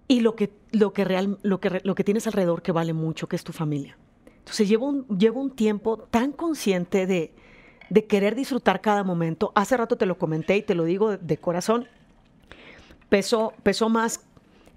[0.09, 3.28] y lo que, lo, que real, lo, que, lo que tienes alrededor que vale mucho,
[3.28, 3.99] que es tu familia.
[4.39, 7.35] Entonces llevo un, un tiempo tan consciente de,
[7.91, 9.51] de querer disfrutar cada momento.
[9.55, 11.89] Hace rato te lo comenté y te lo digo de, de corazón.
[13.09, 14.26] Pesó, pesó más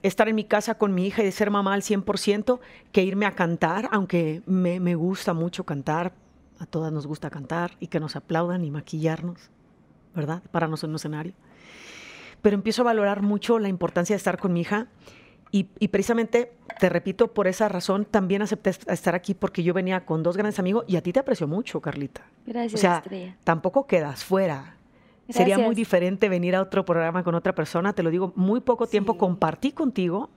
[0.04, 2.60] estar en mi casa con mi hija y de ser mamá al 100%
[2.92, 6.14] que irme a cantar, aunque me, me gusta mucho cantar.
[6.60, 9.50] A todas nos gusta cantar y que nos aplaudan y maquillarnos,
[10.14, 10.42] ¿verdad?
[10.52, 11.34] Pararnos en un escenario
[12.42, 14.88] pero empiezo a valorar mucho la importancia de estar con mi hija
[15.52, 19.74] y, y precisamente, te repito, por esa razón también acepté est- estar aquí porque yo
[19.74, 22.22] venía con dos grandes amigos y a ti te aprecio mucho, Carlita.
[22.46, 23.36] Gracias, o sea, Estrella.
[23.44, 24.78] tampoco quedas fuera.
[25.30, 28.88] Sería muy diferente venir a otro programa con otra persona, te lo digo, muy poco
[28.88, 30.30] tiempo compartí contigo,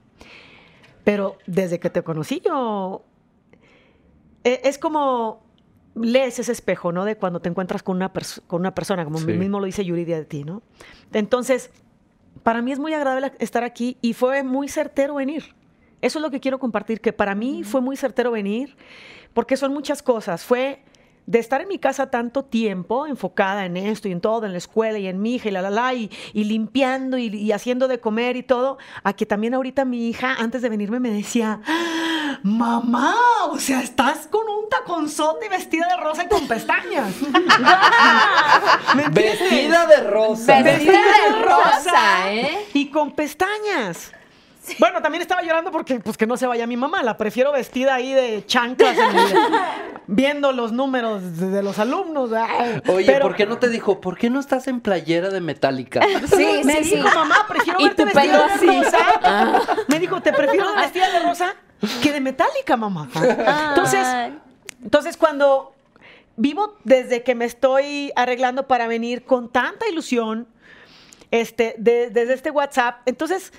[1.03, 3.03] pero desde que te conocí yo...
[4.43, 5.41] e- Es como
[5.95, 7.05] lees ese espejo, ¿no?
[7.05, 9.33] De cuando te encuentras con una, pers- con una persona, como Sí.
[9.33, 10.61] mismo lo dice Yuridia de ti, ¿no?
[11.11, 11.71] Entonces,
[12.41, 15.55] para mí es muy agradable estar aquí y fue muy certero venir.
[16.01, 18.75] Eso es lo que quiero compartir, que para mí fue muy certero venir,
[19.33, 20.43] porque son muchas cosas.
[20.43, 20.83] Fue
[21.25, 24.57] de estar en mi casa tanto tiempo, enfocada en esto y en todo, en la
[24.57, 27.87] escuela y en mi hija y la, la, la, y, y limpiando y, y haciendo
[27.87, 31.61] de comer y todo, a que también ahorita mi hija, antes de venirme, me decía,
[32.43, 33.15] mamá,
[33.49, 37.13] o sea, estás con un taconzote y vestida de rosa y con pestañas.
[39.11, 40.61] Vestida de rosa.
[40.61, 42.67] Vestida de rosa, ¿eh?
[42.73, 44.11] Y con pestañas.
[44.79, 47.95] Bueno, también estaba llorando porque pues que no se vaya mi mamá, la prefiero vestida
[47.95, 49.37] ahí de chanclas en el-
[50.07, 52.31] viendo los números de, de los alumnos.
[52.33, 52.81] ay.
[52.87, 56.01] Oye, Pero ¿por qué no te dijo, ¿por qué no estás en playera de metálica?
[56.35, 56.95] Sí, me sí, sí.
[56.95, 58.97] dijo, mamá, prefiero Y verte tu vestida pelo de así.
[59.23, 59.51] Ah.
[59.53, 59.75] rosa.
[59.87, 61.55] Me dijo, te prefiero vestida de rosa
[62.01, 63.09] que de metálica, mamá.
[63.69, 64.39] Entonces, Ay.
[64.81, 65.73] entonces cuando
[66.37, 70.47] vivo desde que me estoy arreglando para venir con tanta ilusión,
[71.31, 73.51] este, de- desde este WhatsApp, entonces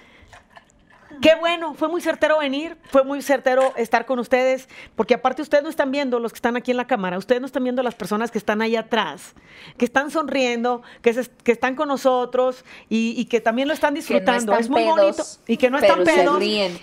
[1.21, 5.63] Qué bueno, fue muy certero venir, fue muy certero estar con ustedes, porque aparte ustedes
[5.65, 7.95] no están viendo los que están aquí en la cámara, ustedes no están viendo las
[7.95, 9.35] personas que están ahí atrás,
[9.79, 13.95] que están sonriendo, que, se- que están con nosotros y, y que también lo están
[13.95, 14.53] disfrutando.
[14.53, 15.25] están es muy pedos, bonito.
[15.47, 16.39] Y que no están pedos,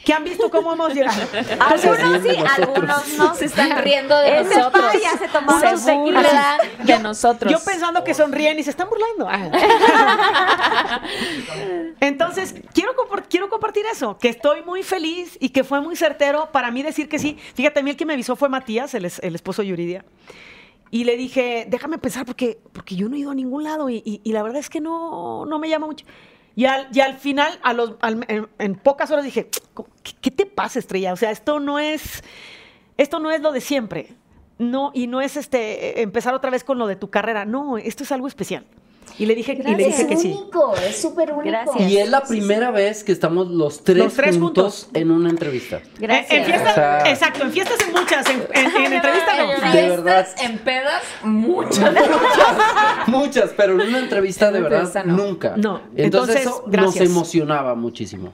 [0.06, 1.22] que han visto cómo hemos llegado.
[1.60, 3.36] Algunos sí, algunos no.
[3.36, 4.86] Se están riendo de Ese nosotros.
[5.02, 7.52] ya se tomó se burlan de nosotros.
[7.52, 9.28] Yo pensando que sonríen y se están burlando.
[9.30, 11.02] Ah.
[12.00, 12.92] Entonces, quiero,
[13.30, 17.10] quiero compartir eso, que estoy muy feliz y que fue muy certero para mí decir
[17.10, 17.38] que sí.
[17.56, 20.06] Fíjate, a mí el que me avisó fue Matías, el, el esposo de Yuridia.
[20.92, 24.02] Y le dije, déjame pensar porque, porque yo no he ido a ningún lado y,
[24.06, 26.06] y- y la verdad es que no, no me llama mucho.
[26.56, 29.50] Y al, y al final, a los, al- en, en pocas horas dije,
[30.04, 31.14] ¿qué, qué te pasa, Estrella?
[31.14, 32.24] O sea, esto no es,
[32.98, 34.10] esto no es lo de siempre.
[34.60, 37.46] No, y no es este empezar otra vez con lo de tu carrera.
[37.46, 38.66] No, esto es algo especial.
[39.18, 40.32] Y le dije, y le dije que sí.
[40.38, 41.44] único, es súper único.
[41.50, 41.90] Gracias.
[41.90, 44.90] Y es la primera vez que estamos los tres, Los tres juntos, juntos.
[45.02, 45.82] en una entrevista.
[46.00, 46.32] Gracias.
[46.32, 49.72] En, en fiestas, O sea- exacto, en fiestas en muchas, en, en, en entrevistas no.
[49.72, 50.28] De verdad.
[50.42, 51.94] en pedas, muchas.
[53.08, 55.18] Muchas, pero en una entrevista de En verdad no.
[55.18, 55.54] nunca.
[55.58, 55.82] No.
[55.96, 58.34] Entonces, Entonces, eso nos emocionaba muchísimo.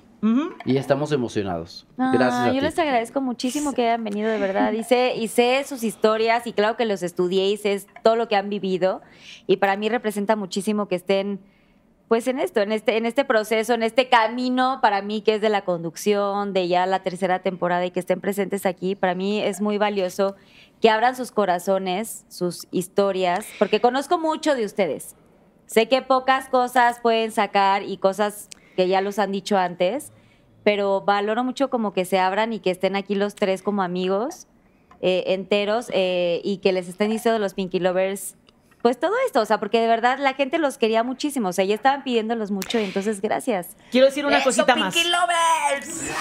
[0.66, 1.86] Y estamos emocionados.
[1.98, 2.62] Ah, Gracias a yo ti.
[2.62, 4.72] les agradezco muchísimo que hayan venido de verdad.
[4.74, 8.28] Y sé, y sé sus historias y claro que los estudié y sé todo lo
[8.28, 9.02] que han vivido.
[9.46, 11.40] Y para mí representa muchísimo que estén
[12.08, 15.42] pues en esto, en este, en este proceso, en este camino para mí que es
[15.42, 18.96] de la conducción, de ya la tercera temporada y que estén presentes aquí.
[18.96, 20.36] Para mí es muy valioso
[20.82, 25.16] que abran sus corazones, sus historias, porque conozco mucho de ustedes.
[25.66, 28.48] Sé que pocas cosas pueden sacar y cosas
[28.78, 30.14] que ya los han dicho antes,
[30.64, 34.48] pero valoro mucho como que se abran y que estén aquí los tres como amigos
[35.02, 38.36] eh, enteros eh, y que les estén diciendo los Pinky Lovers,
[38.82, 41.66] pues todo esto, o sea, porque de verdad la gente los quería muchísimo, o sea,
[41.66, 43.76] ya estaban pidiéndolos mucho y entonces gracias.
[43.92, 44.94] Quiero decir una cosita más.
[44.94, 46.12] Pinky Lovers!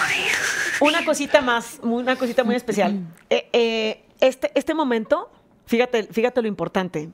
[0.81, 2.99] Una cosita más, una cosita muy especial.
[3.29, 5.29] Eh, eh, este, este momento
[5.67, 7.11] fíjate, fíjate lo importante.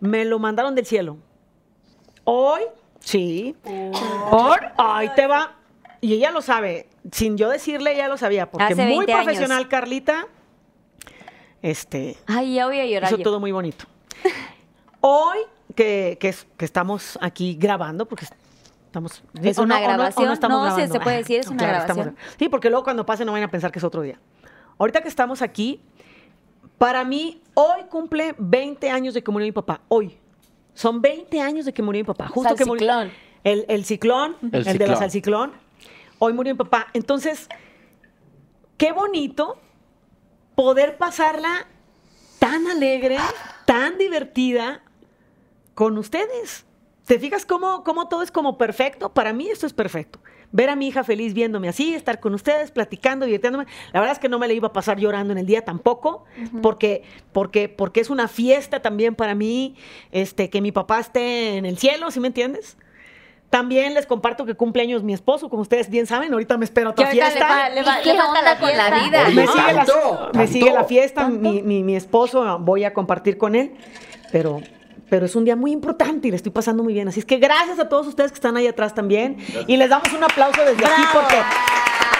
[0.00, 1.16] Me lo mandaron del cielo.
[2.24, 2.60] Hoy,
[3.08, 3.56] sí.
[4.30, 5.54] Hoy, ahí te va.
[6.00, 6.88] Y ella lo sabe.
[7.10, 8.50] Sin yo decirle, ella lo sabía.
[8.50, 9.24] Porque Hace muy 20 años.
[9.24, 10.26] profesional, Carlita.
[11.62, 12.16] Este.
[12.26, 13.10] Ay, ya voy a llorar.
[13.10, 13.24] Hizo yo.
[13.24, 13.84] todo muy bonito.
[15.00, 15.38] Hoy
[15.74, 18.26] que, que, que estamos aquí grabando, porque
[18.86, 19.22] estamos...
[19.42, 20.32] ¿Es o una o o grabación?
[20.32, 20.92] estamos No, grabando.
[20.92, 22.16] se puede decir, es no, una estamos- grabación.
[22.38, 24.18] sí, porque luego cuando pase no vayan a pensar que es otro día.
[24.78, 25.80] Ahorita que estamos aquí,
[26.78, 29.80] para mí, hoy cumple 20 años de murió mi papá.
[29.88, 30.16] Hoy.
[30.78, 32.28] Son 20 años de que murió mi papá.
[32.28, 33.10] Justo que murió.
[33.42, 34.96] El, el ciclón, el, El de la ciclón.
[34.96, 35.52] salciclón.
[36.20, 36.86] Hoy murió mi papá.
[36.92, 37.48] Entonces,
[38.76, 39.58] qué bonito
[40.54, 41.66] poder pasarla
[42.38, 43.16] tan alegre,
[43.64, 44.84] tan divertida
[45.74, 46.64] con ustedes.
[47.06, 49.12] ¿Te fijas cómo, cómo todo es como perfecto?
[49.12, 50.20] Para mí esto es perfecto.
[50.50, 53.66] Ver a mi hija feliz viéndome así, estar con ustedes, platicando, divirtiéndome.
[53.92, 56.24] La verdad es que no me la iba a pasar llorando en el día tampoco,
[56.62, 57.02] porque,
[57.32, 59.76] porque, porque es una fiesta también para mí,
[60.10, 62.78] este, que mi papá esté en el cielo, ¿sí me entiendes?
[63.50, 67.06] También les comparto que cumpleaños mi esposo, como ustedes bien saben, ahorita me espero otra
[67.06, 67.48] le fiesta.
[67.48, 68.04] va- le va- ¿Y
[68.58, 69.04] con la fiesta.
[69.04, 69.24] vida?
[69.30, 73.38] Me sigue, la, tanto, me sigue la fiesta, mi, mi- mi esposo, voy a compartir
[73.38, 73.72] con él,
[74.32, 74.60] pero,
[75.08, 77.08] pero es un día muy importante y le estoy pasando muy bien.
[77.08, 80.12] Así es que gracias a todos ustedes que están ahí atrás también y les damos
[80.12, 81.36] un aplauso desde aquí porque,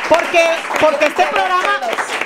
[0.09, 0.45] porque,
[0.81, 1.81] porque este programa,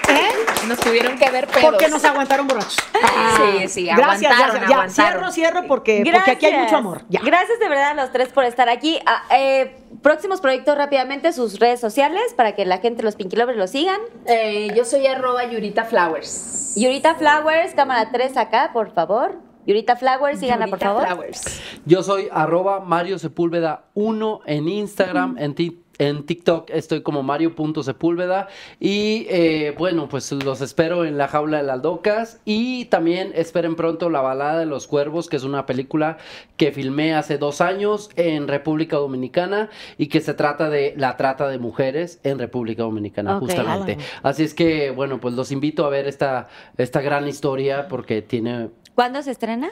[0.09, 0.67] ¿eh?
[0.69, 1.71] Nos tuvieron que ver pedos.
[1.71, 2.77] porque nos aguantaron borrachos.
[2.77, 4.69] Sí, sí, Gracias, aguantaron, gracias.
[4.69, 4.91] Ya, aguantaron.
[4.91, 7.03] cierro, cierro porque, porque aquí hay mucho amor.
[7.09, 7.21] Ya.
[7.21, 9.01] Gracias de verdad a los tres por estar aquí.
[9.07, 13.59] Ah, eh, próximos proyectos rápidamente, sus redes sociales para que la gente, los Pinky Lovers,
[13.59, 14.01] los sigan.
[14.27, 16.75] Eh, yo soy arroba Yurita Flowers.
[16.77, 19.52] Yurita Flowers, cámara 3 acá, por favor.
[19.67, 21.07] Yurita Flowers, síganla por favor.
[21.07, 21.61] Flowers.
[21.87, 28.49] Yo soy arroba Mario Sepúlveda 1 en Instagram, en, ti- en TikTok estoy como Mario.sepúlveda
[28.81, 33.77] y eh, bueno, pues los espero en La Jaula de las Locas y también esperen
[33.77, 36.19] pronto La Balada de los Cuervos, que es una película
[36.57, 39.69] que filmé hace dos años en República Dominicana
[39.99, 43.99] y que se trata de la trata de mujeres en República Dominicana, justamente.
[44.23, 48.71] Así es que, bueno, pues los invito a ver esta, esta gran historia porque tiene...
[48.95, 49.71] ¿Cuándo se estrena?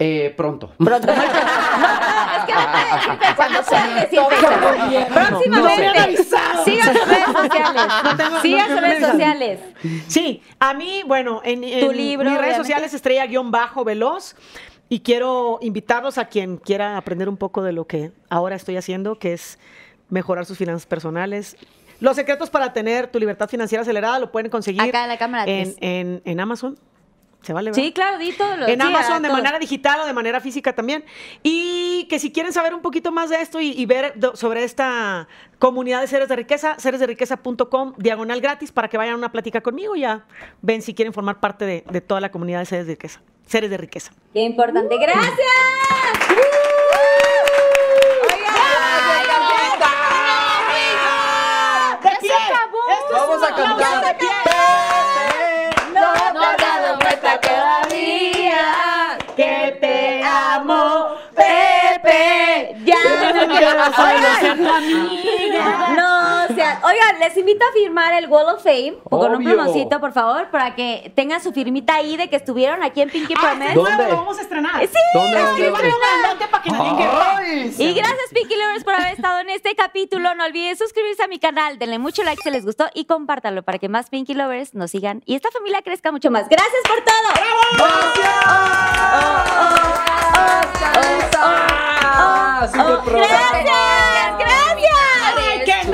[0.00, 0.72] eh, pronto.
[0.78, 1.06] Pronto.
[2.36, 5.06] Es que no puede decir fecha, Cuando se-.
[5.12, 5.98] Próximamente.
[5.98, 6.64] Avisado.
[6.64, 7.92] Sigan sus redes sociales.
[8.16, 9.60] tengo- no- sus redes sociales.
[10.08, 12.90] Sí, a mí, bueno, en, en Tu libro, mis redes obviamente.
[12.90, 14.36] sociales estrella-veloz
[14.88, 19.18] y quiero invitarlos a quien quiera aprender un poco de lo que ahora estoy haciendo,
[19.18, 19.58] que es
[20.10, 21.56] mejorar sus finanzas personales.
[22.00, 25.44] Los secretos para tener tu libertad financiera acelerada lo pueden conseguir Acá en la cámara
[25.46, 26.78] en, en- en Amazon.
[27.44, 27.70] ¿Se vale?
[27.70, 27.82] verdad?
[27.82, 29.36] Sí, claro, di todo lo en sí, Amazon de todo.
[29.38, 31.04] manera digital o de manera física también.
[31.42, 34.64] Y que si quieren saber un poquito más de esto y, y ver do- sobre
[34.64, 39.60] esta comunidad de seres de riqueza, seresderiqueza.com, diagonal gratis, para que vayan a una plática
[39.60, 39.94] conmigo.
[39.94, 40.24] Ya
[40.62, 43.20] ven si quieren formar parte de, de toda la comunidad de seres de riqueza.
[43.46, 44.10] Seres de riqueza.
[44.32, 44.96] Qué importante.
[44.96, 45.30] ¡Gracias!
[52.02, 52.30] ¡De pie!
[52.30, 54.73] Esto es Vamos a cantar.
[63.44, 63.70] Amiga.
[65.96, 66.13] No,
[66.62, 69.50] Oigan, les invito a firmar el Wall of Fame con un Obvio.
[69.54, 73.34] plumoncito, por favor, para que tengan su firmita ahí de que estuvieron aquí en Pinky
[73.36, 73.64] Ah, Promise.
[73.68, 74.08] este nuevo ¿Dónde?
[74.10, 74.80] lo vamos a estrenar.
[74.86, 76.46] Sí, ¿Dónde, dónde, dónde?
[76.50, 77.10] para que nadie quede.
[77.10, 77.74] ¡Ay!
[77.78, 80.34] Y gracias, Pinky Lovers, por haber estado en este capítulo.
[80.34, 83.78] No olviden suscribirse a mi canal, denle mucho like si les gustó y compártanlo para
[83.78, 86.48] que más Pinky Lovers nos sigan y esta familia crezca mucho más.
[86.48, 87.14] ¡Gracias por todo!
[91.36, 92.68] ¡Ah!
[92.70, 93.18] ¡Super pro!
[93.18, 94.38] ¡Gracias!
[94.38, 94.63] ¡Gracias!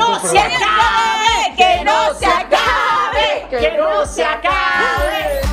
[0.00, 1.54] ¡Que no se acabe!
[1.56, 3.46] ¡Que no se acabe!
[3.50, 5.49] ¡Que no se acabe!